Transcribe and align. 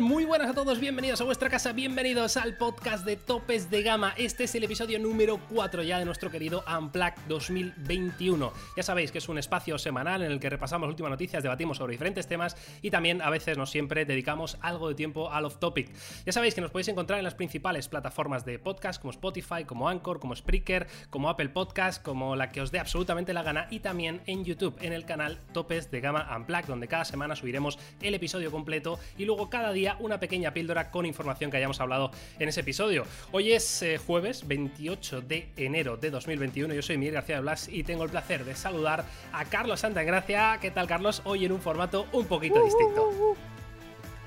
Muy 0.00 0.24
buenas 0.24 0.48
a 0.48 0.54
todos, 0.54 0.80
bienvenidos 0.80 1.20
a 1.20 1.24
vuestra 1.24 1.50
casa, 1.50 1.74
bienvenidos 1.74 2.38
al 2.38 2.56
podcast 2.56 3.04
de 3.04 3.16
Topes 3.16 3.68
de 3.68 3.82
Gama. 3.82 4.14
Este 4.16 4.44
es 4.44 4.54
el 4.54 4.64
episodio 4.64 4.98
número 4.98 5.38
4 5.50 5.82
ya 5.82 5.98
de 5.98 6.06
nuestro 6.06 6.30
querido 6.30 6.64
Unplugged 6.66 7.20
2021. 7.28 8.50
Ya 8.78 8.82
sabéis 8.82 9.12
que 9.12 9.18
es 9.18 9.28
un 9.28 9.36
espacio 9.36 9.76
semanal 9.76 10.22
en 10.22 10.32
el 10.32 10.40
que 10.40 10.48
repasamos 10.48 10.88
últimas 10.88 11.10
noticias, 11.10 11.42
debatimos 11.42 11.76
sobre 11.76 11.92
diferentes 11.92 12.26
temas 12.26 12.56
y 12.80 12.90
también 12.90 13.20
a 13.20 13.28
veces, 13.28 13.58
no 13.58 13.66
siempre, 13.66 14.06
dedicamos 14.06 14.56
algo 14.62 14.88
de 14.88 14.94
tiempo 14.94 15.30
al 15.30 15.44
off-topic. 15.44 15.90
Ya 16.24 16.32
sabéis 16.32 16.54
que 16.54 16.62
nos 16.62 16.70
podéis 16.70 16.88
encontrar 16.88 17.18
en 17.18 17.24
las 17.24 17.34
principales 17.34 17.86
plataformas 17.88 18.46
de 18.46 18.58
podcast 18.58 19.02
como 19.02 19.10
Spotify, 19.10 19.64
como 19.66 19.86
Anchor, 19.86 20.18
como 20.18 20.34
Spreaker, 20.34 20.86
como 21.10 21.28
Apple 21.28 21.50
Podcast, 21.50 22.02
como 22.02 22.36
la 22.36 22.48
que 22.48 22.62
os 22.62 22.72
dé 22.72 22.78
absolutamente 22.78 23.34
la 23.34 23.42
gana 23.42 23.66
y 23.70 23.80
también 23.80 24.22
en 24.24 24.46
YouTube, 24.46 24.78
en 24.80 24.94
el 24.94 25.04
canal 25.04 25.40
Topes 25.52 25.90
de 25.90 26.00
Gama 26.00 26.26
Unplugged, 26.34 26.68
donde 26.68 26.88
cada 26.88 27.04
semana 27.04 27.36
subiremos 27.36 27.78
el 28.00 28.14
episodio 28.14 28.50
completo 28.50 28.98
y 29.18 29.26
luego 29.26 29.50
cada 29.50 29.72
día 29.72 29.89
una 29.98 30.20
pequeña 30.20 30.52
píldora 30.54 30.90
con 30.90 31.06
información 31.06 31.50
que 31.50 31.56
hayamos 31.56 31.80
hablado 31.80 32.10
en 32.38 32.48
ese 32.48 32.60
episodio. 32.60 33.04
Hoy 33.32 33.52
es 33.52 33.82
eh, 33.82 33.98
jueves 33.98 34.46
28 34.46 35.22
de 35.22 35.48
enero 35.56 35.96
de 35.96 36.10
2021. 36.10 36.72
Yo 36.74 36.82
soy 36.82 36.98
Miguel 36.98 37.14
García 37.14 37.36
de 37.36 37.42
Blas 37.42 37.68
y 37.68 37.82
tengo 37.84 38.04
el 38.04 38.10
placer 38.10 38.44
de 38.44 38.54
saludar 38.54 39.04
a 39.32 39.44
Carlos 39.46 39.80
Santagracia. 39.80 40.58
¿Qué 40.60 40.70
tal, 40.70 40.86
Carlos? 40.86 41.22
Hoy 41.24 41.44
en 41.44 41.52
un 41.52 41.60
formato 41.60 42.06
un 42.12 42.26
poquito 42.26 42.62
distinto. 42.64 43.36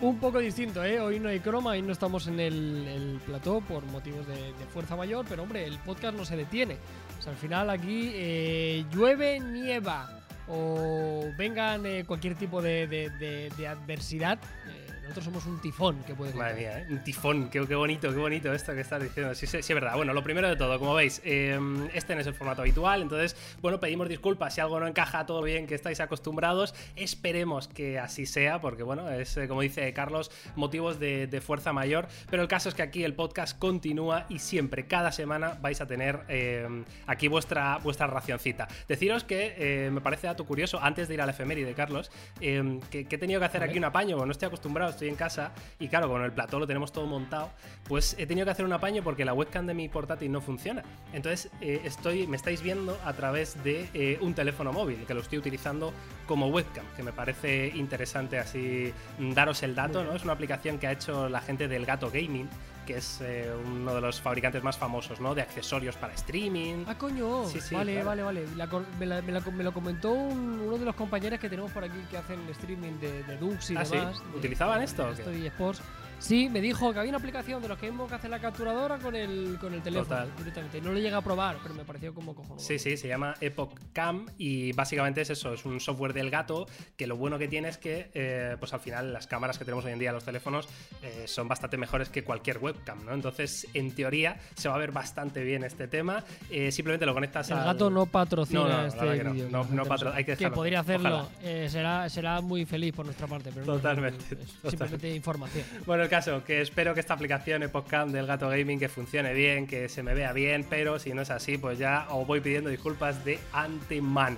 Un 0.01 0.19
poco 0.19 0.39
distinto, 0.39 0.83
¿eh? 0.83 0.99
Hoy 0.99 1.19
no 1.19 1.29
hay 1.29 1.39
croma, 1.39 1.71
hoy 1.71 1.81
no 1.81 1.93
estamos 1.93 2.27
en 2.27 2.39
el, 2.39 2.87
el 2.87 3.19
plató 3.25 3.61
por 3.61 3.85
motivos 3.85 4.27
de, 4.27 4.35
de 4.35 4.65
fuerza 4.73 4.95
mayor, 4.97 5.25
pero 5.29 5.43
hombre, 5.43 5.65
el 5.65 5.77
podcast 5.79 6.17
no 6.17 6.25
se 6.25 6.35
detiene. 6.35 6.75
O 7.19 7.21
sea, 7.21 7.31
al 7.31 7.37
final 7.37 7.69
aquí 7.69 8.11
eh, 8.13 8.85
llueve, 8.91 9.39
nieva 9.39 10.19
o 10.49 11.23
vengan 11.37 11.85
eh, 11.85 12.03
cualquier 12.05 12.35
tipo 12.35 12.61
de, 12.61 12.85
de- 12.87 13.09
de- 13.11 13.49
de 13.55 13.67
adversidad, 13.67 14.39
eh, 14.67 14.82
nosotros 15.03 15.25
somos 15.25 15.45
un 15.45 15.61
tifón 15.61 16.03
que 16.03 16.15
puede 16.15 16.33
Madre 16.33 16.55
mía, 16.55 16.79
¿eh? 16.79 16.85
un 16.89 17.03
tifón, 17.03 17.49
qué, 17.49 17.65
qué 17.67 17.75
bonito, 17.75 18.09
qué 18.09 18.17
bonito 18.17 18.51
esto 18.53 18.73
que 18.73 18.81
estás 18.81 19.01
diciendo. 19.03 19.35
Sí, 19.35 19.45
sí, 19.45 19.61
sí, 19.61 19.73
es 19.73 19.75
verdad. 19.75 19.95
Bueno, 19.95 20.13
lo 20.13 20.23
primero 20.23 20.47
de 20.47 20.55
todo, 20.55 20.79
como 20.79 20.95
veis, 20.95 21.21
eh, 21.25 21.59
este 21.93 22.15
no 22.15 22.21
es 22.21 22.27
el 22.27 22.33
formato 22.33 22.61
habitual, 22.61 23.01
entonces, 23.01 23.35
bueno, 23.61 23.79
pedimos 23.79 24.09
disculpas 24.09 24.55
si 24.55 24.61
algo 24.61 24.79
no 24.79 24.87
encaja 24.87 25.25
todo 25.25 25.41
bien 25.41 25.67
que 25.67 25.75
estáis 25.75 25.99
acostumbrados. 25.99 26.73
Esperemos 26.95 27.67
que 27.67 27.99
así 27.99 28.25
sea, 28.25 28.61
porque, 28.61 28.83
bueno, 28.83 29.09
es, 29.09 29.35
eh, 29.37 29.47
como 29.47 29.61
dice 29.61 29.91
Carlos, 29.93 30.31
motivos 30.55 30.99
de, 30.99 31.27
de 31.27 31.41
fuerza 31.41 31.73
mayor. 31.73 32.07
Pero 32.29 32.41
el 32.41 32.47
caso 32.47 32.69
es 32.69 32.75
que 32.75 32.81
aquí 32.81 33.03
el 33.03 33.13
podcast 33.13 33.57
continúa 33.57 34.25
y 34.29 34.39
siempre, 34.39 34.87
cada 34.87 35.11
semana, 35.11 35.57
vais 35.61 35.81
a 35.81 35.87
tener 35.87 36.21
eh, 36.29 36.83
aquí 37.07 37.27
vuestra, 37.27 37.77
vuestra 37.79 38.07
racioncita. 38.07 38.67
Deciros 38.87 39.23
que 39.23 39.55
eh, 39.57 39.91
me 39.91 40.01
parece 40.01 40.27
dato 40.27 40.45
curioso, 40.45 40.79
antes 40.81 41.07
de 41.07 41.15
ir 41.15 41.21
al 41.21 41.29
efeméride, 41.29 41.73
Carlos, 41.73 42.11
eh, 42.39 42.79
que, 42.89 43.05
que 43.05 43.15
he 43.15 43.19
tenido 43.19 43.39
que 43.39 43.45
hacer 43.45 43.61
A 43.61 43.65
aquí 43.65 43.77
un 43.77 43.85
apaño, 43.85 44.25
no 44.25 44.31
estoy 44.31 44.47
acostumbrado, 44.47 44.92
estoy 44.93 45.09
en 45.09 45.15
casa 45.15 45.51
y 45.79 45.87
claro, 45.87 46.09
con 46.09 46.23
el 46.23 46.31
plató 46.31 46.59
lo 46.59 46.67
tenemos 46.67 46.91
todo 46.91 47.05
montado, 47.05 47.49
pues 47.87 48.15
he 48.17 48.25
tenido 48.25 48.45
que 48.45 48.51
hacer 48.51 48.65
un 48.65 48.73
apaño 48.73 49.03
porque 49.03 49.25
la 49.25 49.33
webcam 49.33 49.65
de 49.65 49.73
mi 49.73 49.89
portátil 49.89 50.31
no 50.31 50.41
funciona. 50.41 50.83
Entonces 51.11 51.51
eh, 51.61 51.81
estoy, 51.83 52.27
me 52.27 52.37
estáis 52.37 52.61
viendo 52.61 52.97
a 53.03 53.13
través 53.13 53.61
de 53.63 53.89
eh, 53.93 54.17
un 54.21 54.33
teléfono 54.33 54.71
móvil 54.71 55.05
que 55.05 55.13
lo 55.13 55.21
estoy 55.21 55.37
utilizando 55.37 55.93
como 56.25 56.47
webcam, 56.47 56.85
que 56.95 57.03
me 57.03 57.11
parece 57.11 57.67
interesante 57.75 58.39
así 58.39 58.93
daros 59.19 59.63
el 59.63 59.75
dato, 59.75 60.03
¿no? 60.03 60.13
Es 60.13 60.23
una 60.23 60.33
aplicación 60.33 60.79
que 60.79 60.87
ha 60.87 60.91
hecho 60.91 61.29
la 61.29 61.41
gente 61.41 61.67
del 61.67 61.85
Gato 61.85 62.09
Gaming, 62.09 62.47
que 62.85 62.97
es 62.97 63.19
eh, 63.21 63.51
uno 63.65 63.93
de 63.95 64.01
los 64.01 64.19
fabricantes 64.21 64.63
más 64.63 64.77
famosos, 64.77 65.19
¿no? 65.19 65.33
De 65.35 65.41
accesorios 65.41 65.95
para 65.95 66.13
streaming. 66.13 66.83
Ah, 66.87 66.95
coño. 66.97 67.45
Sí, 67.47 67.59
sí, 67.61 67.75
vale, 67.75 67.93
claro. 67.93 68.07
vale, 68.07 68.23
vale. 68.23 68.45
La 68.55 68.67
me, 68.99 69.05
la- 69.05 69.21
me 69.21 69.31
la- 69.31 69.39
me 69.41 69.63
lo 69.63 69.73
comentó 69.73 70.11
un- 70.11 70.59
uno 70.59 70.77
de 70.77 70.85
los 70.85 70.95
compañeros 70.95 71.39
que 71.39 71.49
tenemos 71.49 71.71
por 71.71 71.83
aquí 71.83 71.99
que 72.09 72.17
hacen 72.17 72.39
streaming 72.49 72.99
de, 72.99 73.23
de 73.23 73.37
Dux 73.37 73.71
y 73.71 73.77
Ah, 73.77 73.85
¿sí? 73.85 73.95
demás. 73.97 74.19
de- 74.31 74.37
¿Utilizaban 74.37 74.81
esto 74.81 75.05
de 75.05 75.11
esto 75.13 75.33
y 75.33 75.45
Sports. 75.47 75.81
Sí, 76.23 76.47
me 76.49 76.61
dijo 76.61 76.93
que 76.93 76.99
había 76.99 77.09
una 77.09 77.17
aplicación 77.17 77.61
de 77.61 77.67
los 77.67 77.77
que 77.77 77.91
que 77.91 78.15
hacer 78.15 78.29
la 78.29 78.39
capturadora 78.39 78.97
con 78.97 79.13
el, 79.13 79.57
con 79.59 79.73
el 79.73 79.81
teléfono 79.81 80.07
Total. 80.07 80.31
directamente. 80.37 80.79
No 80.79 80.93
lo 80.93 80.97
llegué 80.97 81.13
a 81.13 81.21
probar, 81.21 81.57
pero 81.61 81.75
me 81.75 81.83
pareció 81.83 82.13
como 82.13 82.33
cojonudo. 82.33 82.59
Sí, 82.59 82.79
sí, 82.79 82.95
se 82.95 83.09
llama 83.09 83.35
Epoch 83.41 83.77
Cam 83.91 84.27
y 84.37 84.71
básicamente 84.71 85.19
es 85.21 85.29
eso, 85.29 85.53
es 85.53 85.65
un 85.65 85.81
software 85.81 86.13
del 86.13 86.29
gato 86.29 86.65
que 86.95 87.07
lo 87.07 87.17
bueno 87.17 87.37
que 87.37 87.49
tiene 87.49 87.67
es 87.67 87.77
que 87.77 88.09
eh, 88.13 88.55
pues 88.57 88.73
al 88.73 88.79
final 88.79 89.11
las 89.11 89.27
cámaras 89.27 89.57
que 89.57 89.65
tenemos 89.65 89.83
hoy 89.83 89.91
en 89.91 89.99
día 89.99 90.13
los 90.13 90.23
teléfonos 90.23 90.69
eh, 91.01 91.25
son 91.27 91.49
bastante 91.49 91.75
mejores 91.75 92.07
que 92.07 92.23
cualquier 92.23 92.57
webcam, 92.59 93.03
¿no? 93.05 93.13
Entonces, 93.13 93.67
en 93.73 93.93
teoría, 93.93 94.39
se 94.55 94.69
va 94.69 94.75
a 94.75 94.77
ver 94.77 94.93
bastante 94.93 95.43
bien 95.43 95.65
este 95.65 95.89
tema. 95.89 96.23
Eh, 96.49 96.71
simplemente 96.71 97.05
lo 97.05 97.13
conectas 97.13 97.49
El 97.51 97.57
al... 97.57 97.65
gato 97.65 97.89
no 97.89 98.05
patrocina 98.05 98.61
No, 98.61 98.67
no, 98.69 98.85
este 98.85 99.17
que 99.17 99.23
no. 99.25 99.33
No- 99.49 99.65
no 99.69 99.85
patro- 99.85 100.13
hay 100.13 100.23
que 100.23 100.37
Que 100.37 100.49
podría 100.49 100.79
hacerlo. 100.79 101.27
Eh, 101.41 101.67
será, 101.69 102.07
será 102.09 102.39
muy 102.39 102.65
feliz 102.65 102.93
por 102.95 103.05
nuestra 103.05 103.27
parte, 103.27 103.49
pero 103.49 103.61
es 103.61 103.67
totalmente. 103.67 104.23
simplemente 104.69 105.13
información. 105.13 105.65
Bueno, 105.85 106.03
el 106.03 106.09
caso, 106.13 106.43
que 106.43 106.61
espero 106.61 106.93
que 106.93 106.99
esta 106.99 107.15
aplicación 107.15 107.63
Epoch 107.63 107.87
Cam 107.87 108.11
del 108.11 108.27
Gato 108.27 108.47
Gaming 108.47 108.77
que 108.77 108.87
funcione 108.87 109.33
bien, 109.33 109.65
que 109.65 109.89
se 109.89 110.03
me 110.03 110.13
vea 110.13 110.31
bien, 110.31 110.63
pero 110.69 110.99
si 110.99 111.11
no 111.11 111.23
es 111.23 111.31
así, 111.31 111.57
pues 111.57 111.79
ya 111.79 112.05
os 112.11 112.27
voy 112.27 112.39
pidiendo 112.39 112.69
disculpas 112.69 113.25
de 113.25 113.39
antemano. 113.51 114.37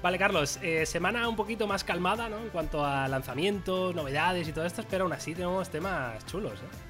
Vale, 0.00 0.18
Carlos, 0.18 0.60
eh, 0.62 0.86
semana 0.86 1.28
un 1.28 1.34
poquito 1.34 1.66
más 1.66 1.82
calmada, 1.82 2.28
¿no? 2.28 2.38
En 2.38 2.50
cuanto 2.50 2.86
a 2.86 3.08
lanzamientos, 3.08 3.92
novedades 3.92 4.46
y 4.46 4.52
todo 4.52 4.66
esto, 4.66 4.84
pero 4.88 5.02
aún 5.02 5.14
así 5.14 5.34
tenemos 5.34 5.68
temas 5.68 6.24
chulos, 6.26 6.60
¿eh? 6.60 6.85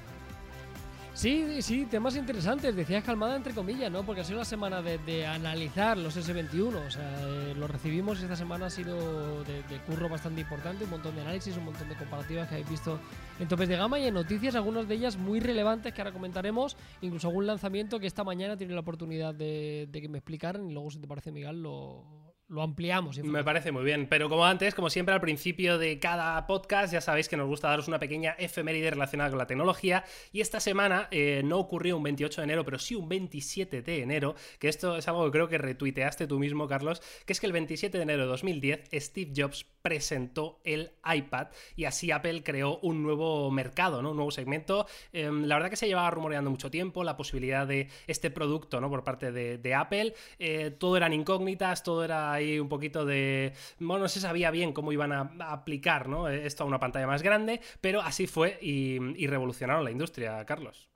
Sí, 1.17 1.63
sí, 1.63 1.87
temas 1.87 2.15
interesantes. 2.15 2.75
Decías 2.75 3.03
calmada 3.03 3.35
entre 3.35 3.51
comillas, 3.51 3.91
¿no? 3.91 4.03
Porque 4.05 4.21
ha 4.21 4.23
sido 4.23 4.37
la 4.37 4.45
semana 4.45 4.83
de, 4.83 4.99
de 4.99 5.25
analizar 5.25 5.97
los 5.97 6.15
S21. 6.15 6.75
O 6.75 6.91
sea, 6.91 7.11
eh, 7.25 7.55
lo 7.57 7.67
recibimos 7.67 8.19
y 8.19 8.25
esta 8.25 8.35
semana 8.35 8.67
ha 8.67 8.69
sido 8.69 9.43
de, 9.43 9.63
de 9.63 9.79
curro 9.87 10.09
bastante 10.09 10.41
importante. 10.41 10.83
Un 10.83 10.91
montón 10.91 11.15
de 11.15 11.21
análisis, 11.21 11.57
un 11.57 11.65
montón 11.65 11.89
de 11.89 11.95
comparativas 11.95 12.47
que 12.47 12.53
habéis 12.53 12.69
visto 12.69 12.99
en 13.39 13.47
topes 13.47 13.67
de 13.67 13.77
gama 13.77 13.97
y 13.97 14.05
en 14.05 14.13
noticias, 14.13 14.53
algunas 14.53 14.87
de 14.87 14.93
ellas 14.93 15.17
muy 15.17 15.39
relevantes 15.39 15.91
que 15.91 16.01
ahora 16.01 16.11
comentaremos. 16.11 16.77
Incluso 17.01 17.29
algún 17.29 17.47
lanzamiento 17.47 17.99
que 17.99 18.05
esta 18.05 18.23
mañana 18.23 18.55
tiene 18.55 18.75
la 18.75 18.81
oportunidad 18.81 19.33
de, 19.33 19.89
de 19.91 20.01
que 20.01 20.09
me 20.09 20.19
explicaran 20.19 20.69
y 20.69 20.73
luego, 20.73 20.91
si 20.91 20.99
te 20.99 21.07
parece, 21.07 21.31
Miguel, 21.31 21.63
lo, 21.63 22.26
lo 22.49 22.61
ampliamos. 22.61 23.17
Me 23.19 23.43
parece 23.43 23.71
muy 23.71 23.83
bien, 23.83 24.07
pero 24.09 24.29
como 24.29 24.45
antes, 24.45 24.73
como 24.73 24.89
siempre 24.89 25.13
al 25.13 25.21
principio 25.21 25.77
de 25.77 25.99
cada 25.99 26.47
podcast, 26.47 26.93
ya 26.93 27.01
sabéis 27.01 27.27
que 27.27 27.35
nos 27.35 27.47
gusta 27.47 27.67
daros 27.67 27.87
una 27.87 27.99
pequeña 27.99 28.35
efeméride 28.39 28.89
relacionada 28.89 29.29
con 29.29 29.37
la 29.37 29.47
tecnología 29.47 30.05
y 30.31 30.39
esta 30.39 30.59
semana 30.59 31.07
eh, 31.11 31.41
no 31.43 31.57
ocurrió 31.57 31.97
un 31.97 32.03
28 32.03 32.41
de 32.41 32.45
enero, 32.45 32.63
pero 32.63 32.79
sí 32.79 32.95
un 32.95 33.09
27 33.09 33.81
de 33.81 34.01
enero, 34.01 34.35
que 34.59 34.69
esto 34.69 34.97
es 34.97 35.07
algo 35.07 35.25
que 35.25 35.31
creo 35.31 35.49
que 35.49 35.57
retuiteaste 35.57 36.27
tú 36.27 36.39
mismo, 36.39 36.67
Carlos, 36.67 37.01
que 37.25 37.33
es 37.33 37.39
que 37.41 37.47
el 37.47 37.53
27 37.53 37.97
de 37.97 38.03
enero 38.03 38.23
de 38.23 38.27
2010 38.29 38.89
Steve 38.93 39.33
Jobs 39.35 39.65
presentó 39.81 40.59
el 40.65 40.91
iPad 41.05 41.47
y 41.75 41.85
así 41.85 42.11
Apple 42.11 42.43
creó 42.43 42.79
un 42.79 43.03
nuevo 43.03 43.49
mercado, 43.51 44.01
¿no? 44.01 44.11
un 44.11 44.17
nuevo 44.17 44.31
segmento. 44.31 44.85
Eh, 45.13 45.29
la 45.31 45.55
verdad 45.55 45.69
que 45.69 45.77
se 45.77 45.87
llevaba 45.87 46.11
rumoreando 46.11 46.49
mucho 46.49 46.69
tiempo 46.69 47.03
la 47.05 47.15
posibilidad 47.15 47.65
de 47.65 47.87
este 48.05 48.29
producto 48.29 48.81
¿no? 48.81 48.89
por 48.89 49.05
parte 49.05 49.31
de, 49.31 49.57
de 49.57 49.73
Apple. 49.73 50.13
Eh, 50.39 50.71
todo 50.71 50.97
eran 50.97 51.13
incógnitas, 51.13 51.83
todo 51.83 52.03
era 52.03 52.36
ahí 52.37 52.59
un 52.59 52.69
poquito 52.69 53.05
de... 53.05 53.53
Bueno, 53.79 54.03
no 54.03 54.09
se 54.09 54.19
sabía 54.19 54.51
bien 54.51 54.73
cómo 54.73 54.91
iban 54.91 55.11
a, 55.11 55.31
aplicar 55.39 56.07
¿no? 56.07 56.27
esto 56.27 56.63
a 56.63 56.67
una 56.67 56.79
pantalla 56.79 57.07
más 57.07 57.23
grande, 57.23 57.61
pero 57.81 58.01
así 58.01 58.27
fue 58.27 58.57
y, 58.61 58.97
y 59.21 59.27
revolucionaron 59.27 59.83
la 59.83 59.91
industria, 59.91 60.43
Carlos. 60.45 60.89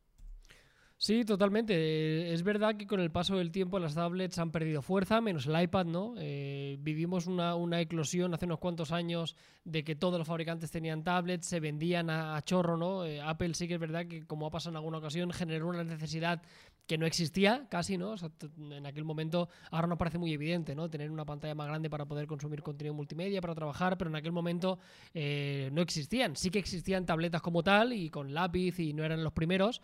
Sí, 1.04 1.26
totalmente. 1.26 1.74
Eh, 1.76 2.32
Es 2.34 2.44
verdad 2.44 2.76
que 2.78 2.86
con 2.86 3.00
el 3.00 3.10
paso 3.10 3.36
del 3.36 3.50
tiempo 3.52 3.80
las 3.80 3.96
tablets 3.96 4.38
han 4.38 4.52
perdido 4.52 4.84
fuerza, 4.84 5.20
menos 5.20 5.48
el 5.48 5.60
iPad, 5.60 5.86
¿no? 5.88 6.14
Eh, 6.20 6.78
vivimos 6.80 7.26
una, 7.26 7.56
una 7.56 7.82
eclosión 7.82 8.36
hace 8.36 8.46
unos 8.46 8.60
cuantos 8.60 8.92
años 8.92 9.36
de 9.66 9.84
que 9.84 9.96
todos 9.96 10.20
los 10.20 10.28
fabricantes 10.28 10.70
tenían 10.70 11.04
tablets, 11.04 11.48
se 11.48 11.60
vendían 11.60 12.12
a, 12.12 12.40
chorro, 12.44 12.78
¿no? 12.78 13.04
Eh, 13.04 13.20
Apple 13.20 13.56
sí 13.56 13.68
que 13.68 13.76
es 13.76 13.80
verdad 13.80 14.06
que, 14.06 14.28
como 14.28 14.46
ha 14.46 14.52
pasado 14.52 14.74
en 14.74 14.76
alguna 14.78 15.00
ocasión, 15.00 15.32
generó 15.32 15.70
una 15.70 15.84
necesidad 15.84 16.44
que 16.86 17.00
no 17.00 17.08
existía 17.08 17.66
casi, 17.70 17.98
¿no? 17.98 18.12
O 18.12 18.18
sea, 18.18 18.30
en 18.60 18.86
aquel 18.86 19.04
momento 19.04 19.50
ahora 19.72 19.88
nos 19.88 19.98
parece 19.98 20.20
muy 20.20 20.34
evidente, 20.34 20.76
¿no? 20.76 20.88
Tener 20.88 21.10
una 21.10 21.26
pantalla 21.26 21.56
más 21.56 21.68
grande 21.68 21.90
para 21.90 22.06
poder 22.06 22.28
consumir 22.28 22.62
contenido 22.62 22.94
multimedia, 22.94 23.42
para 23.42 23.56
trabajar, 23.56 23.98
pero 23.98 24.12
en 24.12 24.18
aquel 24.18 24.34
momento 24.34 24.78
no 25.14 25.82
existían. 25.82 26.36
Sí 26.36 26.50
que 26.50 26.60
existían 26.60 27.06
tabletas 27.06 27.42
como 27.42 27.64
tal 27.64 27.94
y 27.94 28.10
con 28.10 28.34
lápiz 28.34 28.80
y 28.80 28.94
no 28.94 29.04
eran 29.06 29.24
los 29.24 29.32
primeros, 29.32 29.82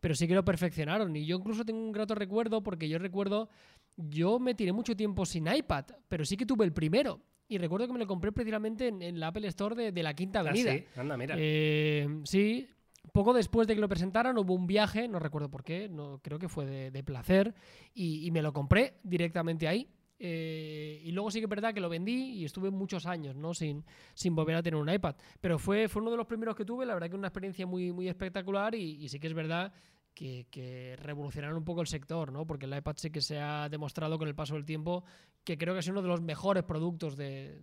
pero 0.00 0.14
sí 0.14 0.26
que 0.28 0.34
lo 0.34 0.44
perfeccionaron. 0.44 1.14
Y 1.16 1.26
yo 1.26 1.36
incluso 1.36 1.64
tengo 1.64 1.80
un 1.80 1.92
grato 1.92 2.14
recuerdo 2.14 2.62
porque 2.62 2.88
yo 2.88 2.98
recuerdo, 2.98 3.48
yo 3.96 4.38
me 4.38 4.54
tiré 4.54 4.72
mucho 4.72 4.96
tiempo 4.96 5.24
sin 5.26 5.46
iPad, 5.52 5.84
pero 6.08 6.24
sí 6.24 6.36
que 6.36 6.46
tuve 6.46 6.64
el 6.64 6.72
primero. 6.72 7.20
Y 7.48 7.58
recuerdo 7.58 7.86
que 7.86 7.92
me 7.94 7.98
lo 7.98 8.06
compré 8.06 8.30
precisamente 8.30 8.88
en, 8.88 9.00
en 9.00 9.18
la 9.18 9.28
Apple 9.28 9.46
Store 9.48 9.74
de, 9.74 9.90
de 9.92 10.02
la 10.02 10.14
Quinta 10.14 10.40
Ah, 10.40 10.42
Avenida. 10.42 10.72
sí, 10.72 10.84
anda, 10.96 11.16
mira. 11.16 11.34
Eh, 11.38 12.06
sí, 12.24 12.68
poco 13.12 13.32
después 13.32 13.66
de 13.66 13.74
que 13.74 13.80
lo 13.80 13.88
presentaran 13.88 14.36
hubo 14.36 14.54
un 14.54 14.66
viaje, 14.66 15.08
no 15.08 15.18
recuerdo 15.18 15.50
por 15.50 15.64
qué, 15.64 15.88
no, 15.88 16.20
creo 16.22 16.38
que 16.38 16.48
fue 16.48 16.66
de, 16.66 16.90
de 16.90 17.02
placer, 17.02 17.54
y, 17.94 18.26
y 18.26 18.30
me 18.30 18.42
lo 18.42 18.52
compré 18.52 18.94
directamente 19.02 19.66
ahí. 19.66 19.88
Eh, 20.18 21.00
y 21.04 21.12
luego 21.12 21.30
sí 21.30 21.38
que 21.38 21.44
es 21.44 21.50
verdad 21.50 21.72
que 21.72 21.80
lo 21.80 21.88
vendí 21.88 22.32
y 22.32 22.44
estuve 22.44 22.70
muchos 22.70 23.06
años 23.06 23.36
¿no? 23.36 23.54
sin, 23.54 23.84
sin 24.14 24.34
volver 24.34 24.56
a 24.56 24.62
tener 24.62 24.80
un 24.80 24.90
iPad. 24.90 25.14
Pero 25.40 25.58
fue, 25.58 25.88
fue 25.88 26.02
uno 26.02 26.10
de 26.10 26.16
los 26.16 26.26
primeros 26.26 26.56
que 26.56 26.64
tuve, 26.64 26.84
la 26.84 26.94
verdad 26.94 27.08
que 27.08 27.16
una 27.16 27.28
experiencia 27.28 27.66
muy, 27.66 27.92
muy 27.92 28.08
espectacular 28.08 28.74
y, 28.74 29.04
y 29.04 29.08
sí 29.08 29.20
que 29.20 29.28
es 29.28 29.34
verdad 29.34 29.72
que, 30.50 30.96
revolucionaron 31.00 31.58
un 31.58 31.64
poco 31.64 31.80
el 31.80 31.86
sector, 31.86 32.32
¿no? 32.32 32.46
Porque 32.46 32.66
el 32.66 32.76
iPad 32.76 32.96
sí 32.96 33.10
que 33.10 33.20
se 33.20 33.38
ha 33.38 33.68
demostrado 33.68 34.18
con 34.18 34.28
el 34.28 34.34
paso 34.34 34.54
del 34.54 34.64
tiempo 34.64 35.04
que 35.44 35.56
creo 35.56 35.74
que 35.74 35.80
es 35.80 35.88
uno 35.88 36.02
de 36.02 36.08
los 36.08 36.20
mejores 36.20 36.62
productos 36.62 37.16
de, 37.16 37.60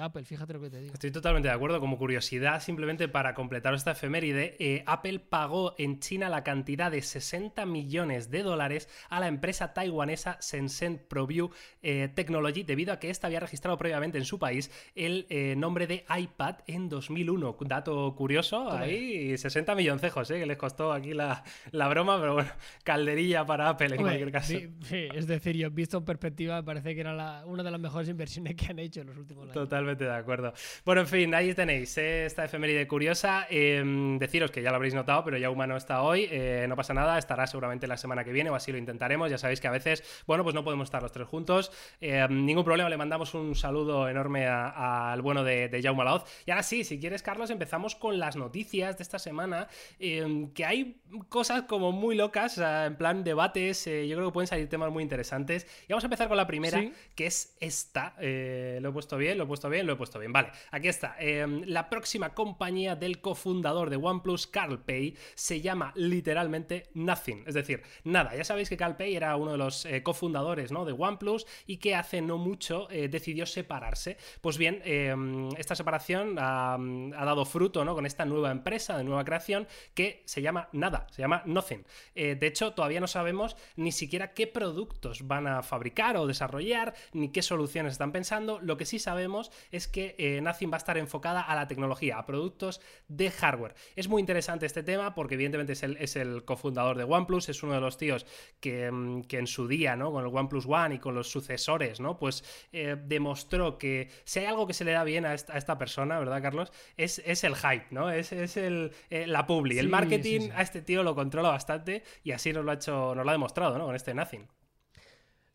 Apple, 0.00 0.24
fíjate 0.24 0.52
lo 0.52 0.60
que 0.60 0.70
te 0.70 0.80
digo. 0.80 0.94
Estoy 0.94 1.12
totalmente 1.12 1.48
de 1.48 1.54
acuerdo. 1.54 1.78
Como 1.78 1.98
curiosidad, 1.98 2.60
simplemente 2.60 3.06
para 3.06 3.34
completar 3.34 3.74
esta 3.74 3.92
efeméride, 3.92 4.56
eh, 4.58 4.82
Apple 4.86 5.20
pagó 5.20 5.76
en 5.78 6.00
China 6.00 6.28
la 6.28 6.42
cantidad 6.42 6.90
de 6.90 7.00
60 7.00 7.64
millones 7.64 8.28
de 8.30 8.42
dólares 8.42 8.88
a 9.08 9.20
la 9.20 9.28
empresa 9.28 9.74
taiwanesa 9.74 10.38
Shenzhen 10.40 11.06
ProView 11.08 11.50
eh, 11.82 12.08
Technology 12.12 12.64
debido 12.64 12.92
a 12.92 12.98
que 12.98 13.08
ésta 13.08 13.28
había 13.28 13.38
registrado 13.38 13.78
previamente 13.78 14.18
en 14.18 14.24
su 14.24 14.40
país 14.40 14.70
el 14.96 15.26
eh, 15.30 15.54
nombre 15.56 15.86
de 15.86 16.04
iPad 16.16 16.56
en 16.66 16.88
2001. 16.88 17.56
Dato 17.60 18.16
curioso, 18.16 18.72
ahí 18.72 19.38
60 19.38 19.76
milloncejos, 19.76 20.26
que 20.26 20.44
les 20.44 20.56
costó 20.56 20.92
aquí 20.92 21.14
la, 21.14 21.44
la 21.70 21.86
broma, 21.86 22.18
pero 22.18 22.34
bueno, 22.34 22.50
calderilla 22.82 23.46
para 23.46 23.68
Apple 23.68 23.94
en 23.94 24.02
cualquier 24.02 24.32
caso. 24.32 24.54
Sí, 24.82 25.08
es 25.14 25.28
decir, 25.28 25.56
yo 25.56 25.70
visto 25.70 25.98
en 25.98 26.04
perspectiva, 26.04 26.56
me 26.56 26.62
parece 26.64 26.94
que 26.94 27.00
era 27.00 27.14
la 27.18 27.44
una 27.44 27.62
de 27.62 27.70
las 27.70 27.80
mejores 27.80 28.08
inversiones 28.08 28.54
que 28.54 28.66
han 28.66 28.78
hecho 28.78 29.02
en 29.02 29.08
los 29.08 29.16
últimos 29.16 29.44
años. 29.44 29.54
Totalmente 29.54 30.04
de 30.04 30.14
acuerdo. 30.14 30.52
Bueno, 30.84 31.02
en 31.02 31.06
fin, 31.06 31.34
ahí 31.34 31.52
tenéis 31.54 31.98
eh, 31.98 32.26
esta 32.26 32.44
efeméride 32.44 32.86
curiosa. 32.86 33.46
Em, 33.50 34.18
deciros 34.18 34.50
que 34.50 34.62
ya 34.62 34.70
lo 34.70 34.76
habréis 34.76 34.94
notado, 34.94 35.24
pero 35.24 35.36
ya 35.36 35.50
humano 35.50 35.76
está 35.76 36.02
hoy. 36.02 36.26
Eh, 36.30 36.66
no 36.68 36.76
pasa 36.76 36.94
nada, 36.94 37.18
estará 37.18 37.46
seguramente 37.46 37.86
la 37.86 37.96
semana 37.96 38.24
que 38.24 38.32
viene 38.32 38.50
o 38.50 38.54
así 38.54 38.72
lo 38.72 38.78
intentaremos. 38.78 39.30
Ya 39.30 39.38
sabéis 39.38 39.60
que 39.60 39.68
a 39.68 39.72
veces, 39.72 40.02
bueno, 40.26 40.44
pues 40.44 40.54
no 40.54 40.64
podemos 40.64 40.86
estar 40.86 41.02
los 41.02 41.12
tres 41.12 41.26
juntos. 41.28 41.70
Em, 42.00 42.46
ningún 42.46 42.64
problema, 42.64 42.88
le 42.88 42.96
mandamos 42.96 43.34
un 43.34 43.54
saludo 43.54 44.08
enorme 44.08 44.46
al 44.46 45.20
bueno 45.20 45.44
de, 45.44 45.68
de 45.68 45.82
Jaume 45.82 46.04
Laoz. 46.04 46.24
Y 46.46 46.50
ahora 46.50 46.62
sí, 46.62 46.84
si 46.84 46.98
quieres, 46.98 47.22
Carlos, 47.22 47.50
empezamos 47.50 47.94
con 47.94 48.18
las 48.18 48.36
noticias 48.36 48.96
de 48.96 49.02
esta 49.02 49.18
semana. 49.18 49.68
Em, 49.98 50.52
que 50.52 50.64
hay 50.64 51.00
cosas 51.28 51.62
como 51.62 51.92
muy 51.92 52.16
locas, 52.16 52.58
en 52.58 52.96
plan 52.96 53.24
debates. 53.24 53.86
Eh, 53.86 54.06
yo 54.08 54.16
creo 54.16 54.28
que 54.28 54.32
pueden 54.32 54.46
salir 54.46 54.68
temas 54.68 54.90
muy 54.90 55.02
interesantes. 55.02 55.66
Y 55.88 55.92
vamos 55.92 56.04
a 56.04 56.06
empezar 56.06 56.28
con 56.28 56.36
la 56.36 56.46
primera, 56.46 56.82
que 57.18 57.26
es 57.26 57.56
esta. 57.58 58.14
Eh, 58.20 58.78
lo 58.80 58.90
he 58.90 58.92
puesto 58.92 59.16
bien, 59.16 59.38
lo 59.38 59.42
he 59.42 59.46
puesto 59.48 59.68
bien, 59.68 59.88
lo 59.88 59.94
he 59.94 59.96
puesto 59.96 60.20
bien. 60.20 60.32
Vale, 60.32 60.52
aquí 60.70 60.86
está. 60.86 61.16
Em, 61.18 61.62
la 61.66 61.90
próxima 61.90 62.32
compañía 62.32 62.94
del 62.94 63.20
cofundador 63.20 63.90
de 63.90 63.96
OnePlus, 63.96 64.46
Carl 64.46 64.78
Pay, 64.78 65.16
se 65.34 65.60
llama 65.60 65.92
literalmente 65.96 66.86
Nothing. 66.94 67.42
Es 67.48 67.54
decir, 67.54 67.82
nada. 68.04 68.36
Ya 68.36 68.44
sabéis 68.44 68.68
que 68.68 68.76
Carl 68.76 68.96
Pay 68.96 69.16
era 69.16 69.34
uno 69.34 69.50
de 69.50 69.58
los 69.58 69.84
eh, 69.84 70.00
cofundadores 70.04 70.70
¿no? 70.70 70.84
de 70.84 70.92
OnePlus 70.92 71.44
y 71.66 71.78
que 71.78 71.96
hace 71.96 72.20
no 72.20 72.38
mucho 72.38 72.88
eh, 72.88 73.08
decidió 73.08 73.46
separarse. 73.46 74.16
Pues 74.40 74.56
bien, 74.56 74.80
em, 74.84 75.48
esta 75.56 75.74
separación 75.74 76.36
ha, 76.38 76.78
dado 76.78 77.44
fruto 77.44 77.84
¿no? 77.84 77.96
con 77.96 78.06
esta 78.06 78.26
nueva 78.26 78.52
empresa 78.52 78.96
de 78.96 79.02
nueva 79.02 79.24
creación 79.24 79.66
que 79.92 80.22
se 80.24 80.40
llama 80.40 80.68
nada, 80.70 81.08
se 81.10 81.20
llama 81.20 81.42
Nothing. 81.46 81.84
de 82.14 82.46
hecho, 82.46 82.74
todavía 82.74 83.00
no 83.00 83.08
sabemos 83.08 83.56
ni 83.74 83.90
siquiera 83.90 84.34
qué 84.34 84.46
productos 84.46 85.26
van 85.26 85.48
a 85.48 85.64
fabricar 85.64 86.16
o 86.16 86.28
desarrollar, 86.28 86.94
ni 87.12 87.30
qué 87.30 87.42
soluciones 87.42 87.92
están 87.92 88.12
pensando. 88.12 88.58
Lo 88.60 88.76
que 88.76 88.86
sí 88.86 88.98
sabemos 88.98 89.50
es 89.70 89.88
que 89.88 90.14
eh, 90.18 90.40
va 90.42 90.76
a 90.76 90.76
estar 90.76 90.98
enfocada 90.98 91.40
a 91.40 91.54
la 91.54 91.68
tecnología, 91.68 92.18
a 92.18 92.26
productos 92.26 92.80
de 93.08 93.30
hardware. 93.30 93.74
Es 93.96 94.08
muy 94.08 94.20
interesante 94.20 94.66
este 94.66 94.82
tema 94.82 95.14
porque 95.14 95.34
evidentemente 95.34 95.72
es 95.72 95.82
el, 95.82 95.96
es 95.98 96.16
el 96.16 96.44
cofundador 96.44 96.96
de 96.96 97.04
OnePlus, 97.04 97.48
es 97.48 97.62
uno 97.62 97.74
de 97.74 97.80
los 97.80 97.96
tíos 97.96 98.26
que, 98.60 98.90
mm, 98.90 99.22
en 99.30 99.46
su 99.46 99.68
día, 99.68 99.96
¿no? 99.96 100.12
Con 100.12 100.24
el 100.24 100.34
OnePlus 100.34 100.66
One 100.66 100.96
y 100.96 100.98
con 100.98 101.14
los 101.14 101.30
sucesores, 101.30 102.00
¿no? 102.00 102.18
Pues 102.18 102.44
eh, 102.72 102.96
demostró 103.00 103.78
que 103.78 104.10
si 104.24 104.40
hay 104.40 104.46
algo 104.46 104.66
que 104.66 104.74
se 104.74 104.84
le 104.84 104.92
da 104.92 105.04
bien 105.04 105.24
a 105.26 105.34
esta, 105.34 105.78
persona, 105.78 106.18
¿verdad, 106.18 106.42
Carlos? 106.42 106.72
Es, 106.96 107.22
es, 107.24 107.44
el 107.44 107.54
hype, 107.54 107.86
¿no? 107.90 108.10
Es, 108.10 108.32
es 108.32 108.56
el, 108.56 108.92
eh, 109.10 109.26
la 109.26 109.46
publi. 109.46 109.78
el 109.78 109.88
marketing 109.88 110.50
a 110.54 110.62
este 110.62 110.82
tío 110.82 111.02
lo 111.02 111.14
controla 111.14 111.50
bastante 111.50 112.02
y 112.24 112.32
así 112.32 112.52
nos 112.52 112.64
lo 112.64 112.72
ha 112.72 112.74
hecho, 112.74 113.14
nos 113.14 113.24
lo 113.24 113.30
ha 113.30 113.32
demostrado, 113.32 113.78
¿no? 113.78 113.86
Con 113.86 113.94
este 113.94 114.14
Nothing. 114.14 114.57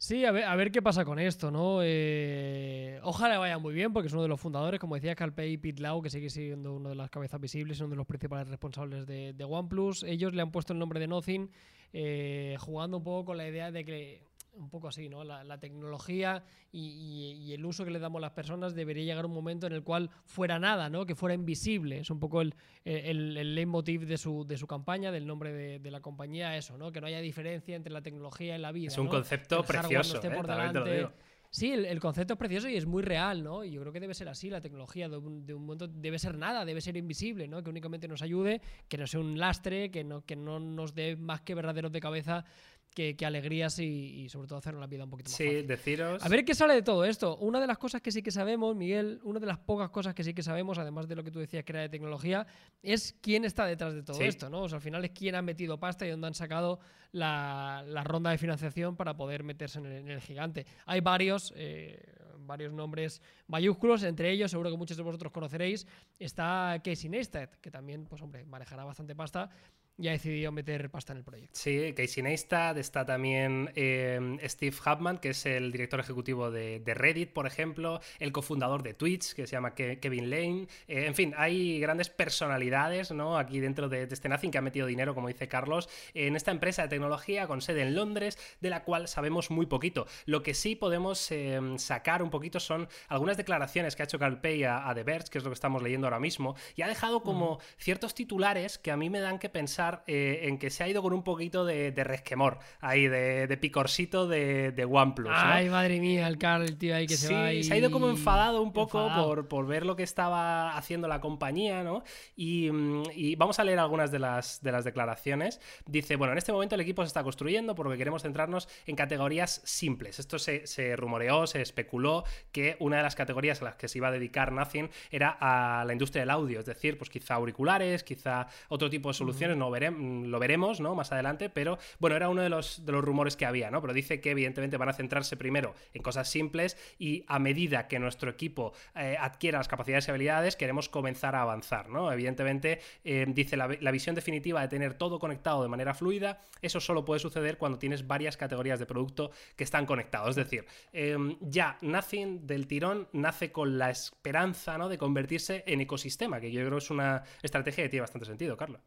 Sí, 0.04 0.26
a 0.26 0.34
ver, 0.34 0.70
qué 0.74 0.82
pasa 0.82 1.06
con 1.06 1.18
esto, 1.18 1.50
¿no? 1.50 1.80
Eh, 1.82 3.00
ojalá 3.04 3.38
vaya 3.38 3.58
muy 3.58 3.74
bien, 3.74 3.94
porque 3.94 4.08
es 4.08 4.14
uno 4.14 4.24
de 4.24 4.28
los 4.28 4.42
fundadores, 4.42 4.78
como 4.78 4.96
decía 4.96 5.16
Calpey 5.16 5.54
y 5.54 5.58
Pete 5.58 5.82
Lau, 5.82 6.02
que 6.02 6.10
sigue 6.10 6.30
siendo 6.30 6.74
uno 6.74 6.90
de 6.90 6.96
las 6.96 7.10
cabezas 7.10 7.40
visibles, 7.40 7.80
uno 7.80 7.92
de 7.92 7.96
los 7.96 8.06
principales 8.06 8.50
responsables 8.50 9.08
de, 9.08 9.46
OnePlus. 9.46 10.04
Ellos 10.04 10.34
le 10.34 10.42
han 10.42 10.52
puesto 10.52 10.74
el 10.74 10.80
nombre 10.80 11.00
de 11.00 11.08
Nothing, 11.08 11.50
eh, 11.94 12.58
jugando 12.60 12.98
un 12.98 13.04
poco 13.06 13.28
con 13.28 13.38
la 13.38 13.48
idea 13.48 13.72
de 13.72 13.86
que 13.86 14.28
un 14.56 14.70
poco 14.70 14.88
así, 14.88 15.10
¿no? 15.10 15.24
La, 15.24 15.58
tecnología 15.60 16.44
y, 16.72 17.52
el 17.54 17.66
uso 17.66 17.86
que 17.86 17.92
le 17.92 18.00
damos 18.00 18.20
a 18.20 18.22
las 18.22 18.32
personas 18.32 18.74
debería 18.76 19.04
llegar 19.04 19.26
un 19.26 19.34
momento 19.34 19.68
en 19.68 19.74
el 19.74 19.84
cual 19.84 20.10
fuera 20.26 20.60
nada, 20.60 20.90
¿no? 20.90 21.06
Que 21.06 21.16
fuera 21.16 21.34
invisible. 21.34 22.00
Es 22.00 22.10
un 22.10 22.20
poco 22.20 22.42
el, 22.42 22.56
el, 22.86 23.56
leitmotiv 23.56 24.06
de 24.06 24.18
su, 24.18 24.46
de 24.46 24.58
su 24.58 24.68
campaña, 24.68 25.12
del 25.12 25.26
nombre 25.26 25.52
de, 25.80 25.92
la 25.92 26.02
compañía, 26.02 26.58
eso, 26.58 26.78
¿no? 26.78 26.92
Que 26.92 27.02
no 27.02 27.08
haya 27.08 27.22
diferencia 27.22 27.76
entre 27.76 27.94
la 27.94 28.02
tecnología 28.02 28.56
y 28.56 28.60
la 28.60 28.72
vida. 28.72 28.88
Es 28.88 28.98
un 28.98 29.08
concepto 29.08 29.64
precioso, 29.64 30.20
¿eh? 30.24 31.08
Sí, 31.54 31.72
el, 31.72 32.00
concepto 32.00 32.34
es 32.34 32.40
precioso 32.40 32.68
y 32.68 32.76
es 32.78 32.88
muy 32.88 33.04
real, 33.04 33.44
¿no? 33.44 33.64
Y 33.64 33.70
yo 33.70 33.82
creo 33.82 33.94
que 33.94 34.00
debe 34.00 34.16
ser 34.16 34.28
así, 34.28 34.50
la 34.50 34.60
tecnología 34.60 35.08
de 35.08 35.18
un, 35.18 35.46
momento 35.46 35.88
debe 35.88 36.18
ser 36.18 36.36
nada, 36.36 36.66
debe 36.66 36.82
ser 36.82 36.98
invisible, 36.98 37.48
¿no? 37.48 37.62
Que 37.62 37.70
únicamente 37.70 38.08
nos 38.08 38.24
ayude, 38.24 38.60
que 38.88 38.98
no 38.98 39.06
sea 39.06 39.20
un 39.20 39.38
lastre, 39.38 39.92
que 39.92 40.04
no, 40.04 40.26
que 40.26 40.36
no 40.36 40.60
nos 40.60 40.96
dé 40.96 41.16
más 41.16 41.42
que 41.42 41.54
verdaderos 41.54 41.92
de 41.92 42.00
cabeza 42.00 42.44
que, 42.94 43.16
alegrías 43.25 43.80
y, 43.80 44.28
sobre 44.30 44.48
todo 44.48 44.60
hacer 44.60 44.74
la 44.75 44.88
vida 44.88 45.04
un 45.04 45.10
poquito 45.10 45.30
más 45.30 45.38
sí, 45.38 45.63
deciros. 45.63 46.24
A 46.24 46.30
ver 46.30 46.45
qué 46.45 46.56
sale 46.56 46.74
de 46.74 46.81
todo 46.81 47.06
esto. 47.06 47.38
Una 47.38 47.60
de 47.60 47.68
las 47.68 47.78
cosas 47.78 48.01
que 48.01 48.12
sí 48.12 48.22
que 48.22 48.31
sabemos, 48.31 48.75
Miguel, 48.75 49.19
una 49.24 49.40
de 49.40 49.48
las 49.48 49.57
pocas 49.57 49.90
cosas 49.90 50.13
que 50.13 50.24
sí 50.24 50.34
que 50.34 50.44
sabemos, 50.44 50.78
además 50.78 51.07
de 51.07 51.16
lo 51.16 51.24
que 51.24 51.31
tú 51.31 51.40
decías 51.40 51.63
que 51.63 51.72
era 51.72 51.81
de 51.81 51.90
tecnología, 51.90 52.45
es 52.81 53.16
quién 53.22 53.45
está 53.45 53.66
detrás 53.66 53.94
de 53.94 54.04
todo 54.04 54.19
esto, 54.22 54.50
¿no? 54.50 54.63
O 54.63 54.69
sea, 54.69 54.78
al 54.78 54.81
final 54.81 55.04
es 55.06 55.12
quién 55.12 55.36
ha 55.36 55.42
metido 55.42 55.80
pasta 55.80 56.06
y 56.06 56.10
dónde 56.10 56.28
han 56.28 56.34
sacado 56.34 56.80
la, 57.12 57.84
ronda 58.04 58.31
de 58.31 58.38
financiación 58.38 58.96
para 58.96 59.16
poder 59.16 59.44
meterse 59.44 59.80
en 59.80 60.10
el, 60.10 60.22
gigante. 60.22 60.66
Hay 60.86 61.01
varios. 61.01 61.54
Eh, 61.56 62.00
varios 62.46 62.74
nombres 62.74 63.22
mayúsculos, 63.48 64.04
entre 64.04 64.30
ellos, 64.30 64.51
seguro 64.51 64.69
que 64.69 64.75
muchos 64.75 64.98
de 64.98 65.04
vosotros 65.04 65.31
conoceréis, 65.31 65.88
está 66.19 66.81
Casey 66.84 67.10
Neistat, 67.10 67.56
que 67.56 67.72
también, 67.72 68.06
pues 68.06 68.22
hombre, 68.22 68.44
manejará 68.44 68.84
bastante 68.84 69.16
pasta 69.16 69.50
y 69.98 70.07
ha 70.07 70.12
decidido 70.12 70.51
meter 70.51 70.90
pasta 70.90 71.13
en 71.13 71.19
el 71.19 71.24
proyecto. 71.24 71.51
Sí, 71.54 71.94
Casey 71.95 72.24
Neistat, 72.24 72.78
está 72.78 73.06
también 73.06 73.72
eh, 73.75 74.38
Steve 74.45 74.75
Hubman, 74.86 75.19
que 75.19 75.30
es 75.30 75.45
el 75.45 75.72
director 75.72 76.00
ejecutivo 76.00 76.50
de, 76.50 76.81
Reddit, 76.86 77.31
por 77.31 77.45
ejemplo, 77.45 78.00
el 78.19 78.31
cofundador 78.31 78.81
de 78.81 78.95
Twitch, 78.95 79.34
que 79.34 79.45
se 79.45 79.51
llama 79.51 79.75
Kevin 79.75 80.30
Lane. 80.30 80.68
Eh, 80.88 81.06
en 81.06 81.16
fin, 81.16 81.34
hay 81.38 81.80
grandes 81.80 82.10
personalidades 82.10 83.12
¿no? 83.12 83.38
aquí 83.38 83.60
dentro 83.60 83.88
de, 83.88 84.04
este 84.04 84.30
Nothing 84.30 84.51
que 84.51 84.57
ha 84.57 84.62
metido 84.62 84.88
dinero, 84.88 85.13
como 85.13 85.28
dice 85.28 85.48
Carlos, 85.48 85.88
en 86.16 86.36
esta 86.36 86.51
empresa 86.51 86.84
de 86.84 86.88
tecnología 86.88 87.46
con 87.46 87.62
sede 87.62 87.84
en 87.84 87.96
Londres, 87.96 88.39
de 88.62 88.69
la 88.72 88.84
cual 88.84 89.07
sabemos 89.07 89.51
muy 89.51 89.68
poquito. 89.68 90.07
Lo 90.25 90.42
que 90.42 90.56
sí 90.56 90.75
podemos 90.75 91.31
eh, 91.31 91.60
sacar 91.78 92.24
un 92.24 92.31
poquito 92.31 92.60
son 92.60 92.88
algunas 93.10 93.38
declaraciones 93.38 93.96
que 93.96 94.01
ha 94.01 94.06
hecho 94.06 94.18
Carl 94.18 94.41
Pay 94.41 94.63
a, 94.63 94.91
The 94.96 95.03
Verge, 95.03 95.29
que 95.29 95.38
es 95.38 95.44
lo 95.44 95.51
que 95.51 95.56
estamos 95.56 95.84
leyendo 95.84 96.08
ahora 96.08 96.20
mismo, 96.20 96.56
y 96.75 96.82
ha 96.82 96.88
dejado 96.88 97.22
como 97.22 97.60
ciertos 97.77 98.15
titulares 98.15 98.79
que 98.79 98.91
a 98.91 98.98
mí 98.98 99.10
me 99.10 99.20
dan 99.20 99.38
que 99.38 99.50
pensar 99.50 99.83
eh, 100.08 100.42
en 100.44 100.58
que 100.58 100.70
se 100.70 100.84
ha 100.84 100.88
ido 100.88 101.02
con 101.02 101.13
un 101.13 101.24
poquito 101.24 101.66
de, 101.66 101.92
resquemor, 102.04 102.60
ahí, 102.82 103.08
de, 103.08 103.58
picorcito 103.58 104.28
de, 104.28 104.72
de 104.72 104.86
OnePlus. 104.86 105.32
Ay, 105.34 105.70
madre 105.70 106.00
mía, 106.00 106.28
el 106.28 106.38
Carl, 106.38 106.63
el 106.63 106.78
tío 106.78 106.96
ahí 106.96 107.08
que 107.08 107.18
se 107.18 107.34
va. 107.34 107.50
se 107.63 107.74
ha 107.74 107.78
ido 107.78 107.92
como 107.92 108.10
enfadado 108.10 108.62
un 108.62 108.74
poco 108.74 109.10
Por, 109.50 109.68
ver 109.68 109.86
lo 109.86 109.96
que 109.96 110.04
estaba 110.04 110.75
haciendo 110.75 111.08
la 111.08 111.22
compañía, 111.22 111.84
¿no? 111.84 112.04
Mm, 112.36 113.04
y, 113.16 113.36
vamos 113.36 113.60
a 113.60 113.63
leer 113.63 113.80
algunas 113.80 114.12
de 114.12 114.20
las, 114.20 114.62
de 114.62 114.72
las 114.72 114.84
declaraciones. 114.84 115.60
Dice, 115.86 116.16
bueno, 116.16 116.34
en 116.34 116.38
este 116.38 116.52
momento 116.52 116.75
el 116.75 116.82
equipo 116.82 117.04
se 117.04 117.08
está 117.08 117.24
construyendo 117.24 117.75
porque 117.75 117.98
queremos 117.98 118.22
centrarnos 118.22 118.68
en 118.86 118.96
categorías 118.96 119.62
simples. 119.63 120.20
Esto 120.20 120.40
se, 120.40 120.68
se 120.68 120.96
rumoreó, 120.96 121.48
se 121.48 121.62
especuló 121.62 122.24
que 122.52 122.78
una 122.80 122.98
de 122.98 123.04
las 123.04 123.16
categorías 123.16 123.62
a 123.62 123.66
las 123.66 123.75
que 123.75 123.88
se 123.88 123.98
iba 123.98 124.08
a 124.08 124.12
dedicar 124.12 124.52
Nothing 124.52 124.90
era 125.12 125.38
a 125.40 125.84
la 125.86 125.94
industria 125.94 126.22
del 126.22 126.30
audio, 126.30 126.60
es 126.60 126.66
decir, 126.66 126.98
pues 126.98 127.10
quizá 127.10 127.36
auriculares, 127.36 128.04
quizá 128.04 128.48
otro 128.70 128.90
tipo 128.90 129.10
de 129.10 129.13
soluciones, 129.13 129.58
no 129.58 129.70
lo 129.82 130.39
veremos, 130.39 130.80
¿no? 130.80 130.96
Más 130.96 131.12
adelante, 131.12 131.50
pero 131.50 131.77
bueno, 132.00 132.15
era 132.15 132.30
uno 132.30 132.42
de 132.42 132.50
los, 132.50 132.86
de 132.86 132.92
los 132.92 133.03
rumores 133.03 133.36
que 133.36 133.46
había, 133.46 133.72
¿no? 133.72 133.82
Pero 133.82 133.94
dice 133.94 134.22
que 134.22 134.32
evidentemente 134.32 134.77
van 134.77 134.89
a 134.89 134.94
centrarse 134.94 135.38
primero 135.38 135.75
en 135.94 136.01
cosas 136.01 136.30
simples 136.30 136.77
y 136.98 137.24
a 137.27 137.39
medida 137.39 137.88
que 137.88 138.00
nuestro 138.00 138.30
equipo 138.30 138.74
eh, 138.96 139.18
adquiera 139.20 139.58
las 139.58 139.68
capacidades 139.68 140.08
y 140.08 140.12
habilidades, 140.12 140.56
queremos 140.56 140.89
comenzar 140.89 141.36
a 141.36 141.42
avanzar, 141.42 141.89
¿no? 141.89 142.12
Evidentemente, 142.12 142.80
eh, 143.03 143.25
dice 143.27 143.58
la, 143.58 143.68
visión 143.68 144.15
definitiva 144.15 144.62
de 144.62 144.68
tener 144.68 144.96
todo 144.96 145.20
conectado 145.20 145.62
de 145.62 145.70
manera 145.70 145.94
fluida, 145.94 146.42
eso 146.62 146.80
solo 146.80 147.06
puede 147.06 147.20
suceder 147.20 147.58
cuando 147.58 147.77
tienes 147.77 148.08
varias 148.08 148.38
categorías 148.38 148.80
de 148.80 148.86
producto 148.86 149.32
que 149.56 149.63
están 149.63 149.86
conectados. 149.86 150.32
Es 150.32 150.36
decir, 150.36 150.65
em, 150.92 151.38
ya 151.42 151.77
Nothing 151.82 152.48
del 152.48 152.68
tirón 152.68 153.08
nace 153.13 153.51
con 153.51 153.77
la 153.77 153.89
esperanza, 153.89 154.77
¿no? 154.77 154.89
De 154.89 154.98
convertirse 154.98 155.63
en 155.68 155.82
ecosistema, 155.82 156.39
que 156.39 156.51
yo 156.51 156.65
creo 156.65 156.77
es 156.77 156.89
una 156.89 157.24
estrategia 157.42 157.84
que 157.84 157.89
tiene 157.89 158.01
bastante 158.01 158.25
sentido, 158.25 158.58
Carla. 158.58 158.80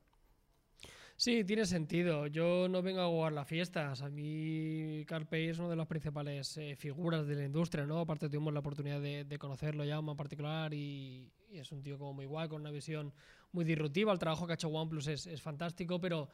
Sí, 1.16 1.44
tiene 1.44 1.64
sentido. 1.64 2.26
Yo 2.26 2.68
no 2.68 2.82
vengo 2.82 3.00
a 3.00 3.06
jugar 3.06 3.32
las 3.32 3.48
fiestas. 3.48 4.02
A 4.02 4.10
mí 4.10 5.04
Carpe 5.06 5.48
es 5.48 5.58
una 5.58 5.70
de 5.70 5.76
las 5.76 5.86
principales 5.86 6.56
eh, 6.58 6.76
figuras 6.76 7.26
de 7.26 7.34
la 7.34 7.44
industria, 7.44 7.86
¿no? 7.86 8.00
Aparte 8.00 8.28
tuvimos 8.28 8.52
la 8.52 8.60
oportunidad 8.60 9.00
de, 9.00 9.38
conocerlo 9.38 9.84
ya 9.84 9.96
en 9.96 10.16
particular 10.16 10.74
y, 10.74 11.32
es 11.50 11.72
un 11.72 11.82
tío 11.82 11.98
como 11.98 12.12
muy 12.12 12.26
guay, 12.26 12.48
con 12.48 12.60
una 12.60 12.70
visión 12.70 13.14
muy 13.52 13.64
disruptiva. 13.64 14.12
El 14.12 14.18
trabajo 14.18 14.46
que 14.46 14.52
ha 14.52 14.54
hecho 14.54 14.68
OnePlus 14.68 15.06
es, 15.08 15.26
es 15.26 15.40
fantástico, 15.40 15.98
pero 16.00 16.28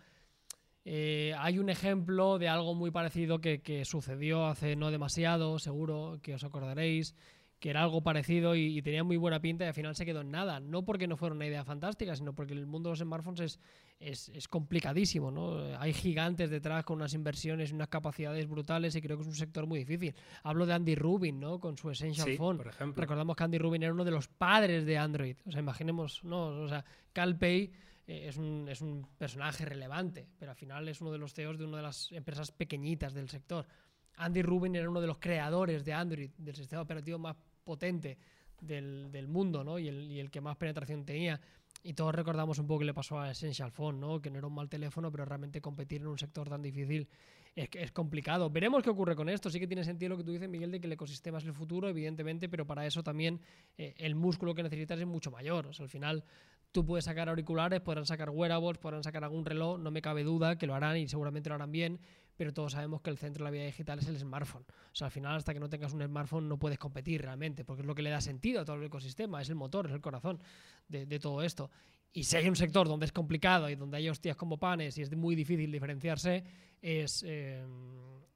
Eh, 0.84 1.32
hay 1.38 1.58
un 1.58 1.68
ejemplo 1.68 2.38
de 2.38 2.48
algo 2.48 2.74
muy 2.74 2.90
parecido 2.90 3.40
que, 3.40 3.84
sucedió 3.84 4.46
hace 4.46 4.74
no 4.74 4.90
demasiado, 4.90 5.58
seguro 5.58 6.18
que 6.22 6.34
os 6.34 6.44
acordaréis, 6.44 7.14
que 7.60 7.70
era 7.70 7.82
algo 7.82 8.02
parecido 8.02 8.56
y, 8.56 8.82
tenía 8.82 9.04
muy 9.04 9.16
buena 9.16 9.40
pinta 9.40 9.64
y 9.64 9.68
al 9.68 9.74
final 9.74 9.94
se 9.94 10.04
quedó 10.04 10.22
en 10.22 10.32
nada. 10.32 10.58
No 10.58 10.84
porque 10.84 11.06
no 11.06 11.16
fuera 11.16 11.34
una 11.34 11.46
idea 11.46 11.64
fantástica, 11.64 12.16
sino 12.16 12.34
porque 12.34 12.54
el 12.54 12.66
mundo 12.66 12.88
de 12.88 12.92
los 12.92 12.98
smartphones 12.98 13.40
es, 13.40 13.60
es, 14.02 14.48
complicadísimo. 14.48 15.30
¿no? 15.30 15.58
Hay 15.78 15.92
gigantes 15.92 16.50
detrás 16.50 16.84
con 16.84 16.96
unas 16.96 17.14
inversiones 17.14 17.70
y 17.70 17.74
unas 17.74 17.88
capacidades 17.88 18.48
brutales 18.48 18.94
y 18.94 19.02
creo 19.02 19.16
que 19.16 19.22
es 19.22 19.28
un 19.28 19.34
sector 19.34 19.66
muy 19.66 19.80
difícil. 19.80 20.14
Hablo 20.42 20.66
de 20.66 20.74
Andy 20.74 20.94
Rubin 20.94 21.40
¿no? 21.40 21.60
con 21.60 21.76
su 21.76 21.90
Essential 21.90 22.36
Phone. 22.36 22.58
Por 22.58 22.68
ejemplo. 22.68 23.00
Recordamos 23.00 23.36
que 23.36 23.44
Andy 23.44 23.58
Rubin 23.58 23.82
era 23.82 23.92
uno 23.92 24.04
de 24.04 24.10
los 24.10 24.28
padres 24.28 24.84
de 24.84 24.98
Android. 24.98 25.36
O 25.46 25.52
sea, 25.52 25.60
imaginemos, 25.60 26.22
¿no? 26.24 26.48
o 26.62 26.68
sea, 26.68 26.84
CalPay 27.12 27.72
eh, 28.06 28.26
es, 28.28 28.36
un, 28.36 28.66
es 28.68 28.80
un 28.80 29.06
personaje 29.16 29.64
relevante, 29.64 30.26
pero 30.38 30.50
al 30.50 30.56
final 30.56 30.88
es 30.88 31.00
uno 31.00 31.12
de 31.12 31.18
los 31.18 31.32
CEOs 31.32 31.58
de 31.58 31.64
una 31.64 31.78
de 31.78 31.84
las 31.84 32.10
empresas 32.12 32.50
pequeñitas 32.50 33.14
del 33.14 33.28
sector. 33.28 33.66
Andy 34.16 34.42
Rubin 34.42 34.76
era 34.76 34.90
uno 34.90 35.00
de 35.00 35.06
los 35.06 35.18
creadores 35.18 35.84
de 35.84 35.92
Android, 35.94 36.30
del 36.36 36.54
sistema 36.54 36.82
operativo 36.82 37.18
más 37.18 37.36
potente 37.64 38.18
del, 38.60 39.10
del 39.10 39.28
mundo 39.28 39.64
¿no? 39.64 39.78
y, 39.78 39.88
el, 39.88 40.10
y 40.10 40.20
el 40.20 40.30
que 40.30 40.40
más 40.40 40.56
penetración 40.56 41.04
tenía. 41.04 41.40
Y 41.84 41.94
todos 41.94 42.14
recordamos 42.14 42.58
un 42.58 42.66
poco 42.66 42.80
que 42.80 42.84
le 42.84 42.94
pasó 42.94 43.18
a 43.18 43.30
Essential 43.30 43.72
Phone, 43.72 43.98
¿no? 43.98 44.20
que 44.20 44.30
no 44.30 44.38
era 44.38 44.46
un 44.46 44.54
mal 44.54 44.68
teléfono, 44.68 45.10
pero 45.10 45.24
realmente 45.24 45.60
competir 45.60 46.00
en 46.00 46.06
un 46.06 46.18
sector 46.18 46.48
tan 46.48 46.62
difícil 46.62 47.08
es, 47.56 47.92
complicado. 47.92 48.50
Veremos 48.50 48.82
qué 48.82 48.90
ocurre 48.90 49.16
con 49.16 49.28
esto. 49.28 49.50
Sí 49.50 49.58
que 49.58 49.66
tiene 49.66 49.84
sentido 49.84 50.10
lo 50.10 50.16
que 50.16 50.24
tú 50.24 50.30
dices, 50.30 50.48
Miguel, 50.48 50.70
de 50.70 50.80
que 50.80 50.86
el 50.86 50.92
ecosistema 50.92 51.38
es 51.38 51.44
el 51.44 51.52
futuro, 51.52 51.88
evidentemente, 51.88 52.48
pero 52.48 52.66
para 52.66 52.86
eso 52.86 53.02
también 53.02 53.40
eh, 53.76 53.94
el 53.98 54.14
músculo 54.14 54.54
que 54.54 54.62
necesitas 54.62 55.00
es 55.00 55.06
mucho 55.06 55.30
mayor. 55.30 55.70
Al 55.76 55.88
final 55.88 56.24
tú 56.70 56.86
puedes 56.86 57.04
sacar 57.04 57.28
auriculares, 57.28 57.80
podrán 57.80 58.06
sacar 58.06 58.30
wearables, 58.30 58.78
podrán 58.78 59.02
sacar 59.02 59.24
algún 59.24 59.44
reloj, 59.44 59.78
no 59.78 59.90
me 59.90 60.00
cabe 60.00 60.22
duda 60.24 60.56
que 60.56 60.66
lo 60.66 60.74
harán 60.74 60.96
y 60.96 61.08
seguramente 61.08 61.48
lo 61.50 61.56
harán 61.56 61.72
bien, 61.72 62.00
pero 62.42 62.52
todos 62.52 62.72
sabemos 62.72 63.00
que 63.02 63.08
el 63.08 63.18
centro 63.18 63.44
de 63.44 63.44
la 63.44 63.50
vida 63.52 63.64
digital 63.66 64.00
es 64.00 64.08
el 64.08 64.18
smartphone. 64.18 64.62
O 64.62 64.94
sea, 64.96 65.04
al 65.04 65.12
final, 65.12 65.36
hasta 65.36 65.54
que 65.54 65.60
no 65.60 65.68
tengas 65.68 65.92
un 65.92 66.02
smartphone, 66.02 66.48
no 66.48 66.58
puedes 66.58 66.76
competir 66.76 67.22
realmente, 67.22 67.64
porque 67.64 67.82
es 67.82 67.86
lo 67.86 67.94
que 67.94 68.02
le 68.02 68.10
da 68.10 68.20
sentido 68.20 68.62
a 68.62 68.64
todo 68.64 68.74
el 68.74 68.82
ecosistema, 68.82 69.40
es 69.40 69.48
el 69.48 69.54
motor, 69.54 69.86
es 69.86 69.92
el 69.92 70.00
corazón 70.00 70.40
de, 70.88 71.06
todo 71.20 71.40
esto. 71.44 71.70
Y 72.12 72.24
si 72.24 72.36
hay 72.36 72.48
un 72.48 72.56
sector 72.56 72.88
donde 72.88 73.06
es 73.06 73.12
complicado 73.12 73.70
y 73.70 73.76
donde 73.76 73.98
hay 73.98 74.08
hostias 74.08 74.34
como 74.34 74.58
panes 74.58 74.98
y 74.98 75.02
es 75.02 75.16
muy 75.16 75.36
difícil 75.36 75.70
diferenciarse, 75.70 76.42
es, 76.80 77.22
eh, 77.24 77.64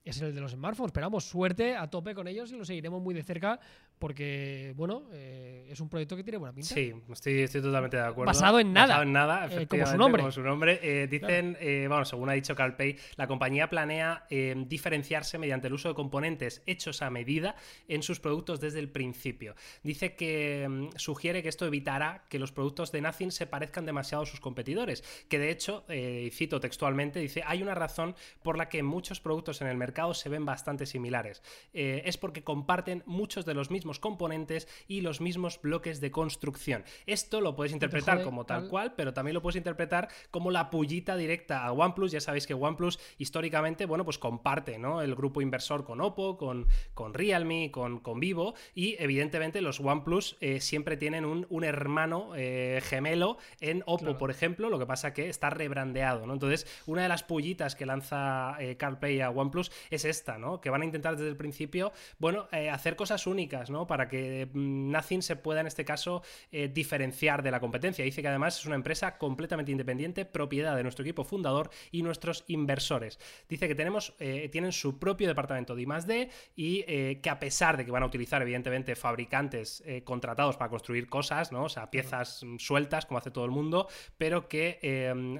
es 0.05 0.21
el 0.21 0.33
de 0.33 0.41
los 0.41 0.53
smartphones. 0.53 0.91
Esperamos 0.91 1.25
suerte 1.25 1.75
a 1.75 1.91
tope 1.91 2.15
con 2.15 2.29
ellos 2.29 2.53
y 2.53 2.57
lo 2.57 2.65
seguiremos 2.65 3.03
muy 3.03 3.13
de 3.13 3.25
cerca 3.25 3.59
porque, 3.99 4.75
bueno, 4.77 5.05
eh, 5.13 5.67
es 5.71 5.81
un 5.81 5.89
proyecto 5.89 6.17
que 6.17 6.23
tiene 6.23 6.37
buena 6.37 6.55
pinta. 6.55 6.75
Sí, 6.75 6.93
estoy, 7.11 7.41
estoy 7.41 7.63
totalmente 7.63 7.97
de 7.97 8.03
acuerdo. 8.03 8.27
Basado 8.27 8.61
en 8.61 8.73
nada. 8.73 8.87
Basado 8.89 9.03
en 9.05 9.13
nada, 9.13 9.49
eh, 9.51 9.67
como 9.67 9.87
su 9.87 9.97
nombre. 9.97 10.21
Como 10.21 10.33
su 10.33 10.43
nombre. 10.43 10.81
Eh, 10.83 11.07
dicen, 11.07 11.57
bueno, 11.89 12.05
según 12.05 12.29
ha 12.29 12.35
dicho 12.35 12.55
CalPay, 12.55 12.97
la 13.17 13.27
compañía 13.27 13.71
planea 13.71 14.27
diferenciarse 14.67 15.39
mediante 15.39 15.69
el 15.69 15.73
uso 15.73 15.89
de 15.89 15.95
componentes 15.95 16.63
hechos 16.67 17.01
a 17.01 17.09
medida 17.09 17.57
en 17.89 18.03
sus 18.03 18.21
productos 18.21 18.61
desde 18.61 18.81
el 18.81 18.91
principio. 18.91 19.55
Dice 19.83 20.15
que 20.15 20.67
mm, 20.69 20.89
sugiere 20.97 21.43
que 21.43 21.49
esto 21.49 21.67
evitará 21.67 22.25
que 22.29 22.39
los 22.39 22.53
productos 22.53 22.93
de 22.93 23.01
Nothing 23.01 23.31
se 23.31 23.47
parezcan 23.47 23.87
demasiado 23.87 24.25
a 24.25 24.27
sus 24.27 24.41
competidores. 24.41 25.03
Que 25.29 25.39
de 25.39 25.51
hecho, 25.51 25.85
y 25.89 26.31
cito 26.31 26.61
textualmente, 26.61 27.19
dice, 27.19 27.43
hay 27.47 27.63
una 27.63 27.75
razón 27.75 28.15
por 28.43 28.59
la 28.59 28.69
que 28.69 28.83
muchos 28.83 29.21
productos 29.21 29.63
en 29.63 29.69
el 29.69 29.77
mercado 29.79 30.13
se 30.13 30.29
ven 30.29 30.45
bastante 30.45 30.85
similares. 30.85 31.43
es 31.73 32.19
porque 32.19 32.45
comparten 32.45 33.03
muchos 33.07 33.47
de 33.47 33.55
los 33.55 33.71
mismos 33.71 33.86
componentes 34.01 34.69
y 34.89 35.01
los 35.01 35.21
mismos 35.21 35.61
bloques 35.61 36.01
de 36.01 36.11
construcción. 36.11 36.85
Esto 37.07 37.41
lo 37.41 37.55
puedes 37.57 37.73
interpretar 37.73 38.23
como 38.23 38.45
tal 38.45 38.69
cual, 38.69 38.95
pero 38.97 39.13
también 39.15 39.35
lo 39.35 39.43
puedes 39.43 39.57
interpretar 39.57 40.09
como 40.31 40.51
la 40.51 40.71
pullita 40.71 41.17
directa 41.17 41.65
a 41.65 41.73
OnePlus. 41.73 42.13
Ya 42.13 42.21
sabéis 42.21 42.47
que 42.47 42.55
OnePlus 42.55 42.99
históricamente, 43.19 43.87
bueno, 43.87 44.05
pues 44.05 44.19
comparte, 44.19 44.79
¿no? 44.79 45.03
El 45.03 45.15
grupo 45.15 45.41
inversor 45.41 45.85
con 45.85 46.01
Oppo, 46.01 46.37
con, 46.37 46.67
con 46.95 47.15
Realme, 47.15 47.71
con, 47.71 48.01
con 48.01 48.21
Vivo 48.21 48.55
y 48.75 48.97
evidentemente 48.99 49.61
los 49.61 49.81
OnePlus 49.81 50.37
eh, 50.41 50.61
siempre 50.61 50.97
tienen 50.97 51.25
un, 51.25 51.65
hermano 51.65 52.33
eh, 52.37 52.81
gemelo 52.83 53.39
en 53.61 53.83
Oppo, 53.87 54.19
por 54.19 54.31
ejemplo, 54.31 54.71
lo 54.71 54.79
que 54.79 54.87
pasa 54.87 55.13
que 55.13 55.29
está 55.29 55.51
rebrandeado, 55.51 56.27
¿no? 56.27 56.33
Entonces, 56.33 56.67
una 56.87 57.03
de 57.03 57.09
las 57.09 57.23
pullitas 57.23 57.75
que 57.75 57.87
lanza 57.87 58.57
eh, 58.61 58.77
CarPlay 58.77 59.21
a 59.21 59.31
OnePlus 59.31 59.73
es 59.91 60.05
esta, 60.05 60.39
¿no? 60.39 60.61
Que 60.61 60.71
van 60.71 60.83
a 60.83 60.85
intentar 60.85 61.17
desde 61.17 61.29
el 61.29 61.37
principio, 61.37 61.93
bueno, 62.19 62.49
hacer 62.71 62.97
cosas 62.97 63.27
únicas, 63.27 63.71
¿no? 63.71 63.76
Para 63.85 64.09
que 64.09 64.49
mm, 64.53 64.93
Nothing 64.93 65.23
se 65.23 65.35
pueda 65.35 65.61
en 65.61 65.67
este 65.67 65.85
caso 65.85 66.23
eh, 66.53 66.71
diferenciar 66.73 67.43
de 67.43 67.51
la 67.51 67.59
competencia. 67.59 68.05
Dice 68.05 68.23
que 68.23 68.29
además 68.29 68.61
es 68.61 68.67
una 68.67 68.77
empresa 68.77 69.19
completamente 69.19 69.73
independiente, 69.73 70.25
propiedad 70.25 70.77
de 70.77 70.85
nuestro 70.85 71.05
equipo 71.05 71.25
fundador 71.25 71.71
y 71.91 72.03
nuestros 72.03 72.45
inversores. 72.47 73.19
Dice 73.49 73.67
que 73.67 73.75
tenemos, 73.75 74.15
eh, 74.21 74.49
tienen 74.53 74.71
su 74.71 74.99
propio 75.01 75.27
departamento 75.27 75.75
de 75.75 75.83
I+D 75.83 76.31
y 76.55 76.85
eh, 76.87 77.19
que 77.21 77.31
a 77.31 77.41
pesar 77.41 77.77
de 77.77 77.85
que 77.85 77.91
van 77.91 78.05
a 78.05 78.07
utilizar 78.07 78.41
evidentemente 78.43 78.95
fabricantes 78.95 79.83
contratados 80.05 80.57
para 80.57 80.71
construir 80.71 81.09
cosas, 81.09 81.51
¿no? 81.51 81.65
O 81.65 81.69
sea, 81.69 81.91
piezas 81.91 82.45
sueltas 82.59 83.07
como 83.07 83.19
hace 83.19 83.31
todo 83.31 83.45
el 83.45 83.51
mundo, 83.51 83.89
pero 84.17 84.49
que 84.49 84.79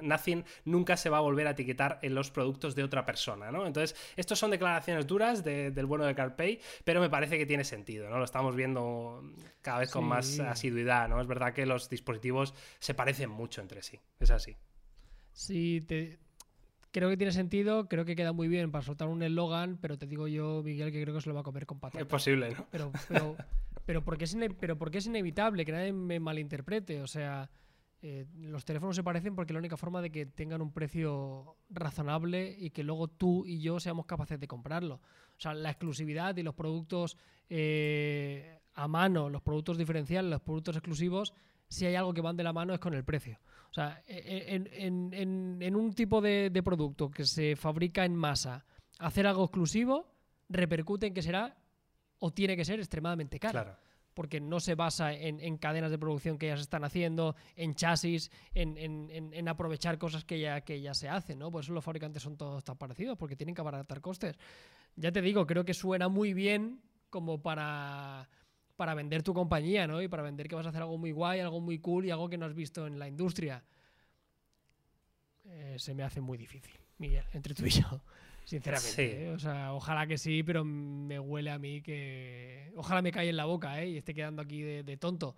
Nothing 0.01 0.43
nunca 0.65 0.97
se 0.97 1.09
va 1.09 1.17
a 1.17 1.21
volver 1.21 1.47
a 1.47 1.51
etiquetar 1.51 1.99
en 2.01 2.15
los 2.15 2.31
productos 2.31 2.75
de 2.75 2.83
otra 2.83 3.05
persona, 3.05 3.51
¿no? 3.51 3.65
Entonces, 3.65 3.95
estos 4.15 4.39
son 4.39 4.51
declaraciones 4.51 5.07
duras 5.07 5.43
del 5.43 5.85
bueno 5.85 6.05
de 6.05 6.15
CarPay, 6.15 6.59
pero 6.83 6.99
me 6.99 7.09
parece 7.09 7.37
que 7.37 7.45
tiene 7.45 7.63
sentido, 7.63 8.09
¿no? 8.09 8.17
Estamos 8.27 8.55
viendo 8.55 9.23
cada 9.61 9.79
vez 9.79 9.91
con 9.91 10.05
más 10.05 10.39
asiduidad, 10.39 11.09
¿no? 11.09 11.19
Es 11.19 11.27
verdad 11.27 11.53
que 11.53 11.65
los 11.65 11.89
dispositivos 11.89 12.53
se 12.79 12.93
parecen 12.93 13.29
mucho 13.29 13.61
entre 13.61 13.81
sí, 13.81 13.99
es 14.19 14.31
así. 14.31 14.55
Sí, 15.31 15.85
creo 16.91 17.09
que 17.09 17.17
tiene 17.17 17.31
sentido, 17.31 17.87
creo 17.87 18.05
que 18.05 18.15
queda 18.15 18.33
muy 18.33 18.47
bien 18.47 18.71
para 18.71 18.83
soltar 18.83 19.07
un 19.07 19.21
eslogan, 19.23 19.77
pero 19.77 19.97
te 19.97 20.07
digo 20.07 20.27
yo, 20.27 20.61
Miguel, 20.63 20.91
que 20.91 21.01
creo 21.01 21.13
que 21.13 21.21
se 21.21 21.29
lo 21.29 21.35
va 21.35 21.41
a 21.41 21.43
comer 21.43 21.65
con 21.65 21.79
patatas. 21.79 22.01
Es 22.01 22.07
posible, 22.07 22.51
¿no? 22.51 22.65
Pero, 22.71 22.91
pero, 23.85 24.03
porque, 24.03 24.25
es 24.25 24.37
pero 24.59 24.77
porque 24.77 24.99
es 24.99 25.05
inevitable, 25.05 25.65
que 25.65 25.71
nadie 25.71 25.93
me 25.93 26.19
malinterprete, 26.19 27.01
o 27.01 27.07
sea... 27.07 27.49
Eh, 28.03 28.27
los 28.35 28.63
teléfonos 28.63 28.95
se 28.95 29.03
parecen 29.03 29.35
porque 29.35 29.53
la 29.53 29.59
única 29.59 29.75
forma 29.75 30.03
de 30.03 30.11
que 30.11 30.27
tengan 30.27 30.61
un 30.61 30.71
precio 30.71 31.57
razonable 31.69 32.55
y 32.55 32.69
que 32.69 32.83
luego 32.83 33.07
tú 33.07 33.43
y 33.43 33.59
yo 33.59 33.79
seamos 33.79 34.05
capaces 34.05 34.39
de 34.39 34.47
comprarlo. 34.47 34.95
O 34.95 35.39
sea, 35.39 35.55
la 35.55 35.71
exclusividad 35.71 36.37
y 36.37 36.43
los 36.43 36.53
productos 36.53 37.17
eh, 37.49 38.59
a 38.73 38.87
mano, 38.87 39.29
los 39.29 39.41
productos 39.41 39.77
diferenciales, 39.77 40.29
los 40.29 40.41
productos 40.41 40.75
exclusivos, 40.75 41.33
si 41.67 41.85
hay 41.85 41.95
algo 41.95 42.13
que 42.13 42.21
van 42.21 42.37
de 42.37 42.43
la 42.43 42.53
mano 42.53 42.73
es 42.73 42.79
con 42.79 42.93
el 42.93 43.03
precio. 43.03 43.39
O 43.71 43.73
sea, 43.73 44.01
e, 44.07 44.17
e, 44.17 44.85
en, 44.85 45.75
un 45.75 45.93
tipo 45.93 46.21
de, 46.21 46.61
producto 46.63 47.09
que 47.09 47.25
se 47.25 47.55
fabrica 47.55 48.05
en 48.05 48.15
masa, 48.15 48.65
hacer 48.99 49.27
algo 49.27 49.43
exclusivo 49.43 50.13
repercute 50.49 51.07
en 51.07 51.13
que 51.13 51.21
será 51.21 51.57
o 52.19 52.31
tiene 52.31 52.55
que 52.55 52.65
ser 52.65 52.79
extremadamente 52.79 53.39
caro. 53.39 53.77
Porque 54.13 54.39
no 54.39 54.59
se 54.59 54.73
basa 54.73 55.13
en, 55.13 55.57
cadenas 55.57 55.91
de 55.91 55.99
producción 55.99 56.39
que 56.39 56.47
ya 56.47 56.55
se 56.55 56.63
están 56.63 56.83
haciendo, 56.83 57.35
en 57.55 57.75
chasis, 57.75 58.31
en, 58.55 59.47
aprovechar 59.47 59.99
cosas 59.99 60.23
que 60.23 60.39
ya, 60.39 60.61
que 60.61 60.81
ya 60.81 60.95
se 60.95 61.07
hacen, 61.07 61.37
¿no? 61.37 61.51
Por 61.51 61.63
eso 61.63 61.73
los 61.73 61.83
fabricantes 61.83 62.23
son 62.23 62.35
todos 62.35 62.63
tan 62.63 62.77
parecidos, 62.77 63.15
porque 63.17 63.35
tienen 63.35 63.53
que 63.53 63.61
abaratar 63.61 64.01
costes. 64.01 64.39
Ya 64.95 65.11
te 65.11 65.21
digo, 65.21 65.45
creo 65.45 65.65
que 65.65 65.75
suena 65.75 66.07
muy 66.07 66.33
bien 66.33 66.81
como 67.09 67.41
para, 67.41 68.29
para 68.75 68.93
vender 68.93 69.23
tu 69.23 69.33
compañía, 69.33 69.87
¿no? 69.87 70.01
Y 70.01 70.07
para 70.07 70.23
vender 70.23 70.47
que 70.47 70.55
vas 70.55 70.65
a 70.65 70.69
hacer 70.69 70.81
algo 70.81 70.97
muy 70.97 71.11
guay, 71.11 71.39
algo 71.39 71.59
muy 71.59 71.79
cool 71.79 72.05
y 72.05 72.11
algo 72.11 72.29
que 72.29 72.37
no 72.37 72.45
has 72.45 72.53
visto 72.53 72.87
en 72.87 72.99
la 72.99 73.07
industria. 73.07 73.63
Eh, 75.45 75.75
se 75.77 75.93
me 75.93 76.03
hace 76.03 76.21
muy 76.21 76.37
difícil, 76.37 76.77
Miguel, 76.97 77.25
entre 77.33 77.53
tú 77.53 77.65
y 77.65 77.69
yo. 77.69 78.01
Sinceramente, 78.45 79.25
¿eh? 79.25 79.29
o 79.31 79.39
sea, 79.39 79.73
ojalá 79.73 80.07
que 80.07 80.17
sí, 80.17 80.41
pero 80.41 80.63
me 80.63 81.19
huele 81.19 81.51
a 81.51 81.59
mí 81.59 81.81
que. 81.81 82.71
Ojalá 82.77 83.01
me 83.01 83.11
caiga 83.11 83.29
en 83.29 83.35
la 83.35 83.45
boca, 83.45 83.81
¿eh? 83.81 83.89
Y 83.89 83.97
esté 83.97 84.13
quedando 84.13 84.41
aquí 84.41 84.61
de 84.61 84.97
tonto 84.97 85.35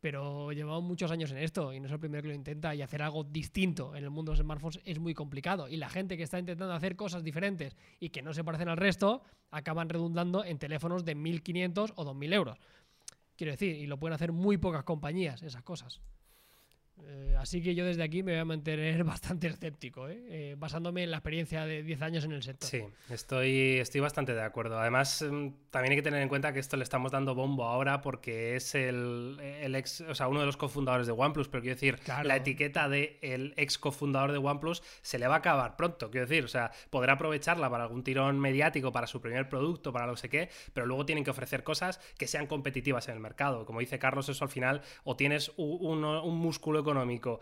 pero 0.00 0.52
llevamos 0.52 0.82
muchos 0.82 1.10
años 1.10 1.30
en 1.30 1.38
esto 1.38 1.72
y 1.72 1.80
no 1.80 1.86
es 1.86 1.92
el 1.92 1.98
primero 1.98 2.22
que 2.22 2.28
lo 2.28 2.34
intenta 2.34 2.74
y 2.74 2.82
hacer 2.82 3.02
algo 3.02 3.24
distinto 3.24 3.96
en 3.96 4.04
el 4.04 4.10
mundo 4.10 4.32
de 4.32 4.38
los 4.38 4.44
smartphones 4.44 4.80
es 4.84 4.98
muy 4.98 5.14
complicado 5.14 5.68
y 5.68 5.76
la 5.76 5.88
gente 5.88 6.16
que 6.16 6.22
está 6.22 6.38
intentando 6.38 6.74
hacer 6.74 6.96
cosas 6.96 7.24
diferentes 7.24 7.76
y 7.98 8.10
que 8.10 8.22
no 8.22 8.32
se 8.32 8.44
parecen 8.44 8.68
al 8.68 8.76
resto 8.76 9.22
acaban 9.50 9.88
redundando 9.88 10.44
en 10.44 10.58
teléfonos 10.58 11.04
de 11.04 11.16
1.500 11.16 11.92
o 11.96 12.04
2.000 12.04 12.34
euros. 12.34 12.58
Quiero 13.36 13.52
decir, 13.52 13.76
y 13.76 13.86
lo 13.86 13.98
pueden 13.98 14.14
hacer 14.14 14.32
muy 14.32 14.56
pocas 14.56 14.84
compañías, 14.84 15.42
esas 15.42 15.62
cosas. 15.62 16.00
Eh, 17.04 17.36
así 17.38 17.62
que 17.62 17.74
yo 17.74 17.84
desde 17.84 18.02
aquí 18.02 18.22
me 18.22 18.32
voy 18.32 18.40
a 18.40 18.44
mantener 18.44 19.04
bastante 19.04 19.48
escéptico, 19.48 20.08
¿eh? 20.08 20.18
Eh, 20.28 20.56
basándome 20.58 21.02
en 21.02 21.10
la 21.10 21.18
experiencia 21.18 21.66
de 21.66 21.82
10 21.82 22.02
años 22.02 22.24
en 22.24 22.32
el 22.32 22.42
sector. 22.42 22.68
Sí, 22.68 22.82
estoy, 23.10 23.78
estoy 23.78 24.00
bastante 24.00 24.34
de 24.34 24.42
acuerdo. 24.42 24.78
Además, 24.78 25.22
mm, 25.22 25.48
también 25.70 25.92
hay 25.92 25.96
que 25.96 26.02
tener 26.02 26.22
en 26.22 26.28
cuenta 26.28 26.52
que 26.52 26.60
esto 26.60 26.76
le 26.76 26.84
estamos 26.84 27.12
dando 27.12 27.34
bombo 27.34 27.64
ahora 27.64 28.00
porque 28.00 28.56
es 28.56 28.74
el, 28.74 29.38
ex, 29.74 30.00
o 30.00 30.14
sea, 30.14 30.28
uno 30.28 30.40
de 30.40 30.46
los 30.46 30.56
cofundadores 30.56 31.06
de 31.06 31.12
OnePlus, 31.12 31.48
pero 31.48 31.62
quiero 31.62 31.74
decir, 31.74 31.98
la 32.24 32.36
etiqueta 32.36 32.88
de 32.88 33.18
el 33.20 33.52
ex 33.56 33.78
cofundador 33.78 34.32
de 34.32 34.38
OnePlus 34.38 34.82
se 35.02 35.18
le 35.18 35.26
va 35.28 35.34
a 35.34 35.38
acabar 35.38 35.76
pronto, 35.76 36.10
quiero 36.10 36.26
decir, 36.26 36.44
o 36.44 36.48
sea, 36.48 36.70
podrá 36.90 37.14
aprovecharla 37.14 37.68
para 37.68 37.84
algún 37.84 38.02
tirón 38.02 38.40
mediático, 38.40 38.90
para 38.92 39.06
su 39.06 39.20
primer 39.20 39.48
producto, 39.48 39.92
para 39.92 40.06
lo 40.06 40.16
sé 40.16 40.28
qué, 40.28 40.48
pero 40.72 40.86
luego 40.86 41.04
tienen 41.04 41.24
que 41.24 41.30
ofrecer 41.30 41.62
cosas 41.62 42.00
que 42.16 42.26
sean 42.26 42.46
competitivas 42.46 43.08
en 43.08 43.14
el 43.14 43.20
mercado. 43.20 43.66
Como 43.66 43.80
dice 43.80 43.98
Carlos, 43.98 44.28
eso 44.28 44.44
al 44.44 44.50
final 44.50 44.82
o 45.04 45.16
tienes 45.16 45.52
un, 45.56 46.04
un 46.04 46.38
músculo 46.38 46.85
económico 46.86 47.40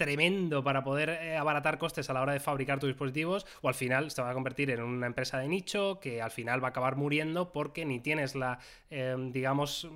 tremendo 0.00 0.64
para 0.64 0.82
poder 0.82 1.10
eh, 1.10 1.36
abaratar 1.36 1.76
costes 1.76 2.08
a 2.08 2.14
la 2.14 2.22
hora 2.22 2.32
de 2.32 2.40
fabricar 2.40 2.78
tus 2.78 2.88
dispositivos, 2.88 3.46
o 3.60 3.68
al 3.68 3.74
final 3.74 4.10
se 4.10 4.22
va 4.22 4.30
a 4.30 4.32
convertir 4.32 4.70
en 4.70 4.82
una 4.82 5.06
empresa 5.06 5.38
de 5.38 5.46
nicho 5.46 6.00
que 6.00 6.22
al 6.22 6.30
final 6.30 6.62
va 6.62 6.68
a 6.68 6.70
acabar 6.70 6.96
muriendo 6.96 7.52
porque 7.52 7.84
ni 7.84 8.00
tienes 8.00 8.34
la, 8.34 8.60
eh, 8.88 9.14
digamos, 9.30 9.86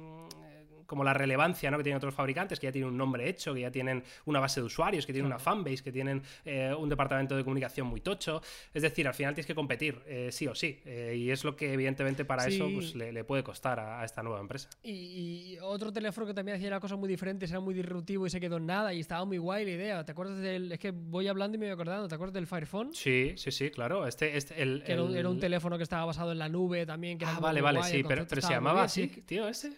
como 0.95 1.03
la 1.03 1.13
relevancia 1.13 1.73
¿no? 1.73 1.77
que 1.77 1.83
tienen 1.83 1.97
otros 1.97 2.15
fabricantes, 2.15 2.61
que 2.61 2.69
ya 2.69 2.73
tienen 2.73 2.91
un 2.91 2.97
nombre 2.97 3.29
hecho, 3.29 3.53
que 3.53 3.63
ya 3.63 3.71
tienen 3.73 4.05
una 4.27 4.39
base 4.39 4.61
de 4.61 4.67
usuarios, 4.67 5.05
que 5.05 5.13
tienen 5.13 5.27
una 5.27 5.41
fanbase, 5.41 5.83
que 5.83 5.91
tienen 5.91 6.23
eh, 6.45 6.73
un 6.73 6.89
departamento 6.89 7.37
de 7.37 7.43
comunicación 7.43 7.89
muy 7.89 8.01
tocho. 8.01 8.41
Es 8.73 8.83
decir, 8.83 9.09
al 9.09 9.15
final 9.15 9.35
tienes 9.35 9.47
que 9.47 9.57
competir, 9.57 10.01
eh, 10.07 10.29
sí 10.31 10.47
o 10.47 10.55
sí. 10.55 10.81
Eh, 10.85 11.17
y 11.19 11.31
es 11.33 11.43
lo 11.43 11.57
que, 11.57 11.73
evidentemente, 11.73 12.25
para 12.25 12.47
eso 12.47 12.69
pues, 12.73 12.95
le, 12.95 13.25
puede 13.25 13.43
costar 13.43 13.81
a, 13.81 14.05
esta 14.05 14.23
nueva 14.23 14.39
empresa. 14.39 14.69
Y, 14.85 15.59
otro 15.63 15.93
teléfono 15.93 16.29
que 16.29 16.35
también 16.35 16.59
hacía 16.59 16.69
una 16.69 16.79
cosa 16.79 16.95
muy 16.95 17.09
diferente, 17.09 17.47
era 17.47 17.59
muy 17.59 17.75
disruptivo 17.75 18.25
y 18.25 18.31
se 18.31 18.39
quedó 18.39 18.59
en 18.59 18.67
nada 18.67 18.95
y 18.95 19.01
estaba 19.01 19.25
muy 19.25 19.39
guay 19.39 19.65
la 19.65 19.71
idea. 19.73 20.05
¿Te 20.05 20.13
acuerdas 20.13 20.39
del.? 20.39 20.71
Es 20.71 20.79
que 20.79 20.93
voy 20.93 21.27
hablando 21.27 21.57
y 21.57 21.59
me 21.59 21.67
voy 21.67 21.73
acordando. 21.73 22.07
¿Te 22.07 22.15
acuerdas 22.15 22.35
del 22.35 22.47
Fire 22.47 22.67
Phone? 22.67 22.95
Sí, 22.95 23.33
sí, 23.37 23.51
sí, 23.51 23.71
claro. 23.71 24.07
Este, 24.07 24.37
este 24.37 24.63
el, 24.63 24.85
Era, 24.87 25.03
un, 25.03 25.41
teléfono 25.41 25.77
que 25.77 25.83
estaba 25.83 26.05
basado 26.05 26.31
en 26.31 26.39
la 26.39 26.49
nube 26.49 26.87
también. 26.87 27.19
Que 27.19 27.25
ah, 27.25 27.39
vale, 27.41 27.61
vale, 27.61 27.83
sí, 27.83 28.05
pero, 28.07 28.25
se 28.29 28.41
llamaba 28.41 28.85
así, 28.85 29.09
tío, 29.09 29.49
ese. 29.49 29.73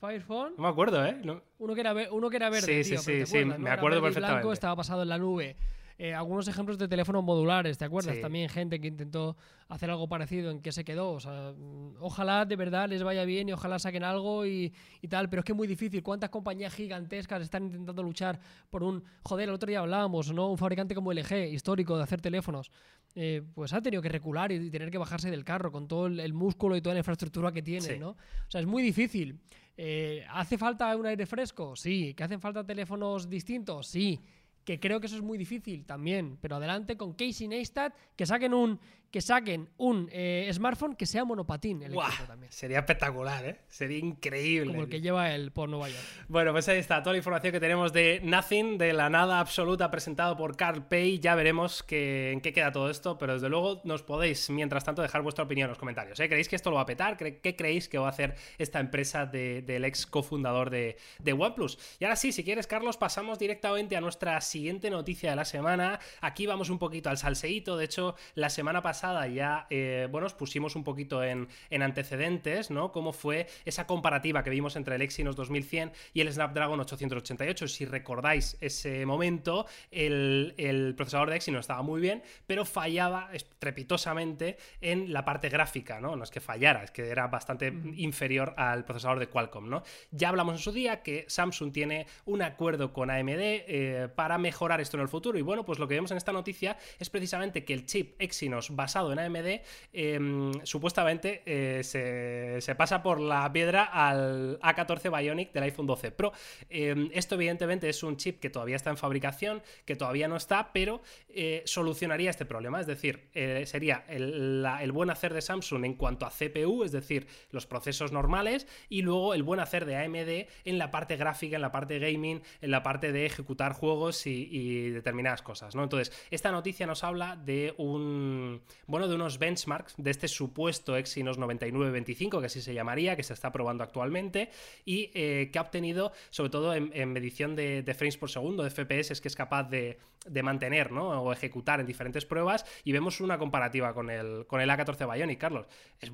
Fire 0.00 0.24
no 0.28 0.52
me 0.58 0.68
acuerdo, 0.68 1.04
¿eh? 1.04 1.20
Uno, 1.58 1.74
que 1.74 1.80
era 1.80 1.94
uno 2.10 2.30
que 2.30 2.36
era 2.36 2.50
verde. 2.50 2.84
Sí, 2.84 2.96
sí, 2.96 3.26
sí, 3.26 3.44
me 3.44 3.70
acuerdo 3.70 4.00
perfectamente. 4.00 4.40
Blanco, 4.40 4.52
estaba 4.52 4.76
pasado 4.76 5.02
en 5.02 5.08
la 5.08 5.18
nube. 5.18 5.56
Eh, 6.02 6.14
algunos 6.14 6.48
ejemplos 6.48 6.78
de 6.78 6.88
teléfonos 6.88 7.22
modulares, 7.22 7.76
¿te 7.76 7.84
acuerdas? 7.84 8.18
También 8.22 8.48
gente 8.48 8.80
que 8.80 8.88
intentó 8.88 9.36
hacer 9.68 9.90
algo 9.90 10.08
parecido, 10.08 10.50
¿en 10.50 10.62
qué 10.62 10.72
se 10.72 10.82
quedó? 10.82 11.10
O 11.10 11.20
sea, 11.20 11.52
mm, 11.54 11.96
ojalá 12.00 12.46
de 12.46 12.56
verdad 12.56 12.88
les 12.88 13.02
vaya 13.02 13.26
bien 13.26 13.50
y 13.50 13.52
ojalá 13.52 13.78
saquen 13.78 14.02
algo 14.02 14.46
y, 14.46 14.72
tal, 15.10 15.28
pero 15.28 15.40
es 15.40 15.44
que 15.44 15.52
es 15.52 15.56
muy 15.56 15.68
difícil. 15.68 16.02
¿Cuántas 16.02 16.30
compañías 16.30 16.72
gigantescas 16.72 17.42
están 17.42 17.64
intentando 17.64 18.02
luchar 18.02 18.40
por 18.70 18.82
un... 18.82 19.04
Joder, 19.24 19.50
el 19.50 19.54
otro 19.54 19.68
día 19.68 19.80
hablábamos, 19.80 20.32
¿no? 20.32 20.50
Un 20.50 20.56
fabricante 20.56 20.94
como 20.94 21.12
LG, 21.12 21.52
histórico 21.52 21.98
de 21.98 22.04
hacer 22.04 22.22
teléfonos, 22.22 22.70
eh, 23.14 23.42
pues 23.52 23.74
ha 23.74 23.82
tenido 23.82 24.00
que 24.00 24.08
recular 24.08 24.52
y, 24.52 24.70
tener 24.70 24.90
que 24.90 24.96
bajarse 24.96 25.30
del 25.30 25.44
carro 25.44 25.70
con 25.70 25.86
todo 25.86 26.06
el, 26.06 26.32
músculo 26.32 26.76
y 26.76 26.80
toda 26.80 26.94
la 26.94 27.00
infraestructura 27.00 27.52
que 27.52 27.60
tiene, 27.60 27.98
¿no? 27.98 28.12
O 28.12 28.50
sea, 28.50 28.62
es 28.62 28.66
muy 28.66 28.82
difícil. 28.82 29.38
Eh, 29.76 30.24
¿Hace 30.30 30.56
falta 30.56 30.96
un 30.96 31.04
aire 31.04 31.26
fresco? 31.26 31.76
Sí. 31.76 32.14
¿Que 32.14 32.24
hacen 32.24 32.40
falta 32.40 32.64
teléfonos 32.64 33.28
distintos? 33.28 33.86
Sí. 33.86 34.18
Que 34.64 34.78
creo 34.78 35.00
que 35.00 35.06
eso 35.06 35.16
es 35.16 35.22
muy 35.22 35.38
difícil 35.38 35.84
también. 35.84 36.38
Pero 36.40 36.56
adelante 36.56 36.96
con 36.96 37.14
Casey 37.14 37.48
Neistat, 37.48 37.94
que 38.16 38.26
saquen 38.26 38.54
un 38.54 38.78
que 39.10 39.20
saquen 39.20 39.68
un 39.76 40.08
eh, 40.12 40.48
smartphone 40.52 40.94
que 40.94 41.06
sea 41.06 41.24
monopatín 41.24 41.80
también. 41.80 42.52
Sería 42.52 42.78
espectacular, 42.78 43.44
¿eh? 43.44 43.60
Sería 43.68 43.98
increíble. 43.98 44.70
Como 44.70 44.84
el 44.84 44.88
que 44.88 45.00
lleva 45.00 45.34
el 45.34 45.50
por 45.50 45.68
Nueva 45.68 45.88
York. 45.88 46.02
Bueno, 46.28 46.52
pues 46.52 46.68
ahí 46.68 46.78
está 46.78 47.02
toda 47.02 47.14
la 47.14 47.18
información 47.18 47.52
que 47.52 47.60
tenemos 47.60 47.92
de 47.92 48.20
Nothing, 48.22 48.78
de 48.78 48.92
la 48.92 49.10
nada 49.10 49.40
absoluta, 49.40 49.90
presentado 49.90 50.36
por 50.36 50.56
Carl 50.56 50.86
Pay. 50.86 51.18
Ya 51.18 51.34
veremos 51.34 51.84
en 51.90 52.40
qué 52.40 52.52
queda 52.52 52.70
todo 52.70 52.88
esto, 52.88 53.18
pero 53.18 53.34
desde 53.34 53.48
luego 53.48 53.80
nos 53.84 54.02
podéis, 54.02 54.48
mientras 54.50 54.84
tanto, 54.84 55.02
dejar 55.02 55.22
vuestra 55.22 55.44
opinión 55.44 55.66
en 55.66 55.70
los 55.70 55.78
comentarios. 55.78 56.20
¿eh? 56.20 56.28
¿Creéis 56.28 56.48
que 56.48 56.56
esto 56.56 56.70
lo 56.70 56.76
va 56.76 56.82
a 56.82 56.86
petar? 56.86 57.16
¿Qué 57.16 57.56
creéis 57.56 57.88
que 57.88 57.98
va 57.98 58.06
a 58.06 58.10
hacer 58.10 58.36
esta 58.58 58.78
empresa 58.78 59.26
del 59.26 59.84
ex 59.84 60.06
cofundador 60.06 60.70
de, 60.70 60.96
de 61.18 61.32
OnePlus? 61.32 61.78
Y 61.98 62.04
ahora 62.04 62.16
sí, 62.16 62.30
si 62.30 62.44
quieres, 62.44 62.68
Carlos, 62.68 62.96
pasamos 62.96 63.40
directamente 63.40 63.96
a 63.96 64.00
nuestra 64.00 64.40
siguiente 64.40 64.88
noticia 64.88 65.30
de 65.30 65.36
la 65.36 65.44
semana. 65.44 65.98
Aquí 66.20 66.46
vamos 66.46 66.70
un 66.70 66.78
poquito 66.78 67.10
al 67.10 67.18
salseíto. 67.18 67.76
De 67.76 67.86
hecho, 67.86 68.14
la 68.34 68.50
semana 68.50 68.82
pasada 68.82 68.99
ya, 69.00 69.66
eh, 69.70 70.08
bueno, 70.10 70.26
os 70.26 70.34
pusimos 70.34 70.76
un 70.76 70.84
poquito 70.84 71.22
en, 71.24 71.48
antecedentes, 71.70 72.70
¿no? 72.70 72.92
Cómo 72.92 73.12
fue 73.12 73.46
esa 73.64 73.86
comparativa 73.86 74.42
que 74.42 74.50
vimos 74.50 74.76
entre 74.76 74.96
el 74.96 75.02
Exynos 75.02 75.36
2100 75.36 75.92
y 76.12 76.20
el 76.20 76.32
Snapdragon 76.32 76.78
888. 76.80 77.68
Si 77.68 77.84
recordáis 77.86 78.56
ese 78.60 79.06
momento, 79.06 79.66
el, 79.90 80.94
procesador 80.96 81.30
de 81.30 81.36
Exynos 81.36 81.60
estaba 81.60 81.82
muy 81.82 82.00
bien, 82.00 82.22
pero 82.46 82.64
fallaba 82.64 83.30
estrepitosamente 83.32 84.58
en 84.80 85.12
la 85.12 85.24
parte 85.24 85.48
gráfica, 85.48 86.00
¿no? 86.00 86.16
No 86.16 86.24
es 86.24 86.30
que 86.30 86.40
fallara, 86.40 86.84
es 86.84 86.90
que 86.90 87.08
era 87.08 87.26
bastante 87.28 87.72
inferior 87.96 88.54
al 88.56 88.84
procesador 88.84 89.18
de 89.18 89.28
Qualcomm, 89.28 89.68
¿no? 89.68 89.82
Ya 90.10 90.28
hablamos 90.28 90.54
en 90.54 90.60
su 90.60 90.72
día 90.72 91.02
que 91.02 91.24
Samsung 91.28 91.72
tiene 91.72 92.06
un 92.26 92.42
acuerdo 92.42 92.92
con 92.92 93.10
AMD 93.10 93.30
eh, 93.40 94.08
para 94.14 94.36
mejorar 94.38 94.80
esto 94.80 94.96
en 94.96 95.02
el 95.02 95.08
futuro. 95.08 95.38
Y 95.38 95.42
bueno, 95.42 95.64
pues 95.64 95.78
lo 95.78 95.88
que 95.88 95.94
vemos 95.94 96.10
en 96.10 96.16
esta 96.16 96.32
noticia 96.32 96.76
es 96.98 97.08
precisamente 97.08 97.64
que 97.64 97.72
el 97.72 97.86
chip 97.86 98.20
Exynos 98.20 98.74
basado 98.76 98.89
en 98.98 99.18
AMD, 99.18 99.62
em, 99.92 100.52
supuestamente 100.64 101.42
eh, 101.46 101.82
se, 101.82 102.74
pasa 102.74 103.02
por 103.02 103.20
la 103.20 103.50
piedra 103.52 103.84
al 103.84 104.58
A14 104.60 105.16
Bionic 105.16 105.52
del 105.52 105.64
iPhone 105.64 105.86
12 105.86 106.10
Pro. 106.10 106.32
Em, 106.68 107.10
esto 107.12 107.36
evidentemente 107.36 107.88
es 107.88 108.02
un 108.02 108.16
chip 108.16 108.40
que 108.40 108.50
todavía 108.50 108.76
está 108.76 108.90
en 108.90 108.96
fabricación, 108.96 109.62
que 109.84 109.96
todavía 109.96 110.28
no 110.28 110.36
está, 110.36 110.72
pero 110.72 111.02
eh, 111.28 111.62
solucionaría 111.66 112.30
este 112.30 112.44
problema. 112.44 112.80
Es 112.80 112.86
decir, 112.86 113.28
eh, 113.34 113.64
sería 113.66 114.04
el, 114.08 114.66
el, 114.80 114.92
buen 114.92 115.10
hacer 115.10 115.34
de 115.34 115.42
Samsung 115.42 115.84
en 115.84 115.94
cuanto 115.94 116.26
a 116.26 116.30
CPU, 116.30 116.84
es 116.84 116.92
decir, 116.92 117.26
los 117.50 117.66
procesos 117.66 118.12
normales, 118.12 118.66
y 118.88 119.02
luego 119.02 119.34
el 119.34 119.42
buen 119.42 119.60
hacer 119.60 119.84
de 119.84 119.96
AMD 119.96 120.48
en 120.64 120.78
la 120.78 120.90
parte 120.90 121.16
gráfica, 121.16 121.56
en 121.56 121.62
la 121.62 121.72
parte 121.72 121.98
gaming, 121.98 122.42
en 122.60 122.70
la 122.70 122.82
parte 122.82 123.12
de 123.12 123.26
ejecutar 123.26 123.72
juegos 123.72 124.26
y, 124.26 124.48
y 124.50 124.90
determinadas 124.90 125.42
cosas. 125.42 125.74
¿no? 125.74 125.82
Entonces, 125.84 126.12
esta 126.30 126.50
noticia 126.50 126.86
nos 126.86 127.04
habla 127.04 127.36
de 127.36 127.74
un 127.76 128.62
bueno, 128.86 129.08
de 129.08 129.14
unos 129.14 129.38
benchmarks 129.38 129.94
de 129.96 130.10
este 130.10 130.28
supuesto 130.28 130.96
Exynos 130.96 131.38
9925, 131.38 132.40
que 132.40 132.46
así 132.46 132.60
se 132.60 132.74
llamaría, 132.74 133.16
que 133.16 133.22
se 133.22 133.34
está 133.34 133.52
probando 133.52 133.84
actualmente, 133.84 134.50
y 134.84 135.10
eh, 135.14 135.50
que 135.52 135.58
ha 135.58 135.62
obtenido, 135.62 136.12
sobre 136.30 136.50
todo 136.50 136.74
en, 136.74 137.12
medición 137.12 137.56
de, 137.56 137.94
frames 137.96 138.16
por 138.16 138.30
segundo, 138.30 138.62
de 138.62 138.70
FPS, 138.70 139.12
es 139.12 139.20
que 139.20 139.28
es 139.28 139.36
capaz 139.36 139.64
de, 139.64 139.98
mantener 140.42 140.92
¿no? 140.92 141.22
o 141.22 141.32
ejecutar 141.32 141.80
en 141.80 141.86
diferentes 141.86 142.24
pruebas, 142.24 142.64
y 142.84 142.92
vemos 142.92 143.20
una 143.20 143.38
comparativa 143.38 143.94
con 143.94 144.10
el, 144.10 144.46
con 144.46 144.60
el 144.60 144.70
A14 144.70 145.12
Bionic, 145.12 145.38
Carlos. 145.38 145.66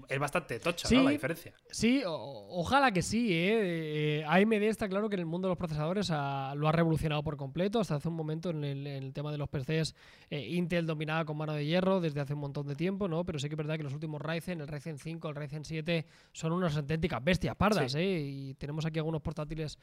Es, 0.09 0.19
bastante 0.19 0.59
tocha 0.59 0.89
¿no? 0.91 1.05
la 1.05 1.11
diferencia. 1.11 1.53
Sí, 1.71 2.03
ojalá 2.07 2.91
que 2.93 3.03
sí. 3.03 3.33
¿eh? 3.33 4.21
¿eh? 4.21 4.25
AMD 4.27 4.63
está 4.65 4.89
claro 4.89 5.09
que 5.09 5.15
en 5.15 5.21
el 5.21 5.27
mundo 5.27 5.49
de 5.49 5.51
los 5.51 5.59
procesadores 5.59 6.09
lo 6.11 6.69
ha 6.69 6.73
revolucionado 6.73 7.23
por 7.23 7.37
completo. 7.37 7.81
Hasta 7.81 7.97
hace 7.97 8.09
un 8.09 8.15
momento 8.15 8.51
en 8.51 8.65
el, 8.65 9.13
tema 9.13 9.31
de 9.31 9.39
los 9.39 9.49
PCs, 9.49 9.95
eh, 10.31 10.41
Intel 10.41 10.87
dominaba 10.87 11.25
con 11.25 11.37
mano 11.37 11.53
de 11.53 11.65
hierro 11.65 12.01
desde 12.01 12.21
hace 12.21 12.35
un 12.35 12.41
montón 12.41 12.56
de 12.65 12.77
tiempo, 12.77 13.09
¿no? 13.09 13.25
Pero 13.25 13.39
sí 13.39 13.49
que 13.49 13.55
es 13.55 13.59
verdad 13.59 13.77
que 13.77 13.83
los 13.83 13.93
últimos 13.93 14.23
Ryzen, 14.23 14.61
el 14.61 14.69
Ryzen 14.69 14.99
5, 14.99 15.29
el 15.29 15.35
Ryzen 15.35 15.65
7, 15.65 16.07
son 16.33 16.53
unas 16.53 16.77
auténticas 16.77 17.23
bestias 17.23 17.57
pardas, 17.57 17.95
¿eh? 17.95 18.21
Y 18.21 18.55
tenemos 18.55 18.87
aquí 18.87 18.99
algunos 18.99 19.21
portátiles 19.21 19.79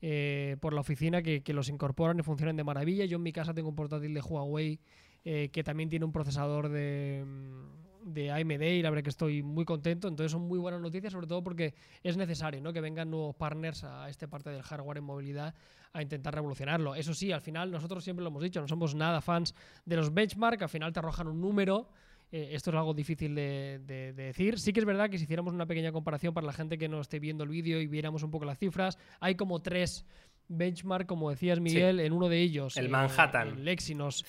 eh, 0.00 0.56
por 0.60 0.72
la 0.72 0.80
oficina 0.80 1.22
que, 1.22 1.42
los 1.54 1.68
incorporan 1.68 2.18
y 2.18 2.22
funcionan 2.22 2.56
de 2.56 2.64
maravilla. 2.64 3.04
Yo 3.04 3.16
en 3.16 3.22
mi 3.22 3.32
casa 3.32 3.54
tengo 3.54 3.68
un 3.68 3.76
portátil 3.76 4.14
de 4.14 4.20
Huawei 4.20 4.80
eh, 5.24 5.50
que 5.52 5.62
también 5.62 5.88
tiene 5.88 6.04
un 6.04 6.12
procesador 6.12 6.68
de, 6.68 7.24
de 8.06 8.30
AMD 8.30 8.62
y 8.62 8.82
la 8.82 8.90
verdad 8.90 9.02
que 9.02 9.10
estoy 9.10 9.42
muy 9.42 9.64
contento. 9.64 10.08
Entonces 10.08 10.32
son 10.32 10.42
muy 10.42 10.58
buenas 10.58 10.80
noticias, 10.80 11.12
sobre 11.12 11.26
todo 11.26 11.42
porque 11.42 11.74
es 12.02 12.16
necesario 12.16 12.60
¿no? 12.60 12.72
que 12.72 12.80
vengan 12.80 13.10
nuevos 13.10 13.34
partners 13.34 13.84
a 13.84 14.08
esta 14.08 14.28
parte 14.28 14.50
del 14.50 14.62
hardware 14.62 14.98
en 14.98 15.04
movilidad 15.04 15.54
a 15.92 16.02
intentar 16.02 16.34
revolucionarlo. 16.34 16.94
Eso 16.94 17.14
sí, 17.14 17.32
al 17.32 17.40
final 17.40 17.70
nosotros 17.70 18.04
siempre 18.04 18.22
lo 18.22 18.28
hemos 18.28 18.42
dicho, 18.42 18.60
no 18.60 18.68
somos 18.68 18.94
nada 18.94 19.20
fans 19.20 19.54
de 19.84 19.96
los 19.96 20.14
benchmark, 20.14 20.62
al 20.62 20.68
final 20.68 20.92
te 20.92 21.00
arrojan 21.00 21.26
un 21.26 21.40
número 21.40 21.88
eh, 22.32 22.48
esto 22.52 22.70
es 22.70 22.76
algo 22.76 22.92
difícil 22.92 23.34
de, 23.34 24.12
decir. 24.14 24.58
Sí 24.58 24.72
que 24.72 24.80
es 24.80 24.86
verdad 24.86 25.08
que 25.08 25.18
si 25.18 25.24
hiciéramos 25.24 25.54
una 25.54 25.66
pequeña 25.66 25.92
comparación 25.92 26.34
para 26.34 26.46
la 26.46 26.52
gente 26.52 26.76
que 26.78 26.88
no 26.88 27.00
esté 27.00 27.18
viendo 27.18 27.44
el 27.44 27.50
vídeo 27.50 27.80
y 27.80 27.86
viéramos 27.86 28.22
un 28.22 28.30
poco 28.30 28.44
las 28.44 28.58
cifras, 28.58 28.98
hay 29.20 29.36
como 29.36 29.60
tres 29.60 30.04
benchmark, 30.48 31.06
como 31.06 31.30
decías 31.30 31.60
Miguel, 31.60 32.00
en 32.00 32.12
uno 32.12 32.28
de 32.28 32.40
ellos. 32.40 32.76
El 32.76 32.88
Manhattan. 32.88 33.58
El 33.58 33.68
Exynos. 33.68 34.24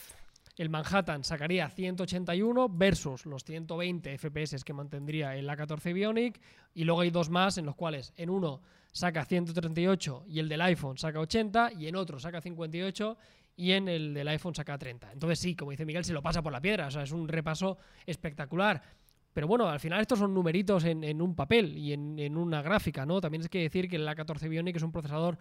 El 0.58 0.70
Manhattan 0.70 1.24
sacaría 1.24 1.70
181 1.70 2.70
versus 2.70 3.28
los 3.28 3.44
120 3.44 4.18
FPS 4.18 4.64
que 4.64 4.74
mantendría 4.74 5.36
el 5.36 5.48
A14 5.48 5.94
Bionic. 5.94 6.42
Y 6.74 6.84
luego 6.84 7.02
hay 7.02 7.12
dos 7.12 7.30
más 7.30 7.60
en 7.60 7.66
los 7.68 7.76
cuales 7.76 8.12
en 8.18 8.32
uno 8.32 8.62
saca 8.92 9.24
138 9.24 10.26
y 10.28 10.40
el 10.40 10.50
del 10.50 10.62
iPhone 10.62 10.98
saca 10.98 11.20
80 11.20 11.74
y 11.74 11.88
en 11.88 11.96
otro 11.96 12.20
saca 12.20 12.42
58 12.42 13.18
y 13.58 13.72
en 13.72 13.90
el 13.90 14.14
del 14.14 14.28
iPhone 14.30 14.56
saca 14.56 14.78
30. 14.78 15.12
Entonces 15.12 15.40
sí, 15.40 15.56
como 15.56 15.72
dice 15.72 15.84
Miguel, 15.84 16.06
se 16.06 16.14
lo 16.14 16.22
pasa 16.22 16.42
por 16.42 16.54
la 16.54 16.62
piedra, 16.62 16.88
o 16.88 16.92
sea, 16.92 17.02
es 17.02 17.12
un 17.12 17.28
repaso 17.28 17.78
espectacular. 18.06 18.82
Pero 19.34 19.48
bueno, 19.48 19.68
al 19.68 19.80
final 19.80 20.00
estos 20.00 20.20
son 20.20 20.34
numeritos 20.34 20.86
en, 20.86 21.22
un 21.22 21.36
papel 21.36 21.78
y 21.78 21.94
en, 21.94 22.38
una 22.38 22.62
gráfica, 22.62 23.06
¿no? 23.06 23.20
También 23.20 23.42
es 23.42 23.50
que 23.50 23.62
decir 23.62 23.90
que 23.90 23.98
el 23.98 24.08
A14 24.08 24.48
Bionic 24.48 24.78
es 24.78 24.84
un 24.84 24.92
procesador 24.92 25.38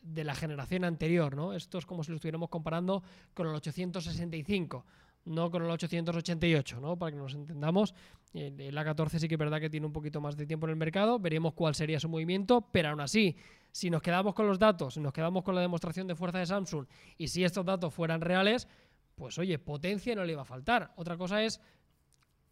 de 0.00 0.24
la 0.24 0.34
generación 0.34 0.84
anterior, 0.84 1.36
¿no? 1.36 1.52
Esto 1.52 1.78
es 1.78 1.86
como 1.86 2.02
si 2.02 2.10
lo 2.10 2.16
estuviéramos 2.16 2.48
comparando 2.48 3.02
con 3.34 3.46
el 3.48 3.54
865 3.54 4.84
no 5.28 5.50
con 5.50 5.62
el 5.62 5.70
888, 5.70 6.80
¿no? 6.80 6.96
Para 6.96 7.12
que 7.12 7.18
nos 7.18 7.34
entendamos. 7.34 7.94
El 8.32 8.76
A14 8.76 9.18
sí 9.18 9.28
que 9.28 9.34
es 9.34 9.38
verdad 9.38 9.60
que 9.60 9.70
tiene 9.70 9.86
un 9.86 9.92
poquito 9.92 10.20
más 10.20 10.36
de 10.36 10.46
tiempo 10.46 10.66
en 10.66 10.70
el 10.70 10.76
mercado, 10.76 11.18
veremos 11.18 11.54
cuál 11.54 11.74
sería 11.74 12.00
su 12.00 12.08
movimiento, 12.08 12.66
pero 12.72 12.90
aún 12.90 13.00
así, 13.00 13.36
si 13.72 13.90
nos 13.90 14.02
quedamos 14.02 14.34
con 14.34 14.46
los 14.46 14.58
datos, 14.58 14.96
nos 14.98 15.12
quedamos 15.12 15.44
con 15.44 15.54
la 15.54 15.60
demostración 15.60 16.06
de 16.06 16.14
fuerza 16.14 16.38
de 16.38 16.46
Samsung 16.46 16.86
y 17.16 17.28
si 17.28 17.44
estos 17.44 17.64
datos 17.64 17.92
fueran 17.94 18.20
reales, 18.20 18.68
pues 19.14 19.38
oye, 19.38 19.58
potencia 19.58 20.14
no 20.14 20.24
le 20.24 20.36
va 20.36 20.42
a 20.42 20.46
faltar. 20.46 20.92
Otra 20.96 21.16
cosa 21.16 21.42
es 21.42 21.60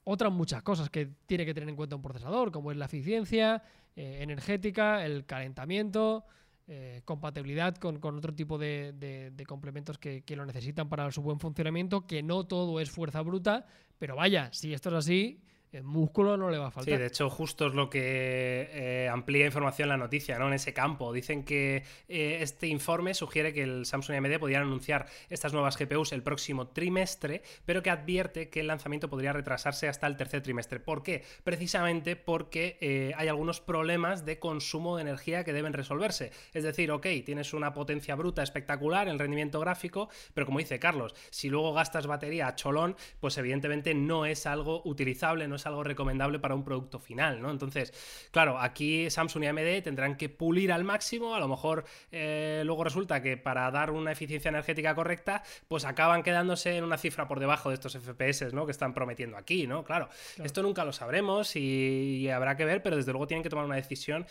otras 0.04 0.32
muchas 0.32 0.62
cosas 0.62 0.88
que 0.88 1.06
tiene 1.26 1.44
que 1.44 1.52
tener 1.52 1.68
en 1.68 1.76
cuenta 1.76 1.96
un 1.96 2.02
procesador, 2.02 2.52
como 2.52 2.70
es 2.70 2.76
la 2.76 2.84
eficiencia 2.84 3.62
eh, 3.96 4.18
energética, 4.20 5.04
el 5.04 5.26
calentamiento, 5.26 6.24
eh, 6.68 7.02
compatibilidad 7.04 7.74
con, 7.76 7.96
otro 8.02 8.34
tipo 8.34 8.56
de, 8.56 9.32
complementos 9.48 9.98
que, 9.98 10.22
que, 10.22 10.36
lo 10.36 10.46
necesitan 10.46 10.88
para 10.88 11.10
su 11.10 11.22
buen 11.22 11.40
funcionamiento, 11.40 12.06
que 12.06 12.22
no 12.22 12.44
todo 12.44 12.78
es 12.78 12.90
fuerza 12.90 13.20
bruta, 13.22 13.66
pero 13.98 14.14
vaya, 14.14 14.48
si 14.52 14.72
esto 14.74 14.90
es 14.90 14.94
así, 14.94 15.40
el 15.72 15.82
músculo 15.82 16.36
no 16.36 16.50
le 16.50 16.58
va 16.58 16.68
a 16.68 16.70
faltar. 16.70 16.94
Sí, 16.94 16.98
de 17.00 17.06
hecho, 17.06 17.28
justo 17.28 17.66
es 17.66 17.74
lo 17.74 17.90
que 17.90 18.68
eh, 18.72 19.08
amplía 19.08 19.46
información 19.46 19.88
la 19.88 19.96
noticia, 19.96 20.38
¿no? 20.38 20.48
En 20.48 20.54
ese 20.54 20.72
campo. 20.72 21.12
Dicen 21.12 21.44
que 21.44 21.82
eh, 22.08 22.38
este 22.40 22.66
informe 22.66 23.14
sugiere 23.14 23.52
que 23.52 23.62
el 23.62 23.86
Samsung 23.86 24.14
y 24.14 24.18
AMD 24.18 24.38
podrían 24.38 24.62
anunciar 24.62 25.06
estas 25.28 25.52
nuevas 25.52 25.76
GPUs 25.76 26.12
el 26.12 26.22
próximo 26.22 26.68
trimestre, 26.68 27.42
pero 27.64 27.82
que 27.82 27.90
advierte 27.90 28.48
que 28.48 28.60
el 28.60 28.68
lanzamiento 28.68 29.10
podría 29.10 29.32
retrasarse 29.32 29.88
hasta 29.88 30.06
el 30.06 30.16
tercer 30.16 30.42
trimestre. 30.42 30.80
¿Por 30.80 31.02
qué? 31.02 31.24
Precisamente 31.44 32.16
porque 32.16 32.78
eh, 32.80 33.12
hay 33.16 33.28
algunos 33.28 33.60
problemas 33.60 34.24
de 34.24 34.38
consumo 34.38 34.96
de 34.96 35.02
energía 35.02 35.44
que 35.44 35.52
deben 35.52 35.72
resolverse. 35.72 36.32
Es 36.54 36.64
decir, 36.64 36.90
ok, 36.90 37.06
tienes 37.24 37.52
una 37.52 37.74
potencia 37.74 38.14
bruta 38.14 38.42
espectacular, 38.42 39.08
el 39.08 39.18
rendimiento 39.18 39.60
gráfico, 39.60 40.08
pero 40.32 40.46
como 40.46 40.58
dice 40.58 40.78
Carlos, 40.78 41.14
si 41.30 41.50
luego 41.50 41.74
gastas 41.74 42.06
batería 42.06 42.46
a 42.48 42.54
cholón, 42.54 42.96
pues 43.20 43.36
evidentemente 43.36 43.94
no 43.94 44.26
es 44.26 44.46
algo 44.46 44.82
utilizable, 44.84 45.48
no 45.48 45.56
es 45.56 45.65
algo 45.66 45.84
recomendable 45.84 46.38
para 46.38 46.54
un 46.54 46.64
producto 46.64 46.98
final, 46.98 47.40
¿no? 47.40 47.50
Entonces, 47.50 47.92
claro, 48.30 48.58
aquí 48.58 49.10
Samsung 49.10 49.44
y 49.44 49.46
AMD 49.46 49.82
tendrán 49.82 50.16
que 50.16 50.28
pulir 50.28 50.72
al 50.72 50.84
máximo, 50.84 51.34
a 51.34 51.40
lo 51.40 51.48
mejor 51.48 51.84
eh, 52.12 52.62
luego 52.64 52.84
resulta 52.84 53.22
que 53.22 53.36
para 53.36 53.70
dar 53.70 53.90
una 53.90 54.12
eficiencia 54.12 54.48
energética 54.48 54.94
correcta, 54.94 55.42
pues 55.68 55.84
acaban 55.84 56.22
quedándose 56.22 56.76
en 56.76 56.84
una 56.84 56.98
cifra 56.98 57.28
por 57.28 57.40
debajo 57.40 57.68
de 57.68 57.74
estos 57.74 57.96
FPS, 57.96 58.52
¿no? 58.52 58.66
Que 58.66 58.72
están 58.72 58.94
prometiendo 58.94 59.36
aquí, 59.36 59.66
¿no? 59.66 59.84
Claro, 59.84 60.08
esto 60.42 60.62
nunca 60.62 60.84
lo 60.84 60.92
sabremos 60.92 61.56
y 61.56 62.28
habrá 62.30 62.56
que 62.56 62.64
ver, 62.64 62.82
pero 62.82 62.96
desde 62.96 63.12
luego 63.12 63.26
tienen 63.26 63.42
que 63.42 63.50
tomar 63.50 63.64
una 63.64 63.76
decisión 63.76 64.26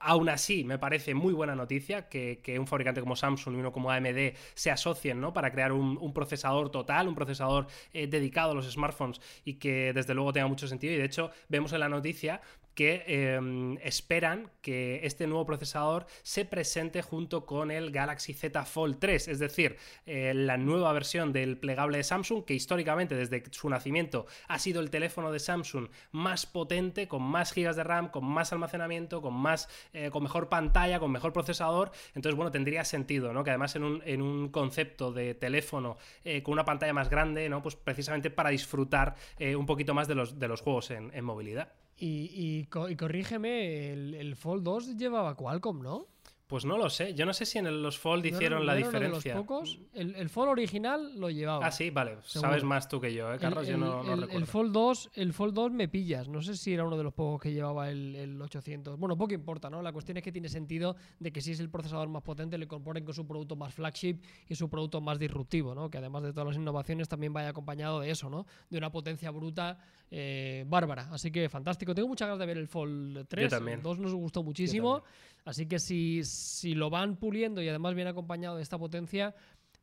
Aún 0.00 0.28
así, 0.28 0.64
me 0.64 0.78
parece 0.78 1.14
muy 1.14 1.32
buena 1.32 1.54
noticia 1.54 2.08
que, 2.08 2.56
un 2.58 2.66
fabricante 2.66 3.00
como 3.00 3.16
Samsung 3.16 3.56
y 3.56 3.60
uno 3.60 3.72
como 3.72 3.90
AMD 3.90 4.34
se 4.54 4.70
asocien 4.70 5.20
¿no? 5.20 5.32
para 5.32 5.50
crear 5.50 5.72
un, 5.72 6.12
procesador 6.12 6.70
total, 6.70 7.08
un 7.08 7.14
procesador 7.14 7.66
eh, 7.92 8.06
dedicado 8.06 8.52
a 8.52 8.54
los 8.54 8.70
smartphones 8.70 9.20
y 9.44 9.54
que 9.54 9.92
desde 9.92 10.14
luego 10.14 10.32
tenga 10.32 10.46
mucho 10.46 10.68
sentido. 10.68 10.94
Y 10.94 10.96
de 10.96 11.04
hecho, 11.04 11.30
vemos 11.48 11.72
en 11.72 11.80
la 11.80 11.88
noticia 11.88 12.40
que 12.76 13.04
em, 13.06 13.78
esperan 13.78 14.50
que 14.60 15.00
este 15.02 15.26
nuevo 15.26 15.46
procesador 15.46 16.06
se 16.22 16.44
presente 16.44 17.00
junto 17.00 17.46
con 17.46 17.70
el 17.70 17.90
Galaxy 17.90 18.34
Z 18.34 18.66
Fold 18.66 18.98
3, 18.98 19.28
es 19.28 19.38
decir, 19.38 19.78
eh, 20.04 20.34
la 20.34 20.58
nueva 20.58 20.92
versión 20.92 21.32
del 21.32 21.56
plegable 21.56 21.96
de 21.96 22.04
Samsung, 22.04 22.44
que 22.44 22.52
históricamente 22.52 23.16
desde 23.16 23.42
su 23.50 23.70
nacimiento 23.70 24.26
ha 24.46 24.58
sido 24.58 24.82
el 24.82 24.90
teléfono 24.90 25.32
de 25.32 25.38
Samsung 25.38 25.88
más 26.12 26.44
potente, 26.44 27.08
con 27.08 27.22
más 27.22 27.50
gigas 27.52 27.76
de 27.76 27.84
RAM, 27.84 28.10
con 28.10 28.26
más 28.26 28.52
almacenamiento, 28.52 29.22
con 29.22 29.32
más, 29.32 29.70
eh, 29.94 30.10
con 30.10 30.22
mejor 30.22 30.50
pantalla, 30.50 31.00
con 31.00 31.10
mejor 31.10 31.32
procesador. 31.32 31.92
Entonces, 32.14 32.36
bueno, 32.36 32.52
tendría 32.52 32.84
sentido, 32.84 33.32
¿no? 33.32 33.42
Que 33.42 33.50
además 33.50 33.74
en 33.76 33.84
un, 33.84 34.48
concepto 34.50 35.12
de 35.12 35.34
teléfono 35.34 35.96
eh, 36.24 36.42
con 36.42 36.52
una 36.52 36.64
pantalla 36.64 36.92
más 36.92 37.08
grande, 37.08 37.48
¿no? 37.48 37.62
Pues 37.62 37.74
precisamente 37.74 38.30
para 38.30 38.50
disfrutar 38.50 39.14
un 39.56 39.64
poquito 39.64 39.94
más 39.94 40.08
de 40.08 40.14
los, 40.14 40.38
de 40.38 40.48
los 40.48 40.60
juegos 40.60 40.90
en 40.90 41.24
movilidad. 41.24 41.72
Y, 41.98 42.66
corrígeme, 42.66 43.92
el, 43.92 44.14
el 44.14 44.36
Fold 44.36 44.62
2 44.64 44.96
llevaba 44.96 45.34
Qualcomm, 45.34 45.82
¿no? 45.82 46.06
Pues 46.46 46.64
no 46.64 46.78
lo 46.78 46.88
sé. 46.90 47.12
Yo 47.14 47.26
no 47.26 47.32
sé 47.32 47.44
si 47.44 47.58
en 47.58 47.82
los 47.82 47.98
Fold 47.98 48.24
hicieron 48.24 48.66
la 48.66 48.76
diferencia. 48.76 49.34
los 49.34 49.42
pocos. 49.42 49.80
El, 49.92 50.14
el, 50.14 50.28
Fold 50.28 50.50
original 50.50 51.18
lo 51.18 51.28
llevaba. 51.28 51.66
Ah, 51.66 51.72
sí, 51.72 51.90
vale. 51.90 52.18
Sabes 52.22 52.62
más 52.62 52.88
tú 52.88 53.00
que 53.00 53.12
yo, 53.12 53.32
¿eh, 53.32 53.38
Carlos? 53.38 53.66
yo 53.66 53.76
no, 53.76 54.02
recuerdo. 54.02 54.30
El 54.30 54.46
Fold 54.46 54.72
2, 54.72 55.10
el 55.14 55.32
Fold 55.32 55.54
2 55.54 55.72
me 55.72 55.88
pillas. 55.88 56.28
No 56.28 56.40
sé 56.42 56.56
si 56.56 56.72
era 56.72 56.84
uno 56.84 56.96
de 56.96 57.02
los 57.02 57.12
pocos 57.12 57.40
que 57.40 57.52
llevaba 57.52 57.90
el, 57.90 58.40
800. 58.40 58.96
Bueno, 58.96 59.16
poco 59.18 59.34
importa, 59.34 59.68
¿no? 59.68 59.82
La 59.82 59.92
cuestión 59.92 60.18
es 60.18 60.22
que 60.22 60.30
tiene 60.30 60.48
sentido 60.48 60.94
de 61.18 61.32
que 61.32 61.40
si 61.40 61.50
es 61.50 61.58
el 61.58 61.68
procesador 61.68 62.08
más 62.08 62.22
potente, 62.22 62.56
le 62.58 62.66
incorporen 62.66 63.04
con 63.04 63.14
su 63.14 63.26
producto 63.26 63.56
más 63.56 63.74
flagship 63.74 64.18
y 64.48 64.54
su 64.54 64.68
producto 64.68 65.00
más 65.00 65.18
disruptivo, 65.18 65.74
¿no? 65.74 65.90
Que 65.90 65.98
además 65.98 66.22
de 66.22 66.32
todas 66.32 66.46
las 66.46 66.56
innovaciones 66.56 67.08
también 67.08 67.32
vaya 67.32 67.48
acompañado 67.48 67.98
de 67.98 68.10
eso, 68.10 68.30
¿no? 68.30 68.46
De 68.70 68.78
una 68.78 68.92
potencia 68.92 69.32
bruta 69.32 69.78
eh, 70.12 70.64
bárbara. 70.68 71.08
Así 71.10 71.32
que 71.32 71.48
fantástico. 71.48 71.92
Tengo 71.92 72.06
muchas 72.06 72.28
ganas 72.28 72.38
de 72.38 72.46
ver 72.46 72.58
el 72.58 72.68
Fold 72.68 73.26
3. 73.26 73.50
Yo 73.50 73.56
también. 73.56 73.78
El 73.78 73.82
2 73.82 73.98
nos 73.98 74.14
gustó 74.14 74.44
muchísimo. 74.44 75.02
Así 75.46 75.66
que 75.66 75.78
si, 75.78 76.24
si 76.24 76.74
lo 76.74 76.90
van 76.90 77.16
puliendo 77.16 77.62
y 77.62 77.68
además 77.68 77.94
viene 77.94 78.10
acompañado 78.10 78.56
de 78.56 78.62
esta 78.62 78.76
potencia, 78.76 79.32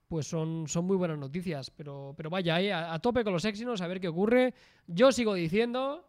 pues 0.09 0.27
son, 0.27 0.67
son 0.67 0.83
muy 0.83 0.97
buenas 0.97 1.17
noticias. 1.17 1.69
Pero, 1.71 2.13
pero 2.17 2.29
vaya, 2.29 2.59
eh, 2.59 2.73
a, 2.73 2.99
tope 2.99 3.23
con 3.23 3.31
los 3.31 3.45
Exynos, 3.45 3.79
a 3.79 3.87
ver 3.87 4.01
qué 4.01 4.09
ocurre. 4.09 4.53
Yo 4.87 5.13
sigo 5.13 5.33
diciendo 5.33 6.05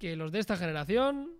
que 0.00 0.16
los 0.16 0.32
de 0.32 0.40
esta 0.40 0.56
generación 0.56 1.30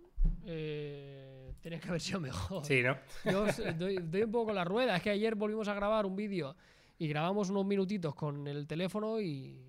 eh, 0.45 1.51
tienen 1.59 1.81
que 1.81 1.89
haber 1.89 1.99
sido 1.99 2.21
mejor. 2.21 2.63
Sí, 2.63 2.81
¿no? 2.81 2.97
Yo 3.25 3.45
doy, 3.77 3.97
un 3.97 4.31
poco 4.31 4.53
la 4.53 4.63
rueda. 4.63 4.95
Es 4.95 5.03
que 5.03 5.09
ayer 5.09 5.35
volvimos 5.35 5.67
a 5.67 5.73
grabar 5.73 6.05
un 6.05 6.15
vídeo 6.15 6.55
y 6.97 7.09
grabamos 7.09 7.49
unos 7.49 7.65
minutitos 7.65 8.15
con 8.15 8.47
el 8.47 8.65
teléfono 8.67 9.19
y 9.19 9.61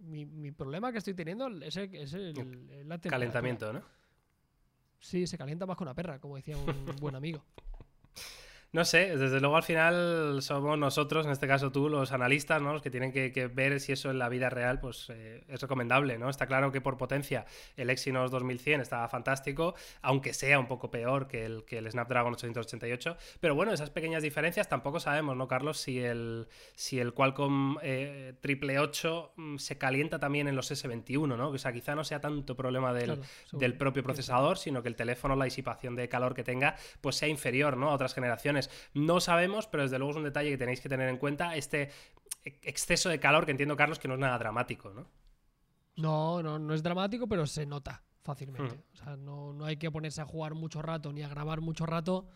mi, 0.00 0.26
mi 0.26 0.50
problema 0.50 0.90
que 0.90 0.98
estoy 0.98 1.14
teniendo 1.14 1.46
es 1.62 1.76
el, 1.76 1.94
es 1.94 2.12
el 2.14 2.34
calentamiento, 3.08 3.72
¿no? 3.72 4.03
Sí, 5.00 5.26
se 5.26 5.36
calienta 5.36 5.66
más 5.66 5.76
que 5.76 5.84
una 5.84 5.94
perra, 5.94 6.18
como 6.18 6.36
decía 6.36 6.56
un 6.56 6.96
buen 7.00 7.14
amigo. 7.14 7.42
No 8.74 8.84
sé, 8.84 9.16
desde 9.16 9.38
luego 9.38 9.56
al 9.56 9.62
final 9.62 10.42
somos 10.42 10.76
nosotros, 10.76 11.26
en 11.26 11.30
este 11.30 11.46
caso 11.46 11.70
tú, 11.70 11.88
los 11.88 12.10
analistas, 12.10 12.60
¿no? 12.60 12.72
Los 12.72 12.82
que 12.82 12.90
tienen 12.90 13.12
que, 13.12 13.46
ver 13.46 13.78
si 13.78 13.92
eso 13.92 14.10
en 14.10 14.18
la 14.18 14.28
vida 14.28 14.50
real 14.50 14.80
pues, 14.80 15.10
eh, 15.10 15.44
es 15.46 15.60
recomendable, 15.60 16.18
¿no? 16.18 16.28
Está 16.28 16.48
claro 16.48 16.72
que 16.72 16.80
por 16.80 16.96
potencia 16.96 17.46
el 17.76 17.88
Exynos 17.88 18.32
2100 18.32 18.80
estaba 18.80 19.06
fantástico, 19.06 19.76
aunque 20.02 20.34
sea 20.34 20.58
un 20.58 20.66
poco 20.66 20.90
peor 20.90 21.28
que 21.28 21.44
el, 21.44 21.64
que 21.64 21.78
el 21.78 21.88
Snapdragon 21.88 22.32
888. 22.32 23.16
Pero 23.38 23.54
bueno, 23.54 23.72
esas 23.72 23.90
pequeñas 23.90 24.24
diferencias 24.24 24.68
tampoco 24.68 24.98
sabemos, 24.98 25.36
¿no, 25.36 25.46
Carlos? 25.46 25.78
Si 25.78 26.00
el, 26.00 26.48
si 26.74 26.98
el 26.98 27.14
Qualcomm 27.14 27.76
eh, 27.80 28.34
triple 28.40 28.80
8 28.80 29.34
mm, 29.36 29.56
se 29.58 29.78
calienta 29.78 30.18
también 30.18 30.48
en 30.48 30.56
los 30.56 30.72
S21, 30.72 31.36
¿no? 31.36 31.50
O 31.50 31.58
sea, 31.58 31.72
quizá 31.72 31.94
no 31.94 32.02
sea 32.02 32.20
tanto 32.20 32.56
problema 32.56 32.92
del, 32.92 33.20
del 33.52 33.76
propio 33.76 34.02
procesador, 34.02 34.58
sino 34.58 34.82
que 34.82 34.88
el 34.88 34.96
teléfono, 34.96 35.36
la 35.36 35.44
disipación 35.44 35.94
de 35.94 36.08
calor 36.08 36.34
que 36.34 36.42
tenga, 36.42 36.74
pues 37.00 37.14
sea 37.14 37.28
inferior, 37.28 37.76
¿no? 37.76 37.90
A 37.90 37.94
otras 37.94 38.14
generaciones. 38.14 38.63
No 38.92 39.20
sabemos, 39.20 39.66
pero 39.66 39.82
desde 39.82 39.98
luego 39.98 40.12
es 40.12 40.16
un 40.16 40.24
detalle 40.24 40.50
que 40.50 40.58
tenéis 40.58 40.80
que 40.80 40.88
tener 40.88 41.08
en 41.08 41.18
cuenta, 41.18 41.56
este 41.56 41.90
exceso 42.44 43.08
de 43.08 43.20
calor 43.20 43.44
que 43.44 43.52
entiendo, 43.52 43.76
Carlos, 43.76 43.98
que 43.98 44.08
no 44.08 44.14
es 44.14 44.20
nada 44.20 44.38
dramático, 44.38 44.90
¿no? 44.90 45.06
No, 45.96 46.42
no, 46.42 46.58
no 46.58 46.74
es 46.74 46.82
dramático, 46.82 47.26
pero 47.28 47.46
se 47.46 47.66
nota 47.66 48.02
fácilmente. 48.22 48.76
Hmm. 48.76 48.82
O 48.92 48.96
sea, 48.96 49.16
no, 49.16 49.64
hay 49.64 49.76
que 49.76 49.90
ponerse 49.90 50.20
a 50.20 50.24
jugar 50.24 50.54
mucho 50.54 50.82
rato 50.82 51.12
ni 51.12 51.22
a 51.22 51.28
grabar 51.28 51.60
mucho 51.60 51.86
rato 51.86 52.26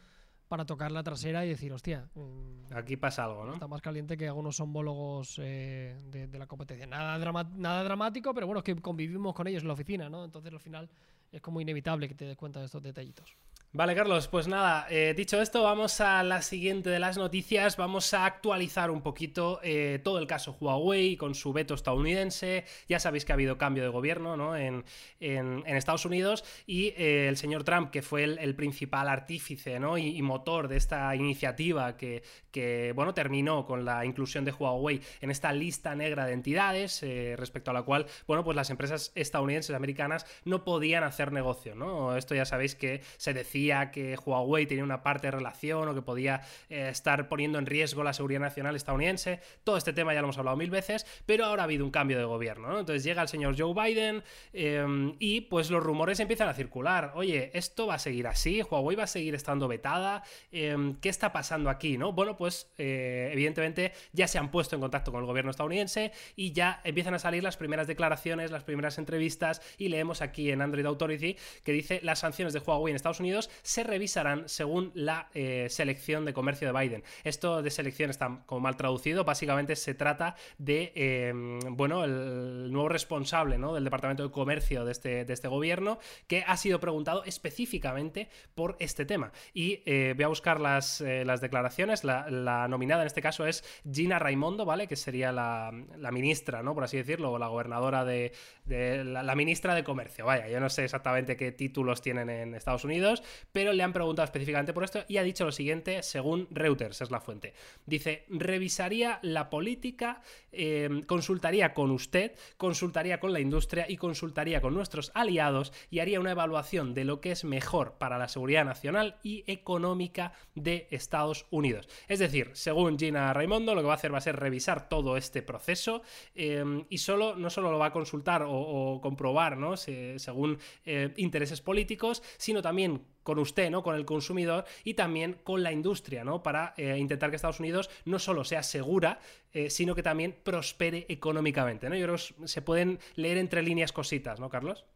para 0.46 0.64
tocar 0.64 0.90
la 0.92 1.02
trasera 1.02 1.44
y 1.44 1.50
decir, 1.50 1.72
hostia. 1.72 2.08
Mm, 2.14 2.72
Aquí 2.74 2.96
pasa 2.96 3.24
algo, 3.24 3.44
¿no? 3.44 3.54
Está 3.54 3.68
más 3.68 3.82
caliente 3.82 4.16
que 4.16 4.28
algunos 4.28 4.58
homólogos 4.60 5.38
eh, 5.42 5.98
de, 6.06 6.38
la 6.38 6.46
competencia. 6.46 6.86
Nada, 6.86 7.18
nada 7.56 7.84
dramático, 7.84 8.32
pero 8.32 8.46
bueno, 8.46 8.60
es 8.60 8.64
que 8.64 8.76
convivimos 8.76 9.34
con 9.34 9.46
ellos 9.46 9.62
en 9.62 9.68
la 9.68 9.74
oficina, 9.74 10.08
¿no? 10.08 10.24
Entonces 10.24 10.52
al 10.52 10.60
final 10.60 10.88
es 11.30 11.42
como 11.42 11.60
inevitable 11.60 12.08
que 12.08 12.14
te 12.14 12.24
des 12.24 12.36
cuenta 12.36 12.60
de 12.60 12.66
estos 12.66 12.82
detallitos. 12.82 13.36
Vale, 13.70 13.94
Carlos, 13.94 14.28
pues 14.28 14.48
nada, 14.48 14.86
eh, 14.88 15.12
dicho 15.14 15.42
esto, 15.42 15.62
vamos 15.62 16.00
a 16.00 16.22
la 16.22 16.40
siguiente 16.40 16.88
de 16.88 16.98
las 16.98 17.18
noticias. 17.18 17.76
Vamos 17.76 18.14
a 18.14 18.24
actualizar 18.24 18.90
un 18.90 19.02
poquito 19.02 19.60
eh, 19.62 20.00
todo 20.02 20.18
el 20.18 20.26
caso 20.26 20.56
Huawei 20.58 21.18
con 21.18 21.34
su 21.34 21.52
veto 21.52 21.74
estadounidense. 21.74 22.64
Ya 22.88 22.98
sabéis 22.98 23.26
que 23.26 23.32
ha 23.32 23.34
habido 23.34 23.58
cambio 23.58 23.82
de 23.82 23.90
gobierno 23.90 24.38
¿no? 24.38 24.56
en, 24.56 24.84
Estados 25.20 26.06
Unidos 26.06 26.44
y 26.66 26.94
eh, 26.96 27.28
el 27.28 27.36
señor 27.36 27.62
Trump, 27.62 27.90
que 27.90 28.00
fue 28.00 28.24
el, 28.24 28.54
principal 28.56 29.06
artífice 29.06 29.78
¿no? 29.78 29.98
y, 29.98 30.20
motor 30.22 30.66
de 30.68 30.78
esta 30.78 31.14
iniciativa 31.14 31.98
que, 31.98 32.22
que, 32.50 32.92
bueno, 32.96 33.12
terminó 33.12 33.66
con 33.66 33.84
la 33.84 34.04
inclusión 34.06 34.46
de 34.46 34.52
Huawei 34.52 35.02
en 35.20 35.30
esta 35.30 35.52
lista 35.52 35.94
negra 35.94 36.24
de 36.24 36.32
entidades, 36.32 37.04
respecto 37.36 37.70
a 37.70 37.74
la 37.74 37.82
cual, 37.82 38.06
bueno, 38.26 38.44
pues 38.44 38.56
las 38.56 38.70
empresas 38.70 39.12
estadounidenses 39.14 39.76
americanas 39.76 40.24
no 40.44 40.64
podían 40.64 41.04
hacer 41.04 41.32
negocio. 41.32 41.74
¿no? 41.74 42.16
Esto 42.16 42.34
ya 42.34 42.46
sabéis 42.46 42.74
que 42.74 43.02
se 43.18 43.34
decía 43.34 43.57
que 43.90 44.16
Huawei 44.24 44.66
tenía 44.66 44.84
una 44.84 45.02
parte 45.02 45.26
de 45.26 45.30
relación 45.32 45.88
o 45.88 45.94
que 45.94 46.02
podía 46.02 46.42
eh, 46.68 46.88
estar 46.90 47.28
poniendo 47.28 47.58
en 47.58 47.66
riesgo 47.66 48.04
la 48.04 48.12
seguridad 48.12 48.40
nacional 48.40 48.76
estadounidense. 48.76 49.40
Todo 49.64 49.76
este 49.76 49.92
tema 49.92 50.14
ya 50.14 50.20
lo 50.20 50.26
hemos 50.26 50.38
hablado 50.38 50.56
mil 50.56 50.70
veces, 50.70 51.06
pero 51.26 51.44
ahora 51.44 51.62
ha 51.62 51.64
habido 51.64 51.84
un 51.84 51.90
cambio 51.90 52.18
de 52.18 52.24
gobierno. 52.24 52.78
Entonces 52.78 53.04
llega 53.04 53.22
el 53.22 53.28
señor 53.28 53.56
Joe 53.58 53.74
Biden 53.74 54.22
em, 54.52 55.14
y 55.18 55.42
pues 55.42 55.70
los 55.70 55.82
rumores 55.82 56.20
empiezan 56.20 56.48
a 56.48 56.54
circular. 56.54 57.12
Oye, 57.14 57.50
esto 57.54 57.86
va 57.86 57.94
a 57.94 57.98
seguir 57.98 58.26
así, 58.26 58.62
Huawei 58.62 58.96
va 58.96 59.04
a 59.04 59.08
seguir 59.08 59.34
estando 59.34 59.68
vetada. 59.68 60.22
Em, 60.52 60.96
¿Qué 61.00 61.08
está 61.08 61.32
pasando 61.32 61.70
aquí? 61.70 61.98
¿no? 61.98 62.12
Bueno, 62.12 62.36
pues 62.36 62.70
eh, 62.78 63.30
evidentemente 63.32 63.92
ya 64.12 64.28
se 64.28 64.38
han 64.38 64.50
puesto 64.50 64.76
en 64.76 64.80
contacto 64.80 65.10
con 65.10 65.20
el 65.20 65.26
gobierno 65.26 65.50
estadounidense 65.50 66.12
y 66.36 66.52
ya 66.52 66.80
empiezan 66.84 67.14
a 67.14 67.18
salir 67.18 67.42
las 67.42 67.56
primeras 67.56 67.86
declaraciones, 67.86 68.50
las 68.50 68.64
primeras 68.64 68.98
entrevistas 68.98 69.60
y 69.78 69.88
leemos 69.88 70.22
aquí 70.22 70.50
en 70.50 70.62
Android 70.62 70.86
Authority 70.86 71.36
que 71.64 71.72
dice 71.72 72.00
las 72.02 72.20
sanciones 72.20 72.52
de 72.52 72.60
Huawei 72.60 72.92
en 72.92 72.96
Estados 72.96 73.20
Unidos 73.20 73.47
Se 73.62 73.84
revisarán 73.84 74.48
según 74.48 74.92
la 74.94 75.28
eh, 75.34 75.66
selección 75.70 76.24
de 76.24 76.32
comercio 76.32 76.72
de 76.72 76.78
Biden. 76.78 77.04
Esto 77.24 77.62
de 77.62 77.70
selección 77.70 78.10
está 78.10 78.42
como 78.46 78.60
mal 78.60 78.76
traducido, 78.76 79.24
básicamente 79.24 79.76
se 79.76 79.94
trata 79.94 80.34
de, 80.58 80.92
em, 80.94 81.58
bueno, 81.76 82.04
el 82.04 82.70
nuevo 82.72 82.88
responsable 82.88 83.58
¿no? 83.58 83.74
del 83.74 83.84
Departamento 83.84 84.22
de 84.22 84.30
Comercio 84.30 84.84
de 84.84 84.92
este, 84.92 85.24
de 85.24 85.32
este 85.32 85.48
gobierno, 85.48 85.98
que 86.26 86.44
ha 86.46 86.56
sido 86.56 86.80
preguntado 86.80 87.24
específicamente 87.24 88.28
por 88.54 88.76
este 88.78 89.04
tema. 89.04 89.32
Y 89.54 89.82
eh, 89.86 90.14
voy 90.16 90.24
a 90.24 90.28
buscar 90.28 90.60
las, 90.60 91.00
eh, 91.00 91.24
las 91.24 91.40
declaraciones, 91.40 92.04
la, 92.04 92.66
nominada 92.68 93.02
en 93.02 93.06
este 93.06 93.22
caso 93.22 93.46
es 93.46 93.64
Gina 93.90 94.18
Raimondo, 94.18 94.64
¿vale? 94.64 94.86
Que 94.86 94.96
sería 94.96 95.32
la, 95.32 95.70
ministra, 96.12 96.62
¿no? 96.62 96.74
Por 96.74 96.84
así 96.84 96.96
decirlo, 96.96 97.32
o 97.32 97.38
la 97.38 97.48
gobernadora 97.48 98.04
de, 98.04 98.32
la, 98.66 99.34
ministra 99.34 99.74
de 99.74 99.84
Comercio. 99.84 100.24
Vaya, 100.24 100.48
yo 100.48 100.60
no 100.60 100.68
sé 100.68 100.84
exactamente 100.84 101.36
qué 101.36 101.52
títulos 101.52 102.02
tienen 102.02 102.30
en 102.30 102.54
Estados 102.54 102.84
Unidos, 102.84 103.22
pero 103.52 103.72
le 103.72 103.82
han 103.82 103.92
preguntado 103.92 104.24
específicamente 104.24 104.72
por 104.72 104.84
esto 104.84 105.04
y 105.08 105.16
ha 105.16 105.22
dicho 105.22 105.44
lo 105.44 105.52
siguiente, 105.52 106.02
según 106.02 106.48
Reuters, 106.50 107.00
es 107.00 107.10
la 107.10 107.20
fuente. 107.20 107.54
Dice, 107.86 108.24
revisaría 108.28 109.18
la 109.22 109.50
política, 109.50 110.22
em, 110.52 111.02
consultaría 111.02 111.74
con 111.74 111.90
usted, 111.90 112.32
consultaría 112.56 113.20
con 113.20 113.32
la 113.32 113.40
industria 113.40 113.86
y 113.88 113.96
consultaría 113.96 114.60
con 114.60 114.74
nuestros 114.74 115.10
aliados 115.14 115.72
y 115.90 116.00
haría 116.00 116.20
una 116.20 116.32
evaluación 116.32 116.94
de 116.94 117.04
lo 117.04 117.20
que 117.20 117.32
es 117.32 117.44
mejor 117.44 117.98
para 117.98 118.18
la 118.18 118.28
seguridad 118.28 118.64
nacional 118.64 119.16
y 119.22 119.44
económica 119.46 120.32
de 120.54 120.88
Estados 120.90 121.46
Unidos. 121.50 121.88
Es 122.08 122.18
decir, 122.18 122.50
según 122.54 122.98
Gina 122.98 123.32
Raimondo, 123.32 123.74
lo 123.74 123.80
que 123.80 123.86
va 123.86 123.94
a 123.94 123.96
hacer 123.96 124.12
va 124.12 124.18
a 124.18 124.22
ser 124.22 124.36
revisar 124.36 124.88
todo 124.88 125.16
este 125.16 125.42
proceso 125.42 126.02
em, 126.34 126.84
y 126.88 126.98
solo, 126.98 127.36
no 127.36 127.50
solo 127.50 127.70
lo 127.70 127.78
va 127.78 127.86
a 127.86 127.92
consultar 127.92 128.44
o, 128.46 129.00
comprobar, 129.00 129.56
¿no? 129.56 129.76
según 129.76 130.58
eh, 130.84 131.12
intereses 131.16 131.60
políticos, 131.60 132.22
sino 132.36 132.62
también 132.62 133.02
con 133.28 133.38
usted, 133.40 133.70
¿no? 133.70 133.82
Con 133.82 133.94
el 133.94 134.06
consumidor 134.06 134.64
y 134.84 134.94
también 134.94 135.36
con 135.44 135.62
la 135.62 135.70
industria, 135.70 136.24
¿no? 136.24 136.42
Para 136.42 136.72
eh, 136.78 136.96
intentar 136.96 137.28
que 137.28 137.36
Estados 137.36 137.60
Unidos 137.60 137.90
no 138.06 138.18
solo 138.18 138.42
sea 138.42 138.62
segura, 138.62 139.20
eh, 139.52 139.68
sino 139.68 139.94
que 139.94 140.02
también 140.02 140.34
prospere 140.42 141.04
económicamente, 141.10 141.90
¿no? 141.90 141.94
Yo 141.94 142.06
creo 142.06 142.16
que 142.16 142.48
se 142.48 142.62
pueden 142.62 142.98
leer 143.16 143.36
entre 143.36 143.62
líneas 143.62 143.92
cositas, 143.92 144.40
¿no, 144.40 144.48
Carlos? 144.48 144.86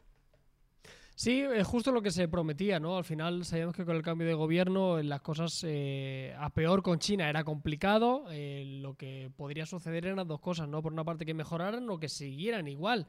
Sí, 1.14 1.42
es 1.42 1.66
justo 1.66 1.92
lo 1.92 2.00
que 2.00 2.10
se 2.10 2.26
prometía, 2.26 2.80
¿no? 2.80 2.96
Al 2.96 3.04
final 3.04 3.44
sabíamos 3.44 3.76
que 3.76 3.84
con 3.84 3.96
el 3.96 4.02
cambio 4.02 4.26
de 4.26 4.32
gobierno 4.32 5.02
las 5.02 5.20
cosas 5.20 5.62
eh, 5.68 6.34
a 6.38 6.48
peor 6.54 6.82
con 6.82 7.00
China 7.00 7.28
era 7.28 7.44
complicado. 7.44 8.24
lo 8.30 8.94
que 8.94 9.30
podría 9.36 9.66
suceder 9.66 10.06
eran 10.06 10.26
dos 10.26 10.40
cosas, 10.40 10.70
¿no? 10.70 10.80
Por 10.80 10.94
una 10.94 11.04
parte 11.04 11.26
que 11.26 11.34
mejoraran 11.34 11.86
o 11.90 12.00
que 12.00 12.08
siguieran 12.08 12.66
igual. 12.66 13.06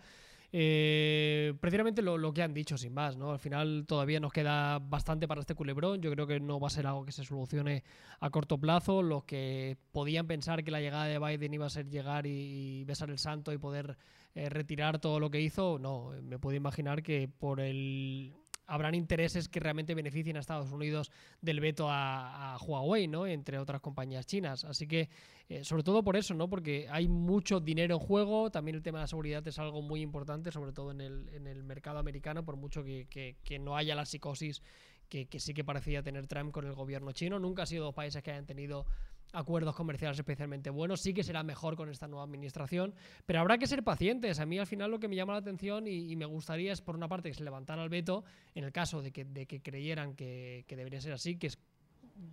Eh, 0.55 1.55
precisamente 1.59 2.03
lo, 2.03 2.31
que 2.31 2.43
han 2.43 2.53
dicho, 2.53 2.77
sin 2.77 2.93
más, 2.93 3.17
¿no? 3.17 3.31
Al 3.31 3.39
final 3.39 3.85
todavía 3.87 4.19
nos 4.19 4.31
queda 4.31 4.77
bastante 4.77 5.27
para 5.27 5.41
este 5.41 5.55
culebrón. 5.55 5.99
Yo 5.99 6.11
creo 6.11 6.27
que 6.27 6.39
no 6.39 6.59
va 6.59 6.67
a 6.67 6.69
ser 6.69 6.85
algo 6.85 7.03
que 7.05 7.11
se 7.11 7.23
solucione 7.23 7.83
a 8.19 8.29
corto 8.29 8.59
plazo. 8.59 9.01
Los 9.01 9.23
que 9.23 9.77
podían 9.91 10.27
pensar 10.27 10.63
que 10.63 10.69
la 10.69 10.79
llegada 10.79 11.05
de 11.05 11.17
Biden 11.17 11.55
iba 11.55 11.65
a 11.65 11.71
ser 11.71 11.89
llegar 11.89 12.27
y, 12.27 12.83
besar 12.85 13.09
el 13.09 13.17
santo 13.17 13.51
y 13.51 13.57
poder 13.57 13.97
eh, 14.35 14.47
retirar 14.49 14.99
todo 14.99 15.19
lo 15.19 15.31
que 15.31 15.41
hizo, 15.41 15.79
no. 15.79 16.11
Me 16.21 16.37
puedo 16.37 16.55
imaginar 16.55 17.01
que 17.01 17.27
por 17.27 17.59
el 17.59 18.35
habrán 18.65 18.95
intereses 18.95 19.49
que 19.49 19.59
realmente 19.59 19.93
beneficien 19.93 20.37
a 20.37 20.39
Estados 20.39 20.71
Unidos 20.71 21.11
del 21.41 21.59
veto 21.59 21.87
a, 21.89 22.57
Huawei, 22.61 23.07
¿no? 23.07 23.27
Entre 23.27 23.59
otras 23.59 23.81
compañías 23.81 24.25
chinas. 24.25 24.63
Así 24.63 24.87
que, 24.87 25.09
eh, 25.49 25.63
sobre 25.63 25.83
todo 25.83 26.03
por 26.03 26.15
eso, 26.15 26.33
¿no? 26.33 26.49
Porque 26.49 26.87
hay 26.89 27.07
mucho 27.07 27.59
dinero 27.59 27.95
en 27.95 27.99
juego. 27.99 28.51
También 28.51 28.75
el 28.75 28.83
tema 28.83 28.99
de 28.99 29.03
la 29.03 29.07
seguridad 29.07 29.47
es 29.47 29.59
algo 29.59 29.81
muy 29.81 30.01
importante, 30.01 30.51
sobre 30.51 30.71
todo 30.71 30.91
en 30.91 31.01
el, 31.01 31.29
en 31.29 31.47
el 31.47 31.63
mercado 31.63 31.99
americano, 31.99 32.45
por 32.45 32.55
mucho 32.55 32.83
que, 32.83 33.07
que, 33.43 33.59
no 33.59 33.75
haya 33.75 33.95
la 33.95 34.05
psicosis 34.05 34.61
que, 35.09 35.27
que, 35.27 35.39
sí 35.39 35.53
que 35.53 35.63
parecía 35.63 36.01
tener 36.01 36.27
Trump 36.27 36.51
con 36.51 36.65
el 36.65 36.73
gobierno 36.73 37.11
chino. 37.11 37.39
Nunca 37.39 37.63
ha 37.63 37.65
sido 37.65 37.85
dos 37.85 37.95
países 37.95 38.23
que 38.23 38.31
hayan 38.31 38.45
tenido 38.45 38.85
acuerdos 39.33 39.75
comerciales 39.75 40.17
especialmente 40.17 40.69
buenos. 40.69 41.01
Sí 41.01 41.13
que 41.13 41.23
será 41.23 41.43
mejor 41.43 41.75
con 41.75 41.89
esta 41.89 42.07
nueva 42.07 42.23
administración, 42.23 42.93
pero 43.25 43.39
habrá 43.41 43.57
que 43.57 43.67
ser 43.67 43.83
pacientes. 43.83 44.39
A 44.39 44.45
mí 44.45 44.57
al 44.57 44.67
final 44.67 44.91
lo 44.91 44.99
que 44.99 45.07
me 45.07 45.15
llama 45.15 45.33
la 45.33 45.39
atención 45.39 45.87
y, 45.87 46.15
me 46.15 46.25
gustaría 46.25 46.71
es, 46.71 46.81
por 46.81 46.95
una 46.95 47.07
parte, 47.07 47.29
que 47.29 47.35
se 47.35 47.43
levantara 47.43 47.83
el 47.83 47.89
veto 47.89 48.23
en 48.55 48.63
el 48.63 48.71
caso 48.71 49.01
de 49.01 49.11
que, 49.11 49.61
creyeran 49.61 50.15
que, 50.15 50.65
debería 50.69 51.01
ser 51.01 51.13
así, 51.13 51.37
que 51.37 51.51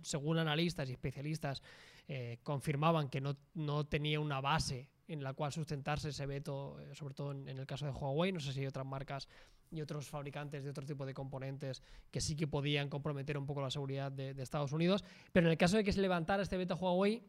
según 0.03 0.37
analistas 0.37 0.89
y 0.89 0.93
especialistas 0.93 1.61
eh, 2.07 2.37
confirmaban 2.43 3.09
que 3.09 3.19
no, 3.19 3.35
no 3.55 3.85
tenía 3.85 4.19
una 4.19 4.39
base 4.39 4.89
en 5.11 5.23
la 5.23 5.33
cual 5.33 5.51
sustentarse 5.51 6.09
ese 6.09 6.25
veto, 6.25 6.79
eh, 6.79 6.95
sobre 6.95 7.13
todo 7.13 7.31
en, 7.31 7.47
el 7.47 7.65
caso 7.65 7.85
de 7.85 7.91
Huawei. 7.91 8.31
No 8.31 8.39
sé 8.39 8.53
si 8.53 8.61
hay 8.61 8.67
otras 8.67 8.85
marcas 8.85 9.27
y 9.69 9.81
otros 9.81 10.07
fabricantes 10.07 10.63
de 10.63 10.69
otro 10.69 10.85
tipo 10.85 11.05
de 11.05 11.13
componentes 11.13 11.81
que 12.09 12.21
sí 12.21 12.35
que 12.35 12.47
podían 12.47 12.89
comprometer 12.89 13.37
un 13.37 13.45
poco 13.45 13.61
la 13.61 13.71
seguridad 13.71 14.11
de, 14.11 14.31
Estados 14.41 14.71
Unidos. 14.71 15.03
Pero 15.31 15.47
en 15.47 15.51
el 15.51 15.57
caso 15.57 15.77
de 15.77 15.83
que 15.83 15.93
se 15.93 16.01
levantara 16.01 16.43
este 16.43 16.57
veto 16.57 16.73
a 16.73 16.77
Huawei, 16.77 17.23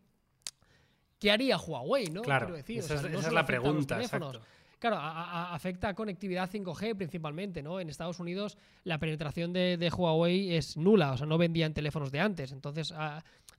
¿qué 1.18 1.30
haría 1.30 1.56
Huawei? 1.58 2.06
¿no? 2.06 2.22
Claro, 2.22 2.56
esa, 2.56 2.94
es, 2.94 3.32
la 3.32 3.46
pregunta. 3.46 4.00
Claro, 4.78 4.96
afecta 4.98 5.90
a 5.90 5.94
conectividad 5.94 6.50
5G 6.50 6.96
principalmente, 6.96 7.62
¿no? 7.62 7.78
En 7.78 7.88
Estados 7.88 8.18
Unidos 8.18 8.58
la 8.82 8.98
penetración 8.98 9.52
de, 9.52 9.92
Huawei 9.96 10.56
es 10.56 10.76
nula, 10.76 11.12
o 11.12 11.16
sea, 11.16 11.26
no 11.26 11.38
vendían 11.38 11.72
teléfonos 11.72 12.10
de 12.10 12.18
antes. 12.18 12.50
Entonces, 12.50 12.92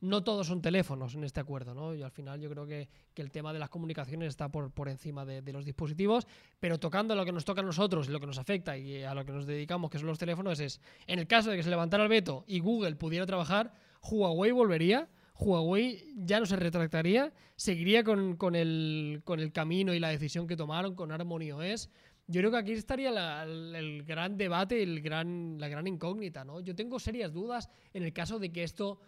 no 0.04 0.22
todos 0.22 0.48
son 0.48 0.62
teléfonos 0.62 1.16
en 1.16 1.24
este 1.24 1.40
acuerdo, 1.40 1.74
¿no? 1.74 1.96
Y 1.96 2.04
al 2.04 2.12
final 2.12 2.40
yo 2.42 2.50
creo 2.50 2.68
que, 2.68 2.90
el 3.16 3.32
tema 3.32 3.54
de 3.54 3.60
las 3.60 3.70
comunicaciones 3.70 4.28
está 4.28 4.50
por, 4.50 4.90
encima 4.90 5.26
de, 5.26 5.54
los 5.54 5.64
dispositivos, 5.64 6.28
pero 6.60 6.78
tocando 6.78 7.16
lo 7.16 7.24
que 7.24 7.32
nos 7.32 7.46
toca 7.46 7.62
a 7.62 7.64
nosotros, 7.64 8.10
lo 8.10 8.20
que 8.20 8.28
nos 8.28 8.38
afecta 8.38 8.78
y 8.78 9.04
a 9.04 9.14
lo 9.14 9.24
que 9.24 9.32
nos 9.32 9.46
dedicamos, 9.46 9.90
que 9.90 9.98
son 9.98 10.08
los 10.08 10.20
teléfonos, 10.20 10.60
es 10.60 10.82
en 11.08 11.20
el 11.20 11.28
caso 11.28 11.52
de 11.52 11.58
que 11.58 11.64
se 11.64 11.70
levantara 11.70 12.04
el 12.04 12.10
veto 12.10 12.44
y 12.48 12.60
Google 12.60 12.96
pudiera 12.96 13.26
trabajar, 13.26 13.74
Huawei 14.02 14.52
volvería. 14.52 15.08
Huawei 15.36 16.14
ya 16.16 16.40
no 16.40 16.46
se 16.46 16.58
retractaría, 16.58 17.34
seguiría 17.56 18.04
con, 18.04 18.56
el, 18.56 19.24
el 19.26 19.52
camino 19.54 19.94
y 19.94 20.00
la 20.00 20.10
decisión 20.10 20.48
que 20.48 20.58
tomaron 20.58 20.96
con 20.96 21.12
Harmony 21.12 21.52
OS. 21.52 21.90
Yo 22.28 22.40
creo 22.40 22.52
que 22.52 22.58
aquí 22.58 22.72
estaría 22.74 23.44
el, 23.44 24.04
gran 24.04 24.38
debate, 24.38 24.82
el 24.82 25.02
gran, 25.02 25.58
la 25.60 25.68
gran 25.68 25.88
incógnita. 25.88 26.46
¿no? 26.46 26.60
Yo 26.60 26.76
tengo 26.76 27.00
serias 27.00 27.34
dudas 27.34 27.70
en 27.94 28.04
el 28.04 28.14
caso 28.14 28.40
de 28.40 28.52
que 28.52 28.64
esto 28.64 29.00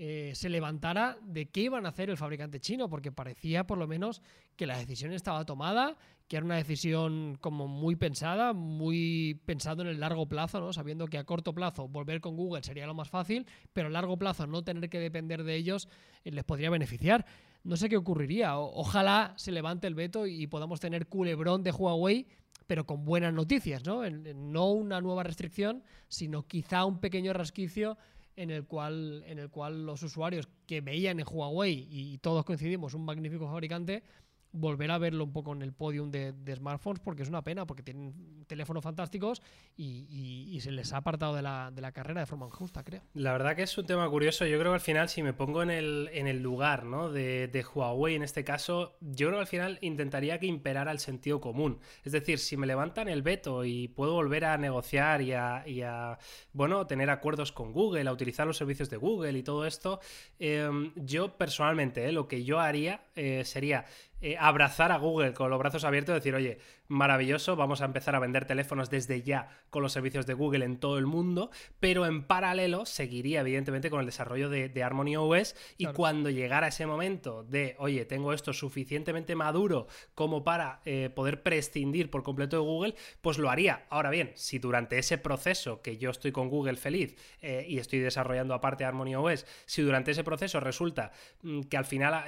eh, 0.00 0.30
se 0.36 0.48
levantara 0.48 1.18
de 1.22 1.50
qué 1.50 1.62
iban 1.62 1.84
a 1.84 1.88
hacer 1.88 2.08
el 2.08 2.16
fabricante 2.16 2.60
chino, 2.60 2.88
porque 2.88 3.10
parecía 3.10 3.66
por 3.66 3.78
lo 3.78 3.88
menos 3.88 4.22
que 4.54 4.64
la 4.64 4.78
decisión 4.78 5.12
estaba 5.12 5.44
tomada, 5.44 5.96
que 6.28 6.36
era 6.36 6.46
una 6.46 6.54
decisión 6.54 7.36
como 7.40 7.66
muy 7.66 7.96
pensada, 7.96 8.52
muy 8.52 9.40
pensado 9.44 9.82
en 9.82 9.88
el 9.88 9.98
largo 9.98 10.28
plazo, 10.28 10.60
¿no? 10.60 10.72
sabiendo 10.72 11.08
que 11.08 11.18
a 11.18 11.24
corto 11.24 11.52
plazo 11.52 11.88
volver 11.88 12.20
con 12.20 12.36
Google 12.36 12.62
sería 12.62 12.86
lo 12.86 12.94
más 12.94 13.08
fácil, 13.08 13.44
pero 13.72 13.88
a 13.88 13.90
largo 13.90 14.16
plazo 14.16 14.46
no 14.46 14.62
tener 14.62 14.88
que 14.88 15.00
depender 15.00 15.42
de 15.42 15.56
ellos 15.56 15.88
eh, 16.24 16.30
les 16.30 16.44
podría 16.44 16.70
beneficiar. 16.70 17.26
No 17.64 17.76
sé 17.76 17.88
qué 17.88 17.96
ocurriría. 17.96 18.56
ojalá 18.56 19.34
se 19.36 19.50
levante 19.50 19.88
el 19.88 19.96
veto 19.96 20.28
y 20.28 20.46
podamos 20.46 20.78
tener 20.78 21.08
culebrón 21.08 21.64
de 21.64 21.72
Huawei 21.72 22.28
pero 22.68 22.84
con 22.84 23.06
buenas 23.06 23.32
noticias, 23.32 23.84
¿no? 23.86 24.02
no 24.08 24.70
una 24.72 25.00
nueva 25.00 25.22
restricción, 25.22 25.82
sino 26.06 26.46
quizá 26.46 26.84
un 26.84 27.00
pequeño 27.00 27.32
rasquicio 27.32 27.96
en 28.38 28.52
el 28.52 28.64
cual, 28.66 29.24
en 29.26 29.40
el 29.40 29.50
cual 29.50 29.84
los 29.84 30.02
usuarios 30.04 30.48
que 30.66 30.80
veían 30.80 31.18
en 31.18 31.26
Huawei, 31.28 31.88
y 31.90 32.18
todos 32.18 32.44
coincidimos, 32.44 32.94
un 32.94 33.04
magnífico 33.04 33.48
fabricante, 33.48 34.04
volver 34.58 34.90
a 34.90 34.98
verlo 34.98 35.24
un 35.24 35.32
poco 35.32 35.52
en 35.52 35.62
el 35.62 35.72
podium 35.72 36.10
de, 36.10 36.34
smartphones 36.54 37.00
porque 37.00 37.22
es 37.22 37.28
una 37.28 37.42
pena, 37.42 37.66
porque 37.66 37.82
tienen 37.82 38.44
teléfonos 38.46 38.82
fantásticos 38.82 39.42
y, 39.76 40.58
se 40.60 40.72
les 40.72 40.92
ha 40.92 40.98
apartado 40.98 41.36
de 41.36 41.42
la, 41.42 41.70
de 41.72 41.80
la, 41.80 41.92
carrera 41.92 42.20
de 42.20 42.26
forma 42.26 42.46
injusta, 42.46 42.82
creo. 42.82 43.02
La 43.14 43.32
verdad 43.32 43.54
que 43.54 43.62
es 43.62 43.78
un 43.78 43.86
tema 43.86 44.08
curioso. 44.10 44.44
Yo 44.44 44.58
creo 44.58 44.72
que 44.72 44.76
al 44.76 44.80
final, 44.80 45.08
si 45.08 45.22
me 45.22 45.32
pongo 45.32 45.62
en 45.62 45.70
el, 45.70 46.10
en 46.12 46.26
el 46.26 46.42
lugar 46.42 46.84
¿no? 46.84 47.10
de, 47.10 47.64
Huawei 47.74 48.16
en 48.16 48.22
este 48.22 48.44
caso, 48.44 48.96
yo 49.00 49.28
creo 49.28 49.38
que 49.38 49.42
al 49.42 49.46
final 49.46 49.78
intentaría 49.82 50.38
que 50.38 50.46
imperara 50.46 50.90
el 50.90 50.98
sentido 50.98 51.40
común. 51.40 51.78
Es 52.04 52.12
decir, 52.12 52.38
si 52.38 52.56
me 52.56 52.66
levantan 52.66 53.08
el 53.08 53.22
veto 53.22 53.64
y 53.64 53.88
puedo 53.88 54.14
volver 54.14 54.44
a 54.44 54.58
negociar 54.58 55.22
y 55.22 55.32
a, 55.32 56.18
bueno, 56.52 56.86
tener 56.86 57.10
acuerdos 57.10 57.52
con 57.52 57.72
Google, 57.72 58.08
a 58.08 58.12
utilizar 58.12 58.46
los 58.46 58.56
servicios 58.56 58.90
de 58.90 58.96
Google 58.96 59.38
y 59.38 59.42
todo 59.42 59.66
esto, 59.66 60.00
eh, 60.38 60.68
yo 60.96 61.36
personalmente 61.36 62.06
eh, 62.06 62.12
lo 62.12 62.26
que 62.26 62.44
yo 62.44 62.60
haría 62.60 63.02
eh, 63.14 63.44
sería 63.44 63.84
eh, 64.20 64.36
abrazar 64.36 64.90
a 64.90 64.98
Google 64.98 65.32
con 65.32 65.48
los 65.48 65.60
brazos 65.60 65.84
abiertos 65.84 66.12
y 66.12 66.18
decir, 66.18 66.34
oye, 66.34 66.58
maravilloso, 66.88 67.54
vamos 67.54 67.82
a 67.82 67.84
empezar 67.84 68.16
a 68.16 68.18
vender 68.18 68.46
teléfonos 68.46 68.90
desde 68.90 69.22
ya 69.22 69.48
con 69.70 69.82
los 69.82 69.92
servicios 69.92 70.26
de 70.26 70.34
Google 70.34 70.64
en 70.64 70.80
todo 70.80 70.98
el 70.98 71.06
mundo, 71.06 71.52
pero 71.78 72.04
en 72.04 72.24
paralelo 72.24 72.84
seguiría 72.84 73.40
evidentemente 73.40 73.90
con 73.90 74.00
el 74.00 74.06
desarrollo 74.06 74.50
de, 74.50 74.82
Harmony 74.82 75.16
OS 75.16 75.54
y 75.76 75.86
cuando 75.86 76.30
llegara 76.30 76.68
ese 76.68 76.86
momento 76.86 77.44
de, 77.44 77.76
oye, 77.78 78.04
tengo 78.06 78.32
esto 78.32 78.52
suficientemente 78.52 79.36
maduro 79.36 79.86
como 80.14 80.42
para 80.42 80.80
eh, 80.84 81.10
poder 81.14 81.42
prescindir 81.42 82.10
por 82.10 82.22
completo 82.22 82.56
de 82.56 82.62
Google, 82.62 82.94
pues 83.20 83.38
lo 83.38 83.50
haría. 83.50 83.86
Ahora 83.88 84.10
bien, 84.10 84.32
si 84.34 84.58
durante 84.58 84.98
ese 84.98 85.18
proceso 85.18 85.82
que 85.82 85.98
yo 85.98 86.10
estoy 86.10 86.32
con 86.32 86.48
Google 86.48 86.76
feliz 86.76 87.16
eh, 87.40 87.66
y 87.68 87.78
estoy 87.78 87.98
desarrollando 88.00 88.54
aparte 88.54 88.84
Harmony 88.84 89.14
OS, 89.14 89.46
si 89.66 89.82
durante 89.82 90.10
ese 90.10 90.24
proceso 90.24 90.58
resulta 90.58 91.12
mm, 91.42 91.62
que 91.62 91.76
al 91.76 91.84
final 91.84 92.24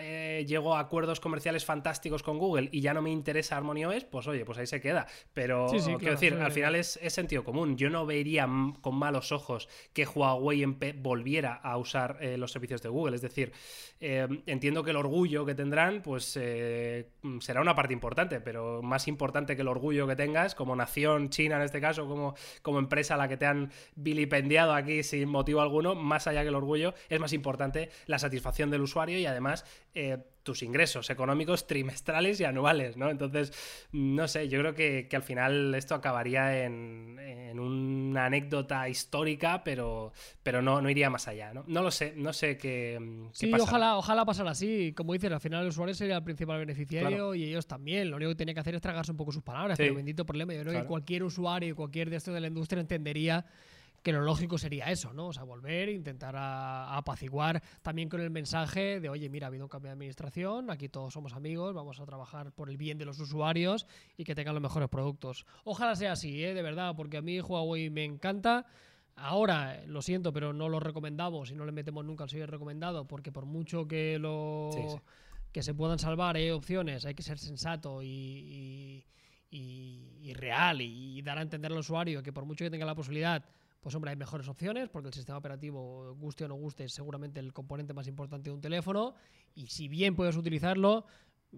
llego 0.46 0.76
a 0.76 0.80
acuerdos 0.80 1.18
comerciales 1.18 1.64
fantásticos 1.64 1.79
con 2.22 2.38
Google 2.38 2.68
y 2.72 2.80
ya 2.80 2.94
no 2.94 3.02
me 3.02 3.10
interesa 3.10 3.56
Harmony 3.56 3.84
OS, 3.84 4.04
pues 4.04 4.26
oye, 4.26 4.44
pues 4.44 4.58
ahí 4.58 4.66
se 4.66 4.80
queda. 4.80 5.06
Pero 5.34 5.68
Sí, 5.68 5.78
sí, 5.78 5.84
quiero 5.84 5.98
claro, 5.98 6.14
decir, 6.14 6.34
al 6.34 6.52
final 6.52 6.74
es, 6.74 6.98
es 7.02 7.12
sentido 7.12 7.44
común. 7.44 7.76
Yo 7.76 7.90
no 7.90 8.06
vería 8.06 8.48
con 8.80 8.94
malos 8.96 9.32
ojos 9.32 9.68
que 9.92 10.06
Huawei 10.06 10.64
volviera 10.96 11.54
a 11.54 11.76
usar 11.76 12.18
eh, 12.20 12.36
los 12.36 12.52
servicios 12.52 12.82
de 12.82 12.88
Google. 12.88 13.16
Es 13.16 13.22
decir, 13.22 13.52
eh, 14.00 14.26
entiendo 14.46 14.82
que 14.82 14.90
el 14.90 14.96
orgullo 14.96 15.44
que 15.44 15.54
tendrán, 15.54 16.02
pues 16.02 16.36
eh, 16.40 17.10
mm, 17.22 17.40
será 17.40 17.60
una 17.60 17.74
parte 17.74 17.92
importante, 17.92 18.40
pero 18.40 18.82
más 18.82 19.08
importante 19.08 19.56
que 19.56 19.62
el 19.62 19.68
orgullo 19.68 20.06
que 20.06 20.16
tengas 20.16 20.54
como 20.54 20.74
nación 20.76 21.30
china 21.30 21.56
en 21.56 21.62
este 21.62 21.80
caso, 21.80 22.06
como, 22.06 22.34
como 22.62 22.78
empresa 22.78 23.14
a 23.14 23.16
la 23.16 23.28
que 23.28 23.36
te 23.36 23.46
han 23.46 23.70
vilipendiado 23.96 24.72
aquí 24.72 25.02
sin 25.02 25.28
motivo 25.28 25.60
alguno, 25.60 25.94
más 25.94 26.26
allá 26.26 26.42
que 26.42 26.48
el 26.48 26.54
orgullo, 26.54 26.94
es 27.08 27.20
más 27.20 27.32
importante 27.32 27.90
la 28.06 28.18
satisfacción 28.18 28.70
del 28.70 28.82
usuario 28.82 29.18
y 29.18 29.26
además 29.26 29.64
eh, 29.94 30.18
tus 30.42 30.62
ingresos 30.62 31.10
económicos 31.10 31.66
trimestrales 31.66 32.40
y 32.40 32.44
anuales, 32.44 32.96
¿no? 32.96 33.10
Entonces, 33.10 33.52
no 33.92 34.26
sé, 34.26 34.48
yo 34.48 34.58
creo 34.60 34.74
que, 34.74 35.06
que 35.08 35.16
al 35.16 35.22
final 35.22 35.74
esto 35.74 35.94
acabaría 35.94 36.64
en, 36.64 37.18
en 37.18 37.60
una 37.60 38.26
anécdota 38.26 38.88
histórica, 38.88 39.62
pero, 39.64 40.12
pero 40.42 40.62
no, 40.62 40.80
no 40.80 40.88
iría 40.88 41.10
más 41.10 41.28
allá, 41.28 41.52
¿no? 41.52 41.64
No 41.66 41.82
lo 41.82 41.90
sé, 41.90 42.14
no 42.16 42.32
sé 42.32 42.56
qué, 42.56 42.98
qué 42.98 43.28
Sí, 43.32 43.52
ojalá, 43.52 43.96
ojalá 43.96 44.24
pasara 44.24 44.52
así. 44.52 44.92
Como 44.96 45.12
dices, 45.12 45.30
al 45.30 45.40
final 45.40 45.62
el 45.62 45.68
usuario 45.68 45.94
sería 45.94 46.16
el 46.16 46.24
principal 46.24 46.58
beneficiario 46.58 47.08
Claro. 47.08 47.34
y 47.34 47.44
ellos 47.44 47.66
también. 47.66 48.10
Lo 48.10 48.16
único 48.16 48.30
que 48.30 48.36
tenía 48.36 48.54
que 48.54 48.60
hacer 48.60 48.74
es 48.74 48.80
tragarse 48.80 49.10
un 49.10 49.16
poco 49.18 49.32
sus 49.32 49.42
palabras, 49.42 49.76
Sí. 49.76 49.82
pero 49.82 49.94
bendito 49.94 50.24
problema. 50.24 50.52
Yo 50.54 50.60
creo 50.60 50.72
Claro. 50.72 50.86
que 50.86 50.88
cualquier 50.88 51.22
usuario 51.22 51.76
cualquier 51.76 52.08
de 52.10 52.16
estos 52.16 52.32
de 52.34 52.40
la 52.40 52.46
industria 52.46 52.80
entendería 52.80 53.44
que 54.02 54.12
lo 54.12 54.22
lógico 54.22 54.56
sería 54.56 54.90
eso, 54.90 55.12
¿no? 55.12 55.26
O 55.28 55.32
sea, 55.32 55.42
volver, 55.44 55.88
intentar 55.90 56.34
a- 56.36 56.84
a 56.86 56.96
apaciguar 56.98 57.62
también 57.82 58.08
con 58.08 58.20
el 58.20 58.30
mensaje 58.30 58.98
de, 59.00 59.08
oye, 59.08 59.28
mira, 59.28 59.46
ha 59.46 59.48
habido 59.48 59.64
un 59.64 59.68
cambio 59.68 59.88
de 59.90 59.92
administración, 59.92 60.70
aquí 60.70 60.88
todos 60.88 61.12
somos 61.12 61.34
amigos, 61.34 61.74
vamos 61.74 62.00
a 62.00 62.06
trabajar 62.06 62.52
por 62.52 62.70
el 62.70 62.76
bien 62.78 62.96
de 62.98 63.04
los 63.04 63.18
usuarios 63.20 63.86
y 64.16 64.24
que 64.24 64.34
tengan 64.34 64.54
los 64.54 64.62
mejores 64.62 64.88
productos. 64.88 65.44
Ojalá 65.64 65.94
sea 65.96 66.12
así, 66.12 66.42
¿eh? 66.44 66.54
de 66.54 66.62
verdad, 66.62 66.94
porque 66.96 67.18
a 67.18 67.22
mí 67.22 67.40
Huawei 67.40 67.90
me 67.90 68.04
encanta. 68.04 68.64
Ahora, 69.16 69.76
eh, 69.76 69.86
lo 69.86 70.00
siento, 70.00 70.32
pero 70.32 70.52
no 70.54 70.68
lo 70.70 70.80
recomendamos 70.80 71.50
y 71.50 71.54
no 71.54 71.66
le 71.66 71.72
metemos 71.72 72.02
nunca 72.04 72.24
al 72.24 72.30
sello 72.30 72.46
recomendado, 72.46 73.06
porque 73.06 73.30
por 73.32 73.44
mucho 73.44 73.86
que 73.86 74.18
lo 74.18 74.70
Sí, 74.72 74.80
sí. 74.88 74.96
que 75.52 75.62
se 75.62 75.74
puedan 75.74 75.98
salvar 75.98 76.36
hay 76.36 76.48
opciones, 76.50 77.04
hay 77.04 77.14
que 77.14 77.22
ser 77.22 77.38
sensato 77.38 78.02
y, 78.02 78.06
y- 78.08 79.06
y- 79.50 80.18
y 80.30 80.32
real 80.34 80.80
y, 80.80 81.18
y 81.18 81.22
dar 81.22 81.36
a 81.38 81.42
entender 81.42 81.72
al 81.72 81.78
usuario 81.78 82.22
que 82.22 82.32
por 82.32 82.44
mucho 82.46 82.64
que 82.64 82.70
tenga 82.70 82.86
la 82.86 82.94
posibilidad, 82.94 83.44
pues 83.80 83.94
hombre, 83.94 84.10
hay 84.10 84.16
mejores 84.16 84.46
opciones, 84.48 84.88
porque 84.88 85.08
el 85.08 85.14
sistema 85.14 85.38
operativo, 85.38 86.14
guste 86.16 86.44
o 86.44 86.48
no 86.48 86.54
guste, 86.54 86.84
es 86.84 86.92
seguramente 86.92 87.40
el 87.40 87.52
componente 87.52 87.94
más 87.94 88.06
importante 88.06 88.50
de 88.50 88.54
un 88.54 88.60
teléfono, 88.60 89.14
y 89.54 89.66
si 89.68 89.88
bien 89.88 90.14
puedes 90.16 90.36
utilizarlo, 90.36 91.06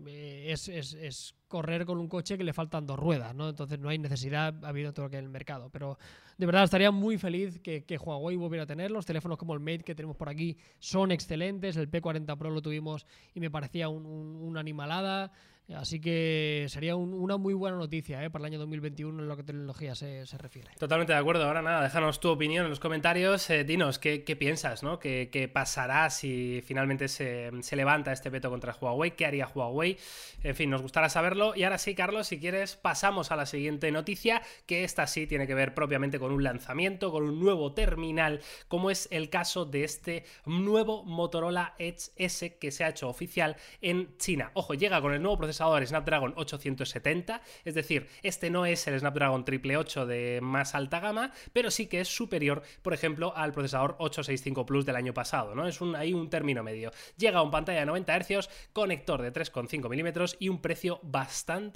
eh, 0.06 0.46
es, 0.50 0.68
es- 0.68 0.94
es 0.94 1.34
correr 1.52 1.84
con 1.84 1.98
un 1.98 2.08
coche 2.08 2.38
que 2.38 2.44
le 2.44 2.54
faltan 2.54 2.86
dos 2.86 2.98
ruedas, 2.98 3.34
¿no? 3.34 3.50
Entonces 3.50 3.78
no 3.78 3.90
hay 3.90 3.98
necesidad, 3.98 4.54
ha 4.64 4.68
habido 4.70 4.92
todo 4.94 5.10
que 5.10 5.18
en 5.18 5.24
el 5.24 5.30
mercado. 5.30 5.68
Pero 5.70 5.98
de 6.38 6.46
verdad 6.46 6.64
estaría 6.64 6.90
muy 6.90 7.18
feliz 7.18 7.60
que, 7.60 7.84
Huawei 7.98 8.36
volviera 8.36 8.64
a 8.64 8.66
tener. 8.66 8.90
Los 8.90 9.04
teléfonos 9.04 9.36
como 9.38 9.52
el 9.52 9.60
Mate 9.60 9.84
que 9.84 9.94
tenemos 9.94 10.16
por 10.16 10.30
aquí 10.30 10.56
son 10.78 11.12
excelentes. 11.12 11.76
El 11.76 11.90
P40 11.90 12.36
Pro 12.38 12.50
lo 12.50 12.62
tuvimos 12.62 13.06
y 13.34 13.40
me 13.40 13.50
parecía 13.50 13.88
un- 13.90 14.06
un- 14.06 14.36
una 14.36 14.60
animalada. 14.60 15.30
Así 15.76 16.00
que 16.00 16.66
sería 16.68 16.96
un- 16.96 17.14
una 17.14 17.36
muy 17.36 17.54
buena 17.54 17.76
noticia 17.76 18.22
¿eh? 18.24 18.30
para 18.30 18.42
el 18.42 18.46
año 18.52 18.58
2021 18.58 19.22
en 19.22 19.28
lo 19.28 19.36
que 19.36 19.44
tecnología 19.44 19.94
se, 19.94 20.24
refiere. 20.36 20.70
Totalmente 20.78 21.12
de 21.12 21.18
acuerdo. 21.20 21.44
Ahora 21.46 21.62
nada, 21.62 21.82
déjanos 21.84 22.18
tu 22.18 22.28
opinión 22.30 22.64
en 22.64 22.70
los 22.70 22.80
comentarios. 22.80 23.48
Eh, 23.48 23.62
dinos 23.62 23.98
qué, 24.00 24.18
piensas, 24.38 24.82
¿no? 24.82 24.98
¿Qué, 24.98 25.30
qué 25.32 25.46
pasará 25.48 26.10
si 26.10 26.60
finalmente 26.66 27.06
se, 27.08 27.50
se 27.62 27.76
levanta 27.76 28.12
este 28.12 28.28
veto 28.28 28.50
contra 28.50 28.74
Huawei? 28.78 29.12
¿Qué 29.12 29.24
haría 29.24 29.46
Huawei? 29.46 29.96
En 30.42 30.54
fin, 30.56 30.68
nos 30.68 30.82
gustará 30.82 31.08
saberlo. 31.08 31.41
Y 31.56 31.64
ahora 31.64 31.78
sí, 31.78 31.94
Carlos, 31.94 32.28
si 32.28 32.38
quieres, 32.38 32.76
pasamos 32.76 33.32
a 33.32 33.36
la 33.36 33.46
siguiente 33.46 33.90
noticia, 33.90 34.42
que 34.66 34.84
esta 34.84 35.06
sí 35.06 35.26
tiene 35.26 35.46
que 35.46 35.54
ver 35.54 35.74
propiamente 35.74 36.18
con 36.18 36.30
un 36.30 36.44
lanzamiento, 36.44 37.10
con 37.10 37.24
un 37.24 37.40
nuevo 37.40 37.72
terminal, 37.72 38.40
como 38.68 38.90
es 38.90 39.08
el 39.10 39.28
caso 39.28 39.64
de 39.64 39.84
este 39.84 40.24
nuevo 40.46 41.02
Motorola 41.04 41.74
Edge 41.78 42.10
S 42.16 42.56
que 42.58 42.70
se 42.70 42.84
ha 42.84 42.90
hecho 42.90 43.08
oficial 43.08 43.56
en 43.80 44.16
China. 44.18 44.52
Ojo, 44.54 44.74
llega 44.74 45.00
con 45.00 45.12
el 45.12 45.20
nuevo 45.20 45.38
procesador 45.38 45.84
Snapdragon 45.84 46.34
870, 46.36 47.42
es 47.64 47.74
decir, 47.74 48.08
este 48.22 48.50
no 48.50 48.64
es 48.64 48.86
el 48.86 49.00
Snapdragon 49.00 49.42
888 49.42 50.06
de 50.06 50.40
más 50.42 50.74
alta 50.74 51.00
gama, 51.00 51.32
pero 51.52 51.70
sí 51.70 51.86
que 51.86 52.00
es 52.00 52.08
superior, 52.08 52.62
por 52.82 52.94
ejemplo, 52.94 53.36
al 53.36 53.52
procesador 53.52 53.96
865 53.98 54.64
Plus 54.64 54.86
del 54.86 54.96
año 54.96 55.12
pasado, 55.12 55.54
¿no? 55.54 55.66
Es 55.66 55.80
un, 55.80 55.96
ahí 55.96 56.12
un 56.12 56.30
término 56.30 56.62
medio. 56.62 56.92
Llega 57.16 57.40
a 57.40 57.42
un 57.42 57.50
pantalla 57.50 57.80
de 57.80 57.86
90 57.86 58.20
Hz, 58.20 58.48
conector 58.72 59.22
de 59.22 59.32
3,5 59.32 59.88
milímetros 59.88 60.36
y 60.38 60.48
un 60.48 60.60
precio 60.60 61.00
bastante, 61.02 61.31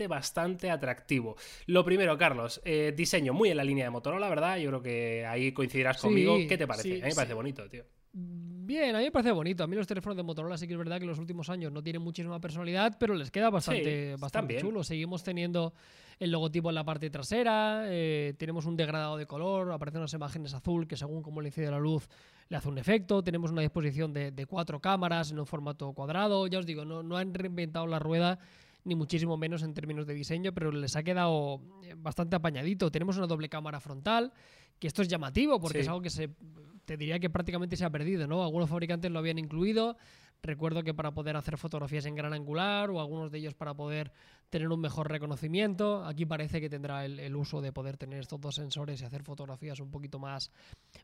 bastante 0.09 0.71
atractivo. 0.71 1.37
Lo 1.67 1.85
primero, 1.85 2.17
Carlos, 2.19 2.61
eh, 2.65 2.93
diseño 2.97 3.33
muy 3.33 3.51
en 3.51 3.57
la 3.57 3.65
línea 3.65 3.85
de 3.85 3.91
Motorola, 3.91 4.29
¿verdad? 4.29 4.59
Yo 4.59 4.69
creo 4.71 4.83
que 4.83 5.27
ahí 5.27 5.53
coincidirás 5.53 5.97
Sí, 5.97 6.03
conmigo. 6.07 6.37
¿Qué 6.49 6.57
te 6.59 6.67
parece? 6.67 6.89
sí, 6.89 7.01
a 7.01 7.05
mí 7.05 7.11
me 7.11 7.15
parece 7.15 7.35
bonito, 7.35 7.69
tío. 7.69 7.85
Bien, 8.19 8.95
a 8.97 8.99
mí 8.99 9.05
me 9.05 9.13
parece 9.13 9.31
bonito. 9.31 9.63
A 9.63 9.67
mí 9.67 9.77
los 9.77 9.87
teléfonos 9.87 10.17
de 10.17 10.23
Motorola 10.23 10.57
sí 10.57 10.67
que 10.67 10.73
es 10.73 10.79
verdad 10.79 10.97
que 10.97 11.05
en 11.05 11.11
los 11.11 11.19
últimos 11.19 11.51
años 11.51 11.71
no 11.71 11.83
tienen 11.83 12.03
muchísima 12.03 12.41
personalidad, 12.41 12.97
pero 12.99 13.15
les 13.15 13.31
queda 13.31 13.51
bastante, 13.51 14.17
bastante 14.17 14.57
chulo. 14.57 14.83
Seguimos 14.83 15.23
teniendo 15.23 15.75
el 16.19 16.31
logotipo 16.33 16.71
en 16.71 16.75
la 16.77 16.83
parte 16.85 17.11
trasera, 17.11 17.85
eh, 17.87 18.33
tenemos 18.39 18.65
un 18.65 18.75
degradado 18.75 19.19
de 19.19 19.27
color, 19.27 19.71
aparecen 19.71 20.01
unas 20.01 20.15
imágenes 20.15 20.55
azul 20.55 20.89
que 20.89 20.97
según 20.97 21.23
cómo 21.23 21.43
le 21.43 21.49
incide 21.49 21.71
la 21.71 21.79
luz 21.79 22.09
le 22.49 22.57
hace 22.57 22.69
un 22.69 22.79
efecto. 22.79 23.23
Tenemos 23.23 23.51
una 23.51 23.61
disposición 23.61 24.15
de, 24.15 24.31
de 24.33 24.47
cuatro 24.47 24.81
cámaras 24.81 25.31
en 25.31 25.39
un 25.39 25.47
formato 25.47 25.93
cuadrado. 25.93 26.47
Ya 26.47 26.59
os 26.59 26.67
digo, 26.67 26.85
no, 26.87 27.03
no 27.03 27.19
han 27.19 27.35
reinventado 27.35 27.87
la 27.87 27.99
rueda 27.99 28.39
ni 28.87 28.95
muchísimo 28.95 29.37
menos 29.37 29.63
en 29.63 29.75
términos 29.75 30.07
de 30.07 30.15
diseño, 30.15 30.53
pero 30.55 30.71
les 30.71 30.97
ha 30.97 31.03
quedado 31.03 31.61
eh, 31.83 31.95
bastante 31.97 32.37
apañadito. 32.37 32.91
Tenemos 32.91 33.17
una 33.19 33.27
doble 33.27 33.49
cámara 33.49 33.81
frontal, 33.81 34.33
que 34.79 34.87
esto 34.87 35.03
es 35.03 35.09
llamativo 35.09 35.61
porque 35.61 35.79
Sí. 35.79 35.83
es 35.83 35.89
algo 35.89 36.01
que 36.01 36.11
se 36.11 36.31
te 36.85 36.97
diría 36.97 37.19
que 37.19 37.29
prácticamente 37.29 37.77
se 37.77 37.85
ha 37.85 37.91
perdido, 37.91 38.27
¿no? 38.29 38.45
Algunos 38.45 38.71
fabricantes 38.71 39.11
lo 39.11 39.19
habían 39.19 39.39
incluido. 39.39 39.97
Recuerdo 40.43 40.85
que 40.85 40.95
para 40.95 41.13
poder 41.13 41.35
hacer 41.37 41.57
fotografías 41.59 42.07
en 42.07 42.15
gran 42.15 42.33
angular 42.33 42.91
o 42.91 43.01
algunos 43.01 43.33
de 43.33 43.39
ellos 43.39 43.55
para 43.55 43.75
poder 43.75 44.13
tener 44.51 44.69
un 44.69 44.79
mejor 44.81 45.11
reconocimiento. 45.11 46.05
Aquí 46.05 46.25
parece 46.27 46.61
que 46.61 46.69
tendrá 46.71 47.05
el, 47.05 47.19
el 47.19 47.35
uso 47.35 47.61
de 47.61 47.73
poder 47.73 47.97
tener 47.97 48.21
estos 48.21 48.41
dos 48.41 48.55
sensores 48.55 49.01
y 49.01 49.05
hacer 49.05 49.25
fotografías 49.25 49.81
un 49.81 49.91
poquito 49.91 50.21
más, 50.21 50.53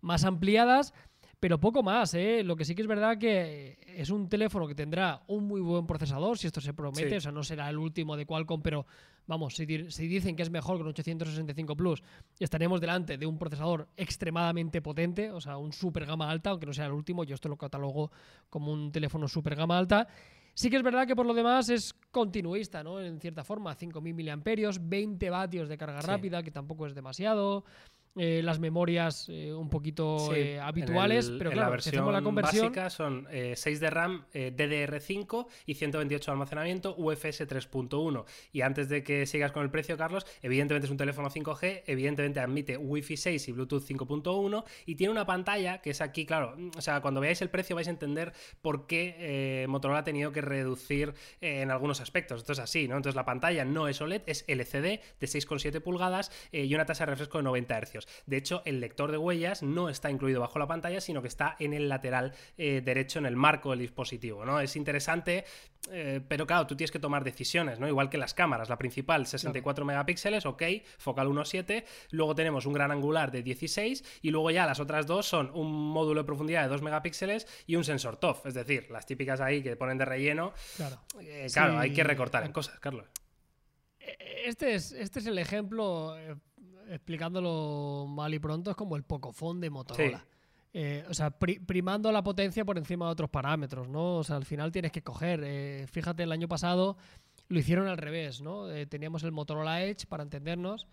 más 0.03 0.23
ampliadas. 0.25 0.95
Pero 1.43 1.59
poco 1.59 1.83
más, 1.83 2.15
¿eh? 2.15 2.45
Lo 2.45 2.55
que 2.55 2.65
sí 2.65 2.73
que 2.77 2.83
es 2.83 2.87
verdad 2.87 3.19
que 3.19 3.77
es 3.97 4.11
un 4.11 4.29
teléfono 4.29 4.69
que 4.69 4.77
tendrá 4.77 5.25
un 5.27 5.49
muy 5.49 5.61
buen 5.61 5.89
procesador, 5.89 6.39
si 6.39 6.47
esto 6.47 6.61
se 6.61 6.73
promete, 6.73 7.11
Sí. 7.11 7.17
o 7.17 7.21
sea, 7.21 7.33
no 7.33 7.43
será 7.43 7.69
el 7.69 7.79
último 7.79 8.17
de 8.17 8.27
Qualcomm, 8.27 8.63
pero 8.63 8.87
vamos, 9.27 9.57
si, 9.57 9.67
di- 9.67 9.91
si 9.91 10.07
dicen 10.07 10.37
que 10.37 10.45
es 10.45 10.51
mejor 10.51 10.77
que 10.77 10.83
un 10.85 10.91
865 10.91 11.75
Plus, 11.75 12.01
estaremos 12.39 12.81
delante 12.81 13.19
de 13.19 13.27
un 13.27 13.39
procesador 13.39 13.89
extremadamente 13.97 14.81
potente, 14.83 15.33
o 15.33 15.41
sea, 15.41 15.57
un 15.57 15.73
super 15.73 16.07
gama 16.07 16.31
alta, 16.31 16.51
aunque 16.51 16.67
no 16.67 16.73
sea 16.73 16.87
el 16.87 16.93
último, 16.93 17.25
yo 17.25 17.35
esto 17.35 17.49
lo 17.49 17.57
catalogo 17.57 18.13
como 18.49 18.71
un 18.73 18.93
teléfono 18.93 19.27
super 19.27 19.57
gama 19.57 19.77
alta. 19.77 20.07
Sí 20.55 20.71
que 20.71 20.77
es 20.77 20.83
verdad 20.85 21.09
que 21.09 21.17
por 21.17 21.27
lo 21.27 21.35
demás 21.35 21.69
es 21.71 21.93
continuista, 22.13 22.85
¿no? 22.85 23.01
En 23.01 23.19
cierta 23.19 23.43
forma, 23.43 23.75
5.000 23.75 24.15
mAh, 24.37 24.79
20 24.81 25.29
vatios 25.31 25.69
de 25.69 25.77
carga 25.77 26.03
Sí. 26.03 26.07
rápida, 26.07 26.41
que 26.45 26.53
tampoco 26.53 26.87
es 26.87 26.95
demasiado. 26.95 27.65
Eh, 28.17 28.43
las 28.45 28.59
memorias 28.59 29.27
eh, 29.31 29.53
un 29.55 29.71
poquito 29.71 30.19
Sí, 30.33 30.39
eh, 30.39 30.61
habituales, 30.61 31.29
el- 31.29 31.39
pero 31.39 31.51
claro, 31.51 31.75
la 31.77 31.81
si 31.81 31.89
hacemos 31.89 32.13
la 32.13 32.21
conversión, 32.23 32.67
básica 32.67 32.91
son 32.91 33.27
eh, 33.31 33.55
6 33.57 33.81
de 33.81 33.91
RAM, 33.91 34.25
eh, 34.35 34.53
DDR5 34.55 35.47
y 35.67 35.75
128 35.75 36.31
de 36.31 36.33
almacenamiento, 36.33 36.95
UFS 36.99 37.47
3.1. 37.47 38.25
Y 38.53 38.61
antes 38.61 38.89
de 38.89 39.03
que 39.03 39.25
sigas 39.27 39.53
con 39.53 39.63
el 39.63 39.71
precio, 39.71 39.97
Carlos, 39.97 40.27
evidentemente 40.43 40.87
es 40.87 40.91
un 40.91 40.97
teléfono 40.99 41.31
5G, 41.31 41.85
evidentemente 41.87 42.41
admite 42.41 42.77
Wi-Fi 42.77 43.17
6 43.17 43.49
y 43.49 43.53
Bluetooth 43.53 43.83
5.1 43.85 44.65
y 44.87 44.95
tiene 44.97 45.11
una 45.11 45.25
pantalla 45.25 45.79
que 45.81 45.91
es 45.91 46.01
aquí, 46.01 46.27
claro, 46.27 46.57
o 46.77 46.81
sea, 46.83 47.01
cuando 47.01 47.21
veáis 47.21 47.41
el 47.43 47.49
precio 47.51 47.77
vais 47.77 47.89
a 47.89 47.91
entender 47.91 48.33
por 48.61 48.87
qué 48.87 49.65
Motorola 49.69 50.01
ha 50.01 50.05
tenido 50.05 50.33
que 50.33 50.41
reducir 50.43 51.15
en 51.41 51.71
algunos 51.71 52.01
aspectos. 52.01 52.41
Esto 52.41 52.53
es 52.53 52.59
así, 52.59 52.89
¿no? 52.89 52.97
Entonces 52.97 53.17
la 53.17 53.25
pantalla 53.25 53.65
no 53.65 53.89
es 53.89 54.01
OLED, 54.01 54.23
es 54.27 54.45
LCD 54.49 55.01
de 55.21 55.27
6,7 55.27 55.81
pulgadas 55.81 56.31
y 56.53 56.75
una 56.75 56.85
tasa 56.85 57.05
de 57.07 57.11
refresco 57.13 57.39
de 57.39 57.45
90 57.45 57.81
Hz. 57.81 58.02
De 58.27 58.37
hecho, 58.37 58.63
el 58.65 58.81
lector 58.81 59.11
de 59.11 59.19
huellas 59.19 59.63
no 59.63 59.89
está 59.89 60.11
incluido 60.11 60.41
bajo 60.41 60.59
la 60.59 60.67
pantalla, 60.67 61.01
sino 61.01 61.23
que 61.23 61.29
está 61.29 61.57
en 61.59 61.73
el 61.73 61.89
lateral 61.89 62.33
eh, 62.57 62.81
derecho, 62.85 63.19
en 63.19 63.27
el 63.27 63.37
marco 63.37 63.71
del 63.71 63.81
dispositivo, 63.81 64.45
¿no? 64.45 64.61
Es 64.61 64.77
interesante, 64.77 65.45
eh, 65.91 66.21
pero 66.29 66.47
claro, 66.47 66.67
tú 66.67 66.77
tienes 66.77 66.91
que 66.93 66.99
tomar 66.99 67.25
decisiones, 67.25 67.79
¿no? 67.81 67.89
Igual 67.89 68.09
que 68.11 68.19
las 68.19 68.35
cámaras, 68.35 68.69
la 68.69 68.79
principal 68.79 69.27
64 69.27 69.85
megapíxeles, 69.85 70.47
ok, 70.47 70.63
focal 70.99 71.29
1.7, 71.29 71.85
luego 72.11 72.35
tenemos 72.35 72.67
un 72.67 72.73
gran 72.73 72.91
angular 72.91 73.31
de 73.33 73.43
16 73.43 74.05
y 74.23 74.31
luego 74.31 74.51
ya 74.51 74.67
las 74.67 74.81
otras 74.81 75.07
dos 75.07 75.27
son 75.27 75.51
un 75.55 75.71
módulo 75.73 76.23
de 76.23 76.27
profundidad 76.27 76.63
de 76.63 76.69
2 76.69 76.83
megapíxeles 76.83 77.47
y 77.67 77.77
un 77.77 77.85
sensor 77.85 78.17
TOF, 78.17 78.47
es 78.47 78.55
decir, 78.55 78.91
las 78.91 79.07
típicas 79.07 79.41
ahí 79.41 79.63
que 79.63 79.77
ponen 79.77 79.99
de 79.99 80.05
relleno, 80.05 80.53
claro. 80.77 81.01
eh, 81.21 81.47
claro, 81.53 81.73
Sí. 81.75 81.79
hay 81.81 81.93
que 81.93 82.05
recortar 82.05 82.45
en 82.45 82.53
cosas, 82.53 82.79
Carlos. 82.81 83.07
Este 84.45 84.75
es, 84.75 84.93
este 84.93 85.21
es 85.21 85.27
el 85.27 85.39
ejemplo, 85.39 86.17
explicándolo 86.89 88.07
mal 88.09 88.33
y 88.35 88.39
pronto, 88.39 88.71
es 88.71 88.77
como 88.77 88.97
el 88.97 89.03
Pocophone 89.03 89.61
de 89.61 89.71
Motorola. 89.71 90.19
Sí. 90.19 90.25
Eh, 90.75 91.05
o 91.09 91.13
sea, 91.15 91.31
pri- 91.31 91.59
primando 91.59 92.11
la 92.11 92.23
potencia 92.23 92.65
por 92.65 92.79
encima 92.79 93.05
de 93.07 93.13
otros 93.13 93.29
parámetros, 93.31 93.89
¿no? 93.89 94.17
O 94.17 94.25
sea, 94.25 94.37
al 94.37 94.45
final 94.47 94.73
tienes 94.73 94.91
que 94.91 95.03
coger. 95.03 95.43
eh, 95.45 95.87
fíjate, 95.91 96.23
el 96.23 96.33
año 96.33 96.49
pasado 96.49 96.97
lo 97.49 97.59
hicieron 97.59 97.89
al 97.89 97.99
revés, 97.99 98.41
¿no? 98.41 98.71
Eh, 98.71 98.87
teníamos 98.87 99.23
el 99.25 99.33
Motorola 99.33 99.83
Edge, 99.85 100.07
para 100.07 100.23
entendernos, 100.23 100.87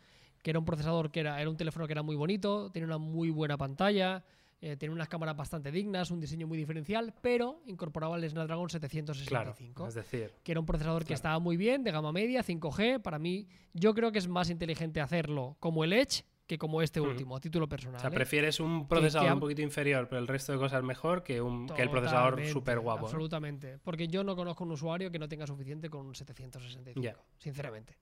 que 0.43 0.49
era 0.49 0.59
un 0.59 0.65
procesador 0.65 1.11
que 1.11 1.21
era, 1.21 1.39
era 1.39 1.49
un 1.49 1.55
teléfono 1.55 1.85
que 1.87 1.93
era 1.93 2.03
muy 2.03 2.17
bonito, 2.17 2.69
tenía 2.71 2.87
una 2.87 2.97
muy 2.97 3.29
buena 3.29 3.57
pantalla, 3.57 4.23
eh, 4.61 4.75
tenía 4.75 4.93
unas 4.93 5.07
cámaras 5.07 5.37
bastante 5.37 5.71
dignas, 5.71 6.11
un 6.11 6.19
diseño 6.19 6.47
muy 6.47 6.57
diferencial, 6.57 7.13
pero 7.21 7.61
incorporaba 7.65 8.17
el 8.17 8.29
Snapdragon 8.29 8.69
765. 8.69 9.73
Claro, 9.73 9.87
es 9.87 9.95
decir, 9.95 10.33
que 10.43 10.51
era 10.51 10.59
un 10.59 10.65
procesador 10.65 11.05
que 11.05 11.13
estaba 11.13 11.39
muy 11.39 11.55
bien, 11.55 11.83
de 11.83 11.91
gama 11.91 12.11
media, 12.11 12.43
5G. 12.43 13.01
Para 13.01 13.19
mí, 13.19 13.47
yo 13.73 13.93
creo 13.93 14.11
que 14.11 14.19
es 14.19 14.27
más 14.27 14.49
inteligente 14.49 14.99
hacerlo 15.01 15.55
como 15.59 15.83
el 15.83 15.93
Edge 15.93 16.23
que 16.49 16.57
como 16.57 16.81
este 16.81 16.99
último, 16.99 17.35
a 17.35 17.39
título 17.39 17.69
personal. 17.69 17.97
o 17.97 17.99
sea, 17.99 18.09
¿eh? 18.09 18.13
prefieres 18.13 18.59
un 18.59 18.87
procesador 18.87 19.27
que 19.27 19.33
un 19.33 19.39
poquito 19.39 19.61
inferior, 19.61 20.07
pero 20.09 20.19
el 20.19 20.27
resto 20.27 20.51
de 20.51 20.57
cosas 20.57 20.81
mejor 20.81 21.21
que, 21.21 21.39
un, 21.39 21.67
que 21.67 21.83
el 21.83 21.91
procesador 21.91 22.43
súper 22.47 22.79
guapo. 22.79 23.05
Absolutamente. 23.05 23.77
Porque 23.83 24.07
yo 24.07 24.23
no 24.23 24.35
conozco 24.35 24.63
un 24.63 24.71
usuario 24.71 25.11
que 25.11 25.19
no 25.19 25.29
tenga 25.29 25.45
suficiente 25.45 25.91
con 25.91 26.07
un 26.07 26.15
765, 26.15 26.99
Ya. 26.99 27.15
sinceramente. 27.37 27.99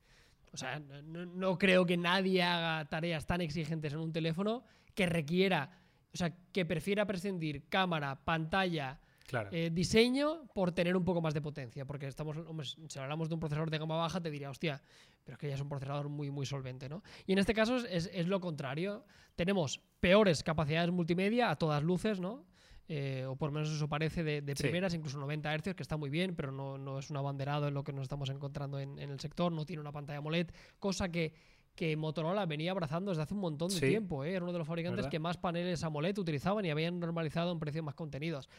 O 0.53 0.55
sea, 0.55 0.79
no, 0.79 1.25
no 1.25 1.57
creo 1.57 1.85
que 1.85 1.97
nadie 1.97 2.41
haga 2.41 2.85
tareas 2.85 3.25
tan 3.27 3.41
exigentes 3.41 3.91
en 3.91 3.99
un 3.99 4.13
teléfono 4.13 4.63
que 4.95 5.05
requiera, 5.07 5.69
o 6.17 6.19
sea, 6.19 6.33
que 6.51 6.65
prefiera 6.65 7.05
prescindir 7.05 7.67
cámara, 7.69 8.15
pantalla, 8.25 8.99
Claro. 9.27 9.49
eh, 9.51 9.69
diseño 9.73 10.47
por 10.55 10.71
tener 10.71 10.95
un 10.95 11.03
poco 11.03 11.21
más 11.21 11.33
de 11.33 11.41
potencia. 11.41 11.85
Porque 11.85 12.07
estamos, 12.07 12.37
hombre, 12.37 12.65
si 12.65 12.97
hablamos 12.99 13.27
de 13.27 13.33
un 13.35 13.39
procesador 13.39 13.69
de 13.69 13.77
gama 13.77 13.97
baja, 13.97 14.19
te 14.21 14.31
diría, 14.31 14.49
hostia, 14.49 14.81
pero 15.25 15.33
es 15.35 15.39
que 15.39 15.49
ya 15.49 15.55
es 15.55 15.61
un 15.61 15.67
procesador 15.69 16.07
muy, 16.09 16.31
muy 16.31 16.45
solvente, 16.45 16.87
¿no? 16.89 17.03
Y 17.25 17.33
en 17.33 17.39
este 17.39 17.53
caso 17.53 17.75
es, 17.77 18.09
es 18.13 18.27
lo 18.27 18.39
contrario. 18.39 19.03
Tenemos 19.35 19.81
peores 19.99 20.43
capacidades 20.43 20.91
multimedia 20.91 21.49
a 21.51 21.55
todas 21.57 21.83
luces, 21.83 22.19
¿no? 22.21 22.45
Eh, 22.89 23.25
o 23.27 23.35
por 23.35 23.49
lo 23.49 23.55
menos 23.55 23.69
eso 23.69 23.89
parece 23.89 24.23
de, 24.23 24.41
de 24.41 24.55
Sí. 24.55 24.63
primeras, 24.63 24.93
incluso 24.93 25.19
90 25.19 25.53
Hz, 25.57 25.75
que 25.75 25.83
está 25.83 25.97
muy 25.97 26.09
bien, 26.09 26.33
pero 26.33 26.53
no, 26.53 26.77
no 26.77 26.97
es 26.99 27.09
un 27.09 27.17
abanderado 27.17 27.67
en 27.67 27.73
lo 27.73 27.83
que 27.83 27.91
nos 27.91 28.03
estamos 28.03 28.29
encontrando 28.29 28.79
en, 28.79 28.97
en 28.97 29.09
el 29.09 29.19
sector, 29.19 29.51
no 29.51 29.65
tiene 29.65 29.81
una 29.81 29.91
pantalla 29.91 30.19
AMOLED, 30.19 30.51
cosa 30.79 31.09
que, 31.09 31.33
que 31.77 31.95
Motorola 31.95 32.45
venía 32.45 32.71
abrazando 32.71 33.11
desde 33.11 33.21
hace 33.23 33.33
un 33.35 33.39
montón 33.39 33.69
de 33.69 33.75
Sí. 33.75 33.87
tiempo. 33.87 34.25
¿eh? 34.25 34.31
Era 34.33 34.43
uno 34.43 34.51
de 34.51 34.57
los 34.57 34.67
fabricantes 34.67 34.97
¿Verdad? 34.97 35.11
que 35.11 35.19
más 35.19 35.37
paneles 35.37 35.83
AMOLED 35.83 36.17
utilizaban 36.17 36.65
y 36.65 36.71
habían 36.71 36.99
normalizado 36.99 37.51
en 37.53 37.59
precios 37.59 37.85
más 37.85 37.93
contenidos. 37.93 38.49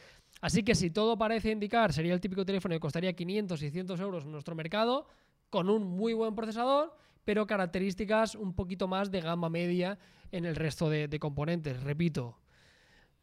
Así 0.41 0.63
que 0.63 0.73
si 0.73 0.89
todo 0.89 1.17
parece 1.17 1.51
indicar, 1.51 1.91
sería 1.93 2.13
el 2.13 2.21
típico 2.21 2.45
teléfono 2.45 2.73
que 2.73 2.79
costaría 2.79 3.11
500, 3.13 3.59
600 3.59 3.99
euros 3.99 4.23
en 4.23 4.31
nuestro 4.31 4.55
mercado, 4.55 5.05
con 5.49 5.69
un 5.69 5.83
muy 5.83 6.13
buen 6.13 6.33
procesador, 6.33 6.95
pero 7.25 7.45
características 7.45 8.35
un 8.35 8.53
poquito 8.55 8.87
más 8.87 9.11
de 9.11 9.19
gama 9.21 9.49
media 9.49 9.99
en 10.31 10.45
el 10.45 10.55
resto 10.55 10.89
de, 10.89 11.07
de 11.09 11.19
componentes. 11.19 11.83
Repito, 11.83 12.37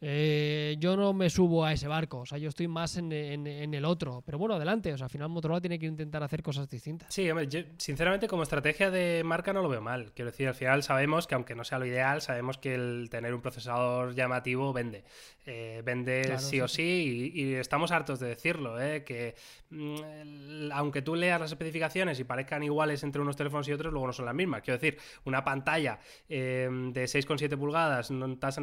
eh, 0.01 0.77
yo 0.79 0.97
no 0.97 1.13
me 1.15 1.31
subo 1.31 1.65
a 1.65 1.73
ese 1.73 1.89
barco, 1.89 2.19
o 2.19 2.27
sea, 2.27 2.37
yo 2.39 2.49
estoy 2.51 2.69
más 2.69 2.97
en, 2.99 3.11
en- 3.13 3.47
en 3.47 3.73
el 3.73 3.85
otro. 3.87 4.23
Pero 4.27 4.37
bueno, 4.39 4.55
adelante, 4.57 4.93
o 4.93 4.99
sea, 4.99 5.07
al 5.07 5.11
final 5.11 5.29
Motorola 5.31 5.61
tiene 5.61 5.79
que 5.79 5.87
intentar 5.87 6.23
hacer 6.23 6.43
cosas 6.43 6.69
distintas. 6.69 7.13
Sí, 7.15 7.31
hombre, 7.31 7.49
yo, 7.49 7.61
sinceramente 7.79 8.29
como 8.29 8.43
estrategia 8.43 8.91
de 8.91 9.23
marca 9.25 9.53
no 9.55 9.63
lo 9.63 9.69
veo 9.69 9.81
mal. 9.81 10.13
Quiero 10.13 10.31
decir, 10.31 10.49
al 10.49 10.55
final 10.55 10.83
sabemos 10.83 11.27
que 11.27 11.35
aunque 11.35 11.55
no 11.55 11.65
sea 11.65 11.79
lo 11.79 11.87
ideal, 11.87 12.21
sabemos 12.21 12.59
que 12.59 12.75
el 12.75 13.09
tener 13.11 13.33
un 13.35 13.41
procesador 13.41 14.15
llamativo 14.15 14.73
vende. 14.73 15.05
Eh, 15.47 15.81
vende 15.85 16.23
Claro, 16.25 16.41
sí 16.41 16.51
sí, 16.51 16.61
o 16.61 16.69
sí. 16.69 17.33
y, 17.35 17.43
y 17.43 17.55
estamos 17.55 17.91
hartos 17.93 18.19
de 18.21 18.29
decirlo, 18.29 18.81
¿eh? 18.83 19.05
que 19.05 19.35
mm, 19.71 20.71
aunque 20.73 21.03
tú 21.03 21.15
leas 21.15 21.41
las 21.41 21.53
especificaciones 21.53 22.19
y 22.21 22.25
parezcan 22.25 22.63
iguales 22.63 23.03
entre 23.03 23.23
unos 23.23 23.37
teléfonos 23.37 23.67
y 23.69 23.73
otros, 23.73 23.93
luego 23.93 24.09
no 24.09 24.13
son 24.13 24.27
las 24.27 24.35
mismas. 24.35 24.63
Quiero 24.63 24.79
decir, 24.79 24.99
una 25.25 25.43
pantalla 25.45 26.01
de 26.29 26.69
6,7 26.69 27.57
pulgadas, 27.57 28.11
tasa, 28.41 28.61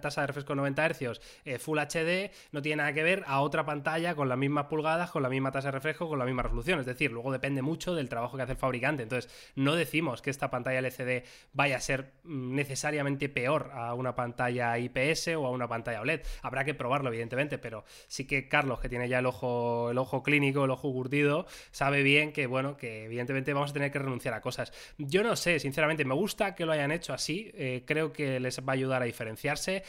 tasa 0.00 0.20
de 0.22 0.26
refresco 0.26 0.55
90 0.56 0.88
Hz, 0.88 1.20
eh, 1.44 1.58
Full 1.58 1.78
HD, 1.78 2.30
no 2.52 2.62
tiene 2.62 2.76
nada 2.76 2.92
que 2.92 3.02
ver 3.02 3.24
a 3.26 3.40
otra 3.40 3.64
pantalla 3.64 4.14
con 4.14 4.28
las 4.28 4.38
mismas 4.38 4.66
pulgadas, 4.66 5.10
con 5.10 5.22
la 5.22 5.28
misma 5.28 5.52
tasa 5.52 5.68
de 5.68 5.72
refresco, 5.72 6.08
con 6.08 6.18
la 6.18 6.24
misma 6.24 6.42
resolución. 6.42 6.80
Es 6.80 6.86
decir, 6.86 7.12
luego 7.12 7.32
depende 7.32 7.62
mucho 7.62 7.94
del 7.94 8.08
trabajo 8.08 8.36
que 8.36 8.42
hace 8.42 8.52
el 8.52 8.58
fabricante. 8.58 9.02
Entonces, 9.02 9.30
no 9.54 9.74
decimos 9.74 10.22
que 10.22 10.30
esta 10.30 10.50
pantalla 10.50 10.78
LCD 10.78 11.24
vaya 11.52 11.76
a 11.76 11.80
ser 11.80 12.12
mm, 12.24 12.54
necesariamente 12.54 13.28
peor 13.28 13.70
a 13.74 13.94
una 13.94 14.14
pantalla 14.14 14.78
IPS 14.78 15.28
o 15.36 15.46
a 15.46 15.50
una 15.50 15.68
pantalla 15.68 16.00
OLED. 16.00 16.22
Habrá 16.42 16.64
que 16.64 16.74
probarlo, 16.74 17.08
evidentemente, 17.08 17.58
pero 17.58 17.84
sí 18.08 18.26
que 18.26 18.48
Carlos, 18.48 18.80
que 18.80 18.88
tiene 18.88 19.08
ya 19.08 19.18
el 19.20 19.26
ojo, 19.26 19.90
el 19.90 19.98
ojo 19.98 20.22
clínico, 20.22 20.64
el 20.64 20.70
ojo 20.70 20.92
curtido, 20.92 21.46
sabe 21.70 22.02
bien 22.02 22.32
que, 22.32 22.46
bueno, 22.46 22.76
que 22.76 23.04
evidentemente 23.04 23.52
vamos 23.52 23.70
a 23.70 23.74
tener 23.74 23.90
que 23.90 23.98
renunciar 23.98 24.34
a 24.34 24.40
cosas. 24.40 24.72
Yo 24.98 25.22
no 25.22 25.36
sé, 25.36 25.58
sinceramente, 25.60 26.04
me 26.04 26.14
gusta 26.14 26.54
que 26.54 26.64
lo 26.66 26.72
hayan 26.72 26.92
hecho 26.92 27.12
así. 27.12 27.50
eh, 27.54 27.84
creo 27.86 28.12
que 28.12 28.40
les 28.40 28.60
va 28.60 28.72
a 28.72 28.74
ayudar 28.74 29.02
a 29.02 29.04
diferenciarse. 29.04 29.82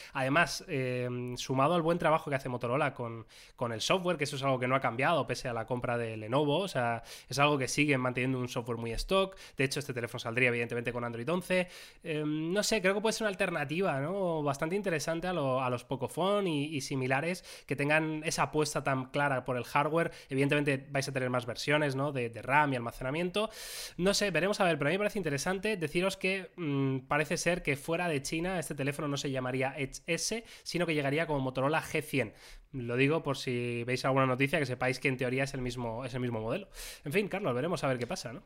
Eh, 0.68 1.34
sumado 1.38 1.76
al 1.76 1.82
buen 1.82 1.98
trabajo 1.98 2.30
que 2.30 2.36
hace 2.36 2.50
Motorola 2.50 2.94
con, 2.94 3.26
con 3.56 3.72
el 3.72 3.82
software, 3.82 4.18
que 4.18 4.24
eso 4.24 4.36
es 4.36 4.44
algo 4.44 4.60
que 4.60 4.68
no 4.68 4.76
ha 4.76 4.80
cambiado 4.80 5.26
pese 5.28 5.48
a 5.48 5.54
la 5.54 5.66
compra 5.66 5.98
de 5.98 6.18
Lenovo. 6.18 6.60
O 6.60 6.68
sea, 6.68 7.04
es 7.30 7.40
algo 7.40 7.58
que 7.58 7.68
siguen 7.68 8.02
manteniendo 8.02 8.40
un 8.40 8.50
software 8.50 8.78
muy 8.78 8.92
stock. 8.92 9.36
De 9.56 9.64
hecho, 9.64 9.80
este 9.80 9.94
teléfono 9.94 10.20
saldría, 10.20 10.50
evidentemente, 10.50 10.92
con 10.94 11.04
Android 11.04 11.30
11. 11.30 11.68
Eh, 12.04 12.24
no 12.26 12.64
sé, 12.64 12.82
creo 12.82 12.96
que 12.96 13.02
puede 13.02 13.14
ser 13.14 13.24
una 13.24 13.30
alternativa, 13.30 14.00
¿no? 14.00 14.44
Bastante 14.44 14.76
interesante 14.76 15.28
a, 15.28 15.32
a 15.32 15.70
los 15.70 15.84
Pocophone 15.84 16.50
y, 16.50 16.76
y 16.76 16.82
similares 16.82 17.44
que 17.66 17.76
tengan 17.76 18.22
esa 18.26 18.44
apuesta 18.44 18.84
tan 18.84 19.06
clara 19.06 19.46
por 19.46 19.58
el 19.58 19.64
hardware. 19.64 20.12
Evidentemente, 20.30 20.86
vais 20.90 21.08
a 21.08 21.12
tener 21.12 21.30
más 21.30 21.46
versiones, 21.46 21.96
¿no? 21.96 22.12
De, 22.12 22.30
de 22.30 22.42
RAM 22.42 22.74
y 22.74 22.76
almacenamiento. 22.76 23.50
No 23.98 24.14
sé, 24.14 24.32
veremos 24.32 24.60
a 24.60 24.66
ver, 24.66 24.78
pero 24.78 24.90
a 24.90 24.92
mí 24.92 24.98
me 24.98 25.00
parece 25.00 25.20
interesante 25.20 25.78
deciros 25.78 26.18
que 26.18 26.52
mm, 26.56 27.00
parece 27.08 27.38
ser 27.38 27.64
que 27.64 27.76
fuera 27.76 28.08
de 28.08 28.22
China 28.22 28.60
este 28.60 28.76
teléfono 28.76 29.08
no 29.08 29.18
se 29.18 29.32
llamaría 29.32 29.74
Edge 29.78 30.02
S, 30.08 30.44
sino 30.64 30.86
que 30.86 30.94
llegaría 30.94 31.28
como 31.28 31.40
Motorola 31.40 31.82
G100. 31.82 32.34
Lo 32.74 32.96
digo 32.96 33.24
por 33.24 33.38
si 33.38 33.84
veis 33.86 34.04
alguna 34.06 34.26
noticia 34.26 34.60
que 34.60 34.66
sepáis 34.66 35.00
que 35.00 35.08
en 35.08 35.18
teoría 35.18 35.44
es 35.46 35.54
el 35.54 35.62
mismo, 35.62 36.06
es 36.06 36.14
el 36.14 36.20
mismo 36.20 36.40
modelo. 36.42 36.68
En 37.06 37.14
fin, 37.14 37.28
Carlos, 37.28 37.54
veremos 37.56 37.84
a 37.84 37.88
ver 37.88 37.98
qué 37.98 38.08
pasa, 38.08 38.34
¿no? 38.34 38.44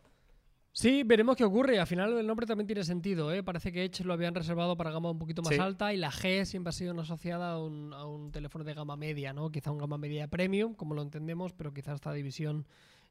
Sí, 0.74 1.04
veremos 1.04 1.36
qué 1.36 1.44
ocurre. 1.44 1.80
Al 1.80 1.88
final 1.88 2.18
el 2.18 2.26
nombre 2.26 2.46
también 2.46 2.66
tiene 2.66 2.86
sentido. 2.86 3.34
¿eh? 3.34 3.44
Parece 3.44 3.74
que 3.74 3.84
Edge 3.84 4.06
lo 4.06 4.14
habían 4.14 4.34
reservado 4.34 4.78
para 4.78 4.90
gama 4.92 5.12
un 5.12 5.20
poquito 5.20 5.42
más 5.42 5.54
Sí. 5.54 5.60
alta 5.60 5.94
y 5.94 5.98
la 5.98 6.10
G 6.12 6.46
siempre 6.46 6.70
ha 6.70 6.72
sido 6.72 6.98
asociada 7.02 7.52
a 7.52 7.60
un, 7.60 7.94
a 7.94 8.06
un 8.06 8.32
teléfono 8.32 8.64
de 8.64 8.74
gama 8.74 8.96
media, 8.96 9.34
¿no? 9.34 9.52
Quizá 9.52 9.70
un 9.72 9.80
gama 9.80 9.98
media 9.98 10.30
premium, 10.30 10.74
como 10.74 10.94
lo 10.94 11.02
entendemos, 11.02 11.52
pero 11.52 11.74
quizá 11.74 11.94
esta 11.94 12.14
división 12.14 12.66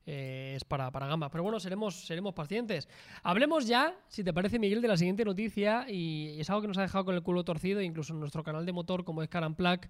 eh, 0.07 0.55
es 0.57 0.65
para, 0.65 0.91
para 0.91 1.07
gama. 1.07 1.31
Pero 1.31 1.43
bueno, 1.43 1.61
seremos, 1.61 1.95
seremos 2.07 2.35
pacientes. 2.35 2.89
Hablemos 3.23 3.67
ya, 3.67 3.95
si 4.09 4.25
te 4.25 4.33
parece, 4.33 4.59
Miguel, 4.59 4.81
de 4.83 4.89
la 4.89 4.97
siguiente 4.97 5.25
noticia 5.25 5.87
y 5.89 6.41
es 6.41 6.49
algo 6.51 6.63
que 6.63 6.69
nos 6.69 6.79
ha 6.79 6.83
dejado 6.83 7.05
con 7.05 7.15
el 7.15 7.23
culo 7.23 7.45
torcido, 7.45 7.81
incluso 7.81 8.13
en 8.13 8.21
nuestro 8.21 8.43
canal 8.43 8.67
de 8.67 8.73
motor 8.73 9.05
como 9.05 9.23
es 9.23 9.29
Car 9.29 9.45
and 9.45 9.57
Plug, 9.57 9.81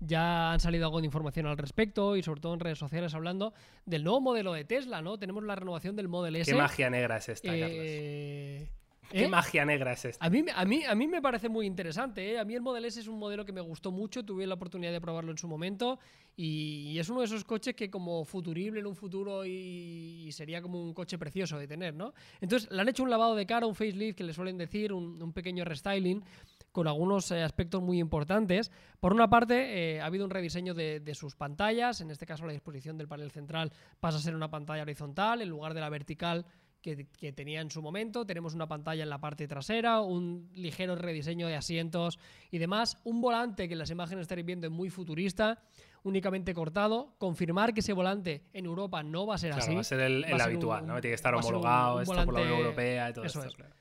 ya 0.00 0.52
han 0.52 0.60
salido 0.60 0.86
algo 0.86 1.00
de 1.00 1.06
información 1.06 1.46
al 1.46 1.56
respecto 1.56 2.16
y 2.16 2.22
sobre 2.22 2.40
todo 2.40 2.54
en 2.54 2.60
redes 2.60 2.78
sociales 2.78 3.14
hablando 3.14 3.54
del 3.86 4.04
nuevo 4.04 4.20
modelo 4.20 4.52
de 4.52 4.64
Tesla, 4.64 5.02
¿no? 5.02 5.18
Tenemos 5.18 5.42
la 5.44 5.54
renovación 5.54 5.96
del 5.96 6.08
Model 6.08 6.36
S. 6.36 6.50
¿Qué 6.50 6.56
magia 6.56 6.90
negra 6.90 7.16
es 7.16 7.28
esta, 7.28 7.48
Carlos? 7.48 8.74
Eh, 9.10 9.18
¿Qué 9.18 9.24
¿eh? 9.24 9.28
magia 9.28 9.64
negra 9.64 9.92
es 9.92 10.04
esta? 10.04 10.24
A 10.24 10.30
mí, 10.30 10.44
a, 10.54 10.64
mí, 10.64 10.84
a 10.84 10.94
mí 10.94 11.06
me 11.06 11.22
parece 11.22 11.48
muy 11.48 11.66
interesante. 11.66 12.32
¿eh? 12.32 12.38
A 12.38 12.44
mí 12.44 12.54
el 12.54 12.62
Model 12.62 12.84
S 12.84 13.00
es 13.00 13.06
un 13.06 13.18
modelo 13.18 13.44
que 13.44 13.52
me 13.52 13.60
gustó 13.60 13.90
mucho. 13.92 14.24
Tuve 14.24 14.46
la 14.46 14.54
oportunidad 14.54 14.92
de 14.92 15.00
probarlo 15.00 15.30
en 15.30 15.38
su 15.38 15.46
momento. 15.48 15.98
Y, 16.36 16.90
y 16.90 16.98
es 16.98 17.08
uno 17.08 17.20
de 17.20 17.26
esos 17.26 17.44
coches 17.44 17.74
que 17.74 17.90
como 17.90 18.24
futurible 18.24 18.80
en 18.80 18.86
un 18.86 18.96
futuro 18.96 19.44
y, 19.44 20.24
y 20.26 20.32
sería 20.32 20.60
como 20.60 20.82
un 20.82 20.92
coche 20.92 21.16
precioso 21.16 21.58
de 21.58 21.68
tener, 21.68 21.94
¿no? 21.94 22.12
Entonces 22.40 22.68
le 22.72 22.80
han 22.80 22.88
hecho 22.88 23.04
un 23.04 23.10
lavado 23.10 23.36
de 23.36 23.46
cara, 23.46 23.66
un 23.66 23.74
facelift 23.76 24.18
que 24.18 24.24
le 24.24 24.32
suelen 24.32 24.58
decir, 24.58 24.92
un, 24.92 25.22
un 25.22 25.32
pequeño 25.32 25.64
restyling 25.64 26.24
con 26.72 26.88
algunos 26.88 27.30
eh, 27.30 27.40
aspectos 27.40 27.80
muy 27.80 28.00
importantes. 28.00 28.72
Por 28.98 29.12
una 29.12 29.30
parte, 29.30 29.94
eh, 29.94 30.00
ha 30.00 30.06
habido 30.06 30.24
un 30.24 30.30
rediseño 30.30 30.74
de, 30.74 30.98
de 30.98 31.14
sus 31.14 31.36
pantallas. 31.36 32.00
En 32.00 32.10
este 32.10 32.26
caso, 32.26 32.46
la 32.46 32.52
disposición 32.52 32.98
del 32.98 33.06
panel 33.06 33.30
central 33.30 33.72
pasa 34.00 34.18
a 34.18 34.20
ser 34.20 34.34
una 34.34 34.50
pantalla 34.50 34.82
horizontal 34.82 35.40
en 35.40 35.48
lugar 35.48 35.72
de 35.72 35.80
la 35.80 35.88
vertical 35.88 36.44
que, 36.84 37.06
que 37.18 37.32
tenía 37.32 37.62
en 37.62 37.70
su 37.70 37.80
momento. 37.80 38.26
Tenemos 38.26 38.52
una 38.54 38.68
pantalla 38.68 39.02
en 39.04 39.08
la 39.08 39.18
parte 39.18 39.48
trasera, 39.48 40.02
un 40.02 40.50
ligero 40.54 40.94
rediseño 40.96 41.46
de 41.46 41.56
asientos 41.56 42.18
y 42.50 42.58
demás. 42.58 42.98
Un 43.04 43.22
volante 43.22 43.66
que 43.68 43.72
en 43.72 43.78
las 43.78 43.90
imágenes 43.90 44.20
estaréis 44.22 44.44
viendo 44.44 44.66
es 44.66 44.72
muy 44.72 44.90
futurista, 44.90 45.62
únicamente 46.02 46.52
cortado. 46.52 47.14
Confirmar 47.16 47.72
que 47.72 47.80
ese 47.80 47.94
volante 47.94 48.42
en 48.52 48.66
Europa 48.66 49.02
no 49.02 49.26
va 49.26 49.36
a 49.36 49.38
ser 49.38 49.52
Claro, 49.52 49.64
así. 49.64 49.74
va 49.74 49.80
a 49.80 49.84
ser 49.84 50.00
el, 50.00 50.24
habitual, 50.38 50.82
un- 50.82 50.88
¿no? 50.88 50.94
Tiene 51.00 51.12
que 51.12 51.14
estar 51.14 51.34
un- 51.34 51.40
homologado 51.40 51.96
un 51.96 52.02
esto 52.02 52.24
por 52.26 52.34
la 52.34 52.40
Unión 52.42 52.58
Europea 52.58 53.08
y 53.08 53.12
todo 53.14 53.24
eso 53.24 53.38
esto. 53.38 53.48
es. 53.50 53.56
claro. 53.56 53.74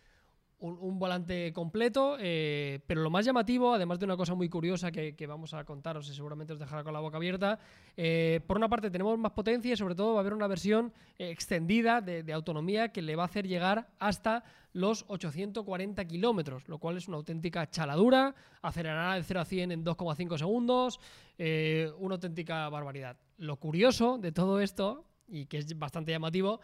Un, 0.64 1.00
volante 1.00 1.52
completo, 1.54 2.18
eh, 2.20 2.80
pero 2.88 3.02
lo 3.02 3.10
más 3.10 3.26
llamativo, 3.26 3.74
además 3.74 4.00
de 4.00 4.06
una 4.06 4.18
cosa 4.18 4.34
muy 4.34 4.50
curiosa 4.50 4.92
que, 4.92 5.28
vamos 5.28 5.54
a 5.54 5.64
contaros 5.64 6.10
y 6.10 6.14
seguramente 6.14 6.54
os 6.54 6.60
dejará 6.60 6.84
con 6.84 6.94
la 6.94 7.00
boca 7.00 7.18
abierta, 7.18 7.60
eh, 7.98 8.40
por 8.48 8.58
una 8.58 8.70
parte 8.70 8.90
tenemos 8.90 9.18
más 9.18 9.32
potencia 9.32 9.74
y 9.74 9.78
sobre 9.78 9.96
todo 9.96 10.14
va 10.14 10.20
a 10.20 10.22
haber 10.22 10.34
una 10.34 10.48
versión 10.48 10.94
extendida 11.18 12.02
de, 12.02 12.24
de 12.24 12.34
autonomía 12.34 12.92
que 12.92 13.02
le 13.02 13.16
va 13.16 13.24
a 13.24 13.26
hacer 13.26 13.48
llegar 13.48 13.90
hasta 14.00 14.44
los 14.74 15.06
840 15.08 16.06
kilómetros, 16.06 16.68
lo 16.68 16.80
cual 16.80 16.98
es 16.98 17.08
una 17.08 17.18
auténtica 17.18 17.70
chaladura, 17.70 18.36
acelerará 18.62 19.16
de 19.16 19.24
0 19.24 19.40
a 19.40 19.46
100 19.46 19.72
en 19.72 19.86
2,5 19.86 20.38
segundos, 20.38 21.00
eh, 21.38 21.92
una 22.00 22.16
auténtica 22.16 22.68
barbaridad. 22.70 23.18
Lo 23.38 23.58
curioso 23.58 24.18
de 24.18 24.32
todo 24.32 24.60
esto, 24.60 25.06
y 25.28 25.46
que 25.46 25.60
es 25.60 25.78
bastante 25.78 26.12
llamativo, 26.12 26.60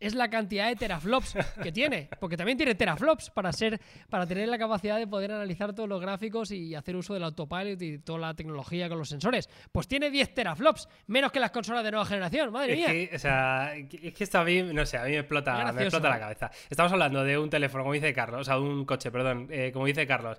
es 0.00 0.14
la 0.14 0.28
cantidad 0.28 0.68
de 0.68 0.76
teraflops 0.76 1.34
que 1.62 1.72
tiene, 1.72 2.08
porque 2.20 2.36
también 2.36 2.58
tiene 2.58 2.74
teraflops 2.74 3.30
para 3.30 3.52
ser 3.52 3.80
para 4.08 4.26
tener 4.26 4.48
la 4.48 4.58
capacidad 4.58 4.98
de 4.98 5.06
poder 5.06 5.32
analizar 5.32 5.74
todos 5.74 5.88
los 5.88 6.00
gráficos 6.00 6.50
y 6.50 6.74
hacer 6.74 6.96
uso 6.96 7.14
del 7.14 7.24
autopilot 7.24 7.80
y 7.82 7.98
toda 7.98 8.18
la 8.18 8.34
tecnología 8.34 8.88
con 8.88 8.98
los 8.98 9.08
sensores. 9.08 9.48
Pues 9.72 9.88
tiene 9.88 10.10
10 10.10 10.34
teraflops, 10.34 10.88
menos 11.06 11.32
que 11.32 11.40
las 11.40 11.50
consolas 11.50 11.84
de 11.84 11.90
nueva 11.90 12.06
generación, 12.06 12.52
madre 12.52 12.76
mía. 12.76 12.86
Que, 12.86 13.10
o 13.14 13.18
sea, 13.18 13.74
es 13.76 14.14
que 14.14 14.24
esto 14.24 14.38
a 14.38 14.44
mí, 14.44 14.62
no 14.62 14.84
sé, 14.86 14.98
a 14.98 15.04
mí 15.04 15.10
me 15.10 15.18
explota, 15.18 15.72
me 15.72 15.82
explota 15.82 16.08
la 16.08 16.18
cabeza. 16.18 16.50
Estamos 16.68 16.92
hablando 16.92 17.24
de 17.24 17.38
un 17.38 17.50
teléfono, 17.50 17.84
como 17.84 17.94
dice 17.94 18.12
Carlos, 18.12 18.42
o 18.42 18.44
sea, 18.44 18.58
un 18.58 18.84
coche, 18.84 19.10
perdón, 19.10 19.48
eh, 19.50 19.70
como 19.72 19.86
dice 19.86 20.06
Carlos, 20.06 20.38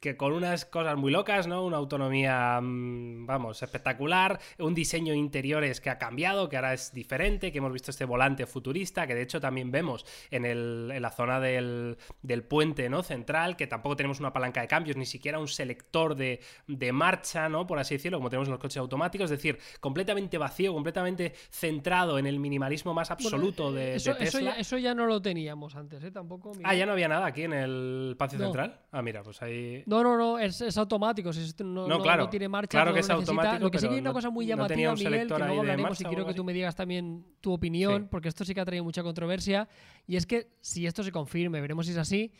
que 0.00 0.16
con 0.16 0.32
unas 0.32 0.64
cosas 0.64 0.96
muy 0.96 1.12
locas, 1.12 1.46
¿no? 1.46 1.64
Una 1.64 1.76
autonomía, 1.76 2.60
mm, 2.60 3.26
vamos, 3.26 3.62
espectacular, 3.62 4.38
un 4.58 4.74
diseño 4.74 5.14
interiores 5.14 5.80
que 5.80 5.90
ha 5.90 5.98
cambiado, 5.98 6.48
que 6.48 6.56
ahora 6.56 6.74
es 6.74 6.92
diferente, 6.92 7.52
que 7.52 7.58
hemos 7.58 7.72
visto 7.72 7.90
este 7.90 8.04
volante 8.04 8.46
futurista, 8.46 8.77
que 8.78 9.14
de 9.14 9.22
hecho 9.22 9.40
también 9.40 9.70
vemos 9.70 10.04
en, 10.30 10.44
el, 10.44 10.90
en 10.92 11.02
la 11.02 11.10
zona 11.10 11.40
del, 11.40 11.96
del, 12.22 12.42
puente 12.44 12.88
¿no? 12.88 13.02
central, 13.02 13.56
que 13.56 13.66
tampoco 13.66 13.96
tenemos 13.96 14.20
una 14.20 14.32
palanca 14.32 14.60
de 14.60 14.68
cambios, 14.68 14.96
ni 14.96 15.06
siquiera 15.06 15.38
un 15.38 15.48
selector 15.48 16.14
de, 16.14 16.40
de, 16.66 16.92
marcha, 16.92 17.48
¿no? 17.48 17.66
Por 17.66 17.78
así 17.78 17.94
decirlo, 17.94 18.18
como 18.18 18.30
tenemos 18.30 18.48
en 18.48 18.52
los 18.52 18.60
coches 18.60 18.78
automáticos, 18.78 19.30
es 19.30 19.38
decir, 19.38 19.58
completamente 19.80 20.38
vacío, 20.38 20.72
completamente 20.72 21.34
centrado 21.50 22.18
en 22.18 22.26
el 22.26 22.38
minimalismo 22.38 22.94
más 22.94 23.10
absoluto 23.10 23.72
de, 23.72 23.96
eso, 23.96 24.14
Tesla. 24.14 24.52
Eso 24.52 24.78
ya, 24.78 24.94
no 24.94 25.06
lo 25.06 25.20
teníamos 25.20 25.76
antes, 25.76 26.02
¿eh? 26.02 26.10
Tampoco. 26.10 26.52
Ah, 26.64 26.74
ya 26.74 26.86
no 26.86 26.92
había 26.92 27.08
nada 27.08 27.26
aquí 27.26 27.42
en 27.42 27.52
el 27.52 28.16
patio 28.18 28.38
central. 28.38 28.80
Ah, 28.90 29.02
mira, 29.02 29.22
pues 29.22 29.40
ahí. 29.42 29.82
No, 29.86 30.02
no, 30.02 30.16
no, 30.16 30.38
es, 30.38 30.60
es 30.60 30.76
automático. 30.78 31.30
no, 31.60 31.86
no, 31.86 32.00
claro, 32.00 32.24
no, 32.24 32.30
tiene 32.30 32.48
marcha. 32.48 32.78
Claro 32.78 32.94
que 32.94 33.00
es 33.00 33.10
automático. 33.10 33.64
Lo 33.64 33.70
que 33.70 33.78
sí 33.78 33.88
que 33.88 33.94
hay 33.94 34.00
una 34.00 34.12
cosa 34.12 34.30
muy 34.30 34.46
llamativa, 34.46 34.94
Miguel, 34.94 35.28
que 35.28 35.38
luego 35.38 35.60
hablaremos 35.60 36.00
y 36.00 36.04
quiero 36.04 36.26
que 36.26 36.34
tú 36.34 36.44
me 36.44 36.52
digas 36.52 36.74
también 36.74 37.24
tu 37.40 37.52
opinión, 37.52 38.08
porque 38.10 38.28
esto 38.28 38.44
sí 38.44 38.54
que 38.54 38.57
ha 38.60 38.64
traído 38.64 38.84
mucha 38.84 39.02
controversia. 39.02 39.68
Y 40.06 40.16
es 40.16 40.26
que 40.26 40.48
si 40.60 40.86
esto 40.86 41.02
se 41.02 41.12
confirme, 41.12 41.60
veremos 41.60 41.86
si 41.86 41.92
es 41.92 41.98
así, 41.98 42.32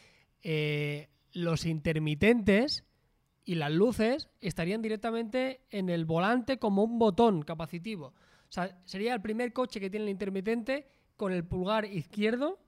eh, 0.42 1.08
los 1.32 1.66
intermitentes 1.66 2.84
y 3.44 3.54
las 3.54 3.72
luces 3.72 4.28
estarían 4.40 4.82
directamente 4.82 5.62
en 5.70 5.88
el 5.88 6.04
volante 6.04 6.58
como 6.58 6.84
un 6.84 6.98
botón 6.98 7.42
capacitivo. 7.42 8.08
O 8.48 8.52
sea, 8.52 8.78
sería 8.84 9.14
el 9.14 9.20
primer 9.20 9.52
coche 9.52 9.80
que 9.80 9.90
tiene 9.90 10.04
el 10.04 10.10
intermitente 10.10 10.86
con 11.16 11.32
el 11.32 11.44
pulgar 11.44 11.84
izquierdo 11.84 12.58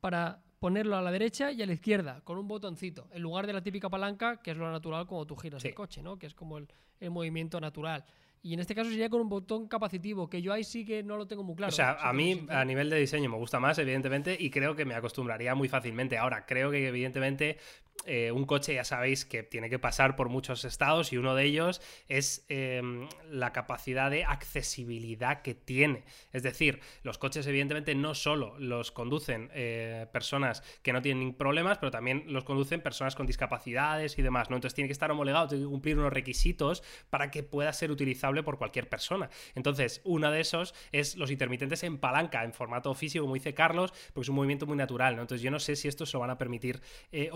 para 0.00 0.42
ponerlo 0.58 0.96
a 0.96 1.02
la 1.02 1.10
derecha 1.10 1.50
y 1.50 1.60
a 1.60 1.66
la 1.66 1.72
izquierda, 1.72 2.20
con 2.22 2.38
un 2.38 2.46
botoncito, 2.46 3.08
en 3.12 3.22
lugar 3.22 3.46
de 3.46 3.52
la 3.52 3.62
típica 3.62 3.88
palanca, 3.88 4.40
que 4.40 4.52
es 4.52 4.56
lo 4.56 4.70
natural 4.70 5.06
cuando 5.06 5.26
tú 5.26 5.36
giras 5.36 5.64
el 5.64 5.74
coche, 5.74 6.02
¿no? 6.02 6.18
Que 6.18 6.26
es 6.26 6.34
como 6.34 6.58
el, 6.58 6.68
el 7.00 7.10
movimiento 7.10 7.60
natural. 7.60 8.04
Y 8.44 8.54
en 8.54 8.60
este 8.60 8.74
caso 8.74 8.90
sería 8.90 9.08
con 9.08 9.20
un 9.20 9.28
botón 9.28 9.68
capacitivo, 9.68 10.28
que 10.28 10.42
yo 10.42 10.52
ahí 10.52 10.64
sí 10.64 10.84
que 10.84 11.04
no 11.04 11.16
lo 11.16 11.26
tengo 11.28 11.44
muy 11.44 11.54
claro. 11.54 11.68
O 11.68 11.72
sea, 11.72 11.92
a 11.92 12.12
mí 12.12 12.44
a 12.48 12.64
nivel 12.64 12.90
de 12.90 12.98
diseño 12.98 13.30
me 13.30 13.36
gusta 13.36 13.60
más, 13.60 13.78
evidentemente, 13.78 14.36
y 14.38 14.50
creo 14.50 14.74
que 14.74 14.84
me 14.84 14.96
acostumbraría 14.96 15.54
muy 15.54 15.68
fácilmente. 15.68 16.18
Ahora, 16.18 16.44
creo 16.44 16.72
que 16.72 16.88
evidentemente 16.88 17.58
eh, 18.04 18.32
un 18.32 18.44
coche 18.44 18.74
ya 18.74 18.84
sabéis 18.84 19.24
que 19.24 19.42
tiene 19.42 19.70
que 19.70 19.78
pasar 19.78 20.16
por 20.16 20.28
muchos 20.28 20.64
estados 20.64 21.12
y 21.12 21.18
uno 21.18 21.34
de 21.34 21.44
ellos 21.44 21.80
es 22.08 22.44
em, 22.48 23.08
la 23.30 23.52
capacidad 23.52 24.10
de 24.10 24.24
accesibilidad 24.24 25.42
que 25.42 25.54
tiene. 25.54 26.04
Es 26.32 26.42
decir, 26.42 26.80
los 27.02 27.18
coches 27.18 27.46
evidentemente 27.46 27.94
no 27.94 28.14
solo 28.14 28.58
los 28.58 28.90
conducen 28.90 29.50
eh, 29.54 30.06
personas 30.12 30.62
que 30.82 30.92
no 30.92 31.00
tienen 31.00 31.34
problemas, 31.34 31.78
pero 31.78 31.90
también 31.90 32.24
los 32.26 32.44
conducen 32.44 32.80
personas 32.80 33.14
con 33.14 33.26
discapacidades 33.26 34.18
y 34.18 34.22
demás. 34.22 34.50
¿no? 34.50 34.56
Entonces 34.56 34.74
tiene 34.74 34.88
que 34.88 34.92
estar 34.92 35.10
homologado, 35.10 35.48
tiene 35.48 35.64
que 35.64 35.70
cumplir 35.70 35.98
unos 35.98 36.12
requisitos 36.12 36.82
para 37.08 37.30
que 37.30 37.42
pueda 37.42 37.72
ser 37.72 37.90
utilizable 37.90 38.42
por 38.42 38.58
cualquier 38.58 38.88
persona. 38.88 39.30
Entonces, 39.54 40.00
uno 40.04 40.30
de 40.30 40.40
esos 40.40 40.74
es 40.90 41.16
los 41.16 41.30
intermitentes 41.30 41.82
en 41.84 41.98
palanca, 41.98 42.42
en 42.42 42.52
formato 42.52 42.92
físico, 42.94 43.24
como 43.24 43.34
dice 43.34 43.54
Carlos, 43.54 43.92
porque 44.12 44.22
es 44.22 44.28
un 44.28 44.36
movimiento 44.36 44.66
muy 44.66 44.76
natural. 44.76 45.14
¿no? 45.14 45.22
Entonces 45.22 45.42
yo 45.42 45.50
no 45.50 45.60
sé 45.60 45.76
si 45.76 45.86
esto 45.86 46.04
se 46.04 46.14
lo 46.14 46.20
van 46.20 46.30
a 46.30 46.38
permitir 46.38 46.80
eh, 47.12 47.28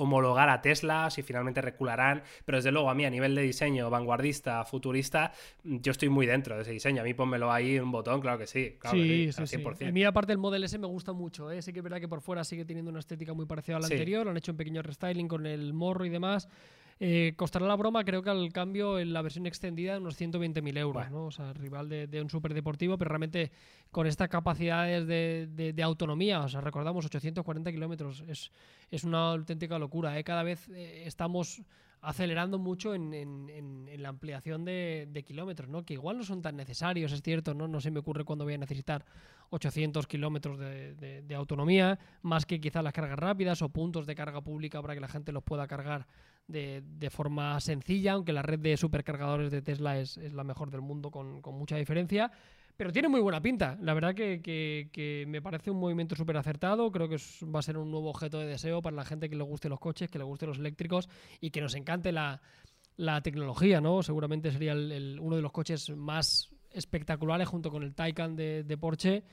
a 0.49 0.61
Tesla, 0.61 1.11
si 1.11 1.22
finalmente 1.22 1.61
recularán, 1.61 2.22
pero 2.44 2.59
desde 2.59 2.72
luego 2.72 2.90
a 2.90 2.94
mí 2.94 3.05
a 3.05 3.11
nivel 3.11 3.34
de 3.34 3.42
diseño 3.42 3.90
vanguardista, 3.90 4.64
futurista, 4.64 5.32
yo 5.64 5.92
estoy 5.92 6.09
muy 6.09 6.26
dentro 6.26 6.57
de 6.57 6.62
ese 6.62 6.72
diseño. 6.72 7.03
A 7.03 7.05
mí 7.05 7.14
pónmelo 7.14 7.53
ahí 7.53 7.78
un 7.78 7.90
botón, 7.90 8.20
claro 8.20 8.38
que 8.38 8.47
sí. 8.47 8.76
Claro 8.78 8.97
sí, 8.97 9.32
sí, 9.32 9.47
sí, 9.47 9.84
A 9.84 9.90
mí 9.92 10.05
aparte 10.05 10.32
el 10.32 10.38
Model 10.38 10.64
S 10.64 10.78
me 10.78 10.86
gusta 10.86 11.12
mucho, 11.12 11.51
¿eh? 11.51 11.62
sí 11.62 11.72
que 11.72 11.80
es 11.80 11.84
verdad 11.84 12.01
que 12.01 12.09
por 12.09 12.20
fuera 12.20 12.44
sigue 12.44 12.64
teniendo 12.64 12.90
una 12.90 13.01
estética 13.01 13.34
muy 13.34 13.47
parecida 13.47 13.76
a 13.76 13.80
la 13.80 13.86
anterior, 13.86 14.24
lo 14.24 14.30
han 14.30 14.36
hecho 14.36 14.53
un 14.53 14.59
pequeño 14.59 14.82
restyling 14.82 15.28
con 15.28 15.47
el 15.47 15.72
morro 15.72 16.05
y 16.05 16.09
demás. 16.09 16.49
Eh, 16.99 17.34
costará 17.36 17.66
la 17.66 17.76
broma, 17.76 18.05
creo 18.05 18.22
que 18.22 18.30
al 18.30 18.53
cambio 18.53 18.99
en 18.99 19.12
la 19.12 19.20
versión 19.20 19.47
extendida 19.47 19.92
de 19.92 19.99
unos 19.99 20.18
120.000 20.18 20.78
euros, 20.78 21.11
¿no? 21.11 21.26
O 21.26 21.30
sea, 21.30 21.53
rival 21.53 21.90
de, 21.90 22.07
de 22.07 22.22
un 22.22 22.30
superdeportivo, 22.30 22.97
pero 22.97 23.11
realmente 23.11 23.53
con 23.90 24.07
estas 24.07 24.28
capacidades 24.28 25.07
de, 25.07 25.82
autonomía, 25.82 26.40
o 26.40 26.49
sea, 26.49 26.61
recordamos 26.61 27.05
840 27.07 27.70
kilómetros, 27.72 28.24
es, 28.28 28.51
es 28.90 29.05
una 29.05 29.30
auténtica 29.32 29.78
locura. 29.78 30.18
¿eh? 30.18 30.24
Cada 30.24 30.42
vez 30.42 30.68
eh, 30.70 31.05
estamos 31.07 31.62
acelerando 32.03 32.59
mucho 32.59 32.94
en, 32.94 33.86
la 33.99 34.09
ampliación 34.11 34.64
de, 34.64 35.24
kilómetros, 35.26 35.68
¿no? 35.68 35.84
Que 35.84 35.94
igual 35.94 36.18
no 36.18 36.24
son 36.24 36.42
tan 36.42 36.57
necesarios, 36.57 37.12
es 37.12 37.22
cierto, 37.22 37.55
¿no? 37.55 37.66
No 37.68 37.80
se 37.80 37.90
me 37.90 38.01
ocurre 38.01 38.24
cuándo 38.24 38.44
voy 38.44 38.55
a 38.55 38.59
necesitar 38.59 39.05
800 39.51 40.07
kilómetros 40.07 40.59
de, 40.59 41.34
autonomía, 41.34 41.99
más 42.22 42.47
que 42.47 42.61
quizás 42.61 42.84
las 42.84 42.92
cargas 42.92 43.18
rápidas 43.18 43.62
o 43.62 43.68
puntos 43.70 44.07
de 44.07 44.14
carga 44.14 44.40
pública 44.40 44.80
para 44.82 44.94
que 44.94 45.01
la 45.01 45.09
gente 45.09 45.32
los 45.32 45.42
pueda 45.42 45.66
cargar 45.66 46.07
de, 46.49 47.11
forma 47.11 47.61
sencilla, 47.61 48.12
aunque 48.12 48.32
la 48.32 48.42
red 48.42 48.59
de 48.59 48.76
supercargadores 48.76 49.51
de 49.51 49.62
Tesla 49.62 49.99
es, 49.99 50.16
la 50.16 50.44
mejor 50.44 50.70
del 50.70 50.80
mundo 50.80 51.11
con, 51.11 51.40
mucha 51.55 51.76
diferencia. 51.76 52.30
Pero 52.76 52.92
tiene 52.92 53.09
muy 53.09 53.20
buena 53.20 53.40
pinta. 53.40 53.78
La 53.80 53.94
verdad 53.94 54.14
que, 54.14 55.24
me 55.26 55.40
parece 55.40 55.70
un 55.70 55.78
movimiento 55.78 56.14
súper 56.14 56.36
acertado. 56.36 56.90
Creo 56.92 57.09
que 57.09 57.16
va 57.44 57.61
a 57.61 57.62
ser 57.62 57.78
un 57.78 57.90
nuevo 57.90 58.11
objeto 58.11 58.38
de 58.38 58.47
deseo 58.47 58.82
para 58.82 58.97
la 58.97 59.05
gente 59.05 59.30
que 59.30 59.36
le 59.36 59.44
guste 59.44 59.68
los 59.68 59.80
coches, 59.80 60.11
que 60.11 60.18
le 60.18 60.24
guste 60.24 60.47
los 60.47 60.59
eléctricos 60.59 61.09
y 61.40 61.51
que 61.51 61.61
nos 61.61 61.74
encante 61.74 62.12
la, 62.12 62.40
tecnología, 63.22 63.80
¿no? 63.80 64.03
Seguramente 64.03 64.53
sería 64.53 64.74
uno 64.74 65.36
de 65.36 65.42
los 65.42 65.53
coches 65.53 65.90
más 65.90 66.51
espectaculares 66.70 67.49
junto 67.49 67.70
con 67.70 67.82
el 67.82 67.94
Taycan 67.94 68.36
de, 68.36 68.62
de 68.62 68.76
Porsche 68.76 69.24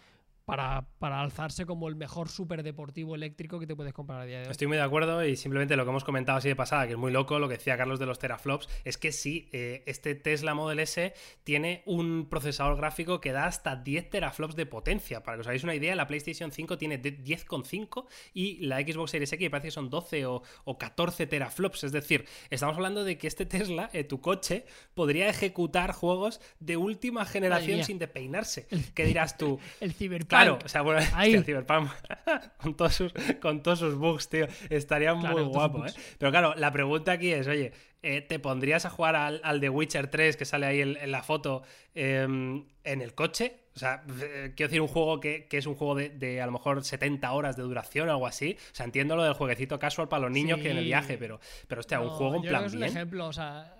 para, 0.46 0.86
alzarse 1.00 1.66
como 1.66 1.88
el 1.88 1.96
mejor 1.96 2.30
superdeportivo 2.30 3.16
eléctrico 3.16 3.60
que 3.60 3.68
te 3.68 3.76
puedes 3.76 3.94
comprar 3.94 4.22
a 4.22 4.26
día 4.26 4.39
de 4.39 4.46
hoy. 4.46 4.52
Estoy 4.52 4.68
muy 4.68 4.78
de 4.78 4.84
acuerdo 4.84 5.26
y 5.26 5.36
simplemente 5.36 5.76
lo 5.76 5.84
que 5.86 5.89
hemos 5.89 6.04
comentado 6.04 6.38
así 6.38 6.50
de 6.50 6.56
pasada, 6.56 6.86
que 6.86 6.94
es 6.94 6.98
muy 6.98 7.12
loco, 7.12 7.39
lo 7.39 7.48
que 7.48 7.56
decía 7.56 7.78
Carlos 7.78 8.00
de 8.00 8.06
los 8.06 8.20
teraflops, 8.20 8.68
es 8.84 8.98
que 8.98 9.12
sí, 9.12 9.50
eh, 9.54 9.84
este 9.86 10.16
Tesla 10.16 10.54
Model 10.54 10.80
S 10.80 11.14
tiene 11.44 11.84
un 11.86 12.28
procesador 12.30 12.78
gráfico 12.78 13.22
que 13.22 13.32
da 13.32 13.46
hasta 13.46 13.76
10 13.76 14.10
teraflops 14.10 14.56
de 14.56 14.66
potencia. 14.66 15.24
Para 15.24 15.38
que 15.38 15.41
os 15.41 15.48
hagáis 15.48 15.64
una 15.64 15.76
idea, 15.76 15.96
la 15.96 16.08
PlayStation 16.08 16.52
5 16.52 16.78
tiene 16.78 17.02
10,5 17.02 18.06
y 18.34 18.66
la 18.66 18.82
Xbox 18.82 19.12
Series 19.12 19.32
X 19.32 19.50
parece 19.50 19.68
que 19.68 19.72
son 19.72 19.89
12 19.89 20.26
o, 20.26 20.44
14 20.78 21.28
teraflops. 21.28 21.86
Es 21.86 21.91
decir, 21.91 22.26
estamos 22.50 22.76
hablando 22.76 23.04
de 23.04 23.18
que 23.18 23.28
este 23.28 23.46
Tesla, 23.46 23.89
eh, 23.94 24.04
tu 24.04 24.20
coche, 24.20 24.66
podría 24.94 25.30
ejecutar 25.30 25.94
juegos 25.94 26.41
de 26.60 26.76
última 26.76 27.26
generación 27.26 27.84
sin 27.84 28.00
despeinarse. 28.00 28.68
¿Qué 28.94 29.06
dirás 29.06 29.38
tú? 29.38 29.60
el 29.80 29.94
Claro, 30.38 30.59
o 30.63 30.67
sea, 30.67 30.81
bueno, 30.81 31.01
Cyberpunk 31.45 31.89
con, 32.57 32.75
todos 32.75 32.93
sus, 32.93 33.13
con 33.41 33.61
todos 33.61 33.79
sus 33.79 33.95
bugs, 33.95 34.29
tío, 34.29 34.47
estaría 34.69 35.13
muy 35.13 35.43
guapo, 35.43 35.86
¿eh? 35.86 35.93
Pero 36.17 36.31
claro, 36.31 36.53
la 36.55 36.71
pregunta 36.71 37.13
aquí 37.13 37.31
es, 37.31 37.47
oye, 37.47 37.71
eh, 38.01 38.21
¿te 38.21 38.38
pondrías 38.39 38.86
a 38.86 38.89
jugar 38.89 39.15
al, 39.15 39.39
al 39.43 39.61
The 39.61 39.69
Witcher 39.69 40.07
3 40.07 40.36
que 40.36 40.45
sale 40.45 40.65
ahí 40.65 40.81
en, 40.81 41.11
la 41.11 41.23
foto 41.23 41.63
em, 41.95 42.65
en 42.84 43.01
el 43.01 43.13
coche? 43.15 43.63
O 43.75 43.79
sea, 43.79 44.03
eh, 44.21 44.53
quiero 44.55 44.69
decir, 44.69 44.81
un 44.81 44.88
juego 44.88 45.19
que, 45.19 45.47
es 45.49 45.65
un 45.65 45.75
juego 45.75 45.95
de, 45.95 46.41
a 46.41 46.45
lo 46.45 46.51
mejor 46.51 46.84
70 46.84 47.31
horas 47.31 47.55
de 47.55 47.63
duración 47.63 48.09
o 48.09 48.11
algo 48.11 48.27
así. 48.27 48.57
O 48.71 48.75
sea, 48.75 48.86
entiendo 48.86 49.15
lo 49.15 49.23
del 49.23 49.34
jueguecito 49.34 49.79
casual 49.79 50.09
para 50.09 50.23
los 50.23 50.31
niños 50.31 50.59
que 50.59 50.69
en 50.69 50.77
el 50.77 50.86
viaje, 50.86 51.17
pero, 51.17 51.39
pero 51.67 51.79
hostia, 51.79 51.99
un 52.01 52.09
juego 52.09 52.36
en 52.36 52.41
plan. 52.43 52.65
Es 52.65 52.73
un 52.73 52.84
ejemplo, 52.84 53.27
o 53.27 53.34
sea, 53.34 53.73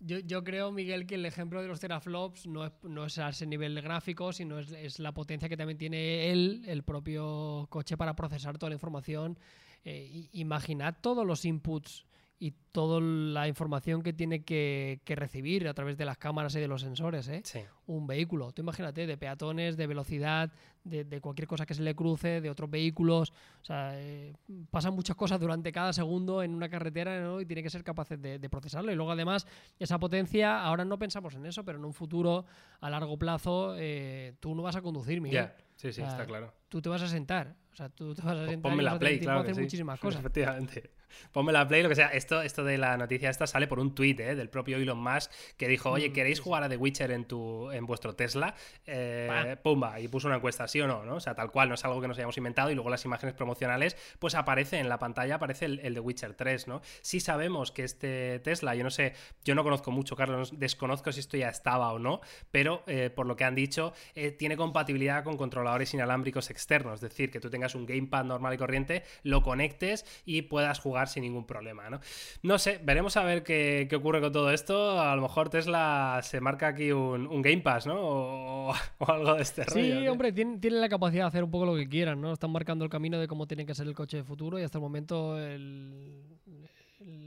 yo, 0.00 0.44
creo, 0.44 0.72
Miguel, 0.72 1.06
que 1.06 1.16
el 1.16 1.26
ejemplo 1.26 1.60
de 1.60 1.68
los 1.68 1.78
teraflops 1.78 2.46
no 2.46 2.64
es, 2.64 2.72
no 2.82 3.04
es 3.04 3.18
a 3.18 3.28
ese 3.28 3.46
nivel 3.46 3.80
gráfico, 3.82 4.32
sino 4.32 4.58
es, 4.58 4.98
la 4.98 5.12
potencia 5.12 5.48
que 5.48 5.56
también 5.56 5.78
tiene 5.78 6.30
él, 6.30 6.62
el 6.66 6.82
propio 6.82 7.66
coche, 7.68 7.96
para 7.96 8.16
procesar 8.16 8.56
toda 8.56 8.70
la 8.70 8.76
información. 8.76 9.38
Eh, 9.84 10.28
imaginad 10.32 10.96
todos 11.00 11.26
los 11.26 11.44
inputs 11.44 12.06
y 12.42 12.52
toda 12.72 13.02
la 13.02 13.48
información 13.48 14.02
que 14.02 14.14
tiene 14.14 14.44
que, 14.44 14.98
recibir 15.06 15.68
a 15.68 15.74
través 15.74 15.98
de 15.98 16.06
las 16.06 16.16
cámaras 16.16 16.54
y 16.54 16.60
de 16.60 16.68
los 16.68 16.80
sensores. 16.80 17.28
¿eh? 17.28 17.42
Un 17.86 18.06
vehículo, 18.06 18.50
tú 18.52 18.62
imagínate, 18.62 19.06
de 19.06 19.18
peatones, 19.18 19.76
de 19.76 19.86
velocidad, 19.86 20.50
de, 20.82 21.20
cualquier 21.20 21.46
cosa 21.46 21.66
que 21.66 21.74
se 21.74 21.82
le 21.82 21.94
cruce, 21.94 22.40
de 22.40 22.48
otros 22.48 22.70
vehículos. 22.70 23.34
O 23.60 23.64
sea, 23.64 23.92
eh, 24.00 24.32
pasan 24.70 24.94
muchas 24.94 25.16
cosas 25.16 25.38
durante 25.38 25.70
cada 25.70 25.92
segundo 25.92 26.42
en 26.42 26.54
una 26.54 26.70
carretera 26.70 27.20
¿no? 27.20 27.42
y 27.42 27.46
tiene 27.46 27.62
que 27.62 27.68
ser 27.68 27.84
capaz 27.84 28.08
de, 28.08 28.48
procesarlo. 28.48 28.90
Y 28.90 28.94
luego, 28.94 29.12
además, 29.12 29.46
esa 29.78 29.98
potencia, 29.98 30.62
ahora 30.62 30.86
no 30.86 30.98
pensamos 30.98 31.34
en 31.34 31.44
eso, 31.44 31.62
pero 31.62 31.76
en 31.76 31.84
un 31.84 31.92
futuro, 31.92 32.46
a 32.80 32.88
largo 32.88 33.18
plazo, 33.18 33.74
eh, 33.76 34.32
tú 34.40 34.54
no 34.54 34.62
vas 34.62 34.76
a 34.76 34.80
conducir, 34.80 35.20
Miguel. 35.20 35.50
Sí, 35.76 35.92
sí, 35.92 36.00
está 36.00 36.24
claro. 36.24 36.54
Tú 36.70 36.80
te 36.80 36.88
vas 36.88 37.02
a 37.02 37.08
sentar. 37.08 37.54
O 37.72 37.76
sea, 37.76 37.88
tú 37.88 38.14
te 38.14 38.22
vas 38.22 38.36
a 38.36 38.46
sentar 38.46 38.70
Ponme 38.70 38.82
la 38.82 38.98
play, 38.98 39.20
claro. 39.20 39.40
hacer 39.40 39.54
muchísimas 39.54 39.98
cosas. 40.00 40.20
Efectivamente. 40.20 40.90
Ponme 41.32 41.52
la 41.52 41.66
play, 41.66 41.82
lo 41.82 41.88
que 41.88 41.94
sea. 41.94 42.08
Esto, 42.08 42.42
esto 42.42 42.64
de 42.64 42.78
la 42.78 42.96
noticia 42.96 43.30
esta 43.30 43.46
sale 43.46 43.66
por 43.66 43.78
un 43.78 43.94
tuit 43.94 44.18
¿eh? 44.20 44.34
del 44.34 44.48
propio 44.48 44.76
Elon 44.76 44.98
Musk 44.98 45.30
que 45.56 45.68
dijo, 45.68 45.90
oye, 45.90 46.10
mm, 46.10 46.12
¿queréis 46.12 46.40
jugar 46.40 46.62
a 46.62 46.68
The 46.68 46.76
Witcher 46.76 47.10
en 47.10 47.24
tu 47.24 47.70
en 47.70 47.86
vuestro 47.86 48.14
Tesla? 48.14 48.54
Eh, 48.86 49.56
pumba, 49.62 50.00
y 50.00 50.08
puso 50.08 50.28
una 50.28 50.36
encuesta. 50.36 50.66
¿sí 50.68 50.80
o 50.80 50.86
no? 50.86 51.04
¿no? 51.04 51.16
O 51.16 51.20
sea, 51.20 51.34
tal 51.34 51.50
cual, 51.50 51.68
no 51.68 51.74
es 51.74 51.84
algo 51.84 52.00
que 52.00 52.08
nos 52.08 52.16
hayamos 52.18 52.36
inventado 52.36 52.70
y 52.70 52.74
luego 52.74 52.90
las 52.90 53.04
imágenes 53.04 53.34
promocionales, 53.34 53.96
pues 54.18 54.34
aparece 54.34 54.78
en 54.78 54.88
la 54.88 54.98
pantalla, 54.98 55.36
aparece 55.36 55.64
el, 55.64 55.80
el 55.80 55.94
de 55.94 56.00
Witcher 56.00 56.34
3, 56.34 56.68
¿no? 56.68 56.80
Sí 57.00 57.20
sabemos 57.20 57.72
que 57.72 57.84
este 57.84 58.40
Tesla, 58.40 58.74
yo 58.74 58.84
no 58.84 58.90
sé, 58.90 59.14
yo 59.44 59.54
no 59.54 59.62
conozco 59.62 59.90
mucho, 59.90 60.16
Carlos, 60.16 60.58
desconozco 60.58 61.12
si 61.12 61.20
esto 61.20 61.36
ya 61.36 61.48
estaba 61.48 61.92
o 61.92 61.98
no, 61.98 62.20
pero 62.50 62.82
eh, 62.86 63.10
por 63.10 63.26
lo 63.26 63.36
que 63.36 63.44
han 63.44 63.54
dicho, 63.54 63.92
tiene 64.38 64.56
compatibilidad 64.56 65.24
con 65.24 65.36
controladores 65.36 65.92
inalámbricos 65.94 66.50
externos, 66.50 66.94
es 66.94 67.00
decir, 67.00 67.30
que 67.30 67.40
tú 67.40 67.50
tengas 67.60 67.74
un 67.74 67.84
gamepad 67.84 68.24
normal 68.24 68.54
y 68.54 68.56
corriente, 68.56 69.02
lo 69.22 69.42
conectes 69.42 70.06
y 70.24 70.42
puedas 70.42 70.80
jugar 70.80 71.08
sin 71.08 71.24
ningún 71.24 71.44
problema, 71.44 71.90
¿no? 71.90 72.00
No 72.42 72.58
sé, 72.58 72.80
veremos 72.82 73.18
a 73.18 73.22
ver 73.22 73.42
qué, 73.42 73.86
ocurre 73.94 74.22
con 74.22 74.32
todo 74.32 74.50
esto. 74.50 74.98
A 74.98 75.14
lo 75.14 75.20
mejor 75.20 75.50
Tesla 75.50 76.20
se 76.22 76.40
marca 76.40 76.68
aquí 76.68 76.90
un, 76.90 77.42
Game 77.42 77.60
Pass, 77.60 77.86
¿no? 77.86 78.00
O, 78.00 78.74
algo 79.06 79.34
de 79.34 79.42
este 79.42 79.64
rollo. 79.64 80.00
Sí, 80.00 80.08
hombre, 80.08 80.32
tienen, 80.32 80.80
la 80.80 80.88
capacidad 80.88 81.24
de 81.24 81.28
hacer 81.28 81.44
un 81.44 81.50
poco 81.50 81.66
lo 81.66 81.76
que 81.76 81.86
quieran, 81.86 82.18
¿no? 82.18 82.32
Están 82.32 82.50
marcando 82.50 82.82
el 82.84 82.90
camino 82.90 83.18
de 83.18 83.28
cómo 83.28 83.46
tiene 83.46 83.66
que 83.66 83.74
ser 83.74 83.86
el 83.86 83.94
coche 83.94 84.16
de 84.16 84.24
futuro 84.24 84.58
y 84.58 84.62
hasta 84.62 84.78
el 84.78 84.82
momento 84.82 85.38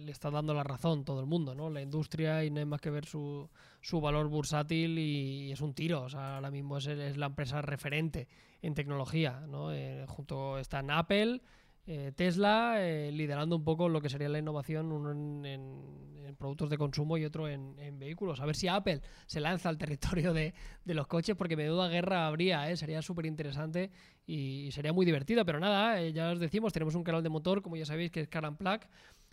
le 0.04 0.12
está 0.12 0.30
dando 0.30 0.54
la 0.54 0.64
razón 0.64 1.06
todo 1.06 1.20
el 1.20 1.26
mundo, 1.26 1.56
¿no? 1.56 1.70
La 1.70 1.82
industria 1.82 2.44
y 2.44 2.52
no 2.52 2.60
hay 2.60 2.66
más 2.66 2.82
que 2.82 2.90
ver 2.90 3.06
su, 3.06 3.50
su 3.82 4.02
valor 4.02 4.28
bursátil 4.28 4.98
y, 5.00 5.52
es 5.52 5.62
un 5.62 5.74
tiro. 5.74 6.04
O 6.04 6.10
sea, 6.10 6.36
ahora 6.36 6.52
mismo 6.52 6.78
es, 6.78 6.88
es 6.88 7.18
la 7.18 7.28
empresa 7.28 7.62
referente 7.62 8.28
en 8.62 8.74
tecnología, 8.74 9.46
¿no? 9.48 9.74
Eh, 9.74 10.06
junto 10.08 10.58
están 10.58 10.92
Apple, 10.92 11.42
eh, 11.86 12.14
Tesla 12.16 12.76
eh, 12.80 13.12
liderando 13.12 13.58
un 13.58 13.66
poco 13.66 13.90
lo 13.90 14.00
que 14.00 14.08
sería 14.08 14.30
la 14.30 14.40
innovación, 14.40 14.90
uno 14.94 15.12
en, 15.12 16.36
productos 16.38 16.70
de 16.70 16.78
consumo 16.78 17.18
y 17.18 17.26
otro 17.26 17.48
en, 17.48 18.00
vehículos. 18.00 18.40
A 18.40 18.46
ver 18.46 18.56
si 18.56 18.68
Apple 18.68 19.02
se 19.28 19.40
lanza 19.40 19.70
al 19.70 19.78
territorio 19.78 20.34
de, 20.34 20.54
los 20.86 21.08
coches, 21.08 21.36
porque 21.36 21.56
me 21.58 21.66
duda 21.66 21.90
guerra 21.90 22.28
habría, 22.28 22.70
¿eh? 22.70 22.78
sería 22.78 23.02
súper 23.02 23.26
interesante 23.26 23.92
y, 24.26 24.70
sería 24.72 24.94
muy 24.94 25.06
divertido. 25.06 25.46
Pero 25.46 25.60
nada, 25.60 26.02
ya 26.10 26.32
os 26.32 26.40
decimos, 26.40 26.74
tenemos 26.74 26.96
un 26.96 27.04
canal 27.04 27.22
de 27.22 27.30
motor, 27.30 27.62
como 27.62 27.76
ya 27.76 27.86
sabéis, 27.86 28.12
que 28.12 28.22
es 28.22 28.28
Car 28.30 28.56
Plug. 28.56 28.80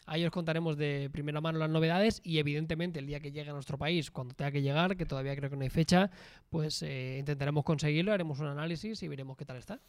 Ahí 0.07 0.24
os 0.24 0.30
contaremos 0.30 0.76
de 0.76 1.09
primera 1.12 1.40
mano 1.40 1.59
las 1.59 1.70
novedades 1.70 2.20
y 2.24 2.38
evidentemente 2.38 2.98
el 2.98 3.07
día 3.07 3.20
que 3.20 3.32
llegue 3.32 3.51
a 3.51 3.55
nuestro 3.55 3.78
país, 3.78 4.11
cuando 4.11 4.34
tenga 4.34 4.51
que 4.51 4.62
llegar, 4.62 4.96
que 4.96 5.07
todavía 5.07 5.36
creo 5.36 5.51
que 5.51 5.57
no 5.57 5.62
hay 5.62 5.70
fecha, 5.70 6.11
pues 6.48 6.82
intentaremos 6.82 7.64
conseguirlo, 7.64 8.12
haremos 8.12 8.40
un 8.40 8.46
análisis 8.46 9.03
y 9.03 9.09
veremos 9.09 9.36
qué 9.36 9.44
tal 9.44 9.57
está. 9.57 9.80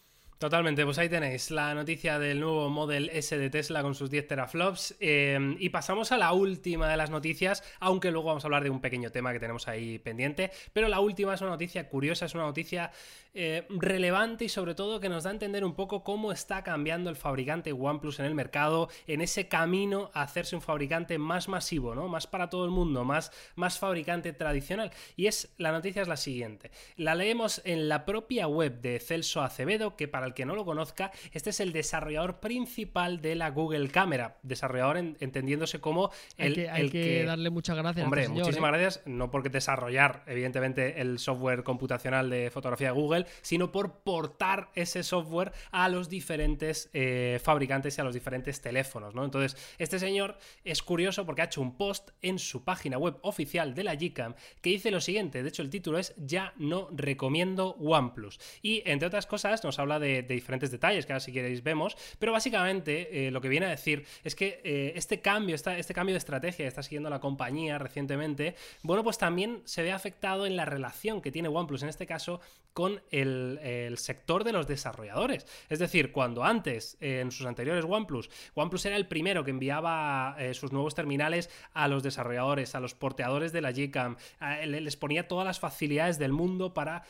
Totalmente, 0.41 0.83
pues 0.85 0.97
ahí 0.97 1.07
tenéis 1.07 1.51
la 1.51 1.75
noticia 1.75 2.17
del 2.17 2.39
nuevo 2.39 2.67
Model 2.67 3.11
S 3.13 3.37
de 3.37 3.51
Tesla 3.51 3.83
con 3.83 3.93
sus 3.93 4.09
10 4.09 4.27
teraflops. 4.27 4.95
Eh, 4.99 5.55
y 5.59 5.69
pasamos 5.69 6.11
a 6.11 6.17
la 6.17 6.33
última 6.33 6.89
de 6.89 6.97
las 6.97 7.11
noticias, 7.11 7.63
aunque 7.79 8.09
luego 8.09 8.29
vamos 8.29 8.43
a 8.43 8.47
hablar 8.47 8.63
de 8.63 8.71
un 8.71 8.81
pequeño 8.81 9.11
tema 9.11 9.33
que 9.33 9.39
tenemos 9.39 9.67
ahí 9.67 9.99
pendiente. 9.99 10.49
Pero 10.73 10.87
la 10.87 10.99
última 10.99 11.35
es 11.35 11.41
una 11.41 11.51
noticia 11.51 11.87
curiosa, 11.87 12.25
es 12.25 12.33
una 12.33 12.45
noticia 12.45 12.91
eh, 13.33 13.65
relevante 13.69 14.45
y 14.45 14.49
sobre 14.49 14.75
todo 14.75 14.99
que 14.99 15.07
nos 15.07 15.23
da 15.23 15.29
a 15.29 15.33
entender 15.33 15.63
un 15.63 15.73
poco 15.73 16.03
cómo 16.03 16.33
está 16.33 16.63
cambiando 16.63 17.09
el 17.09 17.15
fabricante 17.15 17.71
OnePlus 17.71 18.19
en 18.19 18.25
el 18.25 18.35
mercado, 18.35 18.89
en 19.07 19.21
ese 19.21 19.47
camino 19.47 20.11
a 20.13 20.23
hacerse 20.23 20.55
un 20.55 20.61
fabricante 20.61 21.17
más 21.17 21.47
masivo, 21.47 21.95
¿no? 21.95 22.09
Más 22.09 22.27
para 22.27 22.49
todo 22.49 22.65
el 22.65 22.71
mundo, 22.71 23.05
más, 23.05 23.31
más 23.55 23.79
fabricante 23.79 24.33
tradicional. 24.33 24.91
Y 25.15 25.27
es, 25.27 25.53
la 25.57 25.71
noticia 25.71 26.01
es 26.01 26.09
la 26.09 26.17
siguiente. 26.17 26.71
La 26.97 27.15
leemos 27.15 27.61
en 27.63 27.87
la 27.87 28.05
propia 28.05 28.47
web 28.47 28.81
de 28.81 28.99
Celso 28.99 29.41
Acevedo, 29.41 29.95
que 29.95 30.09
para 30.09 30.31
que 30.31 30.45
no 30.45 30.53
lo 30.53 30.65
conozca, 30.65 31.11
este 31.31 31.51
es 31.51 31.61
el 31.61 31.71
desarrollador 31.71 32.41
principal 32.41 33.21
de 33.21 33.35
la 33.35 33.49
Google 33.49 33.89
Camera, 33.89 34.37
desarrollador 34.43 34.97
entendiéndose 34.97 35.79
como 35.79 36.11
el, 36.37 36.69
hay 36.69 36.89
que, 36.89 37.23
darle 37.23 37.49
muchas 37.49 37.77
gracias. 37.77 38.03
Hombre, 38.03 38.23
este 38.23 38.33
muchísimas 38.33 38.69
¿eh? 38.69 38.77
gracias, 38.77 39.03
no 39.05 39.31
porque 39.31 39.49
desarrollar, 39.49 40.23
evidentemente, 40.27 40.99
el 40.99 41.17
software 41.19 41.63
computacional 41.63 42.29
de 42.29 42.51
fotografía 42.51 42.89
de 42.89 42.93
Google, 42.93 43.20
sino 43.41 43.71
por 43.71 43.99
portar 43.99 44.69
ese 44.75 45.03
software 45.03 45.51
a 45.71 45.89
los 45.89 46.09
diferentes 46.09 46.89
eh, 46.93 47.39
fabricantes 47.43 47.97
y 47.97 48.01
a 48.01 48.03
los 48.03 48.13
diferentes 48.13 48.61
teléfonos, 48.61 49.15
¿no? 49.15 49.23
Entonces, 49.23 49.57
este 49.77 49.99
señor 49.99 50.37
es 50.63 50.81
curioso 50.81 51.25
porque 51.25 51.41
ha 51.41 51.45
hecho 51.45 51.61
un 51.61 51.77
post 51.77 52.11
en 52.21 52.39
su 52.39 52.63
página 52.63 52.97
web 52.97 53.17
oficial 53.21 53.73
de 53.73 53.83
la 53.83 53.95
Gcam 53.95 54.35
que 54.61 54.69
dice 54.71 54.91
lo 54.91 55.01
siguiente, 55.01 55.43
de 55.43 55.49
hecho 55.49 55.61
el 55.61 55.69
título 55.69 55.97
es 55.97 56.13
Ya 56.17 56.53
no 56.57 56.89
recomiendo 56.91 57.75
OnePlus. 57.79 58.39
Y 58.61 58.83
entre 58.85 59.07
otras 59.07 59.25
cosas 59.25 59.63
nos 59.63 59.79
habla 59.79 59.99
de 59.99 60.23
diferentes 60.23 60.71
detalles 60.71 61.05
que 61.05 61.13
ahora 61.13 61.19
si 61.19 61.31
queréis 61.31 61.63
vemos, 61.63 61.97
pero 62.19 62.31
básicamente 62.31 63.27
eh, 63.27 63.31
lo 63.31 63.41
que 63.41 63.49
viene 63.49 63.65
a 63.65 63.69
decir 63.69 64.05
es 64.23 64.35
que 64.35 64.61
eh, 64.63 64.93
este 64.95 65.21
cambio, 65.21 65.55
este 65.55 65.93
cambio 65.93 66.13
de 66.13 66.19
estrategia 66.19 66.63
que 66.63 66.67
está 66.67 66.83
siguiendo 66.83 67.09
la 67.09 67.19
compañía 67.19 67.77
recientemente, 67.77 68.55
bueno, 68.83 69.03
pues 69.03 69.17
también 69.17 69.61
se 69.65 69.83
ve 69.83 69.91
afectado 69.91 70.45
en 70.45 70.55
la 70.55 70.65
relación 70.65 71.21
que 71.21 71.31
tiene 71.31 71.49
OnePlus, 71.49 71.83
en 71.83 71.89
este 71.89 72.05
caso, 72.05 72.41
con 72.73 73.01
el, 73.11 73.97
sector 73.97 74.43
de 74.43 74.53
los 74.53 74.67
desarrolladores. 74.67 75.45
Es 75.69 75.79
decir, 75.79 76.11
cuando 76.11 76.43
antes, 76.43 76.97
en 77.01 77.31
sus 77.31 77.45
anteriores 77.45 77.85
OnePlus, 77.85 78.29
OnePlus 78.55 78.85
era 78.85 78.95
el 78.95 79.07
primero 79.07 79.43
que 79.43 79.51
enviaba 79.51 80.35
eh, 80.39 80.53
sus 80.53 80.71
nuevos 80.71 80.95
terminales 80.95 81.49
a 81.73 81.87
los 81.87 82.03
desarrolladores, 82.03 82.73
a 82.75 82.79
los 82.79 82.95
porteadores 82.95 83.51
de 83.51 83.61
la 83.61 83.71
Gcam, 83.71 84.17
les 84.65 84.97
ponía 84.97 85.27
todas 85.27 85.45
las 85.45 85.59
facilidades 85.59 86.17
del 86.17 86.31
mundo 86.31 86.73
para, 86.73 87.03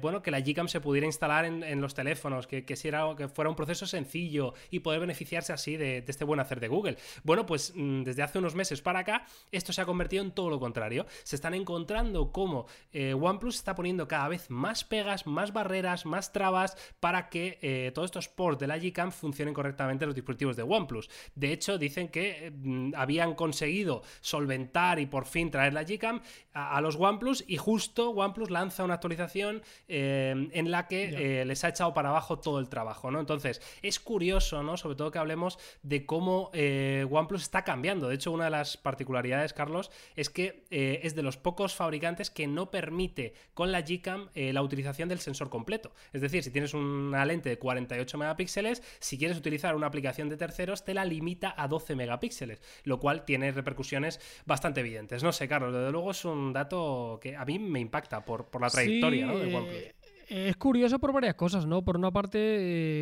bueno, 0.00 0.22
que 0.22 0.30
la 0.30 0.40
Gcam 0.40 0.68
se 0.68 0.80
pudiera 0.80 1.06
instalar 1.06 1.44
en 1.44 1.80
los 1.80 1.94
teléfonos 1.94 2.46
que, 2.46 2.64
que, 2.64 2.74
que 2.74 3.28
fuera 3.28 3.50
un 3.50 3.56
proceso 3.56 3.86
sencillo 3.86 4.54
y 4.70 4.80
poder 4.80 5.00
beneficiarse 5.00 5.52
así 5.52 5.76
de, 5.76 6.04
este 6.06 6.24
buen 6.24 6.40
hacer 6.40 6.60
de 6.60 6.68
Google. 6.68 6.96
Bueno, 7.22 7.46
pues 7.46 7.72
mm, 7.74 8.02
desde 8.02 8.22
hace 8.22 8.38
unos 8.38 8.54
meses 8.54 8.82
para 8.82 9.00
acá, 9.00 9.26
esto 9.50 9.72
se 9.72 9.80
ha 9.80 9.86
convertido 9.86 10.22
en 10.22 10.32
todo 10.32 10.50
lo 10.50 10.60
contrario. 10.60 11.06
Se 11.24 11.36
están 11.36 11.54
encontrando 11.54 12.32
cómo 12.32 12.66
eh, 12.92 13.14
OnePlus 13.14 13.56
está 13.56 13.74
poniendo 13.74 14.08
cada 14.08 14.28
vez 14.28 14.50
más 14.50 14.84
pegas, 14.84 15.26
más 15.32 15.52
barreras, 15.52 16.06
más 16.06 16.32
trabas 16.32 16.76
para 17.00 17.28
que 17.28 17.58
eh, 17.62 17.90
todos 17.94 18.06
estos 18.06 18.28
ports 18.28 18.60
de 18.60 18.66
la 18.66 18.78
Gcam 18.78 19.10
funcionen 19.10 19.54
correctamente 19.54 20.04
en 20.04 20.08
los 20.08 20.14
dispositivos 20.14 20.56
de 20.56 20.62
OnePlus. 20.62 21.10
De 21.34 21.52
hecho, 21.52 21.78
dicen 21.78 22.08
que 22.08 22.52
mm, 22.54 22.92
habían 22.96 23.34
conseguido 23.34 24.02
solventar 24.20 24.98
y 24.98 25.06
por 25.06 25.26
fin 25.26 25.50
traer 25.50 25.72
la 25.72 25.84
Gcam 25.84 26.20
a, 26.52 26.80
los 26.80 26.96
OnePlus 26.96 27.44
y 27.46 27.56
justo 27.56 28.10
OnePlus 28.10 28.50
lanza 28.50 28.84
una 28.84 28.94
actualización 28.94 29.62
eh, 29.88 30.48
en 30.52 30.70
la 30.70 30.86
que 30.86 31.44
les 31.44 31.64
ha 31.64 31.68
echado 31.68 31.94
para 31.94 32.10
abajo 32.10 32.38
todo 32.38 32.58
el 32.58 32.68
trabajo, 32.68 33.10
¿no? 33.10 33.20
Entonces, 33.20 33.60
es 33.82 33.98
curioso, 33.98 34.62
¿no? 34.62 34.76
Sobre 34.76 34.96
todo 34.96 35.10
que 35.10 35.18
hablemos 35.18 35.58
de 35.82 36.06
cómo 36.06 36.50
eh, 36.52 37.06
OnePlus 37.10 37.42
está 37.42 37.64
cambiando. 37.64 38.08
De 38.08 38.14
hecho, 38.14 38.32
una 38.32 38.44
de 38.44 38.50
las 38.50 38.76
particularidades, 38.76 39.52
Carlos, 39.52 39.90
es 40.16 40.30
que 40.30 40.64
eh, 40.70 41.00
es 41.02 41.14
de 41.14 41.22
los 41.22 41.36
pocos 41.36 41.74
fabricantes 41.74 42.30
que 42.30 42.46
no 42.46 42.70
permite 42.70 43.34
con 43.54 43.72
la 43.72 43.82
Gcam 43.82 44.28
eh, 44.34 44.52
la 44.52 44.62
utilización 44.62 45.08
del 45.08 45.20
sensor 45.22 45.48
completo. 45.48 45.92
Es 46.12 46.20
decir, 46.20 46.42
si 46.42 46.50
tienes 46.50 46.74
una 46.74 47.24
lente 47.24 47.48
de 47.48 47.58
48 47.58 48.18
megapíxeles, 48.18 48.82
si 49.00 49.18
quieres 49.18 49.38
utilizar 49.38 49.74
una 49.74 49.86
aplicación 49.86 50.28
de 50.28 50.36
terceros, 50.36 50.84
te 50.84 50.94
la 50.94 51.04
limita 51.04 51.54
a 51.56 51.68
12 51.68 51.96
megapíxeles, 51.96 52.60
lo 52.84 52.98
cual 52.98 53.24
tiene 53.24 53.52
repercusiones 53.52 54.20
bastante 54.46 54.80
evidentes. 54.80 55.22
No 55.22 55.32
sé, 55.32 55.48
Carlos, 55.48 55.72
desde 55.72 55.90
luego 55.90 56.10
es 56.10 56.24
un 56.24 56.52
dato 56.52 57.18
que 57.22 57.36
a 57.36 57.44
mí 57.44 57.58
me 57.58 57.80
impacta 57.80 58.24
por, 58.24 58.48
la 58.60 58.70
trayectoria 58.70 59.26
de 59.26 59.54
OnePlus. 59.54 59.94
Es 60.28 60.56
curioso 60.56 60.98
por 60.98 61.12
varias 61.12 61.34
cosas, 61.34 61.66
¿no? 61.66 61.84
Por 61.84 61.96
una 61.96 62.10
parte, 62.10 62.38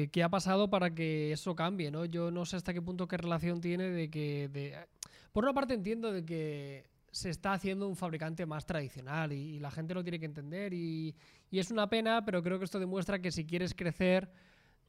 eh, 0.03 0.09
¿qué 0.11 0.25
ha 0.25 0.29
pasado 0.29 0.69
para 0.69 0.95
que 0.95 1.31
eso 1.31 1.55
cambie, 1.55 1.91
¿no? 1.91 2.05
Yo 2.05 2.31
no 2.33 2.45
sé 2.45 2.57
hasta 2.57 2.73
qué 2.75 2.83
punto 2.83 3.07
qué 3.07 3.17
relación 3.17 3.61
tiene 3.61 3.85
de 3.91 4.11
que... 4.11 4.49
De... 4.49 4.77
Por 5.33 5.45
una 5.45 5.55
parte 5.55 5.75
entiendo 5.75 6.13
de 6.13 6.25
que 6.25 6.90
se 7.11 7.31
está 7.31 7.53
haciendo 7.53 7.89
un 7.89 7.97
fabricante 7.97 8.47
más 8.47 8.67
tradicional 8.67 9.33
y, 9.33 9.59
la 9.59 9.71
gente 9.71 9.95
lo 9.95 10.03
tiene 10.03 10.19
que 10.19 10.27
entender 10.27 10.73
y, 10.73 11.15
y 11.51 11.59
es 11.59 11.71
una 11.71 11.89
pena, 11.89 12.25
pero 12.25 12.43
creo 12.43 12.59
que 12.59 12.65
esto 12.65 12.79
demuestra 12.79 13.19
que 13.21 13.31
si 13.31 13.45
quieres 13.45 13.75
crecer 13.75 14.31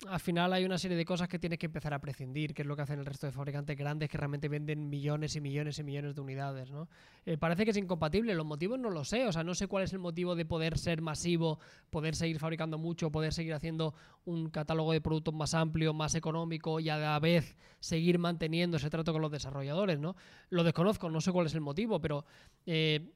al 0.08 0.20
final 0.20 0.52
hay 0.54 0.66
una 0.66 0.78
serie 0.78 0.98
de 0.98 1.06
cosas 1.06 1.28
que 1.28 1.38
tienes 1.38 1.60
que 1.60 1.68
empezar 1.68 1.94
a 1.94 2.00
prescindir, 2.00 2.54
que 2.54 2.64
es 2.64 2.68
lo 2.68 2.76
que 2.76 2.82
hacen 2.82 3.00
el 3.00 3.06
resto 3.06 3.28
de 3.28 3.32
fabricantes 3.32 3.78
grandes 3.78 4.10
que 4.10 4.18
realmente 4.18 4.48
venden 4.50 4.90
millones 4.90 5.36
y 5.36 5.42
millones 5.42 5.78
y 5.80 5.84
millones 5.84 6.16
de 6.16 6.22
unidades. 6.22 6.72
¿no? 6.72 6.90
Eh, 7.26 7.38
parece 7.38 7.66
que 7.66 7.72
es 7.72 7.78
incompatible, 7.78 8.34
los 8.34 8.46
motivos 8.46 8.80
no 8.80 8.90
lo 8.90 9.04
sé, 9.04 9.28
o 9.28 9.32
sea, 9.32 9.44
no 9.44 9.54
sé 9.54 9.68
cuál 9.68 9.84
es 9.84 9.94
el 9.94 10.00
motivo 10.00 10.36
de 10.36 10.46
poder 10.46 10.78
ser 10.78 11.02
masivo, 11.02 11.60
poder 11.90 12.16
seguir 12.16 12.40
fabricando 12.40 12.78
mucho, 12.78 13.12
poder 13.12 13.34
seguir 13.34 13.54
haciendo 13.54 13.94
un 14.26 14.50
catálogo 14.50 14.92
de 14.92 15.02
productos 15.02 15.34
más 15.34 15.54
amplio, 15.54 15.94
más 15.94 16.16
económico 16.16 16.80
y 16.80 16.90
a 16.90 16.98
la 16.98 17.20
vez 17.20 17.56
seguir 17.80 18.18
manteniendo 18.18 18.78
ese 18.78 18.90
trato 18.90 19.14
con 19.14 19.22
los 19.22 19.32
desarrolladores. 19.32 20.00
¿no? 20.00 20.16
Lo 20.50 20.64
desconozco, 20.64 21.10
no 21.10 21.22
sé 21.22 21.32
cuál 21.32 21.46
es 21.46 21.54
el 21.54 21.62
motivo, 21.62 22.00
pero... 22.00 22.26
Eh, 22.66 23.14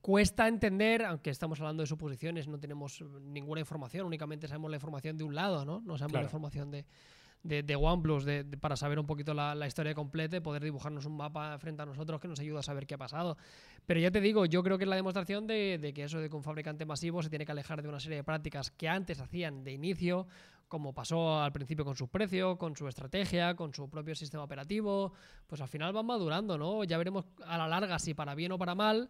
cuesta 0.00 0.48
entender, 0.48 1.04
aunque 1.04 1.30
estamos 1.30 1.60
hablando 1.60 1.82
de 1.82 1.86
suposiciones, 1.86 2.48
no 2.48 2.58
tenemos 2.58 3.02
ninguna 3.22 3.60
información, 3.60 4.06
únicamente 4.06 4.48
sabemos 4.48 4.70
la 4.70 4.76
información 4.76 5.16
de 5.16 5.24
un 5.24 5.34
lado, 5.34 5.64
¿no? 5.64 5.80
No 5.80 5.98
sabemos 5.98 6.20
la 6.20 6.22
información 6.22 6.70
de, 6.70 6.84
de, 7.42 7.76
OnePlus 7.76 8.24
para 8.60 8.76
saber 8.76 8.98
un 8.98 9.06
poquito 9.06 9.32
la, 9.34 9.66
historia 9.66 9.94
completa 9.94 10.36
y 10.36 10.40
poder 10.40 10.62
dibujarnos 10.62 11.06
un 11.06 11.16
mapa 11.16 11.58
frente 11.58 11.82
a 11.82 11.86
nosotros 11.86 12.20
que 12.20 12.28
nos 12.28 12.40
ayuda 12.40 12.60
a 12.60 12.62
saber 12.62 12.86
qué 12.86 12.94
ha 12.94 12.98
pasado. 12.98 13.36
Pero 13.86 14.00
ya 14.00 14.10
te 14.10 14.20
digo, 14.20 14.44
yo 14.46 14.62
creo 14.62 14.76
que 14.76 14.84
es 14.84 14.90
la 14.90 14.96
demostración 14.96 15.46
de, 15.46 15.92
que 15.94 16.04
eso 16.04 16.18
de 16.18 16.28
que 16.28 16.36
un 16.36 16.42
fabricante 16.42 16.84
masivo 16.84 17.22
se 17.22 17.30
tiene 17.30 17.46
que 17.46 17.52
alejar 17.52 17.82
de 17.82 17.88
una 17.88 18.00
serie 18.00 18.18
de 18.18 18.24
prácticas 18.24 18.70
que 18.70 18.88
antes 18.88 19.20
hacían 19.20 19.64
de 19.64 19.72
inicio, 19.72 20.26
como 20.68 20.92
pasó 20.92 21.40
al 21.40 21.52
principio 21.52 21.84
con 21.84 21.96
sus 21.96 22.08
precios, 22.10 22.58
con 22.58 22.76
su 22.76 22.86
estrategia, 22.88 23.54
con 23.54 23.72
su 23.72 23.88
propio 23.88 24.14
sistema 24.14 24.44
operativo, 24.44 25.12
pues 25.46 25.60
al 25.62 25.68
final 25.68 25.92
van 25.92 26.04
madurando, 26.04 26.58
¿no? 26.58 26.84
Ya 26.84 26.98
veremos 26.98 27.24
a 27.46 27.56
la 27.56 27.68
larga 27.68 27.98
si 27.98 28.12
para 28.12 28.34
bien 28.34 28.52
o 28.52 28.58
para 28.58 28.74
mal 28.74 29.08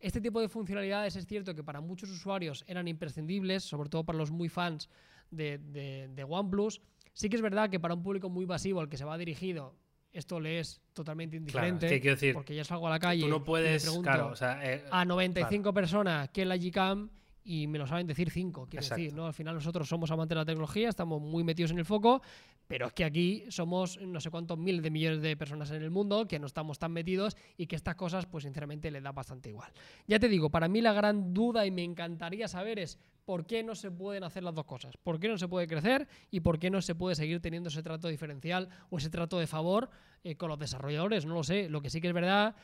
este 0.00 0.20
tipo 0.20 0.40
de 0.40 0.48
funcionalidades 0.48 1.16
es 1.16 1.26
cierto 1.26 1.54
que 1.54 1.64
para 1.64 1.80
muchos 1.80 2.10
usuarios 2.10 2.64
eran 2.66 2.88
imprescindibles, 2.88 3.64
sobre 3.64 3.88
todo 3.88 4.04
para 4.04 4.18
los 4.18 4.30
muy 4.30 4.48
fans 4.48 4.88
de, 5.30 5.58
de, 5.58 6.08
de 6.08 6.24
OnePlus. 6.24 6.80
Sí 7.12 7.28
que 7.28 7.36
es 7.36 7.42
verdad 7.42 7.70
que 7.70 7.80
para 7.80 7.94
un 7.94 8.02
público 8.02 8.28
muy 8.28 8.46
masivo 8.46 8.80
al 8.80 8.88
que 8.88 8.96
se 8.96 9.04
va 9.04 9.16
dirigido, 9.16 9.74
esto 10.12 10.40
le 10.40 10.60
es 10.60 10.80
totalmente 10.92 11.36
indiferente. 11.36 11.86
Claro, 11.86 12.00
quiero 12.00 12.16
decir, 12.16 12.34
porque 12.34 12.54
ya 12.54 12.64
salgo 12.64 12.86
a 12.86 12.90
la 12.90 12.98
calle. 12.98 13.22
Tú 13.22 13.28
no 13.28 13.44
puedes, 13.44 13.82
y 13.82 13.86
pregunto 13.86 14.10
claro, 14.10 14.28
o 14.28 14.36
sea, 14.36 14.60
eh, 14.64 14.84
a 14.90 15.04
95 15.04 15.72
personas 15.72 16.30
qué 16.30 16.42
es 16.42 16.48
la 16.48 16.56
Gcam 16.56 17.10
y 17.46 17.68
me 17.68 17.78
lo 17.78 17.86
saben 17.86 18.06
decir 18.06 18.30
5. 18.30 18.66
Quiero 18.68 18.82
Exacto. 18.82 19.00
decir, 19.00 19.14
¿no? 19.16 19.26
Al 19.26 19.32
final 19.32 19.54
nosotros 19.54 19.88
somos 19.88 20.10
amantes 20.10 20.34
de 20.34 20.40
la 20.40 20.44
tecnología, 20.44 20.88
estamos 20.88 21.22
muy 21.22 21.44
metidos 21.44 21.70
en 21.70 21.78
el 21.78 21.84
foco, 21.84 22.20
pero 22.66 22.88
es 22.88 22.92
que 22.92 23.04
aquí 23.04 23.44
somos 23.48 24.00
no 24.00 24.20
sé 24.20 24.30
cuántos 24.30 24.58
miles 24.58 24.82
de 24.82 24.90
millones 24.90 25.22
de 25.22 25.36
personas 25.36 25.70
en 25.70 25.82
el 25.82 25.90
mundo 25.90 26.26
que 26.26 26.40
no 26.40 26.46
estamos 26.46 26.78
tan 26.78 26.92
metidos 26.92 27.36
y 27.56 27.66
que 27.66 27.76
estas 27.76 27.94
cosas, 27.94 28.26
pues 28.26 28.42
sinceramente, 28.44 28.90
le 28.90 29.00
da 29.00 29.12
bastante 29.12 29.48
igual. 29.48 29.70
Ya 30.08 30.18
te 30.18 30.28
digo, 30.28 30.50
para 30.50 30.66
mí 30.66 30.80
la 30.80 30.92
gran 30.92 31.32
duda 31.32 31.64
y 31.64 31.70
me 31.70 31.84
encantaría 31.84 32.48
saber 32.48 32.80
es 32.80 32.98
por 33.24 33.46
qué 33.46 33.62
no 33.62 33.74
se 33.74 33.90
pueden 33.90 34.24
hacer 34.24 34.42
las 34.42 34.54
dos 34.54 34.64
cosas. 34.64 34.96
¿Por 34.96 35.20
qué 35.20 35.28
no 35.28 35.38
se 35.38 35.46
puede 35.46 35.68
crecer 35.68 36.08
y 36.30 36.40
por 36.40 36.58
qué 36.58 36.70
no 36.70 36.82
se 36.82 36.94
puede 36.94 37.14
seguir 37.14 37.40
teniendo 37.40 37.68
ese 37.68 37.82
trato 37.82 38.08
diferencial 38.08 38.68
o 38.90 38.98
ese 38.98 39.10
trato 39.10 39.38
de 39.38 39.46
favor 39.46 39.90
eh, 40.24 40.36
con 40.36 40.48
los 40.48 40.58
desarrolladores? 40.58 41.26
No 41.26 41.34
lo 41.34 41.44
sé. 41.44 41.68
Lo 41.68 41.80
que 41.80 41.90
sí 41.90 42.00
que 42.00 42.08
es 42.08 42.14
verdad 42.14 42.56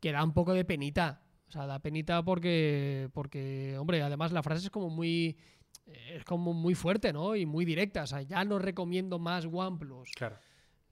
que 0.00 0.12
da 0.12 0.24
un 0.24 0.32
poco 0.32 0.52
de 0.52 0.64
penita. 0.64 1.22
O 1.52 1.54
sea, 1.54 1.66
da 1.66 1.78
penita 1.80 2.22
porque, 2.24 3.10
porque 3.12 3.76
hombre, 3.78 4.00
además 4.00 4.32
la 4.32 4.42
frase 4.42 4.64
es 4.64 4.70
como 4.70 4.88
muy 4.88 5.36
es 5.84 6.24
como 6.24 6.54
muy 6.54 6.74
fuerte, 6.74 7.12
¿no? 7.12 7.36
Y 7.36 7.44
muy 7.44 7.66
directa. 7.66 8.04
O 8.04 8.06
sea, 8.06 8.22
ya 8.22 8.42
no 8.42 8.58
recomiendo 8.58 9.18
más 9.18 9.44
OnePlus. 9.44 10.12
claro. 10.16 10.36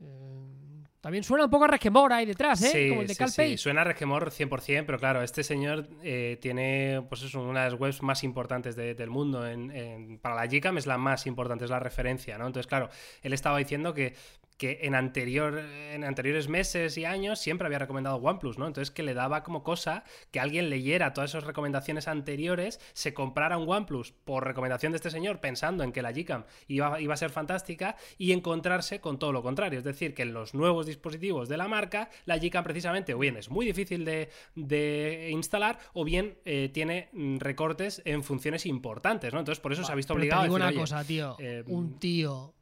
Eh, 0.00 0.84
también 1.00 1.24
suena 1.24 1.44
un 1.46 1.50
poco 1.50 1.64
a 1.64 1.68
resquemor 1.68 2.12
ahí 2.12 2.26
detrás, 2.26 2.60
¿eh? 2.62 2.68
Sí, 2.72 2.88
como 2.90 3.00
el 3.02 3.06
de 3.06 3.14
sí, 3.14 3.24
sí, 3.28 3.56
suena 3.56 3.80
a 3.80 3.84
resquemor 3.84 4.30
100%, 4.30 4.84
pero 4.84 4.98
claro, 4.98 5.22
este 5.22 5.42
señor 5.42 5.88
eh, 6.02 6.36
tiene 6.42 7.02
pues 7.08 7.22
eso, 7.22 7.40
una 7.42 7.64
de 7.64 7.70
las 7.70 7.80
webs 7.80 8.02
más 8.02 8.22
importantes 8.22 8.76
de- 8.76 8.94
del 8.94 9.08
mundo. 9.08 9.46
En, 9.46 9.70
en- 9.70 10.18
para 10.18 10.34
la 10.34 10.46
Gcam 10.46 10.76
es 10.76 10.86
la 10.86 10.98
más 10.98 11.26
importante, 11.26 11.64
es 11.64 11.70
la 11.70 11.80
referencia, 11.80 12.36
¿no? 12.36 12.46
Entonces, 12.46 12.66
claro, 12.66 12.90
él 13.22 13.32
estaba 13.32 13.56
diciendo 13.56 13.94
que, 13.94 14.14
que 14.60 14.80
en, 14.82 14.94
anterior, 14.94 15.58
en 15.58 16.04
anteriores 16.04 16.48
meses 16.50 16.98
y 16.98 17.06
años 17.06 17.38
siempre 17.38 17.64
había 17.64 17.78
recomendado 17.78 18.16
OnePlus, 18.16 18.58
¿no? 18.58 18.66
Entonces, 18.66 18.90
que 18.90 19.02
le 19.02 19.14
daba 19.14 19.42
como 19.42 19.62
cosa 19.62 20.04
que 20.30 20.38
alguien 20.38 20.68
leyera 20.68 21.14
todas 21.14 21.30
esas 21.30 21.44
recomendaciones 21.44 22.08
anteriores, 22.08 22.78
se 22.92 23.14
comprara 23.14 23.56
un 23.56 23.66
OnePlus 23.66 24.12
por 24.12 24.44
recomendación 24.44 24.92
de 24.92 24.96
este 24.96 25.10
señor, 25.10 25.40
pensando 25.40 25.82
en 25.82 25.92
que 25.92 26.02
la 26.02 26.12
Gcam 26.12 26.44
iba, 26.68 27.00
iba 27.00 27.14
a 27.14 27.16
ser 27.16 27.30
fantástica, 27.30 27.96
y 28.18 28.32
encontrarse 28.32 29.00
con 29.00 29.18
todo 29.18 29.32
lo 29.32 29.42
contrario. 29.42 29.78
Es 29.78 29.84
decir, 29.86 30.12
que 30.12 30.24
en 30.24 30.34
los 30.34 30.52
nuevos 30.52 30.84
dispositivos 30.84 31.48
de 31.48 31.56
la 31.56 31.66
marca, 31.66 32.10
la 32.26 32.36
Gcam 32.36 32.62
precisamente, 32.62 33.14
o 33.14 33.18
bien 33.18 33.38
es 33.38 33.48
muy 33.48 33.64
difícil 33.64 34.04
de, 34.04 34.28
de 34.56 35.30
instalar, 35.32 35.78
o 35.94 36.04
bien 36.04 36.36
eh, 36.44 36.68
tiene 36.70 37.08
mm, 37.14 37.38
recortes 37.38 38.02
en 38.04 38.22
funciones 38.22 38.66
importantes, 38.66 39.32
¿no? 39.32 39.38
Entonces, 39.38 39.62
por 39.62 39.72
eso 39.72 39.84
se 39.84 39.92
ha 39.92 39.94
visto 39.94 40.12
obligado 40.12 40.42
a 40.42 40.54
una 40.54 40.66
decir, 40.66 40.80
"Oye, 40.80 40.82
cosa, 40.82 41.02
tío. 41.02 41.36
eh, 41.38 41.64
un 41.66 41.98
tío. 41.98 42.52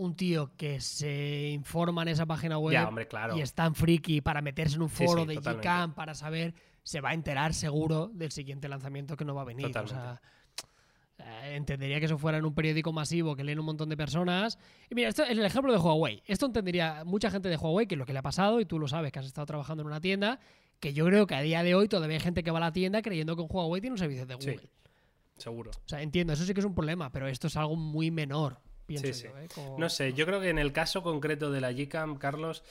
Un 0.00 0.14
tío 0.14 0.52
que 0.56 0.80
se 0.80 1.48
informa 1.48 2.02
en 2.02 2.08
esa 2.08 2.24
página 2.24 2.56
web 2.58 2.72
Ya, 2.72 2.86
hombre, 2.86 3.08
claro. 3.08 3.36
y 3.36 3.40
es 3.40 3.52
tan 3.52 3.74
friki 3.74 4.20
para 4.20 4.40
meterse 4.42 4.76
en 4.76 4.82
un 4.82 4.88
foro 4.88 5.22
sí, 5.22 5.34
de. 5.34 5.40
Gcam 5.40 5.92
para 5.94 6.14
saber, 6.14 6.54
se 6.84 7.00
va 7.00 7.10
a 7.10 7.14
enterar 7.14 7.52
seguro 7.52 8.08
del 8.14 8.30
siguiente 8.30 8.68
lanzamiento 8.68 9.16
que 9.16 9.24
no 9.24 9.34
va 9.34 9.42
a 9.42 9.44
venir. 9.44 9.76
O 9.76 9.86
sea, 9.88 10.20
eh, 11.18 11.56
entendería 11.56 11.98
que 11.98 12.06
eso 12.06 12.16
fuera 12.16 12.38
en 12.38 12.44
un 12.44 12.54
periódico 12.54 12.92
masivo 12.92 13.34
que 13.34 13.42
leen 13.42 13.58
un 13.58 13.66
montón 13.66 13.88
de 13.88 13.96
personas. 13.96 14.56
Y 14.88 14.94
mira, 14.94 15.08
esto 15.08 15.24
es 15.24 15.30
el 15.30 15.44
ejemplo 15.44 15.72
de 15.72 15.78
Huawei. 15.78 16.22
Esto 16.26 16.46
entendería 16.46 17.02
mucha 17.04 17.28
gente 17.30 17.48
de 17.48 17.56
Huawei, 17.56 17.88
que 17.88 17.96
es 17.96 17.98
lo 17.98 18.06
que 18.06 18.12
le 18.12 18.20
ha 18.20 18.22
pasado, 18.22 18.60
y 18.60 18.64
tú 18.66 18.78
lo 18.78 18.86
sabes, 18.86 19.10
que 19.10 19.18
has 19.18 19.26
estado 19.26 19.46
trabajando 19.46 19.80
en 19.82 19.88
una 19.88 20.00
tienda, 20.00 20.38
que 20.78 20.92
yo 20.92 21.04
creo 21.06 21.26
que 21.26 21.34
a 21.34 21.40
día 21.42 21.64
de 21.64 21.74
hoy 21.74 21.88
todavía 21.88 22.18
hay 22.18 22.22
gente 22.22 22.44
que 22.44 22.52
va 22.52 22.58
a 22.58 22.60
la 22.60 22.72
tienda 22.72 23.02
creyendo 23.02 23.34
que 23.34 23.42
un 23.42 23.48
Huawei 23.50 23.80
tiene 23.80 23.94
un 23.94 23.98
servicio 23.98 24.26
de 24.26 24.36
Sí. 24.38 24.50
Google. 24.52 24.70
Seguro. 25.38 25.70
O 25.72 25.88
sea, 25.88 26.02
entiendo, 26.02 26.32
eso 26.34 26.44
sí 26.44 26.54
que 26.54 26.60
es 26.60 26.66
un 26.66 26.74
problema, 26.74 27.10
pero 27.10 27.26
esto 27.26 27.48
es 27.48 27.56
algo 27.56 27.74
muy 27.76 28.10
menor, 28.12 28.60
pienso 28.88 29.06
Sí, 29.06 29.12
yo. 29.12 29.30
sí. 29.30 29.44
¿eh? 29.44 29.48
Como- 29.54 29.78
No 29.78 29.88
sé, 29.88 30.12
yo 30.14 30.26
creo 30.26 30.40
que 30.40 30.48
en 30.48 30.58
el 30.58 30.72
caso 30.72 31.02
concreto 31.04 31.52
de 31.52 31.60
la 31.60 31.70
Gcam, 31.72 32.16
Carlos, 32.18 32.64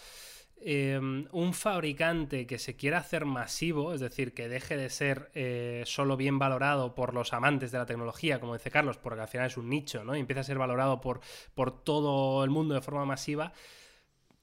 eh, 0.60 1.00
un 1.32 1.54
fabricante 1.54 2.48
que 2.48 2.58
se 2.58 2.76
quiera 2.76 2.98
hacer 2.98 3.26
masivo, 3.26 3.94
es 3.94 4.00
decir, 4.02 4.34
que 4.34 4.50
deje 4.50 4.76
de 4.76 4.90
ser 4.90 5.30
eh, 5.36 5.84
solo 5.86 6.18
bien 6.18 6.40
valorado 6.40 6.96
por 6.96 7.14
los 7.14 7.32
amantes 7.32 7.72
de 7.72 7.78
la 7.78 7.86
tecnología, 7.86 8.40
como 8.40 8.56
dice 8.56 8.72
Carlos, 8.72 8.98
porque 8.98 9.22
al 9.22 9.28
final 9.28 9.48
es 9.48 9.58
un 9.58 9.70
nicho, 9.70 10.04
¿no? 10.04 10.16
Y 10.16 10.20
empieza 10.20 10.42
a 10.42 10.44
ser 10.44 10.58
valorado 10.58 11.00
por, 11.00 11.22
por 11.54 11.84
todo 11.84 12.44
el 12.44 12.50
mundo 12.50 12.74
de 12.74 12.82
forma 12.82 13.06
masiva. 13.06 13.54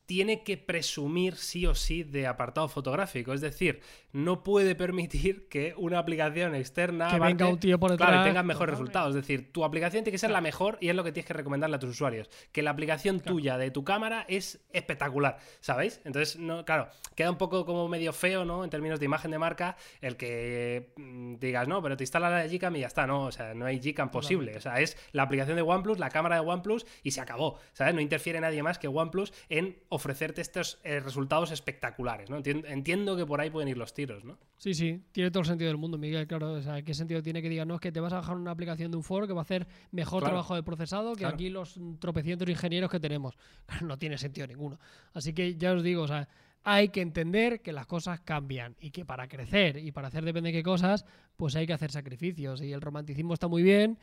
Tiene 0.06 0.42
que 0.42 0.58
presumir 0.58 1.36
sí 1.36 1.66
o 1.66 1.74
sí 1.74 2.02
de 2.02 2.26
apartado 2.26 2.68
fotográfico, 2.68 3.32
es 3.32 3.40
decir, 3.40 3.80
no 4.12 4.42
puede 4.44 4.74
permitir 4.74 5.48
que 5.48 5.74
una 5.76 5.98
aplicación 5.98 6.54
externa 6.54 7.08
Que 7.10 7.18
venga 7.18 7.48
un 7.48 7.58
tío 7.58 7.80
por 7.80 7.90
detrás. 7.90 8.10
Claro, 8.10 8.22
y 8.22 8.28
tengas 8.28 8.44
mejores 8.44 8.74
resultados. 8.74 9.10
Es 9.10 9.22
decir, 9.22 9.50
tu 9.52 9.64
aplicación 9.64 10.04
tiene 10.04 10.12
que 10.14 10.18
ser 10.18 10.30
la 10.30 10.40
mejor 10.40 10.78
y 10.80 10.88
es 10.88 10.94
lo 10.94 11.02
que 11.02 11.10
tienes 11.10 11.26
que 11.26 11.32
recomendarle 11.34 11.76
a 11.76 11.78
tus 11.78 11.90
usuarios. 11.90 12.28
Que 12.52 12.62
la 12.62 12.70
aplicación 12.70 13.18
Claro. 13.18 13.34
tuya 13.34 13.58
de 13.58 13.70
tu 13.70 13.82
cámara 13.82 14.24
es 14.28 14.64
espectacular, 14.72 15.38
¿sabéis? 15.60 16.00
Entonces, 16.04 16.38
no, 16.38 16.64
claro, 16.64 16.88
queda 17.16 17.30
un 17.30 17.38
poco 17.38 17.64
como 17.66 17.88
medio 17.88 18.12
feo, 18.12 18.44
¿no? 18.44 18.62
En 18.62 18.70
términos 18.70 19.00
de 19.00 19.06
imagen 19.06 19.30
de 19.30 19.38
marca, 19.38 19.76
el 20.00 20.16
que 20.16 20.92
mm, 20.96 21.36
digas, 21.36 21.66
no, 21.66 21.82
pero 21.82 21.96
te 21.96 22.04
instala 22.04 22.30
la 22.30 22.46
Gcam 22.46 22.76
y 22.76 22.80
ya 22.80 22.86
está, 22.86 23.06
¿no? 23.06 23.24
O 23.24 23.32
sea, 23.32 23.54
no 23.54 23.66
hay 23.66 23.80
Gcam 23.80 24.10
posible. 24.10 24.56
O 24.56 24.60
sea, 24.60 24.80
es 24.80 24.96
la 25.12 25.22
aplicación 25.24 25.56
de 25.56 25.62
OnePlus, 25.62 25.98
la 25.98 26.10
cámara 26.10 26.36
de 26.36 26.42
OnePlus 26.42 26.86
y 27.02 27.10
se 27.10 27.20
acabó, 27.20 27.58
¿sabes? 27.72 27.94
No 27.94 28.00
interfiere 28.00 28.40
nadie 28.40 28.62
más 28.62 28.78
que 28.78 28.86
OnePlus 28.86 29.32
en 29.48 29.76
ofrecerte 29.94 30.40
estos 30.40 30.78
eh, 30.84 31.00
resultados 31.00 31.50
espectaculares, 31.50 32.28
¿no? 32.30 32.38
Entien- 32.38 32.64
Entiendo 32.66 33.16
que 33.16 33.24
por 33.24 33.40
ahí 33.40 33.50
pueden 33.50 33.68
ir 33.68 33.78
los 33.78 33.94
tiros, 33.94 34.24
¿no? 34.24 34.38
Sí, 34.56 34.74
sí, 34.74 35.02
tiene 35.12 35.30
todo 35.30 35.42
el 35.42 35.46
sentido 35.46 35.68
del 35.68 35.76
mundo, 35.76 35.98
Miguel, 35.98 36.26
claro. 36.26 36.52
O 36.54 36.62
sea, 36.62 36.82
¿qué 36.82 36.94
sentido 36.94 37.22
tiene 37.22 37.40
que 37.42 37.48
digan, 37.48 37.68
no, 37.68 37.74
es 37.76 37.80
que 37.80 37.92
te 37.92 38.00
vas 38.00 38.12
a 38.12 38.16
bajar 38.16 38.36
una 38.36 38.50
aplicación 38.50 38.90
de 38.90 38.96
un 38.96 39.04
foro 39.04 39.26
que 39.26 39.32
va 39.32 39.40
a 39.40 39.44
hacer 39.44 39.66
mejor 39.92 40.20
Claro. 40.20 40.32
trabajo 40.32 40.54
de 40.56 40.62
procesado 40.62 41.12
que 41.14 41.20
Claro. 41.20 41.34
aquí 41.34 41.48
los 41.48 41.78
tropecientos 42.00 42.48
ingenieros 42.48 42.90
que 42.90 43.00
tenemos? 43.00 43.36
No 43.82 43.98
tiene 43.98 44.18
sentido 44.18 44.46
ninguno. 44.46 44.78
Así 45.12 45.32
que 45.32 45.56
ya 45.56 45.72
os 45.72 45.82
digo, 45.82 46.02
o 46.02 46.08
sea, 46.08 46.28
hay 46.66 46.88
que 46.88 47.02
entender 47.02 47.60
que 47.60 47.72
las 47.72 47.86
cosas 47.86 48.20
cambian 48.20 48.74
y 48.80 48.90
que 48.90 49.04
para 49.04 49.28
crecer 49.28 49.76
y 49.76 49.92
para 49.92 50.08
hacer 50.08 50.24
depende 50.24 50.48
de 50.50 50.54
qué 50.54 50.62
cosas, 50.62 51.04
pues 51.36 51.54
hay 51.56 51.66
que 51.66 51.74
hacer 51.74 51.90
sacrificios. 51.92 52.62
Y 52.62 52.72
el 52.72 52.80
romanticismo 52.80 53.34
está 53.34 53.48
muy 53.48 53.62
bien, 53.62 53.98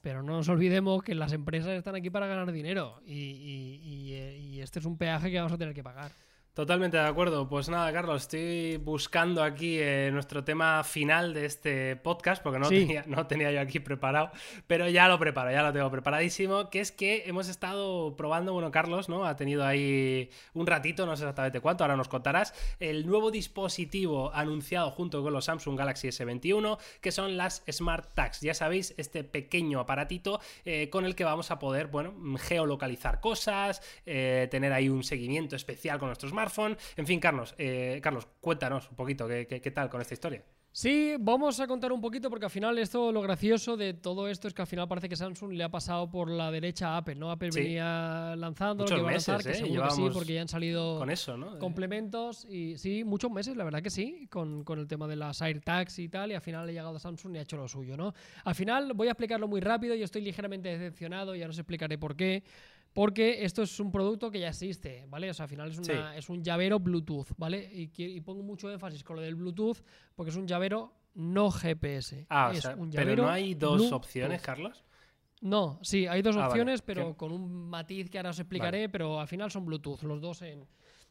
pero 0.00 0.22
no 0.22 0.34
nos 0.34 0.48
olvidemos 0.48 1.02
que 1.02 1.14
las 1.14 1.32
empresas 1.32 1.70
están 1.72 1.94
aquí 1.94 2.10
para 2.10 2.26
ganar 2.26 2.50
dinero 2.52 3.00
y, 3.04 3.14
y- 3.14 3.80
y, 3.82 4.12
eh, 4.14 4.38
y 4.38 4.60
este 4.60 4.78
es 4.78 4.84
un 4.84 4.96
peaje 4.98 5.30
que 5.30 5.36
vamos 5.38 5.52
a 5.52 5.58
tener 5.58 5.74
que 5.74 5.82
pagar. 5.82 6.12
Totalmente 6.58 6.96
de 6.96 7.04
acuerdo. 7.04 7.48
Pues 7.48 7.68
nada, 7.68 7.92
Carlos, 7.92 8.22
estoy 8.22 8.78
buscando 8.78 9.44
aquí 9.44 9.78
eh, 9.78 10.10
nuestro 10.12 10.42
tema 10.42 10.82
final 10.82 11.32
de 11.32 11.44
este 11.46 11.94
podcast, 11.94 12.42
porque 12.42 12.58
no, 12.58 12.64
Sí. 12.68 12.80
tenía, 12.80 13.04
no 13.06 13.28
tenía 13.28 13.52
yo 13.52 13.60
aquí 13.60 13.78
preparado, 13.78 14.32
pero 14.66 14.88
ya 14.88 15.06
lo 15.06 15.20
preparo, 15.20 15.52
ya 15.52 15.62
lo 15.62 15.72
tengo 15.72 15.88
preparadísimo, 15.88 16.68
que 16.68 16.80
es 16.80 16.90
que 16.90 17.22
hemos 17.26 17.46
estado 17.48 18.16
probando, 18.16 18.54
bueno, 18.54 18.72
Carlos, 18.72 19.08
¿no? 19.08 19.24
Ha 19.24 19.36
tenido 19.36 19.64
ahí 19.64 20.30
un 20.52 20.66
ratito, 20.66 21.06
no 21.06 21.14
sé 21.16 21.22
exactamente 21.22 21.60
cuánto, 21.60 21.84
ahora 21.84 21.94
nos 21.94 22.08
contarás, 22.08 22.52
el 22.80 23.06
nuevo 23.06 23.30
dispositivo 23.30 24.32
anunciado 24.34 24.90
junto 24.90 25.22
con 25.22 25.32
los 25.32 25.44
Samsung 25.44 25.78
Galaxy 25.78 26.08
S21, 26.08 26.76
que 27.00 27.12
son 27.12 27.36
las 27.36 27.62
Smart 27.70 28.14
Tags. 28.14 28.40
Ya 28.40 28.54
sabéis, 28.54 28.94
este 28.96 29.22
pequeño 29.22 29.78
aparatito 29.78 30.40
eh, 30.64 30.90
con 30.90 31.04
el 31.04 31.14
que 31.14 31.22
vamos 31.22 31.52
a 31.52 31.60
poder, 31.60 31.86
bueno, 31.86 32.14
geolocalizar 32.36 33.20
cosas, 33.20 33.80
eh, 34.06 34.48
tener 34.50 34.72
ahí 34.72 34.88
un 34.88 35.04
seguimiento 35.04 35.54
especial 35.54 36.00
con 36.00 36.08
nuestro 36.08 36.28
smartphone. 36.48 36.76
En 36.96 37.06
fin, 37.06 37.20
Carlos, 37.20 37.54
eh, 37.58 38.00
Carlos, 38.02 38.26
cuéntanos 38.40 38.90
un 38.90 38.96
poquito 38.96 39.26
qué, 39.28 39.46
qué- 39.46 39.60
qué 39.60 39.70
tal 39.70 39.88
con 39.88 40.00
esta 40.00 40.14
historia. 40.14 40.42
Sí, 40.70 41.14
vamos 41.18 41.58
a 41.58 41.66
contar 41.66 41.90
un 41.92 42.00
poquito 42.00 42.28
porque 42.30 42.44
al 42.44 42.50
final 42.52 42.78
esto, 42.78 43.10
lo 43.10 43.20
gracioso 43.22 43.76
de 43.76 43.94
todo 43.94 44.28
esto 44.28 44.46
es 44.46 44.54
que 44.54 44.62
al 44.62 44.68
final 44.68 44.86
parece 44.86 45.08
que 45.08 45.16
Samsung 45.16 45.54
le 45.54 45.64
ha 45.64 45.70
pasado 45.70 46.08
por 46.08 46.30
la 46.30 46.52
derecha 46.52 46.90
a 46.90 46.98
Apple, 46.98 47.16
¿no? 47.16 47.32
Apple 47.32 47.50
Sí. 47.50 47.60
venía 47.62 48.36
lanzando 48.36 48.84
Muchos 48.84 48.98
lo 48.98 49.02
que 49.02 49.02
va 49.04 49.10
a 49.10 49.14
meses, 49.14 49.28
lanzar, 49.28 49.52
que 49.52 49.58
¿eh? 49.58 49.60
seguro 49.64 49.82
que 49.84 49.90
sí, 49.90 50.02
porque 50.12 50.34
ya 50.34 50.42
han 50.42 50.48
salido 50.48 50.98
Con 50.98 51.10
eso, 51.10 51.36
¿no? 51.36 51.58
complementos 51.58 52.44
y 52.44 52.76
sí, 52.76 53.02
muchos 53.02 53.30
meses, 53.30 53.56
la 53.56 53.64
verdad 53.64 53.82
que 53.82 53.90
sí, 53.90 54.28
con, 54.30 54.62
con 54.62 54.78
el 54.78 54.86
tema 54.86 55.08
de 55.08 55.16
las 55.16 55.40
AirTags 55.42 55.98
y 55.98 56.08
tal, 56.10 56.30
y 56.30 56.34
al 56.34 56.42
final 56.42 56.68
ha 56.68 56.70
llegado 56.70 56.94
a 56.94 57.00
Samsung 57.00 57.34
y 57.34 57.38
ha 57.38 57.42
hecho 57.42 57.56
lo 57.56 57.66
suyo, 57.66 57.96
¿no? 57.96 58.12
Al 58.44 58.54
final 58.54 58.92
voy 58.92 59.08
a 59.08 59.12
explicarlo 59.12 59.48
muy 59.48 59.60
rápido, 59.60 59.94
yo 59.96 60.04
estoy 60.04 60.22
ligeramente 60.22 60.68
decepcionado, 60.68 61.34
ya 61.34 61.48
os 61.48 61.58
explicaré 61.58 61.98
por 61.98 62.14
qué. 62.14 62.44
Porque 62.92 63.44
esto 63.44 63.62
es 63.62 63.78
un 63.80 63.92
producto 63.92 64.30
que 64.30 64.40
ya 64.40 64.48
existe, 64.48 65.04
¿vale? 65.08 65.30
O 65.30 65.34
sea, 65.34 65.44
al 65.44 65.48
final 65.48 65.70
es, 65.70 65.78
una- 65.78 66.16
es 66.16 66.28
un 66.28 66.42
llavero 66.42 66.80
Bluetooth, 66.80 67.28
¿vale? 67.36 67.68
Y, 67.72 68.20
pongo 68.22 68.42
mucho 68.42 68.70
énfasis 68.70 69.04
con 69.04 69.16
lo 69.16 69.22
del 69.22 69.34
Bluetooth 69.36 69.78
porque 70.16 70.30
es 70.30 70.36
un 70.36 70.46
llavero 70.46 70.94
no 71.14 71.50
GPS. 71.50 72.26
Ah, 72.28 72.50
o 72.52 72.60
sea, 72.60 72.74
un 72.76 72.90
pero 72.90 73.14
no 73.16 73.28
hay 73.30 73.54
dos 73.54 73.76
Bluetooth. 73.78 73.92
opciones, 73.96 74.42
Carlos. 74.42 74.84
No, 75.40 75.78
sí, 75.82 76.06
hay 76.08 76.22
dos 76.22 76.34
Ah, 76.34 76.40
vale. 76.40 76.48
opciones, 76.50 76.82
pero 76.82 77.10
¿Qué? 77.10 77.16
con 77.16 77.30
un 77.30 77.68
matiz 77.68 78.10
que 78.10 78.18
ahora 78.18 78.30
os 78.30 78.38
explicaré, 78.40 78.88
pero 78.88 79.20
al 79.20 79.28
final 79.28 79.50
son 79.52 79.64
Bluetooth, 79.66 80.02
los 80.02 80.20
dos 80.20 80.42
en, 80.42 80.66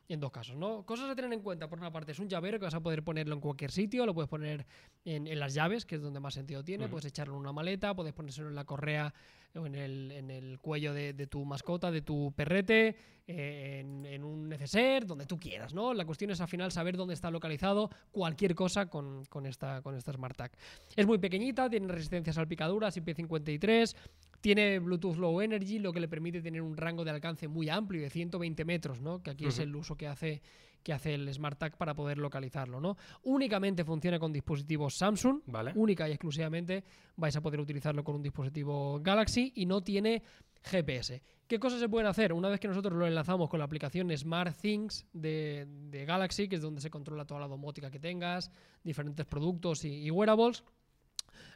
en 0.09 0.19
dos 0.19 0.31
casos, 0.31 0.55
¿no? 0.55 0.85
Cosas 0.85 1.09
a 1.09 1.15
tener 1.15 1.33
en 1.33 1.41
cuenta, 1.41 1.67
por 1.67 1.79
una 1.79 1.91
parte, 1.91 2.13
es 2.13 2.19
un 2.19 2.29
llavero 2.29 2.59
que 2.59 2.65
vas 2.65 2.73
a 2.73 2.79
poder 2.79 3.03
ponerlo 3.03 3.33
en 3.35 3.41
cualquier 3.41 3.71
sitio, 3.71 4.05
lo 4.05 4.13
puedes 4.13 4.29
poner 4.29 4.65
en, 5.03 5.27
en 5.27 5.39
las 5.39 5.53
llaves, 5.53 5.85
que 5.85 5.95
es 5.95 6.01
donde 6.01 6.19
más 6.19 6.33
sentido 6.33 6.63
tiene, 6.63 6.87
puedes 6.87 7.05
echarlo 7.05 7.33
en 7.33 7.41
una 7.41 7.51
maleta, 7.51 7.93
puedes 7.93 8.13
ponérselo 8.13 8.47
en 8.47 8.55
la 8.55 8.63
correa 8.63 9.13
o 9.55 9.65
en 9.65 9.75
el, 9.75 10.11
en 10.11 10.29
el 10.29 10.59
cuello 10.59 10.93
de, 10.93 11.13
de 11.13 11.27
tu 11.27 11.43
mascota, 11.43 11.91
de 11.91 12.01
tu 12.01 12.31
perrete, 12.35 12.95
eh, 13.27 13.79
en, 13.81 14.05
en 14.05 14.23
un 14.23 14.47
neceser, 14.47 15.05
donde 15.05 15.25
tú 15.25 15.37
quieras, 15.39 15.73
¿no? 15.73 15.93
La 15.93 16.05
cuestión 16.05 16.31
es 16.31 16.39
al 16.39 16.47
final 16.47 16.71
saber 16.71 16.95
dónde 16.95 17.13
está 17.13 17.29
localizado 17.29 17.89
cualquier 18.11 18.55
cosa 18.55 18.85
con, 18.89 19.25
con 19.25 19.45
esta, 19.45 19.81
con 19.81 19.95
esta 19.95 20.13
Smart 20.13 20.37
Tag. 20.37 20.51
Es 20.95 21.05
muy 21.05 21.17
pequeñita, 21.17 21.69
tiene 21.69 21.87
resistencia 21.89 22.31
a 22.31 22.33
salpicaduras, 22.35 22.97
IP53, 22.97 23.95
tiene 24.41 24.79
Bluetooth 24.79 25.17
Low 25.17 25.41
Energy, 25.41 25.79
lo 25.79 25.91
que 25.91 25.99
le 25.99 26.07
permite 26.07 26.41
tener 26.41 26.61
un 26.61 26.77
rango 26.77 27.03
de 27.03 27.11
alcance 27.11 27.47
muy 27.47 27.69
amplio 27.69 28.01
de 28.01 28.09
120 28.09 28.65
metros, 28.65 29.01
¿no? 29.01 29.21
Que 29.21 29.31
aquí 29.31 29.45
es 29.45 29.59
el 29.59 29.75
uso 29.75 29.95
que 29.95 30.07
hace, 30.07 30.41
que 30.83 30.93
hace 30.93 31.15
el 31.15 31.33
Smart 31.33 31.57
Tag 31.57 31.77
para 31.77 31.95
poder 31.95 32.17
localizarlo, 32.17 32.79
¿no? 32.79 32.97
Únicamente 33.23 33.83
funciona 33.83 34.19
con 34.19 34.31
dispositivos 34.31 34.95
Samsung, 34.95 35.41
Vale. 35.47 35.71
única 35.75 36.07
y 36.07 36.11
exclusivamente 36.11 36.83
vais 37.15 37.35
a 37.35 37.41
poder 37.41 37.59
utilizarlo 37.59 38.03
con 38.03 38.15
un 38.15 38.23
dispositivo 38.23 38.99
Galaxy 39.01 39.51
y 39.55 39.65
no 39.65 39.81
tiene 39.81 40.21
GPS. 40.63 41.21
¿Qué 41.47 41.59
cosas 41.59 41.79
se 41.79 41.87
pueden 41.87 42.07
hacer? 42.07 42.33
Una 42.33 42.49
vez 42.49 42.59
que 42.59 42.67
nosotros 42.67 42.93
lo 42.93 43.07
enlazamos 43.07 43.49
con 43.49 43.59
la 43.59 43.65
aplicación 43.65 44.15
Smart 44.15 44.55
Things 44.59 45.05
de, 45.13 45.65
de 45.89 46.05
Galaxy, 46.05 46.49
que 46.49 46.57
es 46.57 46.61
donde 46.61 46.81
se 46.81 46.89
controla 46.89 47.25
toda 47.25 47.39
la 47.39 47.47
domótica 47.47 47.89
que 47.89 47.99
tengas, 47.99 48.51
diferentes 48.83 49.25
productos 49.25 49.85
y, 49.85 50.03
y 50.03 50.11
wearables, 50.11 50.63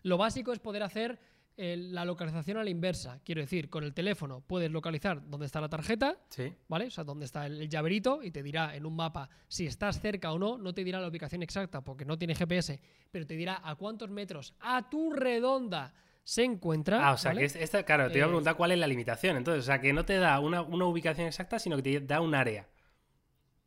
lo 0.04 0.18
básico 0.18 0.54
es 0.54 0.60
poder 0.60 0.84
hacer 0.84 1.20
la 1.58 2.06
localización 2.06 2.58
a 2.58 2.64
la 2.64 2.70
inversa. 2.70 3.20
Quiero 3.24 3.42
decir, 3.42 3.70
con 3.70 3.84
el 3.84 3.94
teléfono 3.94 4.42
puedes 4.42 4.72
localizar 4.72 5.22
dónde 5.30 5.46
está 5.46 5.62
la 5.62 5.70
tarjeta, 5.70 6.18
Sí. 6.30 6.54
¿vale? 6.68 6.86
O 6.88 6.92
sea, 6.92 7.04
dónde 7.04 7.26
está 7.26 7.46
el, 7.46 7.70
llaverito 7.70 8.24
y 8.24 8.32
te 8.32 8.42
dirá 8.42 8.76
en 8.76 8.86
un 8.86 8.96
mapa 8.96 9.30
si 9.48 9.68
estás 9.68 10.00
cerca 10.02 10.32
o 10.32 10.40
no. 10.40 10.58
No 10.58 10.74
te 10.74 10.84
dirá 10.84 11.00
la 11.00 11.08
ubicación 11.08 11.44
exacta 11.44 11.82
porque 11.82 12.06
no 12.06 12.18
tiene 12.18 12.34
GPS, 12.36 12.80
pero 13.12 13.28
te 13.28 13.36
dirá 13.36 13.62
a 13.64 13.76
cuántos 13.76 14.10
metros 14.10 14.54
a 14.60 14.90
tu 14.90 15.12
redonda 15.12 15.94
se 16.24 16.44
encuentra. 16.44 17.08
Ah, 17.08 17.14
o 17.14 17.18
sea, 17.18 17.30
¿vale? 17.32 17.42
que 17.42 17.46
es- 17.46 17.56
esta, 17.56 17.84
claro, 17.84 18.10
te 18.12 18.18
iba 18.18 18.26
a 18.26 18.28
Eh, 18.28 18.32
preguntar 18.32 18.56
cuál 18.56 18.72
es 18.72 18.80
la 18.80 18.88
limitación. 18.88 19.38
Entonces, 19.38 19.64
o 19.64 19.66
sea, 19.66 19.82
que 19.82 19.92
no 19.94 20.06
te 20.06 20.18
da 20.18 20.40
una, 20.40 20.62
una 20.62 20.86
ubicación 20.86 21.28
exacta, 21.28 21.60
sino 21.60 21.76
que 21.78 21.84
te 21.84 22.00
da 22.02 22.22
un 22.22 22.34
área. 22.36 22.68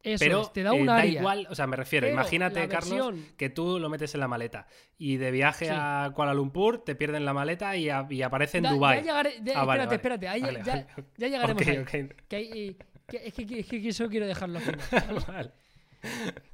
Eso 0.04 0.22
Pero 0.24 0.42
es, 0.42 0.52
te 0.52 0.62
da 0.62 0.74
eh, 0.76 0.80
un 0.82 0.88
área. 0.90 1.20
igual, 1.20 1.46
o 1.50 1.54
sea, 1.54 1.66
me 1.66 1.76
refiero, 1.76 2.04
Pero 2.04 2.14
imagínate, 2.14 2.68
Carlos, 2.68 3.14
que 3.38 3.48
tú 3.48 3.78
lo 3.80 3.88
metes 3.88 4.12
en 4.14 4.20
la 4.20 4.28
maleta 4.28 4.66
y 4.98 5.16
de 5.16 5.30
viaje 5.30 5.64
Sí. 5.64 5.70
a 5.74 6.12
Kuala 6.14 6.34
Lumpur 6.34 6.84
te 6.84 6.94
pierden 6.94 7.24
la 7.24 7.32
maleta 7.32 7.74
y, 7.74 7.88
a- 7.88 8.06
y 8.10 8.20
aparece 8.22 8.58
en 8.58 8.64
Da- 8.64 8.72
Dubai. 8.72 8.98
ya 8.98 9.02
llegaré- 9.02 9.40
ya- 9.42 9.60
Ah, 9.60 9.64
vale, 9.64 9.82
espérate, 9.84 9.86
vale. 9.86 9.94
espérate. 9.96 10.28
ahí 10.28 10.40
ya- 10.40 10.46
Vale, 10.46 10.62
ya, 10.64 10.72
vale. 10.74 10.86
ya 11.16 11.28
llegaremos 11.28 11.62
Ok, 11.62 11.68
ahí. 11.68 11.78
ok. 11.78 12.14
Que 12.28 12.36
hay- 12.36 12.52
y- 12.52 12.76
que- 13.06 13.26
es, 13.28 13.34
que, 13.34 13.58
es 13.60 13.66
que 13.66 13.88
eso 13.88 14.08
quiero 14.08 14.26
dejarlo 14.26 14.58
al 14.58 14.64
final, 14.80 15.24
Vale. 15.26 15.50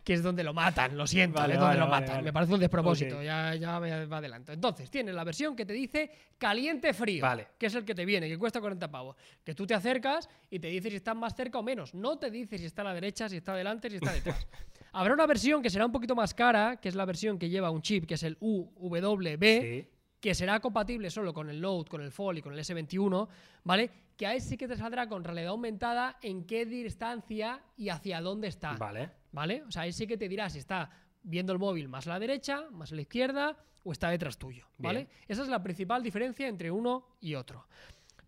Que 0.04 0.14
es 0.14 0.22
donde 0.22 0.42
lo 0.44 0.52
matan, 0.54 0.96
lo 0.96 1.06
siento, 1.06 1.38
Vale, 1.40 1.54
es 1.54 1.60
donde 1.60 1.76
vale, 1.76 1.80
lo 1.86 1.90
vale, 1.90 2.06
matan. 2.06 2.24
Me 2.24 2.32
parece 2.32 2.54
un 2.54 2.60
despropósito, 2.60 3.22
ya, 3.22 3.54
ya 3.54 3.78
me 3.80 4.06
va 4.06 4.18
adelanto. 4.18 4.52
Entonces, 4.52 4.90
tienes 4.90 5.14
la 5.14 5.24
versión 5.24 5.54
que 5.56 5.64
te 5.66 5.72
dice 5.72 6.10
caliente-frío, 6.38 7.22
Vale. 7.22 7.46
que 7.58 7.66
es 7.66 7.74
el 7.74 7.84
que 7.84 7.94
te 7.94 8.04
viene, 8.04 8.28
que 8.28 8.38
cuesta 8.38 8.60
40 8.60 8.90
pavos. 8.90 9.16
Que 9.44 9.54
tú 9.54 9.66
te 9.66 9.74
acercas 9.74 10.28
y 10.50 10.58
te 10.58 10.68
dice 10.68 10.90
si 10.90 10.96
estás 10.96 11.16
más 11.16 11.34
cerca 11.34 11.58
o 11.58 11.62
menos. 11.62 11.94
No 11.94 12.18
te 12.18 12.30
dice 12.30 12.58
si 12.58 12.64
está 12.66 12.82
a 12.82 12.86
la 12.86 12.94
derecha, 12.94 13.28
si 13.28 13.36
está 13.36 13.52
adelante, 13.52 13.88
si 13.90 13.96
está 13.96 14.12
detrás. 14.12 14.46
Habrá 14.92 15.14
una 15.14 15.26
versión 15.26 15.62
que 15.62 15.70
será 15.70 15.86
un 15.86 15.92
poquito 15.92 16.16
más 16.16 16.34
cara, 16.34 16.76
que 16.80 16.88
es 16.88 16.94
la 16.96 17.04
versión 17.04 17.38
que 17.38 17.48
lleva 17.48 17.70
un 17.70 17.80
chip, 17.82 18.06
que 18.06 18.14
es 18.14 18.22
el 18.24 18.36
UWB, 18.40 19.60
Sí. 19.60 19.88
que 20.20 20.34
será 20.34 20.58
compatible 20.60 21.10
solo 21.10 21.32
con 21.32 21.48
el 21.48 21.60
Note, 21.60 21.88
con 21.88 22.02
el 22.02 22.10
Fold 22.10 22.38
y 22.38 22.42
con 22.42 22.52
el 22.52 22.58
S21, 22.58 23.28
¿vale? 23.64 23.90
Que 24.16 24.26
ahí 24.26 24.40
sí 24.40 24.56
que 24.56 24.66
te 24.68 24.76
saldrá 24.76 25.08
con 25.08 25.22
realidad 25.24 25.48
aumentada 25.50 26.18
en 26.22 26.44
qué 26.44 26.66
distancia 26.66 27.60
y 27.76 27.88
hacia 27.88 28.20
dónde 28.20 28.48
está, 28.48 28.72
Vale. 28.74 29.10
¿Vale? 29.32 29.62
O 29.62 29.70
sea, 29.70 29.82
ahí 29.82 29.92
sí 29.92 30.06
que 30.06 30.16
te 30.16 30.28
dirá 30.28 30.48
si 30.50 30.58
está 30.58 30.90
viendo 31.22 31.52
el 31.52 31.58
móvil 31.58 31.88
más 31.88 32.06
a 32.06 32.10
la 32.10 32.18
derecha, 32.18 32.64
más 32.70 32.92
a 32.92 32.94
la 32.94 33.02
izquierda 33.02 33.56
o 33.84 33.92
está 33.92 34.08
detrás 34.10 34.38
tuyo, 34.38 34.66
¿vale? 34.78 35.04
Bien. 35.04 35.10
Esa 35.28 35.42
es 35.42 35.48
la 35.48 35.62
principal 35.62 36.02
diferencia 36.02 36.48
entre 36.48 36.70
uno 36.70 37.06
y 37.20 37.34
otro. 37.34 37.66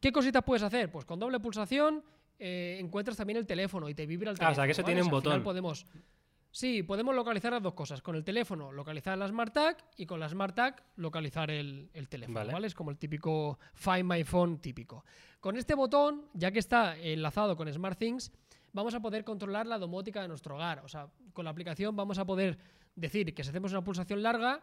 ¿Qué 0.00 0.12
cositas 0.12 0.42
puedes 0.44 0.62
hacer? 0.62 0.90
Pues 0.90 1.05
con 1.05 1.18
doble 1.18 1.38
pulsación 1.40 2.03
eh, 2.38 2.76
encuentras 2.80 3.16
también 3.16 3.36
el 3.36 3.46
teléfono 3.46 3.88
y 3.88 3.94
te 3.94 4.05
vibra 4.07 4.30
el 4.30 4.36
Ah, 4.36 4.38
teléfono. 4.38 4.53
o 4.53 4.55
sea, 4.57 4.64
que 4.66 4.72
eso 4.72 4.82
¿vale? 4.82 4.94
tiene 4.94 5.03
un 5.05 5.11
botón. 5.11 5.42
podemos 5.42 5.86
Sí, 6.55 6.82
podemos 6.82 7.14
localizar 7.14 7.50
las 7.50 7.62
dos 7.62 7.72
cosas. 7.72 8.03
Con 8.03 8.14
el 8.14 8.24
teléfono 8.24 8.72
localizar 8.72 9.16
la 9.16 9.26
Smart 9.26 9.55
Tag 9.55 9.76
y 9.96 10.05
con 10.05 10.20
la 10.20 10.28
Smart 10.28 10.55
Tag 10.55 10.84
localizar 10.96 11.50
el, 11.50 11.88
el 11.94 12.09
teléfono, 12.11 12.40
Vale. 12.40 12.53
¿vale? 12.53 12.66
Es 12.66 12.74
como 12.74 12.90
el 12.90 12.98
típico 12.98 13.59
Find 13.72 14.05
My 14.05 14.22
Phone 14.24 14.59
típico. 14.59 15.05
Con 15.40 15.57
este 15.57 15.74
botón, 15.74 16.26
ya 16.34 16.50
que 16.50 16.59
está 16.59 16.94
enlazado 16.98 17.57
con 17.57 17.72
SmartThings, 17.72 18.32
vamos 18.73 18.95
a 18.95 19.01
poder 19.01 19.25
controlar 19.25 19.66
la 19.66 19.79
domótica 19.79 20.23
de 20.23 20.29
nuestro 20.29 20.55
hogar. 20.55 20.83
O 20.85 20.89
sea, 20.89 21.09
con 21.33 21.45
la 21.45 21.51
aplicación 21.51 21.95
vamos 21.97 22.18
a 22.18 22.25
poder 22.25 22.59
decir 22.95 23.35
que 23.35 23.45
si 23.45 23.51
hacemos 23.51 23.73
una 23.73 23.83
pulsación 23.83 24.23
larga, 24.23 24.62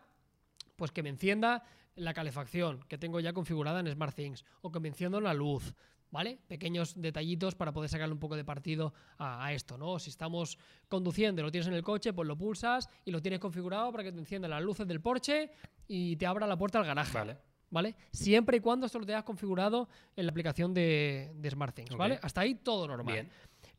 pues 0.75 0.91
que 0.91 1.03
me 1.03 1.09
encienda 1.09 1.63
la 1.95 2.13
calefacción 2.13 2.79
que 2.87 2.97
tengo 2.97 3.19
ya 3.19 3.33
configurada 3.33 3.79
en 3.79 3.91
SmartThings 3.91 4.45
o 4.61 4.71
que 4.71 4.79
me 4.79 4.87
encienda 4.87 5.19
la 5.19 5.33
luz, 5.33 5.73
¿vale? 6.11 6.39
Pequeños 6.47 6.99
detallitos 6.99 7.55
para 7.55 7.73
poder 7.73 7.89
sacarle 7.89 8.13
un 8.13 8.19
poco 8.19 8.35
de 8.35 8.45
partido 8.45 8.93
a, 9.17 9.45
a 9.45 9.53
esto, 9.53 9.77
¿no? 9.77 9.99
Si 9.99 10.09
estamos 10.09 10.57
conduciendo 10.87 11.41
y 11.41 11.45
lo 11.45 11.51
tienes 11.51 11.67
en 11.67 11.73
el 11.73 11.83
coche, 11.83 12.13
pues 12.13 12.27
lo 12.27 12.37
pulsas 12.37 12.89
y 13.03 13.11
lo 13.11 13.21
tienes 13.21 13.39
configurado 13.39 13.91
para 13.91 14.03
que 14.03 14.11
te 14.11 14.19
encienda 14.19 14.47
las 14.47 14.61
luces 14.63 14.87
del 14.87 15.01
Porsche 15.01 15.51
y 15.87 16.15
te 16.15 16.25
abra 16.25 16.47
la 16.47 16.57
puerta 16.57 16.79
al 16.79 16.85
garaje. 16.85 17.17
Vale. 17.17 17.37
¿Vale? 17.71 17.95
Siempre 18.11 18.57
y 18.57 18.59
cuando 18.61 18.87
esto 18.87 18.97
lo 18.97 19.05
tengas 19.05 19.23
configurado 19.23 19.89
en 20.15 20.25
la 20.25 20.31
aplicación 20.31 20.73
de, 20.73 21.31
de 21.35 21.51
SmartThings, 21.51 21.95
¿vale? 21.95 22.19
Hasta 22.23 22.41
ahí 22.41 22.55
todo 22.55 22.87
normal. 22.87 23.13
Bien. 23.13 23.29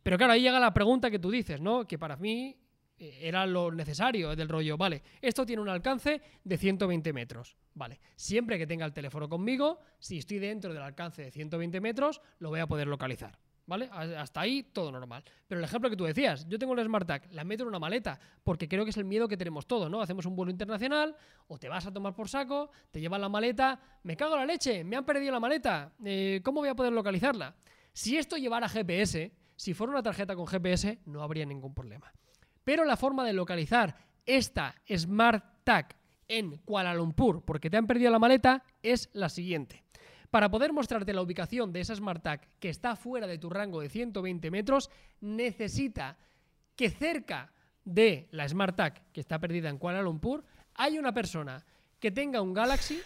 Pero 0.02 0.16
claro, 0.16 0.32
ahí 0.32 0.42
llega 0.42 0.58
la 0.58 0.72
pregunta 0.72 1.10
que 1.10 1.18
tú 1.18 1.30
dices, 1.30 1.60
¿no? 1.60 1.86
Que 1.86 1.98
para 1.98 2.16
mí 2.16 2.56
eh, 3.00 3.18
era 3.22 3.46
lo 3.46 3.72
necesario 3.72 4.36
del 4.36 4.48
rollo, 4.48 4.76
vale, 4.76 5.02
esto 5.22 5.46
tiene 5.46 5.62
un 5.62 5.70
alcance 5.70 6.20
de 6.44 6.58
120 6.58 7.12
metros, 7.14 7.56
vale, 7.72 7.98
siempre 8.14 8.58
que 8.58 8.66
tenga 8.66 8.84
el 8.84 8.92
teléfono 8.92 9.26
conmigo, 9.26 9.80
si 9.98 10.18
estoy 10.18 10.38
dentro 10.38 10.74
del 10.74 10.82
alcance 10.82 11.22
de 11.22 11.30
120 11.30 11.80
metros, 11.80 12.20
lo 12.40 12.50
voy 12.50 12.60
a 12.60 12.66
poder 12.66 12.88
localizar, 12.88 13.38
¿vale? 13.64 13.88
Hasta 13.90 14.42
ahí 14.42 14.64
todo 14.64 14.92
normal. 14.92 15.24
Pero 15.48 15.60
el 15.60 15.64
ejemplo 15.64 15.88
que 15.88 15.96
tú 15.96 16.04
decías, 16.04 16.46
yo 16.46 16.58
tengo 16.58 16.74
el 16.74 16.84
Smart 16.84 17.06
Tag, 17.06 17.32
la 17.32 17.42
meto 17.42 17.62
en 17.62 17.68
una 17.68 17.78
maleta, 17.78 18.20
porque 18.44 18.68
creo 18.68 18.84
que 18.84 18.90
es 18.90 18.96
el 18.98 19.06
miedo 19.06 19.28
que 19.28 19.38
tenemos 19.38 19.66
todos, 19.66 19.90
¿no? 19.90 20.02
Hacemos 20.02 20.26
un 20.26 20.36
vuelo 20.36 20.50
internacional, 20.50 21.16
o 21.48 21.56
te 21.56 21.70
vas 21.70 21.86
a 21.86 21.92
tomar 21.92 22.14
por 22.14 22.28
saco, 22.28 22.70
te 22.90 23.00
llevan 23.00 23.22
la 23.22 23.30
maleta, 23.30 23.80
me 24.02 24.14
cago 24.14 24.34
en 24.34 24.40
la 24.40 24.46
leche, 24.46 24.84
me 24.84 24.96
han 24.96 25.06
perdido 25.06 25.32
la 25.32 25.40
maleta, 25.40 25.92
eh, 26.04 26.42
¿cómo 26.44 26.60
voy 26.60 26.68
a 26.68 26.76
poder 26.76 26.92
localizarla? 26.92 27.56
Si 27.94 28.18
esto 28.18 28.36
llevara 28.36 28.68
GPS, 28.68 29.32
si 29.60 29.74
fuera 29.74 29.90
una 29.90 30.02
tarjeta 30.02 30.34
con 30.34 30.46
GPS, 30.46 31.00
no 31.04 31.22
habría 31.22 31.44
ningún 31.44 31.74
problema. 31.74 32.10
Pero 32.64 32.82
la 32.86 32.96
forma 32.96 33.26
de 33.26 33.34
localizar 33.34 33.94
esta 34.24 34.74
Smart 34.88 35.44
Tag 35.64 35.94
en 36.28 36.56
Kuala 36.64 36.94
Lumpur, 36.94 37.44
porque 37.44 37.68
te 37.68 37.76
han 37.76 37.86
perdido 37.86 38.10
la 38.10 38.18
maleta, 38.18 38.64
es 38.82 39.10
la 39.12 39.28
siguiente. 39.28 39.84
Para 40.30 40.50
poder 40.50 40.72
mostrarte 40.72 41.12
la 41.12 41.20
ubicación 41.20 41.74
de 41.74 41.80
esa 41.80 41.94
Smart 41.94 42.22
Tag 42.22 42.48
que 42.58 42.70
está 42.70 42.96
fuera 42.96 43.26
de 43.26 43.36
tu 43.36 43.50
rango 43.50 43.82
de 43.82 43.90
120 43.90 44.50
metros, 44.50 44.90
necesita 45.20 46.16
que 46.74 46.88
cerca 46.88 47.52
de 47.84 48.28
la 48.30 48.48
Smart 48.48 48.74
Tag 48.74 49.12
que 49.12 49.20
está 49.20 49.38
perdida 49.38 49.68
en 49.68 49.76
Kuala 49.76 50.00
Lumpur, 50.00 50.42
hay 50.72 50.98
una 50.98 51.12
persona 51.12 51.62
que 51.98 52.10
tenga 52.10 52.40
un 52.40 52.54
Galaxy, 52.54 52.98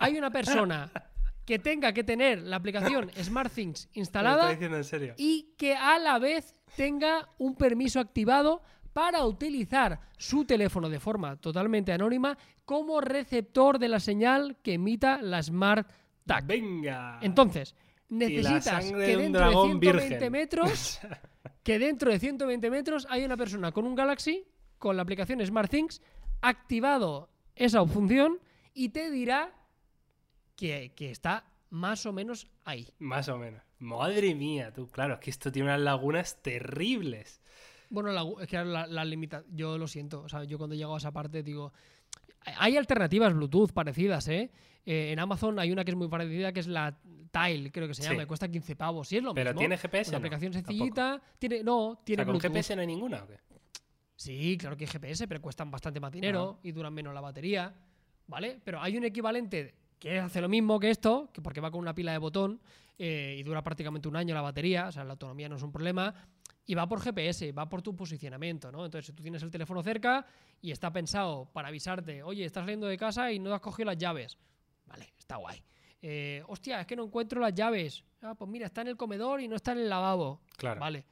hay 0.00 0.18
una 0.18 0.32
persona 0.32 0.90
que 1.44 1.58
tenga 1.58 1.92
que 1.92 2.04
tener 2.04 2.42
la 2.42 2.56
aplicación 2.56 3.10
SmartThings 3.22 3.86
¿Me 3.86 3.92
lo 3.94 4.00
instalada 4.00 4.52
en 4.52 4.84
serio? 4.84 5.14
y 5.16 5.54
que 5.56 5.74
a 5.74 5.98
la 5.98 6.18
vez 6.18 6.54
tenga 6.76 7.28
un 7.38 7.54
permiso 7.56 8.00
activado 8.00 8.62
para 8.92 9.24
utilizar 9.24 10.00
su 10.18 10.44
teléfono 10.44 10.88
de 10.88 11.00
forma 11.00 11.36
totalmente 11.36 11.92
anónima 11.92 12.36
como 12.64 13.00
receptor 13.00 13.78
de 13.78 13.88
la 13.88 14.00
señal 14.00 14.56
que 14.62 14.74
emita 14.74 15.20
la 15.22 15.42
Smart 15.42 15.88
Tag. 16.26 16.46
Venga. 16.46 17.18
Entonces, 17.22 17.74
necesitas 18.08 18.84
que 18.84 18.96
de 18.96 19.16
un 19.16 19.22
dentro 19.22 19.40
de 19.40 19.46
dragón 19.46 19.80
120 19.80 20.08
virgen. 20.08 20.32
metros, 20.32 21.00
que 21.62 21.78
dentro 21.78 22.10
de 22.12 22.18
120 22.18 22.70
metros 22.70 23.06
hay 23.10 23.24
una 23.24 23.36
persona 23.36 23.72
con 23.72 23.86
un 23.86 23.94
Galaxy 23.94 24.44
con 24.78 24.96
la 24.96 25.02
aplicación 25.02 25.44
SmartThings 25.44 26.00
activado 26.42 27.30
esa 27.54 27.84
función 27.86 28.38
y 28.74 28.90
te 28.90 29.10
dirá 29.10 29.52
que, 30.56 30.92
que 30.94 31.10
está 31.10 31.44
más 31.70 32.04
o 32.06 32.12
menos 32.12 32.46
ahí. 32.64 32.88
Más 32.98 33.28
o 33.28 33.38
menos. 33.38 33.62
Madre 33.78 34.34
mía, 34.34 34.72
tú, 34.72 34.86
claro, 34.88 35.14
es 35.14 35.20
que 35.20 35.30
esto 35.30 35.50
tiene 35.50 35.68
unas 35.68 35.80
lagunas 35.80 36.40
terribles. 36.42 37.40
Bueno, 37.90 38.10
la, 38.12 38.24
es 38.42 38.48
que 38.48 38.56
la, 38.64 38.86
la 38.86 39.04
limita, 39.04 39.44
yo 39.50 39.76
lo 39.78 39.86
siento, 39.88 40.22
o 40.22 40.28
sea, 40.28 40.44
yo 40.44 40.56
cuando 40.58 40.74
llego 40.76 40.94
a 40.94 40.98
esa 40.98 41.10
parte 41.12 41.42
digo, 41.42 41.72
hay 42.44 42.76
alternativas 42.76 43.34
Bluetooth 43.34 43.72
parecidas, 43.72 44.28
¿eh? 44.28 44.50
Eh, 44.84 45.12
en 45.12 45.18
Amazon 45.18 45.58
hay 45.58 45.70
una 45.70 45.84
que 45.84 45.90
es 45.92 45.96
muy 45.96 46.08
parecida, 46.08 46.52
que 46.52 46.60
es 46.60 46.66
la 46.66 46.96
Tile, 47.30 47.70
creo 47.70 47.88
que 47.88 47.94
se 47.94 48.02
Sí. 48.02 48.08
llama, 48.10 48.24
y 48.24 48.26
cuesta 48.26 48.48
15 48.48 48.76
pavos, 48.76 49.10
y 49.12 49.16
es 49.18 49.22
lo 49.22 49.32
Pero 49.34 49.50
mismo. 49.50 49.58
tiene 49.60 49.78
GPS. 49.78 50.10
Una 50.10 50.18
no? 50.18 50.18
aplicación 50.18 50.52
Tampoco. 50.52 50.72
sencillita, 50.72 51.22
tiene, 51.38 51.62
no, 51.62 51.86
O 51.90 51.96
tiene 52.04 52.20
sea, 52.20 52.26
con 52.26 52.32
Bluetooth. 52.38 52.50
GPS 52.52 52.74
no 52.76 52.80
hay 52.82 52.86
ninguna, 52.86 53.22
¿o 53.22 53.26
qué? 53.26 53.36
Sí, 54.16 54.56
claro 54.58 54.76
que 54.76 54.84
hay 54.84 54.90
GPS, 54.90 55.26
pero 55.26 55.40
cuestan 55.40 55.70
bastante 55.70 55.98
más 56.00 56.12
dinero 56.12 56.60
y 56.62 56.72
duran 56.72 56.92
menos 56.94 57.12
la 57.14 57.20
batería, 57.20 57.74
¿vale? 58.26 58.60
Pero 58.64 58.80
hay 58.80 58.96
un 58.96 59.04
equivalente 59.04 59.74
que 60.02 60.18
hace 60.18 60.40
lo 60.40 60.48
mismo 60.48 60.80
que 60.80 60.90
esto, 60.90 61.30
que 61.32 61.40
porque 61.40 61.60
va 61.60 61.70
con 61.70 61.78
una 61.78 61.94
pila 61.94 62.10
de 62.10 62.18
botón 62.18 62.60
eh, 62.98 63.36
y 63.38 63.44
dura 63.44 63.62
prácticamente 63.62 64.08
un 64.08 64.16
año 64.16 64.34
la 64.34 64.40
batería, 64.40 64.88
o 64.88 64.92
sea, 64.92 65.04
la 65.04 65.12
autonomía 65.12 65.48
no 65.48 65.54
es 65.54 65.62
un 65.62 65.70
problema, 65.70 66.12
y 66.66 66.74
va 66.74 66.88
por 66.88 67.00
GPS, 67.00 67.52
va 67.52 67.68
por 67.68 67.82
tu 67.82 67.94
posicionamiento, 67.94 68.72
¿no? 68.72 68.84
Entonces, 68.84 69.06
si 69.06 69.12
tú 69.12 69.22
tienes 69.22 69.44
el 69.44 69.52
teléfono 69.52 69.80
cerca 69.80 70.26
y 70.60 70.72
está 70.72 70.92
pensado 70.92 71.48
para 71.52 71.68
avisarte, 71.68 72.20
oye, 72.24 72.44
estás 72.44 72.62
saliendo 72.62 72.88
de 72.88 72.98
casa 72.98 73.30
y 73.30 73.38
no 73.38 73.54
has 73.54 73.60
cogido 73.60 73.86
las 73.86 73.96
llaves. 73.96 74.36
Vale, 74.86 75.12
está 75.16 75.36
guay. 75.36 75.62
Eh, 76.02 76.42
hostia, 76.48 76.80
es 76.80 76.86
que 76.88 76.96
no 76.96 77.04
encuentro 77.04 77.40
las 77.40 77.54
llaves. 77.54 78.02
Ah, 78.22 78.34
pues 78.34 78.50
mira, 78.50 78.66
está 78.66 78.80
en 78.80 78.88
el 78.88 78.96
comedor 78.96 79.40
y 79.40 79.46
no 79.46 79.54
está 79.54 79.70
en 79.70 79.78
el 79.78 79.88
lavabo. 79.88 80.40
Claro. 80.56 80.80
Vale. 80.80 81.04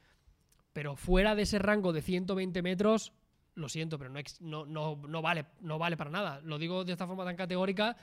Pero 0.73 0.97
fuera 0.97 1.33
de 1.33 1.43
ese 1.43 1.59
rango 1.59 1.93
de 1.93 2.01
120 2.01 2.61
metros, 2.61 3.13
lo 3.55 3.69
siento, 3.69 3.97
pero 3.97 4.11
no, 4.41 4.65
no, 4.65 4.97
no 5.07 5.21
vale, 5.21 5.45
no 5.61 5.79
vale 5.79 5.95
para 5.95 6.09
nada. 6.09 6.41
Lo 6.43 6.57
digo 6.57 6.83
de 6.83 6.91
esta 6.91 7.07
forma 7.07 7.23
tan 7.23 7.37
categórica 7.37 7.95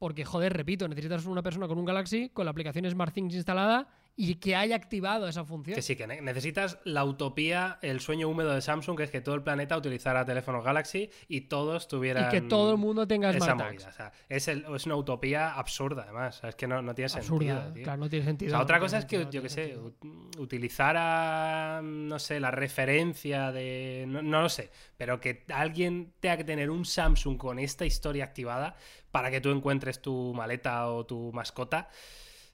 porque, 0.00 0.24
joder, 0.24 0.54
repito, 0.54 0.88
necesitas 0.88 1.26
una 1.26 1.42
persona 1.42 1.68
con 1.68 1.78
un 1.78 1.84
Galaxy, 1.84 2.30
con 2.30 2.46
la 2.46 2.50
aplicación 2.50 2.90
SmartThings 2.90 3.34
instalada 3.34 3.86
y 4.16 4.34
que 4.34 4.54
haya 4.54 4.76
activado 4.76 5.26
esa 5.28 5.44
función. 5.44 5.74
Que 5.74 5.80
sí, 5.82 5.96
que 5.96 6.06
ne- 6.06 6.20
necesitas 6.20 6.78
la 6.84 7.04
utopía, 7.04 7.78
el 7.80 8.00
sueño 8.00 8.28
húmedo 8.28 8.52
de 8.54 8.60
Samsung, 8.60 8.96
que 8.98 9.04
es 9.04 9.10
que 9.10 9.20
todo 9.22 9.34
el 9.34 9.42
planeta 9.42 9.76
utilizara 9.78 10.24
teléfonos 10.26 10.62
Galaxy 10.62 11.08
y 11.28 11.42
todos 11.42 11.88
tuvieran. 11.88 12.26
y 12.26 12.30
que 12.30 12.40
todo 12.42 12.72
el 12.72 12.76
mundo 12.78 13.06
tenga 13.06 13.30
esa 13.30 13.54
movida. 13.54 13.88
O 13.88 13.92
sea, 13.92 14.12
es, 14.28 14.46
el- 14.48 14.66
es 14.74 14.84
una 14.86 14.96
utopía 14.96 15.54
absurda, 15.54 16.02
además. 16.02 16.36
O 16.36 16.40
sea, 16.40 16.50
es 16.50 16.56
que 16.56 16.66
no, 16.66 16.82
no 16.82 16.94
tiene 16.94 17.06
Absurda, 17.12 17.38
sentido. 17.48 17.72
tío. 17.72 17.82
claro, 17.84 17.98
no 18.00 18.08
tiene 18.10 18.24
O 18.24 18.28
sentido. 18.28 18.58
otra 18.60 18.78
cosa 18.78 18.98
es 18.98 19.04
que, 19.06 19.26
yo 19.30 19.40
qué 19.42 19.48
sé, 19.48 19.76
utilizara, 20.38 21.80
no 21.82 22.18
sé, 22.18 22.40
la 22.40 22.50
referencia 22.50 23.52
de... 23.52 24.04
No, 24.08 24.22
no 24.22 24.42
lo 24.42 24.48
sé, 24.48 24.70
pero 24.96 25.20
que 25.20 25.44
alguien 25.52 26.12
tenga 26.20 26.36
que 26.36 26.44
tener 26.44 26.70
un 26.70 26.84
Samsung 26.84 27.36
con 27.36 27.58
esta 27.58 27.84
historia 27.86 28.24
activada 28.24 28.76
para 29.10 29.30
que 29.30 29.40
tú 29.40 29.50
encuentres 29.50 30.00
tu 30.02 30.32
maleta 30.34 30.88
o 30.88 31.04
tu 31.06 31.32
mascota. 31.32 31.88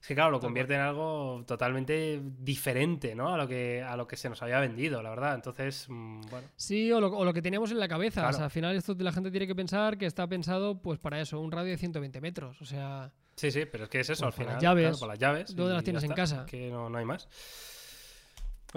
Es 0.07 0.09
que 0.09 0.15
claro, 0.15 0.31
lo 0.31 0.39
convierte 0.39 0.73
en 0.73 0.79
algo 0.79 1.43
totalmente 1.45 2.21
diferente, 2.39 3.13
¿no? 3.13 3.33
A 3.33 3.37
lo 3.37 3.45
que, 3.45 3.83
a 3.83 3.97
lo 3.97 4.07
que 4.07 4.15
se 4.15 4.29
nos 4.29 4.41
había 4.41 4.57
vendido, 4.61 5.03
la 5.03 5.09
verdad. 5.09 5.35
Entonces, 5.35 5.85
mm, 5.89 6.21
bueno. 6.31 6.47
Sí, 6.55 6.89
o 6.93 7.01
lo, 7.01 7.07
o 7.11 7.25
lo 7.25 7.33
que 7.33 7.41
teníamos 7.41 7.71
en 7.71 7.79
la 7.79 7.89
cabeza. 7.89 8.21
O 8.21 8.23
Claro. 8.23 8.37
sea, 8.37 8.45
al 8.45 8.51
final 8.51 8.73
esto 8.77 8.95
la 8.97 9.11
gente 9.11 9.31
tiene 9.31 9.45
que 9.47 9.53
pensar 9.53 9.97
que 9.97 10.05
está 10.05 10.25
pensado 10.25 10.81
pues 10.81 10.97
para 10.97 11.19
eso, 11.19 11.41
un 11.41 11.51
radio 11.51 11.71
de 11.71 11.77
120 11.77 12.21
metros. 12.21 12.61
O 12.61 12.65
sea, 12.65 13.11
Sí, 13.35 13.51
sí, 13.51 13.65
pero 13.69 13.83
es 13.83 13.89
que 13.89 13.99
es 13.99 14.09
eso 14.09 14.23
Pues 14.23 14.33
al 14.33 14.39
final. 14.39 14.53
las 14.53 14.63
llaves. 14.63 14.97
claro, 14.97 15.07
las 15.11 15.19
llaves. 15.19 15.55
¿Dónde 15.57 15.73
las 15.73 15.83
tienes 15.83 16.03
en 16.05 16.11
está. 16.11 16.21
casa? 16.21 16.45
Que 16.45 16.69
no, 16.71 16.89
no 16.89 16.97
hay 16.99 17.03
más. 17.05 17.27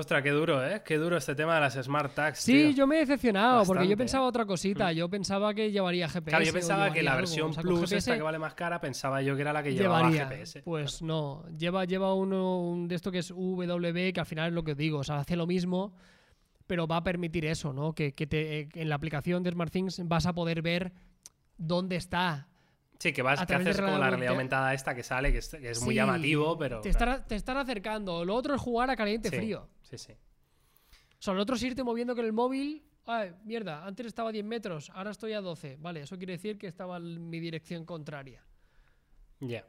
Ostras, 0.00 0.22
qué 0.22 0.30
duro, 0.30 0.66
¿eh? 0.66 0.80
Qué 0.82 0.96
duro 0.96 1.18
este 1.18 1.34
tema 1.34 1.56
de 1.56 1.60
las 1.60 1.74
Smart 1.74 2.14
Tags. 2.14 2.38
sí, 2.38 2.52
tío. 2.52 2.70
yo 2.70 2.86
me 2.86 2.96
he 2.96 3.00
decepcionado 3.00 3.64
porque 3.66 3.86
yo 3.86 3.92
¿eh? 3.92 3.96
pensaba 3.98 4.24
otra 4.24 4.46
cosita. 4.46 4.92
Yo 4.92 5.10
pensaba 5.10 5.52
que 5.52 5.70
llevaría 5.70 6.08
GPS. 6.08 6.30
Claro, 6.30 6.44
yo 6.44 6.52
pensaba 6.54 6.90
que 6.90 7.02
la 7.02 7.10
algo. 7.10 7.20
versión 7.20 7.52
Plus, 7.52 7.92
esta 7.92 8.16
que 8.16 8.22
vale 8.22 8.38
más 8.38 8.54
cara, 8.54 8.80
pensaba 8.80 9.20
yo 9.20 9.36
que 9.36 9.42
era 9.42 9.52
la 9.52 9.62
que 9.62 9.74
llevaba 9.74 10.10
llevaría. 10.10 10.26
GPS. 10.26 10.62
Pues 10.62 11.02
no, 11.02 11.44
lleva, 11.50 11.84
lleva 11.84 12.14
uno 12.14 12.60
un 12.62 12.88
de 12.88 12.94
esto 12.94 13.12
que 13.12 13.18
es 13.18 13.30
WB, 13.30 14.14
que 14.14 14.20
al 14.20 14.26
final 14.26 14.48
es 14.48 14.54
lo 14.54 14.64
que 14.64 14.72
os 14.72 14.78
digo, 14.78 15.00
o 15.00 15.04
sea, 15.04 15.18
hace 15.18 15.36
lo 15.36 15.46
mismo, 15.46 15.92
pero 16.66 16.86
va 16.86 16.96
a 16.96 17.04
permitir 17.04 17.44
eso, 17.44 17.74
¿no? 17.74 17.94
Que, 17.94 18.14
que 18.14 18.26
te, 18.26 18.70
en 18.72 18.88
la 18.88 18.94
aplicación 18.94 19.42
de 19.42 19.50
SmartThings 19.50 20.08
vas 20.08 20.24
a 20.24 20.32
poder 20.32 20.62
ver 20.62 20.92
dónde 21.58 21.96
está. 21.96 22.48
Sí, 23.00 23.14
que 23.14 23.22
vas, 23.22 23.40
a 23.40 23.46
que 23.46 23.54
haces 23.54 23.80
como 23.80 23.96
la 23.96 24.10
realidad 24.10 24.32
aumentada. 24.32 24.74
esta 24.74 24.94
que 24.94 25.02
sale, 25.02 25.32
que 25.32 25.38
es, 25.38 25.48
que 25.48 25.70
es 25.70 25.82
muy 25.82 25.94
llamativo, 25.94 26.58
pero. 26.58 26.82
Te 26.82 26.90
están, 26.90 27.26
te 27.26 27.34
están 27.34 27.56
acercando. 27.56 28.26
Lo 28.26 28.34
otro 28.34 28.54
es 28.54 28.60
jugar 28.60 28.90
a 28.90 28.96
caliente 28.96 29.30
Sí, 29.30 29.36
frío. 29.36 29.68
Sí, 29.80 29.96
sí. 29.96 30.12
O 30.12 31.22
sea, 31.22 31.32
lo 31.32 31.40
otro 31.40 31.56
es 31.56 31.62
irte 31.62 31.82
moviendo 31.82 32.14
con 32.14 32.26
el 32.26 32.34
móvil. 32.34 32.84
Ay, 33.06 33.32
mierda, 33.44 33.86
antes 33.86 34.04
estaba 34.04 34.28
a 34.28 34.32
10 34.32 34.44
metros, 34.44 34.90
ahora 34.90 35.12
estoy 35.12 35.32
a 35.32 35.40
12. 35.40 35.78
Vale, 35.80 36.02
eso 36.02 36.18
quiere 36.18 36.34
decir 36.34 36.58
que 36.58 36.66
estaba 36.66 36.98
en 36.98 37.30
mi 37.30 37.40
dirección 37.40 37.86
contraria. 37.86 38.44
Ya. 39.40 39.64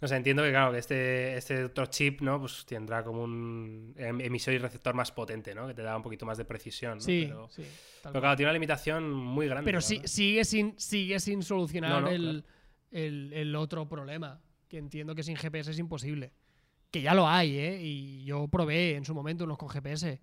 No 0.00 0.08
sé, 0.08 0.16
entiendo 0.16 0.42
que 0.42 0.50
claro, 0.50 0.72
que 0.72 0.78
este, 0.78 1.36
este 1.36 1.64
otro 1.64 1.86
chip, 1.86 2.20
¿no? 2.20 2.38
Pues 2.38 2.66
tendrá 2.66 3.02
como 3.02 3.22
un 3.22 3.94
em- 3.96 4.20
emisor 4.20 4.52
y 4.52 4.58
receptor 4.58 4.94
más 4.94 5.10
potente, 5.10 5.54
¿no? 5.54 5.66
Que 5.66 5.72
te 5.74 5.82
da 5.82 5.96
un 5.96 6.02
poquito 6.02 6.26
más 6.26 6.36
de 6.36 6.44
precisión, 6.44 6.98
¿no? 6.98 7.04
Sí, 7.04 7.24
pero, 7.28 7.48
sí. 7.48 7.64
claro, 8.02 8.36
tiene 8.36 8.48
una 8.48 8.52
limitación 8.52 9.10
muy 9.10 9.46
grande. 9.48 9.64
Pero 9.64 9.80
sí, 9.80 10.02
sigue, 10.04 10.44
sin, 10.44 10.78
sigue 10.78 11.18
sin 11.18 11.42
solucionar 11.42 11.90
No, 11.92 12.00
no, 12.02 12.08
el, 12.10 12.44
el- 12.90 13.32
el 13.32 13.56
otro 13.56 13.88
problema, 13.88 14.40
que 14.68 14.76
entiendo 14.78 15.14
que 15.14 15.22
sin 15.22 15.36
GPS 15.36 15.70
es 15.70 15.78
imposible. 15.78 16.32
Que 16.90 17.00
ya 17.00 17.14
lo 17.14 17.26
hay, 17.26 17.56
¿eh? 17.58 17.80
Y 17.82 18.24
yo 18.24 18.48
probé 18.48 18.96
en 18.96 19.04
su 19.06 19.14
momento 19.14 19.44
unos 19.44 19.56
con 19.58 19.68
GPS. 19.70 20.20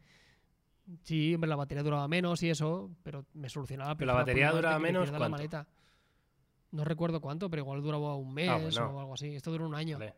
Sí, 1.01 1.33
hombre, 1.33 1.49
la 1.49 1.55
batería 1.55 1.81
duraba 1.83 2.07
menos 2.07 2.43
y 2.43 2.49
eso, 2.49 2.91
pero 3.03 3.25
me 3.33 3.49
solucionaba. 3.49 3.95
Pero 3.95 4.07
la 4.07 4.13
batería 4.13 4.51
duraba 4.51 4.77
menos, 4.79 5.09
¿cuánto? 5.11 5.65
No 6.73 6.83
recuerdo 6.83 7.21
cuánto, 7.21 7.49
pero 7.49 7.61
igual 7.61 7.81
duraba 7.81 8.15
un 8.15 8.33
mes 8.33 8.49
Ah, 8.49 8.57
bueno. 8.57 8.97
o 8.97 8.99
algo 8.99 9.13
así. 9.13 9.35
Esto 9.35 9.51
duró 9.51 9.65
un 9.67 9.75
año. 9.75 9.97
Vale. 9.99 10.13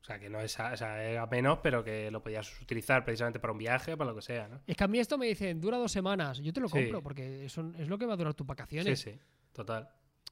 O 0.00 0.04
sea, 0.06 0.18
que 0.20 0.28
no 0.28 0.40
es, 0.40 0.58
a- 0.60 0.72
o 0.72 0.76
sea, 0.76 1.02
era 1.02 1.26
menos, 1.26 1.58
pero 1.62 1.82
que 1.82 2.10
lo 2.12 2.22
podías 2.22 2.60
utilizar 2.60 3.04
precisamente 3.04 3.40
para 3.40 3.52
un 3.52 3.58
viaje 3.58 3.94
o 3.94 3.96
para 3.98 4.10
lo 4.10 4.16
que 4.16 4.22
sea, 4.22 4.46
¿no? 4.46 4.60
Es 4.66 4.76
que 4.76 4.84
a 4.84 4.88
mí 4.88 4.98
esto 5.00 5.18
me 5.18 5.26
dicen, 5.26 5.60
dura 5.60 5.78
dos 5.78 5.90
semanas. 5.90 6.38
Yo 6.38 6.52
te 6.52 6.60
lo 6.60 6.68
Sí. 6.68 6.74
compro, 6.78 7.02
porque 7.02 7.44
eso 7.46 7.72
es 7.76 7.88
lo 7.88 7.98
que 7.98 8.06
va 8.06 8.12
a 8.14 8.16
durar 8.16 8.34
tus 8.34 8.44
Sí, 8.44 8.48
vacaciones. 8.48 9.00
sí, 9.00 9.18
total. 9.52 9.88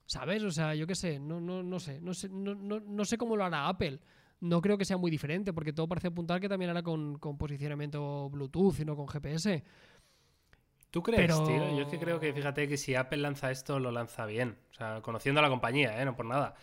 ¿Sabes? 0.06 0.42
O 0.44 0.50
sea, 0.50 0.74
yo 0.74 0.86
qué 0.86 0.94
sé, 0.94 1.18
no, 1.18 1.40
no, 1.40 1.62
no 1.62 1.80
sé, 1.80 2.00
no 2.00 2.12
sé, 2.14 2.28
no, 2.28 2.54
no, 2.54 2.78
no 2.78 3.04
sé 3.04 3.16
cómo 3.16 3.36
lo 3.36 3.44
hará 3.44 3.66
Apple. 3.68 3.98
No 4.40 4.60
creo 4.60 4.76
que 4.76 4.84
sea 4.84 4.96
muy 4.98 5.10
diferente, 5.10 5.52
porque 5.52 5.72
todo 5.72 5.88
parece 5.88 6.08
apuntar 6.08 6.40
que 6.40 6.48
también 6.48 6.70
hará 6.70 6.82
con, 6.82 7.18
con 7.18 7.38
posicionamiento 7.38 8.28
Bluetooth 8.28 8.78
y 8.80 8.84
no 8.84 8.94
con 8.94 9.08
GPS. 9.08 9.64
¿Tú 10.94 11.02
crees, 11.02 11.22
Pero- 11.22 11.42
tío? 11.42 11.76
Yo 11.76 11.82
es 11.82 11.88
que 11.88 11.98
creo 11.98 12.20
que, 12.20 12.32
fíjate, 12.32 12.68
que 12.68 12.76
si 12.76 12.94
Apple 12.94 13.18
lanza 13.18 13.50
esto, 13.50 13.80
lo 13.80 13.90
lanza 13.90 14.26
bien. 14.26 14.56
O 14.70 14.74
sea, 14.74 15.00
conociendo 15.02 15.40
a 15.40 15.42
la 15.42 15.48
compañía, 15.48 16.00
¿eh? 16.00 16.04
No 16.04 16.14
por 16.14 16.24
nada. 16.24 16.54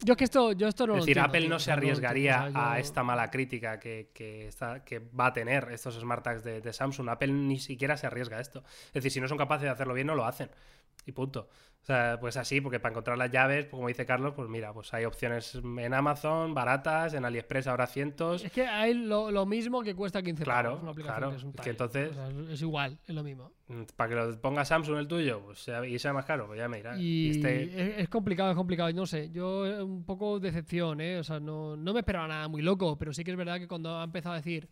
Yo 0.00 0.12
es 0.12 0.16
que 0.18 0.24
esto, 0.24 0.52
yo 0.52 0.68
esto 0.68 0.86
no 0.86 0.92
es 0.92 0.98
lo 0.98 1.04
decir, 1.06 1.16
entiendo, 1.16 1.38
Apple 1.38 1.48
no 1.48 1.58
se 1.58 1.72
arriesgaría 1.72 2.34
entiendo, 2.36 2.58
o 2.58 2.62
sea, 2.62 2.72
a 2.72 2.78
esta 2.78 3.02
mala 3.02 3.30
crítica 3.30 3.80
que, 3.80 4.10
que, 4.12 4.48
está, 4.48 4.84
que 4.84 4.98
va 4.98 5.28
a 5.28 5.32
tener 5.32 5.68
estos 5.72 5.94
Smart 5.94 6.22
Tags 6.22 6.44
de, 6.44 6.60
de 6.60 6.72
Samsung. 6.74 7.08
Apple 7.08 7.32
ni 7.32 7.58
siquiera 7.58 7.96
se 7.96 8.06
arriesga 8.06 8.36
a 8.36 8.40
esto. 8.42 8.62
Es 8.88 8.92
decir, 8.92 9.12
si 9.12 9.20
no 9.22 9.28
son 9.28 9.38
capaces 9.38 9.62
de 9.62 9.70
hacerlo 9.70 9.94
bien, 9.94 10.08
no 10.08 10.14
lo 10.14 10.26
hacen. 10.26 10.50
Y 11.06 11.12
punto. 11.12 11.48
O 11.82 11.84
sea, 11.86 12.18
pues 12.20 12.36
así, 12.36 12.60
porque 12.60 12.78
para 12.78 12.92
encontrar 12.92 13.16
las 13.16 13.30
llaves, 13.30 13.64
pues 13.64 13.70
como 13.70 13.88
dice 13.88 14.04
Carlos, 14.04 14.34
pues 14.36 14.50
mira, 14.50 14.70
pues 14.74 14.92
hay 14.92 15.06
opciones 15.06 15.54
en 15.54 15.94
Amazon, 15.94 16.52
baratas, 16.52 17.14
en 17.14 17.24
AliExpress 17.24 17.66
habrá 17.68 17.86
cientos. 17.86 18.44
Es 18.44 18.52
que 18.52 18.66
hay 18.66 18.92
lo, 18.92 19.30
lo 19.30 19.46
mismo 19.46 19.82
que 19.82 19.94
cuesta 19.94 20.22
15 20.22 20.44
Claro, 20.44 20.68
pavos, 20.70 20.82
una 20.82 20.90
aplicación 20.92 21.16
claro. 21.18 21.30
que 21.30 21.36
es 21.38 21.42
un 21.44 21.52
que 21.54 21.70
entonces- 21.70 22.10
O 22.10 22.14
sea, 22.14 22.52
es- 22.52 22.60
igual, 22.60 22.98
es 23.06 23.14
lo 23.14 23.22
mismo. 23.22 23.50
Mm, 23.68 23.82
Para 23.96 24.10
que 24.10 24.14
lo 24.14 24.40
ponga 24.42 24.62
Samsung 24.66 24.98
el 24.98 25.08
tuyo, 25.08 25.40
pues 25.42 25.60
sea- 25.60 25.86
y 25.86 25.98
sea 25.98 26.12
más 26.12 26.26
caro, 26.26 26.46
pues 26.46 26.58
ya 26.58 26.68
me 26.68 26.76
dirás. 26.76 26.98
Y 27.00 27.30
este- 27.30 27.62
es, 27.64 27.98
es 28.00 28.08
complicado, 28.10 28.50
es 28.50 28.56
complicado. 28.56 28.92
No 28.92 29.06
sé, 29.06 29.30
yo 29.30 29.64
eh, 29.66 29.82
un 29.82 30.04
poco 30.04 30.38
decepción, 30.38 31.00
¿eh? 31.00 31.16
O 31.18 31.24
sea, 31.24 31.40
no, 31.40 31.78
no 31.78 31.94
me 31.94 32.00
esperaba 32.00 32.28
nada 32.28 32.46
muy 32.48 32.60
loco, 32.60 32.98
pero 32.98 33.14
sí 33.14 33.24
que 33.24 33.30
es 33.30 33.36
verdad 33.38 33.58
que 33.58 33.66
cuando 33.68 33.98
ha 33.98 34.04
empezado 34.04 34.34
a 34.34 34.36
decir, 34.36 34.68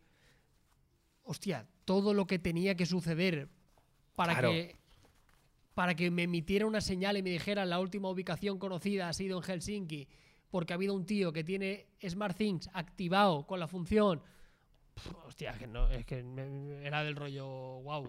hostia, 1.22 1.66
todo 1.86 2.14
lo 2.14 2.26
que 2.26 2.38
tenía 2.38 2.74
que 2.76 2.86
suceder 2.86 3.48
para 4.14 4.32
Claro. 4.34 4.50
que 4.50 4.76
para 5.78 5.94
que 5.94 6.10
me 6.10 6.24
emitiera 6.24 6.66
una 6.66 6.80
señal 6.80 7.18
y 7.18 7.22
me 7.22 7.30
dijera 7.30 7.64
la 7.64 7.78
última 7.78 8.10
ubicación 8.10 8.58
conocida 8.58 9.08
ha 9.08 9.12
sido 9.12 9.36
en 9.38 9.44
Helsinki, 9.44 10.08
porque 10.50 10.72
ha 10.72 10.74
habido 10.74 10.92
un 10.92 11.06
tío 11.06 11.32
que 11.32 11.44
tiene 11.44 11.86
SmartThings 12.04 12.68
activado 12.72 13.46
con 13.46 13.60
la 13.60 13.68
función. 13.68 14.20
Pff, 14.94 15.14
hostia, 15.26 15.52
que 15.56 15.68
no, 15.68 15.88
es 15.88 16.04
que 16.04 16.20
me- 16.24 16.84
era 16.84 17.04
del 17.04 17.14
rollo, 17.14 17.46
wow. 17.46 18.08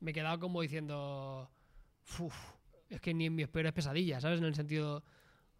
Me 0.00 0.10
he 0.10 0.12
quedado 0.12 0.38
como 0.38 0.60
diciendo, 0.60 1.48
"Uf, 2.18 2.34
es 2.90 3.00
que 3.00 3.14
ni 3.14 3.24
en 3.24 3.34
mis 3.34 3.48
peores 3.48 3.72
pesadillas, 3.72 4.20
¿sabes? 4.20 4.38
En 4.38 4.44
el 4.44 4.54
sentido, 4.54 5.02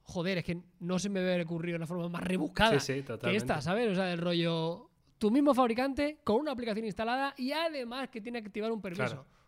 joder, 0.03 0.37
es 0.37 0.45
que 0.45 0.61
no 0.81 0.99
se 0.99 1.09
me 1.09 1.21
había 1.21 1.43
ocurrido 1.43 1.77
una 1.79 1.87
forma 1.87 2.07
más 2.11 2.23
rebuscada 2.23 2.79
Sí, 2.81 2.97
sí, 2.99 3.03
que 3.03 3.35
esta, 3.37 3.63
¿sabes? 3.63 3.89
O 3.89 3.95
sea, 3.95 4.05
del 4.05 4.19
rollo, 4.19 4.91
tu 5.17 5.31
mismo 5.31 5.55
fabricante 5.55 6.19
con 6.23 6.37
una 6.37 6.53
aplicación 6.53 6.85
instalada 6.85 7.33
y 7.39 7.53
además 7.53 8.11
que 8.11 8.21
tiene 8.21 8.43
que 8.43 8.49
activar 8.49 8.71
un 8.71 8.83
permiso. 8.83 9.07
Claro. 9.07 9.40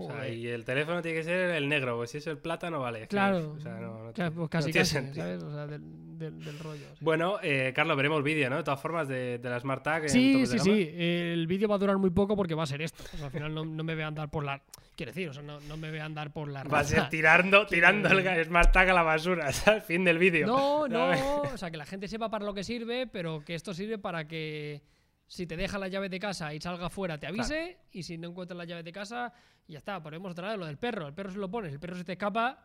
O 0.00 0.12
sea, 0.12 0.28
y 0.28 0.46
el 0.46 0.64
teléfono 0.64 1.02
tiene 1.02 1.18
que 1.18 1.24
ser 1.24 1.50
el 1.50 1.68
negro, 1.68 1.96
pues 1.96 2.10
si 2.10 2.18
es 2.18 2.26
el 2.28 2.38
plata 2.38 2.70
no 2.70 2.80
vale. 2.80 3.06
Claro, 3.08 3.52
o 3.56 3.60
sea, 3.60 3.72
no- 3.80 4.12
tiene- 4.12 4.30
pues 4.30 4.48
casi, 4.48 4.68
no 4.68 4.72
tiene 4.72 4.82
casi, 4.82 4.92
sentido. 4.94 5.24
¿sabes? 5.24 5.42
O 5.42 5.50
sea, 5.52 5.66
del, 5.66 6.18
del- 6.18 6.44
del 6.44 6.58
rollo. 6.60 6.86
Bueno, 7.00 7.38
eh, 7.42 7.72
Carlos, 7.74 7.96
veremos 7.96 8.22
vídeo, 8.22 8.48
¿no? 8.48 8.56
De 8.58 8.62
todas 8.62 8.80
formas, 8.80 9.08
de, 9.08 9.38
de 9.38 9.50
la 9.50 9.58
Smart 9.60 9.82
Tag. 9.82 10.08
Sí, 10.08 10.46
sí, 10.46 10.58
sí. 10.60 10.90
El 10.96 11.46
vídeo 11.48 11.68
va 11.68 11.74
a 11.74 11.78
durar 11.78 11.98
muy 11.98 12.10
poco 12.10 12.36
porque 12.36 12.54
va 12.54 12.62
a 12.62 12.66
ser 12.66 12.80
esto. 12.82 13.02
O 13.12 13.16
sea, 13.16 13.26
al 13.26 13.32
final 13.32 13.52
no, 13.54 13.64
no 13.64 13.82
me 13.84 13.94
voy 13.94 14.04
a 14.04 14.06
andar 14.08 14.30
por 14.30 14.44
la. 14.44 14.62
Quiero 14.96 15.10
decir, 15.12 15.28
o 15.28 15.32
sea, 15.32 15.42
no, 15.42 15.60
no 15.60 15.76
me 15.76 15.90
voy 15.90 15.98
a 16.00 16.04
andar 16.04 16.32
por 16.32 16.48
la. 16.48 16.64
Va 16.64 16.80
a 16.80 16.84
ser 16.84 17.08
tirando, 17.08 17.66
tirando 17.66 18.08
el 18.08 18.44
Smart 18.44 18.72
Tag 18.72 18.88
a 18.90 18.92
la 18.92 19.02
basura, 19.02 19.52
¿sabes? 19.52 19.84
Fin 19.84 20.04
del 20.04 20.18
vídeo. 20.18 20.46
No, 20.46 20.88
no. 20.88 21.10
O 21.42 21.56
sea, 21.56 21.70
que 21.70 21.76
la 21.76 21.86
gente 21.86 22.08
sepa 22.08 22.28
para 22.30 22.44
lo 22.44 22.54
que 22.54 22.64
sirve, 22.64 23.06
pero 23.06 23.42
que 23.44 23.54
esto 23.54 23.74
sirve 23.74 23.98
para 23.98 24.26
que 24.26 24.80
si 25.28 25.46
te 25.46 25.56
deja 25.56 25.78
la 25.78 25.86
llave 25.88 26.08
de 26.08 26.18
casa 26.18 26.52
y 26.54 26.60
salga 26.60 26.90
fuera, 26.90 27.18
te 27.18 27.26
avise. 27.28 27.78
Y 27.92 28.02
si 28.02 28.18
no 28.18 28.28
encuentras 28.30 28.56
la 28.58 28.64
llave 28.64 28.82
de 28.82 28.92
casa, 28.92 29.32
ya 29.68 29.78
está. 29.78 30.02
Ponemos 30.02 30.32
otra 30.32 30.48
vez 30.48 30.58
lo 30.58 30.66
del 30.66 30.78
perro. 30.78 31.06
El 31.06 31.14
perro 31.14 31.30
se 31.30 31.38
lo 31.38 31.48
pones, 31.50 31.72
el 31.72 31.78
perro 31.78 31.94
se 31.96 32.04
te 32.04 32.12
escapa. 32.12 32.64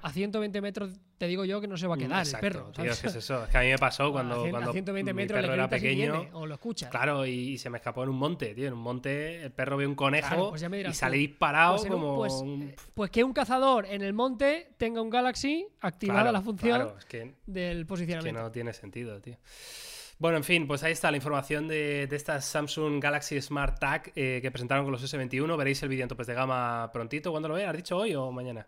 A 0.00 0.10
120 0.10 0.62
metros 0.62 0.98
te 1.18 1.26
digo 1.26 1.44
yo 1.44 1.60
que 1.60 1.68
no 1.68 1.76
se 1.76 1.86
va 1.86 1.96
a 1.96 1.98
quedar 1.98 2.20
Exacto, 2.24 2.46
el 2.46 2.52
perro. 2.54 2.72
tío, 2.72 2.84
es 2.90 3.00
que 3.02 3.08
es 3.08 3.16
eso. 3.16 3.44
Es 3.44 3.50
que 3.50 3.58
a 3.58 3.60
mí 3.60 3.66
me 3.68 3.76
pasó 3.76 4.04
a, 4.06 4.12
cuando, 4.12 4.42
a 4.46 4.50
cuando 4.50 4.72
120 4.72 5.12
mi 5.12 5.16
metros 5.22 5.36
le 5.36 5.42
perro 5.42 5.54
era 5.54 5.68
pequeño. 5.68 6.12
viene, 6.20 6.30
o 6.32 6.46
lo 6.46 6.54
escuchas. 6.54 6.88
Claro, 6.90 7.26
y, 7.26 7.32
y 7.32 7.58
se 7.58 7.68
me 7.68 7.76
escapó 7.76 8.02
en 8.02 8.08
un 8.08 8.16
monte, 8.16 8.54
tío. 8.54 8.66
En 8.68 8.72
un 8.72 8.78
monte 8.78 9.42
el 9.42 9.52
perro 9.52 9.76
ve 9.76 9.86
un 9.86 9.94
conejo 9.94 10.26
Claro, 10.28 10.48
pues 10.50 10.62
y 10.62 10.94
sale 10.94 11.18
disparado 11.18 11.74
Pues 11.76 11.84
un- 11.84 11.90
como... 11.90 12.16
pues, 12.16 12.32
un- 12.32 12.62
eh, 12.62 12.76
pues 12.94 13.10
que 13.10 13.22
un 13.24 13.34
cazador 13.34 13.84
en 13.84 14.00
el 14.00 14.14
monte 14.14 14.70
tenga 14.78 15.02
un 15.02 15.10
Galaxy 15.10 15.66
activada 15.82 16.20
Claro, 16.22 16.32
la 16.32 16.40
función 16.40 16.80
claro, 16.80 16.98
es 16.98 17.04
que, 17.04 17.34
del 17.44 17.78
que 17.80 17.84
posicionamiento. 17.84 18.40
no 18.40 18.50
tiene 18.50 18.72
sentido, 18.72 19.20
tío. 19.20 19.36
Bueno, 20.24 20.38
en 20.38 20.44
fin, 20.44 20.66
pues 20.66 20.82
ahí 20.82 20.92
está 20.92 21.10
la 21.10 21.18
información 21.18 21.68
de, 21.68 22.06
de 22.06 22.16
estas 22.16 22.46
Samsung 22.46 22.98
Galaxy 22.98 23.42
Smart 23.42 23.78
Tag 23.78 24.10
eh, 24.16 24.38
que 24.40 24.50
presentaron 24.50 24.86
con 24.86 24.92
los 24.92 25.02
S21. 25.04 25.54
Veréis 25.54 25.82
el 25.82 25.90
vídeo 25.90 26.02
en 26.02 26.08
topes 26.08 26.26
de 26.26 26.32
gama 26.32 26.90
prontito. 26.94 27.30
¿Cuándo 27.30 27.50
lo 27.50 27.56
veas? 27.56 27.68
¿Has 27.68 27.76
dicho 27.76 27.98
hoy 27.98 28.14
o 28.14 28.32
mañana? 28.32 28.66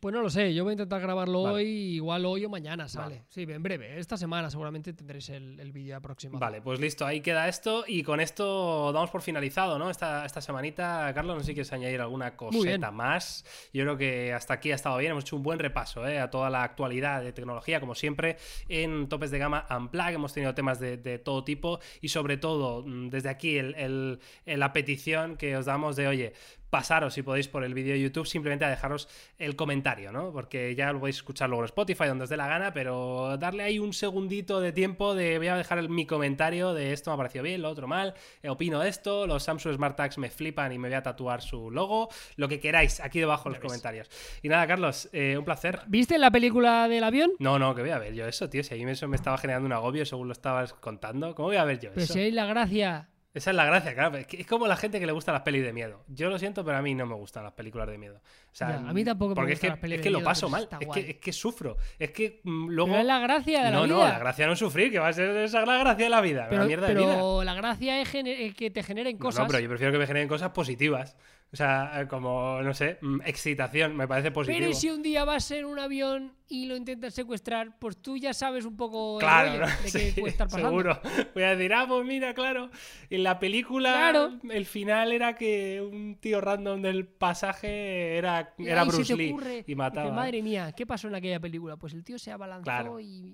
Pues 0.00 0.14
no 0.14 0.22
lo 0.22 0.30
sé, 0.30 0.54
yo 0.54 0.64
voy 0.64 0.70
a 0.70 0.72
intentar 0.72 0.98
grabarlo 1.02 1.42
Vale. 1.42 1.56
hoy, 1.56 1.66
igual 1.68 2.24
hoy 2.24 2.42
o 2.46 2.48
mañana 2.48 2.88
sale. 2.88 3.16
Vale. 3.16 3.24
Sí, 3.28 3.42
en 3.46 3.62
breve. 3.62 3.98
Esta 3.98 4.16
semana 4.16 4.48
seguramente 4.50 4.94
tendréis 4.94 5.28
el, 5.28 5.60
el 5.60 5.72
vídeo 5.72 5.94
aproximado. 5.94 6.40
Vale, 6.40 6.62
pues 6.62 6.80
listo, 6.80 7.04
ahí 7.04 7.20
queda 7.20 7.48
esto 7.48 7.84
y 7.86 8.02
con 8.02 8.18
esto 8.18 8.92
damos 8.94 9.10
por 9.10 9.20
finalizado, 9.20 9.78
¿no? 9.78 9.90
Esta, 9.90 10.24
esta 10.24 10.40
semanita, 10.40 11.12
Carlos, 11.14 11.34
no 11.36 11.40
sé 11.42 11.48
si 11.48 11.52
quieres 11.54 11.70
añadir 11.74 12.00
alguna 12.00 12.34
coseta 12.34 12.90
más. 12.90 13.44
Yo 13.74 13.82
creo 13.84 13.98
que 13.98 14.32
hasta 14.32 14.54
aquí 14.54 14.72
ha 14.72 14.74
estado 14.74 14.96
bien, 14.96 15.10
hemos 15.12 15.24
hecho 15.24 15.36
un 15.36 15.42
buen 15.42 15.58
repaso 15.58 16.06
¿eh? 16.08 16.18
a 16.18 16.30
toda 16.30 16.48
la 16.48 16.62
actualidad 16.62 17.22
de 17.22 17.34
tecnología, 17.34 17.78
como 17.78 17.94
siempre, 17.94 18.38
en 18.70 19.06
topes 19.06 19.30
de 19.30 19.38
gama 19.38 19.66
Unplug, 19.68 20.08
hemos 20.08 20.32
tenido 20.32 20.54
temas 20.54 20.80
de, 20.80 20.96
de 20.96 21.18
todo 21.18 21.44
tipo 21.44 21.78
y 22.00 22.08
sobre 22.08 22.38
todo, 22.38 22.82
mm, 22.86 23.10
desde 23.10 23.28
aquí, 23.28 23.58
el- 23.58 23.74
el- 23.74 24.58
la 24.58 24.72
petición 24.72 25.36
que 25.36 25.58
os 25.58 25.66
damos 25.66 25.94
de, 25.96 26.08
oye, 26.08 26.32
pasaros 26.70 27.14
si 27.14 27.22
podéis 27.22 27.48
por 27.48 27.64
el 27.64 27.74
vídeo 27.74 27.92
de 27.94 28.00
YouTube 28.00 28.26
simplemente 28.26 28.64
a 28.64 28.70
dejaros 28.70 29.08
el 29.38 29.56
comentario, 29.56 30.12
¿no? 30.12 30.32
Porque 30.32 30.74
ya 30.74 30.92
lo 30.92 31.00
podéis 31.00 31.16
escuchar 31.16 31.48
luego 31.48 31.62
en 31.62 31.66
Spotify 31.66 32.06
donde 32.06 32.24
os 32.24 32.30
dé 32.30 32.36
la 32.36 32.46
gana, 32.46 32.72
pero 32.72 33.36
darle 33.38 33.64
ahí 33.64 33.78
un 33.78 33.92
segundito 33.92 34.60
de 34.60 34.72
tiempo 34.72 35.14
de 35.14 35.38
voy 35.38 35.48
a 35.48 35.56
dejar 35.56 35.78
el- 35.78 35.88
mi 35.88 36.06
comentario 36.06 36.72
de 36.72 36.92
esto 36.92 37.10
me 37.10 37.14
ha 37.14 37.16
parecido 37.16 37.42
bien, 37.44 37.60
lo 37.62 37.68
otro 37.70 37.88
mal, 37.88 38.14
eh, 38.42 38.48
opino 38.48 38.82
esto, 38.82 39.26
los 39.26 39.42
Samsung 39.42 39.74
Smart 39.74 39.96
Tags 39.96 40.16
me 40.18 40.30
flipan 40.30 40.72
y 40.72 40.78
me 40.78 40.88
voy 40.88 40.94
a 40.96 41.02
tatuar 41.02 41.42
su 41.42 41.70
logo, 41.70 42.08
lo 42.36 42.48
que 42.48 42.60
queráis 42.60 43.00
aquí 43.00 43.18
debajo 43.18 43.48
en 43.48 43.54
los 43.54 43.60
comentarios. 43.60 44.08
Y 44.42 44.48
nada, 44.48 44.66
Carlos, 44.66 45.08
eh, 45.12 45.36
un 45.36 45.44
placer. 45.44 45.80
¿Viste 45.88 46.18
la 46.18 46.30
película 46.30 46.86
del 46.88 47.02
avión? 47.04 47.32
No, 47.40 47.58
no, 47.58 47.74
que 47.74 47.82
voy 47.82 47.90
a 47.90 47.98
ver 47.98 48.14
yo 48.14 48.26
eso, 48.26 48.48
tío. 48.48 48.62
Si 48.62 48.74
a 48.74 48.76
mí 48.76 48.90
eso 48.90 49.08
me 49.08 49.16
estaba 49.16 49.36
generando 49.38 49.66
un 49.66 49.72
agobio 49.72 50.06
según 50.06 50.28
lo 50.28 50.32
estabas 50.32 50.72
contando. 50.74 51.34
¿Cómo 51.34 51.48
voy 51.48 51.56
a 51.56 51.64
ver 51.64 51.80
yo 51.80 51.90
Pero 51.90 52.04
eso? 52.04 52.12
si 52.12 52.20
hay 52.20 52.30
la 52.30 52.46
gracia. 52.46 53.08
Esa 53.32 53.50
es 53.50 53.56
la 53.56 53.64
gracia, 53.64 53.94
claro. 53.94 54.16
Es, 54.16 54.26
que 54.26 54.40
es 54.40 54.46
como 54.46 54.66
la 54.66 54.76
gente 54.76 54.98
que 54.98 55.06
le 55.06 55.12
gustan 55.12 55.34
las 55.34 55.42
pelis 55.42 55.62
de 55.62 55.72
miedo. 55.72 56.02
Yo 56.08 56.28
lo 56.30 56.38
siento, 56.38 56.64
pero 56.64 56.78
a 56.78 56.82
mí 56.82 56.96
no 56.96 57.06
me 57.06 57.14
gustan 57.14 57.44
las 57.44 57.52
películas 57.52 57.86
de 57.88 57.96
miedo. 57.96 58.16
O 58.16 58.54
sea, 58.54 58.74
a 58.74 58.92
mí 58.92 59.04
tampoco 59.04 59.30
me 59.30 59.34
porque 59.36 59.52
gustan 59.52 59.68
es 59.68 59.70
las 59.70 59.78
que, 59.78 59.82
pelis 59.82 59.94
es 59.94 60.00
de 60.00 60.02
que 60.02 60.10
lo 60.10 60.18
miedo, 60.18 60.28
paso 60.28 60.46
pero 60.48 60.68
mal. 60.68 60.68
Es 60.80 60.88
que, 60.88 61.10
es 61.12 61.16
que 61.18 61.32
sufro. 61.32 61.76
Es 61.96 62.10
que 62.10 62.40
mm, 62.42 62.68
luego. 62.70 62.90
Pero 62.90 63.00
es 63.00 63.06
la 63.06 63.20
gracia 63.20 63.64
de 63.64 63.70
la 63.70 63.76
no, 63.76 63.84
vida. 63.84 63.94
no, 63.94 64.00
la 64.00 64.18
gracia 64.18 64.46
no 64.46 64.52
es 64.54 64.58
sufrir, 64.58 64.90
que 64.90 64.98
va 64.98 65.08
a 65.08 65.12
ser 65.12 65.36
esa 65.36 65.64
la 65.64 65.78
gracia 65.78 66.04
de 66.04 66.10
la 66.10 66.20
vida. 66.20 66.46
pero 66.48 66.62
la 66.62 66.66
mierda 66.66 66.88
de 66.88 66.94
vida. 66.94 67.06
pero 67.14 67.44
la 67.44 67.54
gracia 67.54 68.00
es 68.00 68.14
eh, 68.14 68.52
que 68.56 68.70
te 68.70 68.82
generen 68.82 69.16
No, 69.16 69.20
cosas. 69.20 69.42
No, 69.42 69.46
pero 69.46 69.60
yo 69.60 69.68
prefiero 69.68 69.92
que 69.92 69.98
me 69.98 70.06
generen 70.08 70.28
cosas 70.28 70.50
positivas. 70.50 71.16
O 71.52 71.56
sea, 71.56 72.00
eh, 72.02 72.06
como, 72.06 72.62
no 72.62 72.72
sé, 72.74 72.98
mm, 73.00 73.22
excitación, 73.24 73.96
me 73.96 74.06
parece 74.06 74.30
positivo. 74.30 74.58
Pero 74.60 74.70
¿y 74.70 74.74
si 74.74 74.88
un 74.90 75.02
día 75.02 75.24
vas 75.24 75.50
en 75.50 75.64
un 75.64 75.80
avión 75.80 76.32
y 76.46 76.66
lo 76.66 76.76
intentas 76.76 77.12
secuestrar, 77.14 77.76
pues 77.78 77.96
tú 77.96 78.16
ya 78.16 78.32
sabes 78.34 78.64
un 78.64 78.76
poco 78.76 79.18
el 79.20 79.26
Claro, 79.26 79.50
rollo 79.52 79.60
¿no? 79.60 79.66
de 79.66 79.72
qué 79.82 79.88
Sí, 80.12 80.20
puede 80.20 80.30
estar 80.32 80.46
pasando. 80.48 80.68
seguro. 80.68 81.00
Voy 81.34 81.42
a 81.44 81.56
decir, 81.56 81.72
ah, 81.74 81.86
pues 81.88 82.06
mira, 82.06 82.34
claro. 82.34 82.70
En 83.08 83.22
la 83.24 83.38
película, 83.40 83.92
Claro. 83.92 84.38
el 84.50 84.64
final 84.66 85.12
era 85.12 85.34
que 85.34 85.80
un 85.80 86.16
tío 86.20 86.40
random 86.40 86.82
del 86.82 87.06
pasaje 87.08 88.16
era, 88.16 88.54
era 88.58 88.84
Bruce 88.84 89.16
Lee 89.16 89.30
ocurre, 89.30 89.64
y 89.66 89.74
mataba. 89.74 90.12
madre 90.12 90.42
mía, 90.42 90.72
¿qué 90.76 90.86
pasó 90.86 91.08
en 91.08 91.14
aquella 91.16 91.40
película? 91.40 91.76
Pues 91.76 91.94
el 91.94 92.04
tío 92.04 92.18
se 92.18 92.30
abalanzó 92.30 92.64
Claro, 92.64 93.00
y, 93.00 93.32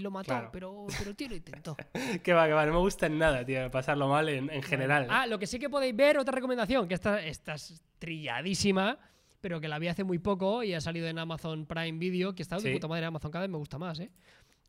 lo 0.00 0.10
mató, 0.10 0.48
pero, 0.52 0.86
pero 0.98 1.10
el 1.10 1.16
tío 1.16 1.28
lo 1.28 1.36
intentó. 1.36 1.76
Que 2.22 2.32
va, 2.32 2.46
que 2.46 2.52
va, 2.54 2.64
no 2.66 2.72
me 2.72 2.78
gusta 2.78 3.06
en 3.06 3.18
nada, 3.18 3.44
tío, 3.44 3.70
pasarlo 3.70 4.08
mal 4.08 4.28
en, 4.30 4.50
en 4.50 4.62
general. 4.62 5.06
Ah, 5.10 5.26
lo 5.26 5.38
que 5.38 5.46
sí 5.46 5.58
que 5.58 5.68
podéis 5.68 5.94
ver, 5.94 6.18
otra 6.18 6.32
recomendación, 6.34 6.86
que 6.88 6.94
esta, 6.94 7.22
esta 7.22 7.57
trilladísima, 7.98 8.98
pero 9.40 9.60
que 9.60 9.68
la 9.68 9.78
vi 9.78 9.88
hace 9.88 10.04
muy 10.04 10.18
poco 10.18 10.62
y 10.62 10.74
ha 10.74 10.80
salido 10.80 11.06
en 11.08 11.18
Amazon 11.18 11.66
Prime 11.66 11.98
Video, 11.98 12.34
que 12.34 12.42
está 12.42 12.58
de 12.58 12.72
puta 12.72 12.88
madre 12.88 13.06
Amazon, 13.06 13.30
cada 13.30 13.42
vez 13.42 13.50
me 13.50 13.58
gusta 13.58 13.78
más, 13.78 14.00
¿eh? 14.00 14.10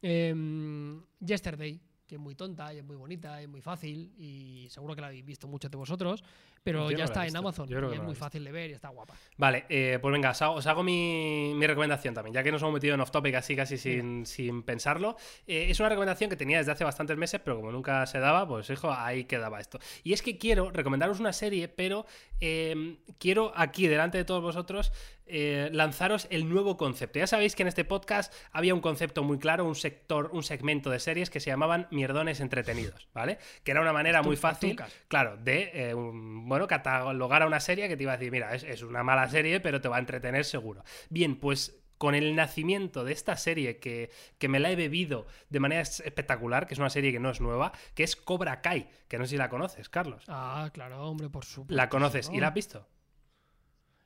Em, 0.02 1.02
Yesterday, 1.20 1.80
que 2.08 2.16
es 2.16 2.22
muy 2.22 2.36
tonta 2.36 2.74
y 2.74 2.78
es 2.78 2.84
muy 2.84 2.96
bonita 2.96 3.40
y 3.42 3.44
es 3.44 3.50
muy 3.50 3.62
fácil 3.62 4.14
y 4.18 4.68
seguro 4.70 4.96
que 4.96 5.02
la 5.02 5.08
habéis 5.08 5.26
visto 5.26 5.48
muchos 5.48 5.70
de 5.70 5.78
vosotros, 5.78 6.24
pero 6.64 6.90
Yo 6.92 6.98
ya 6.98 7.06
está 7.06 7.26
en 7.26 7.36
Amazon 7.36 7.68
yo 7.68 7.78
creo 7.78 7.90
y 7.90 7.92
que 7.92 7.96
es 7.96 8.02
no 8.02 8.08
muy 8.08 8.16
fácil 8.16 8.44
de 8.44 8.52
ver 8.52 8.70
y 8.70 8.74
está 8.74 8.90
guapa. 8.90 9.14
Vale, 9.38 9.66
eh, 9.70 10.00
pues 10.02 10.12
venga, 10.12 10.32
os 10.32 10.42
hago, 10.42 10.56
os 10.56 10.68
hago 10.68 10.84
mi, 10.84 11.54
mi 11.56 11.66
recomendación 11.68 12.14
también, 12.14 12.34
ya 12.34 12.44
que 12.44 12.52
nos 12.52 12.62
hemos 12.62 12.74
metido 12.74 12.96
en 12.96 13.02
off 13.02 13.12
topic 13.12 13.36
así 13.36 13.56
casi 13.56 13.78
sin, 13.78 14.26
sin 14.26 14.64
pensarlo. 14.64 15.16
Eh, 15.48 15.68
es 15.70 15.80
una 15.80 15.90
recomendación 15.90 16.30
que 16.30 16.36
tenía 16.36 16.58
desde 16.58 16.72
hace 16.72 16.84
bastantes 16.84 17.18
meses, 17.18 17.40
pero 17.44 17.56
como 17.58 17.72
nunca 17.72 18.06
se 18.06 18.20
daba, 18.20 18.48
pues 18.48 18.70
hijo, 18.70 18.92
ahí 18.92 19.26
quedaba 19.26 19.60
esto. 19.60 19.80
Y 20.04 20.14
es 20.14 20.22
que 20.22 20.38
quiero 20.38 20.72
recomendaros 20.72 21.20
una 21.20 21.34
serie, 21.34 21.68
pero 21.68 22.06
eh, 22.42 22.98
quiero 23.18 23.52
aquí, 23.56 23.88
delante 23.88 24.18
de 24.18 24.26
todos 24.26 24.42
vosotros, 24.42 24.92
eh, 25.32 25.70
lanzaros 25.72 26.28
el 26.32 26.50
nuevo 26.50 26.76
concepto. 26.76 27.20
Ya 27.20 27.28
sabéis 27.28 27.56
que 27.56 27.62
en 27.62 27.68
este 27.68 27.86
podcast 27.86 28.34
había 28.52 28.74
un 28.74 28.82
concepto 28.82 29.24
muy 29.24 29.38
claro, 29.38 29.64
un 29.66 29.76
sector, 29.76 30.32
un 30.34 30.42
segmento 30.42 30.90
de 30.90 31.00
series 31.00 31.30
que 31.30 31.40
se 31.40 31.52
llamaban 31.52 31.88
mierdones 31.92 32.40
entretenidos, 32.40 33.08
¿vale? 33.14 33.38
Que 33.64 33.72
era 33.72 33.82
una 33.82 33.94
manera 33.94 34.24
muy 34.24 34.36
fácil, 34.38 34.76
claro, 35.08 35.38
de, 35.38 35.94
un- 35.96 36.49
bueno, 36.50 36.68
catalogar 36.68 37.44
a 37.44 37.48
una 37.48 37.60
serie 37.60 37.88
que 37.88 37.96
te 37.96 38.04
iba 38.04 38.14
a 38.14 38.18
decir, 38.18 38.32
mira, 38.32 38.54
es, 38.54 38.64
es 38.64 38.82
una 38.82 39.04
mala 39.04 39.30
serie, 39.30 39.60
pero 39.60 39.80
te 39.80 39.88
va 39.88 39.98
a 39.98 40.00
entretener 40.00 40.44
seguro. 40.46 40.84
Bien, 41.10 41.36
pues 41.38 41.76
con 41.98 42.16
el 42.16 42.34
nacimiento 42.34 43.04
de 43.04 43.12
esta 43.12 43.36
serie 43.36 43.78
que, 43.80 44.10
que 44.38 44.48
me 44.48 44.60
la 44.62 44.72
he 44.72 44.76
bebido 44.78 45.28
de 45.50 45.60
manera 45.60 45.82
es- 45.82 46.00
espectacular, 46.00 46.66
que 46.66 46.74
es 46.74 46.80
una 46.80 46.90
serie 46.90 47.12
que 47.12 47.20
no 47.20 47.30
es 47.30 47.42
nueva, 47.42 47.74
que 47.94 48.04
es 48.04 48.16
Cobra 48.16 48.62
Kai, 48.62 48.90
que 49.10 49.18
no 49.18 49.26
sé 49.26 49.32
si 49.32 49.38
la 49.38 49.50
conoces, 49.50 49.90
Carlos. 49.90 50.24
Ah, 50.30 50.70
claro, 50.74 51.02
hombre, 51.04 51.30
por 51.30 51.44
supuesto. 51.44 51.76
¿La 51.76 51.90
conoces 51.90 52.30
y 52.34 52.40
la 52.40 52.48
has 52.48 52.54
visto? 52.54 52.88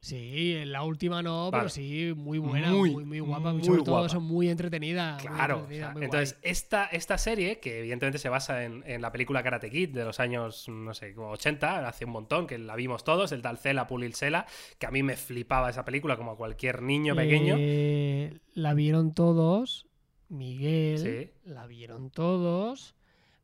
Sí, 0.03 0.55
en 0.57 0.73
la 0.73 0.83
última 0.83 1.23
no, 1.23 1.49
Vale. 1.49 1.61
pero 1.61 1.69
sí, 1.69 2.13
muy 2.13 2.37
buena, 2.37 2.71
Muy, 2.71 2.91
muy, 2.91 3.05
muy, 3.05 3.19
guapa, 3.21 3.53
muy 3.53 3.63
sobre 3.63 3.83
todo 3.83 4.05
eso, 4.05 4.19
muy 4.19 4.49
entretenida. 4.49 5.13
muy 5.13 5.21
Claro. 5.27 5.53
entretenida, 5.59 5.85
o 5.85 5.87
sea, 5.87 5.93
muy 5.93 6.03
entonces, 6.03 6.37
guay. 6.41 6.51
esta, 6.51 6.85
esta 6.87 7.17
serie, 7.17 7.59
que 7.61 7.79
evidentemente 7.79 8.17
se 8.19 8.27
basa 8.27 8.65
en, 8.65 8.83
en 8.85 9.01
la 9.01 9.13
película 9.13 9.41
Karate 9.43 9.69
Kid 9.69 9.91
de 9.91 10.03
los 10.03 10.19
años, 10.19 10.67
no 10.67 10.93
sé, 10.93 11.13
como 11.13 11.29
80, 11.29 11.87
hace 11.87 12.03
un 12.03 12.11
montón, 12.11 12.47
que 12.47 12.57
la 12.57 12.75
vimos 12.75 13.05
todos, 13.05 13.31
el 13.31 13.41
tal 13.41 13.57
Cela 13.57 13.87
Pulil 13.87 14.13
Cela, 14.13 14.45
que 14.77 14.85
a 14.87 14.91
mí 14.91 15.03
me 15.03 15.15
flipaba 15.15 15.69
esa 15.69 15.85
película 15.85 16.17
como 16.17 16.31
a 16.31 16.35
cualquier 16.35 16.81
niño 16.81 17.15
pequeño. 17.15 17.55
Eh, 17.57 18.39
la 18.55 18.73
vieron 18.73 19.13
todos, 19.13 19.87
Miguel, 20.27 20.97
Sí. 20.99 21.31
la 21.49 21.65
vieron 21.65 22.09
todos, 22.09 22.93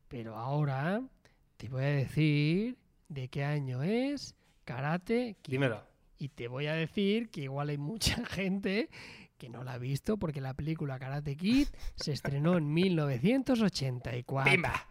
pero 0.08 0.36
ahora 0.36 1.00
te 1.56 1.70
voy 1.70 1.84
a 1.84 1.86
decir 1.86 2.76
de 3.08 3.28
qué 3.28 3.44
año 3.44 3.82
es 3.82 4.36
Karate 4.66 5.36
Kid. 5.40 5.52
Dímelo. 5.52 5.88
Y 6.20 6.28
te 6.28 6.48
voy 6.48 6.66
a 6.66 6.74
decir 6.74 7.30
que 7.30 7.40
igual 7.40 7.70
hay 7.70 7.78
mucha 7.78 8.24
gente 8.26 8.90
que 9.38 9.48
no 9.48 9.64
la 9.64 9.72
ha 9.72 9.78
visto 9.78 10.18
porque 10.18 10.40
la 10.42 10.52
película 10.52 10.98
Karate 10.98 11.34
Kid 11.34 11.66
se 11.96 12.12
estrenó 12.12 12.58
en 12.58 12.72
1984. 12.72 14.52
¡Pimba! 14.52 14.86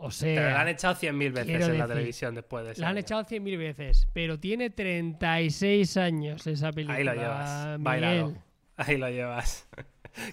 O 0.00 0.10
Pero 0.20 0.42
la 0.50 0.60
han 0.60 0.66
sea, 0.66 0.70
echado 0.70 0.94
100.000 0.94 1.32
veces 1.32 1.68
en 1.68 1.78
la 1.78 1.88
televisión 1.88 2.34
después 2.34 2.64
de 2.66 2.72
ese 2.72 2.80
la 2.82 2.88
han 2.88 2.92
año. 2.96 3.00
echado 3.00 3.24
100.000 3.24 3.58
veces, 3.58 4.06
pero 4.12 4.38
tiene 4.38 4.70
36 4.70 5.96
años 5.96 6.46
esa 6.46 6.70
película. 6.70 6.98
Ahí 6.98 7.04
lo 7.04 7.14
llevas, 7.14 7.64
Miguel. 7.64 7.82
bailado. 7.82 8.34
Ahí 8.76 8.96
lo 8.98 9.08
llevas. 9.08 9.66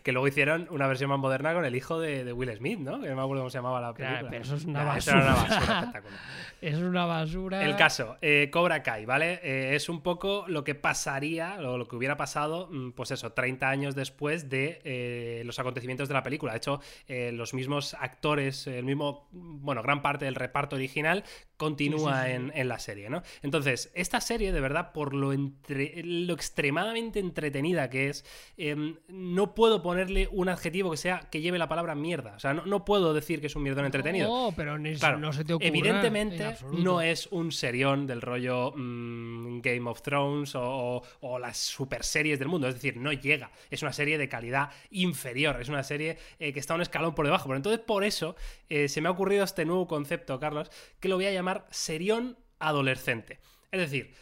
Que 0.04 0.12
luego 0.12 0.28
hicieron 0.28 0.68
una 0.72 0.88
versión 0.88 1.10
más 1.10 1.20
moderna 1.20 1.54
con 1.54 1.66
el 1.66 1.76
hijo 1.76 2.00
de, 2.00 2.24
de 2.24 2.34
Will 2.34 2.56
Smith, 2.58 2.80
¿no? 2.80 3.00
Que 3.02 3.10
no 3.10 3.16
me 3.16 3.22
acuerdo 3.22 3.42
cómo 3.44 3.50
se 3.50 3.58
llamaba 3.58 3.82
la 3.82 3.94
película. 3.94 4.20
Claro, 4.20 4.28
pero 4.32 4.44
eso 4.44 4.56
es 4.56 4.66
una 4.66 4.84
Nah, 4.84 4.98
eso 4.98 5.12
era 5.12 5.20
una 5.22 5.34
basura. 5.34 5.50
basura 5.58 5.80
espectacular. 5.80 6.20
Es 6.62 6.78
una 6.80 7.06
basura. 7.06 7.64
El 7.64 7.76
caso, 7.76 8.18
eh, 8.22 8.50
Cobra 8.52 8.82
Kai, 8.82 9.06
¿vale? 9.06 9.40
Eh, 9.44 9.76
es 9.76 9.88
un 9.90 10.02
poco 10.02 10.46
lo 10.48 10.64
que 10.64 10.74
pasaría, 10.74 11.58
o 11.60 11.78
lo 11.78 11.88
que 11.88 11.96
hubiera 11.96 12.18
pasado, 12.18 12.70
mm, 12.72 12.92
pues 12.94 13.12
eso, 13.12 13.34
30 13.34 13.70
años 13.70 13.94
después 13.94 14.50
de 14.50 14.80
eh, 14.84 15.44
los 15.46 15.60
acontecimientos 15.60 16.08
de 16.08 16.14
la 16.16 16.24
película. 16.24 16.54
De 16.54 16.58
hecho, 16.58 16.80
los 17.08 17.54
mismos 17.54 17.94
actores, 17.94 18.66
el 18.68 18.86
mismo, 18.86 19.28
bueno, 19.32 19.84
gran 19.84 20.02
parte 20.02 20.26
del 20.26 20.34
reparto 20.36 20.76
original 20.78 21.24
continúa 21.58 22.24
Sí, 22.24 22.30
sí, 22.30 22.30
sí. 22.30 22.36
En, 22.36 22.52
en 22.56 22.68
la 22.68 22.80
serie, 22.80 23.10
¿no? 23.10 23.22
Entonces, 23.44 23.92
esta 23.94 24.20
serie, 24.22 24.52
de 24.52 24.60
verdad, 24.62 24.92
por 24.92 25.14
lo, 25.14 25.34
entre- 25.34 26.02
lo 26.04 26.34
extremadamente 26.34 27.20
entretenida 27.20 27.90
que 27.90 28.10
es, 28.10 28.26
em, 28.58 28.96
no 29.08 29.54
puedo 29.56 29.75
ponerle 29.82 30.28
un 30.32 30.50
adjetivo 30.50 30.92
que 30.92 30.98
sea 30.98 31.28
que 31.32 31.42
lleve 31.42 31.58
la 31.58 31.68
palabra 31.68 31.96
mierda. 31.96 32.34
O 32.36 32.40
sea, 32.40 32.54
no, 32.54 32.66
no 32.66 32.86
puedo 32.86 33.14
decir 33.14 33.42
que 33.42 33.48
es 33.48 33.56
un 33.56 33.64
mierdón 33.64 33.86
entretenido. 33.86 34.28
No, 34.28 34.54
pero 34.56 34.78
ni- 34.78 34.96
Claro, 34.96 35.18
no 35.20 35.34
se 35.34 35.44
te 35.46 35.54
ocurra. 35.54 35.68
en 35.68 35.76
Evidentemente 35.76 36.56
no 36.74 37.02
es 37.02 37.28
un 37.32 37.52
serión 37.52 38.08
del 38.08 38.22
rollo 38.22 38.72
mm, 38.76 39.62
Game 39.62 39.90
of 39.90 40.02
Thrones 40.02 40.56
o, 40.56 40.62
o- 40.64 41.04
o 41.22 41.40
las 41.40 41.58
super 41.58 42.04
series 42.04 42.40
del 42.40 42.48
mundo. 42.48 42.68
Es 42.68 42.76
decir, 42.76 42.98
no 42.98 43.12
llega. 43.14 43.52
Es 43.70 43.82
una 43.82 43.94
serie 43.94 44.18
de 44.18 44.28
calidad 44.30 44.70
inferior. 44.92 45.60
Es 45.62 45.70
una 45.70 45.84
serie 45.84 46.18
eh, 46.40 46.54
que 46.54 46.60
está 46.60 46.76
un 46.76 46.82
escalón 46.82 47.16
por 47.16 47.26
debajo. 47.26 47.46
Pero 47.48 47.58
entonces 47.58 47.82
por 47.86 48.04
eso 48.04 48.36
eh, 48.70 48.88
se 48.88 49.02
me 49.02 49.08
ha 49.10 49.12
ocurrido 49.12 49.44
este 49.44 49.66
nuevo 49.66 49.88
concepto, 49.88 50.40
Carlos, 50.40 50.70
que 51.00 51.10
lo 51.10 51.16
voy 51.16 51.26
a 51.26 51.32
llamar 51.32 51.66
serión 51.72 52.38
adolescente. 52.60 53.40
Es 53.72 53.80
decir, 53.80 54.14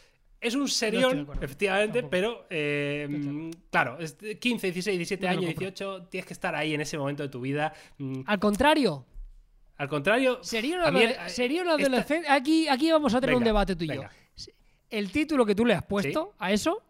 es 0.44 0.54
un 0.54 0.68
serión, 0.68 1.28
efectivamente, 1.40 2.00
Tampoco. 2.02 2.10
pero 2.10 2.46
eh, 2.50 3.50
claro, 3.70 3.98
es 3.98 4.16
de 4.18 4.38
15, 4.38 4.66
16, 4.72 4.96
17 4.98 5.22
No 5.22 5.28
te 5.30 5.34
lo 5.34 5.38
años, 5.40 5.54
compro. 5.54 5.70
18, 5.70 6.06
tienes 6.10 6.26
que 6.26 6.32
estar 6.34 6.54
ahí 6.54 6.74
en 6.74 6.80
ese 6.80 6.96
momento 6.98 7.22
de 7.22 7.28
tu 7.28 7.40
vida. 7.40 7.72
Mm, 7.98 8.22
Al 8.26 8.38
contrario, 8.38 9.06
Al 9.76 9.88
contrario, 9.88 10.38
sería 10.44 10.76
un, 10.76 10.82
a 10.84 10.90
mí 10.92 11.00
adole- 11.00 11.24
el- 11.24 11.30
sería 11.30 11.62
un 11.62 11.68
esta- 11.68 11.82
adolescente. 11.82 12.28
Aquí, 12.28 12.68
aquí 12.68 12.92
vamos 12.92 13.12
a 13.14 13.20
tener 13.20 13.34
un 13.36 13.42
debate 13.44 13.74
tú 13.74 13.84
y 13.84 13.88
yo. 13.88 14.02
El 14.90 15.10
título 15.10 15.44
que 15.44 15.54
tú 15.54 15.64
le 15.66 15.74
has 15.74 15.84
puesto 15.84 16.34
a 16.38 16.52
eso 16.52 16.80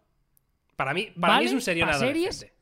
Para 0.75 0.93
mí, 0.93 1.09
para 1.19 1.39
mí 1.39 1.45
es 1.45 1.53
un 1.53 1.61
serión 1.61 1.89
¿Pa' 1.89 1.95
adolescente. 1.95 2.31
series? 2.33 2.53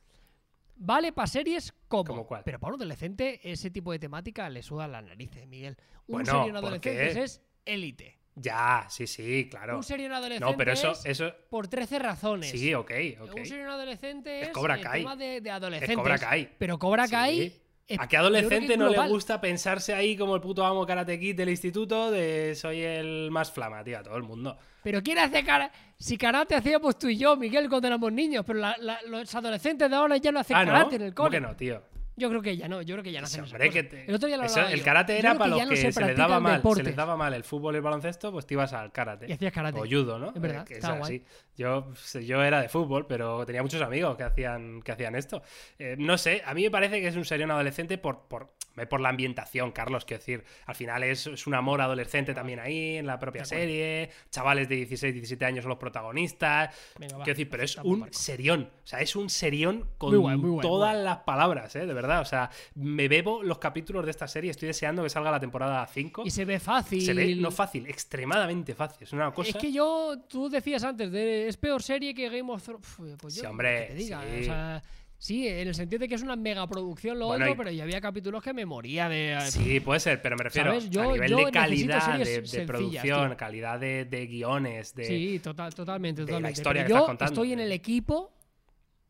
Vale 0.76 1.12
para 1.14 1.28
series 1.28 1.74
como. 1.88 2.04
¿Cómo 2.06 2.26
cuál? 2.28 2.44
Pero 2.46 2.60
para 2.60 2.74
un 2.74 2.80
adolescente, 2.82 3.40
ese 3.44 3.70
tipo 3.72 3.92
de 3.92 4.00
temática 4.00 4.50
le 4.50 4.62
suda 4.64 4.88
las 4.88 5.04
narices, 5.04 5.46
Miguel. 5.48 5.76
Un 6.08 6.14
Bueno, 6.14 6.26
serie 6.32 6.48
en 6.48 6.54
¿por 6.54 6.58
adolescentes 6.58 7.14
qué? 7.16 7.24
es 7.24 7.42
élite. 7.66 8.18
Ya, 8.36 8.86
sí, 8.90 9.06
sí, 9.06 9.48
claro. 9.50 9.78
Un 9.78 9.84
serie 9.84 10.08
en 10.08 10.14
adolescentes 10.14 10.52
No, 10.52 10.58
pero 10.58 10.72
eso, 10.74 10.92
es 10.92 11.06
eso. 11.06 11.32
por 11.50 11.68
13 11.68 12.00
razones. 12.00 12.50
Sí, 12.50 12.74
ok, 12.74 12.92
ok. 13.22 13.36
Un 13.36 13.46
serie 13.46 13.64
en 13.64 13.70
adolescente 13.70 14.42
Es 14.42 14.48
es, 14.48 14.54
Cobra 14.54 14.76
el 14.76 14.82
Kai. 14.82 15.02
tema 15.02 15.16
de, 15.16 15.42
de 15.42 15.50
Es 15.50 15.56
adolescentes. 15.56 15.96
Cobra 15.98 16.18
Kai. 16.18 16.50
Pero 16.58 16.80
Cobra 16.80 17.06
Sí. 17.06 17.12
Kai. 17.12 17.42
es- 17.88 18.00
¿A 18.00 18.04
qué 18.04 18.08
que 18.08 18.18
adolescente 18.18 18.74
es 18.74 18.80
no 18.80 18.90
le 18.90 19.08
gusta 19.10 19.40
pensarse 19.42 19.94
ahí 19.94 20.16
como 20.18 20.36
el 20.36 20.42
puto 20.42 20.66
amo 20.66 20.86
Karate 20.86 21.20
Kid 21.20 21.36
del 21.36 21.50
instituto 21.50 22.10
de 22.12 22.56
soy 22.56 22.82
el 22.82 23.30
más 23.30 23.52
flama, 23.52 23.84
tío? 23.84 24.00
A 24.00 24.04
todo 24.04 24.16
el 24.18 24.24
mundo. 24.24 24.58
Pero 24.82 25.04
¿quién 25.04 25.18
hace 25.20 25.44
cara? 25.44 25.70
Si 26.00 26.18
karate 26.18 26.56
hacíamos 26.56 26.98
tú 26.98 27.08
y 27.10 27.18
yo, 27.18 27.36
Miguel, 27.36 27.70
cuando 27.70 27.88
éramos 27.88 28.12
niños, 28.12 28.44
pero 28.48 28.60
la- 28.60 28.76
la- 28.80 29.02
los 29.04 29.34
adolescentes 29.36 29.90
de 29.90 29.96
ahora 29.96 30.18
ya 30.18 30.32
no 30.32 30.40
hacen 30.40 30.56
Ah, 30.58 30.66
¿no? 30.66 30.72
karate 30.74 30.96
en 30.96 31.02
el 31.04 31.14
¿Cómo 31.14 31.28
cole. 31.28 31.38
que 31.38 31.42
no, 31.46 31.56
tío? 31.56 31.84
Yo 32.16 32.30
creo 32.30 32.42
que 32.42 32.56
ya 32.58 32.68
no, 32.68 32.82
yo 32.82 32.96
creo 32.96 33.04
que 33.04 33.12
ya 33.12 33.22
no 33.22 33.26
hacen 33.26 33.44
hombre, 33.44 33.70
que 33.72 33.84
te- 33.84 34.06
El 34.08 34.16
otro 34.16 34.28
día 34.28 34.38
lo 34.38 34.44
eso- 34.44 34.62
el 34.68 34.80
yo. 34.80 34.86
karate 34.86 35.14
Yo 35.14 35.20
era 35.20 35.30
creo 35.32 35.40
para 35.40 35.46
que 35.46 35.50
los 35.50 35.58
ya 35.60 35.66
no 35.66 35.70
que 35.72 35.78
se, 35.78 36.06
les 36.06 36.16
daba 36.18 36.40
mal, 36.40 36.52
se 36.54 36.58
deportes. 36.58 36.86
les 36.86 36.96
daba 36.96 37.18
mal 37.18 37.34
el 37.34 37.44
fútbol 37.44 37.74
y 37.74 37.78
el 37.78 37.82
baloncesto, 37.84 38.32
pues 38.32 38.46
te 38.46 38.54
ibas 38.54 38.72
al 38.74 38.92
karate. 38.92 39.26
Y 39.28 39.32
hacías 39.32 39.52
karate. 39.52 39.80
O 39.80 39.84
judo, 39.86 40.20
¿no? 40.20 40.28
Es 40.36 40.40
verdad, 40.42 40.62
Eh, 40.62 40.66
que 40.68 40.74
estaba 40.76 40.94
es 40.96 41.00
guay. 41.00 41.26
Yo, 41.56 41.92
yo 42.26 42.44
era 42.44 42.62
de 42.62 42.70
fútbol, 42.70 43.08
pero 43.08 43.46
tenía 43.46 43.62
muchos 43.62 43.82
amigos 43.82 44.16
que 44.18 44.24
hacían, 44.24 44.82
que 44.82 44.92
hacían 44.92 45.16
esto. 45.16 45.42
Eh, 45.80 45.96
no 45.98 46.18
sé, 46.18 46.42
a 46.46 46.54
mí 46.54 46.64
me 46.64 46.72
parece 46.72 47.02
que 47.02 47.08
es 47.08 47.16
un 47.16 47.26
serión 47.26 47.52
adolescente 47.52 47.98
por, 47.98 48.28
por, 48.28 48.54
por 48.90 49.02
la 49.02 49.10
ambientación, 49.10 49.72
Carlos. 49.72 50.06
Quiero 50.06 50.20
decir, 50.22 50.44
al 50.66 50.76
final 50.76 51.04
es, 51.04 51.28
es 51.28 51.46
un 51.48 51.54
amor 51.56 51.82
adolescente 51.82 52.34
también 52.34 52.60
ahí, 52.60 52.98
en 52.98 53.06
la 53.08 53.20
propia 53.20 53.46
serie. 53.46 54.10
Chavales 54.32 54.68
de 54.70 54.76
16, 54.78 55.14
17 55.14 55.46
años 55.46 55.64
son 55.64 55.70
los 55.70 55.78
protagonistas. 55.80 56.76
Venga, 57.00 57.18
va. 57.18 57.24
Quiero 57.24 57.36
decir, 57.38 57.50
pero 57.50 57.64
es 57.64 57.78
un 57.78 58.08
serión. 58.12 58.70
O 58.84 58.88
sea, 58.88 59.00
es 59.02 59.16
un 59.16 59.30
serión 59.30 59.88
con 59.98 60.10
Muy 60.12 60.20
guay, 60.20 60.38
muy 60.38 60.50
guay, 60.52 60.62
todas 60.68 60.96
las 60.96 61.18
palabras, 61.20 61.76
¿eh? 61.76 61.86
De 61.86 61.94
verdad. 61.94 62.03
O 62.22 62.26
sea, 62.26 62.50
me 62.76 63.08
bebo 63.08 63.44
los 63.44 63.58
capítulos 63.60 64.06
de 64.06 64.12
esta 64.12 64.28
serie. 64.28 64.52
Estoy 64.52 64.68
deseando 64.68 65.04
que 65.04 65.10
salga 65.10 65.32
la 65.32 65.40
temporada 65.40 65.86
5. 65.88 66.24
Y 66.26 66.30
se 66.32 66.46
ve 66.46 66.60
fácil. 66.60 67.02
Se 67.02 67.14
ve 67.14 67.36
no 67.36 67.52
fácil, 67.52 67.86
extremadamente 67.88 68.74
fácil. 68.76 69.04
Es 69.04 69.14
una 69.14 69.32
cosa. 69.32 69.50
Es 69.50 69.56
que 69.56 69.72
yo, 69.72 70.16
tú 70.28 70.50
decías 70.50 70.84
antes, 70.84 71.12
de, 71.12 71.48
es 71.48 71.58
peor 71.58 71.82
serie 71.84 72.14
que 72.14 72.30
Game 72.30 72.52
of 72.52 72.64
Thrones. 72.64 72.86
Pues 73.20 73.36
yo, 73.36 73.42
Sí, 73.42 73.48
hombre, 73.48 73.88
que 73.88 73.94
te 73.94 74.00
diga, 74.00 74.22
sí. 74.22 74.42
o 74.42 74.44
sea, 74.44 74.84
sí, 75.18 75.48
en 75.48 75.68
el 75.68 75.76
sentido 75.76 76.00
de 76.00 76.08
que 76.10 76.16
es 76.16 76.22
una 76.22 76.36
megaproducción 76.36 77.18
lo 77.20 77.28
Bueno, 77.28 77.46
otro, 77.46 77.54
y- 77.54 77.58
pero 77.58 77.72
yo 77.72 77.84
había 77.84 78.02
capítulos 78.02 78.44
que 78.44 78.54
me 78.54 78.66
moría 78.66 79.08
de. 79.10 79.38
Sí, 79.50 79.80
puede 79.80 80.00
ser, 80.00 80.22
pero 80.22 80.36
me 80.36 80.44
refiero 80.44 80.72
¿Sabes? 80.72 80.90
Yo- 80.90 81.02
a 81.02 81.14
nivel 81.14 81.30
yo 81.32 81.38
de 81.38 81.52
calidad, 81.52 82.18
de, 82.20 82.42
de 82.42 82.66
producción, 82.66 83.28
tío. 83.30 83.38
calidad 83.38 83.80
de, 83.80 84.06
de 84.06 84.28
guiones, 84.28 84.94
de. 84.96 85.06
Sí, 85.06 85.40
total, 85.40 85.74
totalmente, 85.74 86.22
de 86.22 86.26
la 86.26 86.32
totalmente. 86.38 86.60
historia 86.60 86.82
Pero 86.84 86.88
que 86.88 86.90
yo 86.92 86.98
estás 86.98 87.08
contando. 87.08 87.34
estoy 87.34 87.54
en 87.54 87.60
el 87.62 87.72
equipo. 87.72 88.34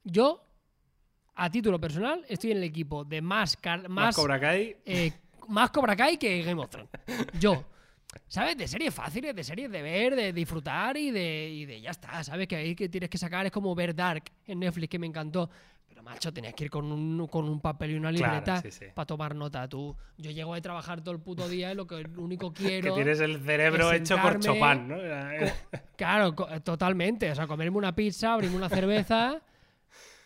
Yo, 0.03 0.43
a 1.35 1.49
título 1.49 1.79
personal, 1.79 2.23
estoy 2.27 2.51
en 2.51 2.57
el 2.57 2.63
equipo 2.63 3.03
de 3.03 3.21
más, 3.21 3.57
más 3.63 3.89
más, 3.89 4.15
Cobra 4.15 4.39
Kai. 4.39 4.75
eh, 4.85 5.11
más 5.49 5.71
Cobra 5.71 5.95
Kai 5.95 6.17
que 6.17 6.41
Game 6.43 6.61
of 6.61 6.69
Thrones. 6.69 6.89
Yo. 7.39 7.63
¿Sabes? 8.27 8.55
De 8.55 8.67
series 8.67 8.93
fáciles, 8.93 9.35
de 9.35 9.43
series 9.43 9.71
de 9.71 9.81
ver, 9.81 10.15
de 10.15 10.31
disfrutar 10.33 10.95
y 10.97 11.09
de, 11.09 11.49
y 11.49 11.65
de 11.65 11.81
ya 11.81 11.89
está. 11.89 12.23
¿Sabes? 12.23 12.47
Que 12.47 12.55
ahí 12.57 12.75
que 12.75 12.87
tienes 12.87 13.09
que 13.09 13.17
sacar 13.17 13.45
es 13.47 13.51
como 13.51 13.73
ver 13.73 13.95
Dark 13.95 14.25
en 14.45 14.59
Netflix, 14.59 14.87
que 14.89 14.99
me 14.99 15.07
encantó. 15.07 15.49
Pero, 15.87 16.03
macho, 16.03 16.31
tenías 16.31 16.53
que 16.53 16.65
ir 16.65 16.69
con 16.69 16.91
un, 16.91 17.25
con 17.27 17.49
un 17.49 17.59
papel 17.59 17.91
y 17.91 17.95
una 17.95 18.11
Claro, 18.11 18.33
libreta 18.33 18.61
sí, 18.61 18.69
sí. 18.71 18.85
para 18.93 19.05
tomar 19.07 19.33
nota. 19.35 19.67
Tú, 19.67 19.95
yo 20.17 20.29
llego 20.29 20.53
a 20.53 20.61
trabajar 20.61 21.01
todo 21.01 21.15
el 21.15 21.21
puto 21.21 21.49
día 21.49 21.71
y 21.71 21.75
lo 21.75 21.87
que 21.87 22.03
único 22.17 22.53
Que 22.53 22.63
quiero. 22.63 22.93
tienes 22.93 23.19
el 23.19 23.43
cerebro 23.43 23.91
hecho 23.91 24.15
por 24.21 24.39
Chopin, 24.39 24.87
¿no? 24.89 24.97
Claro, 25.95 26.33
totalmente. 26.63 27.31
O 27.31 27.35
sea, 27.35 27.47
comerme 27.47 27.77
una 27.77 27.95
pizza, 27.95 28.33
abrirme 28.33 28.57
una 28.57 28.69
cerveza 28.69 29.41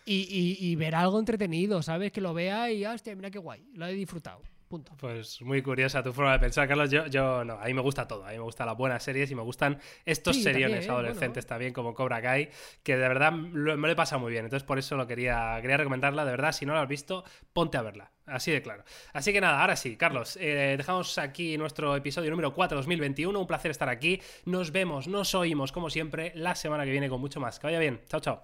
y, 0.08 0.26
y- 0.60 0.70
y 0.70 0.76
ver 0.76 0.94
algo 0.94 1.18
entretenido, 1.18 1.82
¿sabes? 1.82 2.10
Que 2.12 2.20
lo 2.20 2.32
vea 2.34 2.70
y, 2.70 2.84
"Ah, 2.84 2.92
hostia, 2.94 3.14
mira 3.14 3.30
qué 3.30 3.38
guay. 3.38 3.64
Lo 3.74 3.86
he 3.86 3.92
disfrutado. 3.92 4.40
Punto. 4.68 4.92
Pues 4.98 5.40
muy 5.40 5.62
curiosa 5.62 6.02
tu 6.02 6.12
forma 6.12 6.32
de 6.32 6.40
pensar, 6.40 6.68
Carlos. 6.68 6.90
Yo, 6.90 7.06
yo 7.06 7.42
no, 7.42 7.54
a 7.54 7.64
mí 7.64 7.72
me 7.72 7.80
gusta 7.80 8.06
todo. 8.06 8.26
A 8.26 8.32
mí 8.32 8.36
me 8.36 8.42
gustan 8.42 8.66
las 8.66 8.76
buenas 8.76 9.02
series 9.02 9.30
y 9.30 9.34
me 9.34 9.40
gustan 9.40 9.78
estos 10.04 10.36
Sí, 10.36 10.42
seriones 10.42 10.80
también, 10.80 10.90
adolescentes 10.92 11.44
bueno. 11.44 11.48
también, 11.48 11.72
como 11.72 11.94
Cobra 11.94 12.20
Kai, 12.20 12.50
que 12.82 12.98
de 12.98 13.08
verdad 13.08 13.32
lo- 13.32 13.78
me 13.78 13.88
lo 13.88 13.92
he 13.92 13.96
pasado 13.96 14.20
muy 14.20 14.30
bien. 14.30 14.44
Entonces, 14.44 14.66
por 14.66 14.78
eso 14.78 14.94
lo 14.98 15.06
quería, 15.06 15.56
quería 15.62 15.78
recomendarla. 15.78 16.26
De 16.26 16.32
verdad, 16.32 16.52
si 16.52 16.66
no 16.66 16.74
la 16.74 16.82
has 16.82 16.88
visto, 16.88 17.24
ponte 17.54 17.78
a 17.78 17.82
verla. 17.82 18.12
Así 18.26 18.50
de 18.50 18.60
claro. 18.60 18.84
Así 19.14 19.32
que 19.32 19.40
nada, 19.40 19.58
ahora 19.62 19.74
sí, 19.74 19.96
Carlos, 19.96 20.36
eh, 20.38 20.74
dejamos 20.76 21.16
aquí 21.16 21.56
nuestro 21.56 21.96
episodio 21.96 22.30
número 22.30 22.52
4 22.52 22.76
2021. 22.76 23.40
Un 23.40 23.46
placer 23.46 23.70
estar 23.70 23.88
aquí. 23.88 24.20
Nos 24.44 24.70
vemos, 24.70 25.08
nos 25.08 25.34
oímos, 25.34 25.72
como 25.72 25.88
siempre, 25.88 26.32
la 26.34 26.54
semana 26.54 26.84
que 26.84 26.90
viene 26.90 27.08
con 27.08 27.22
mucho 27.22 27.40
más. 27.40 27.58
Que 27.58 27.68
vaya 27.68 27.78
bien. 27.78 28.00
Chao, 28.06 28.20
chao. 28.20 28.42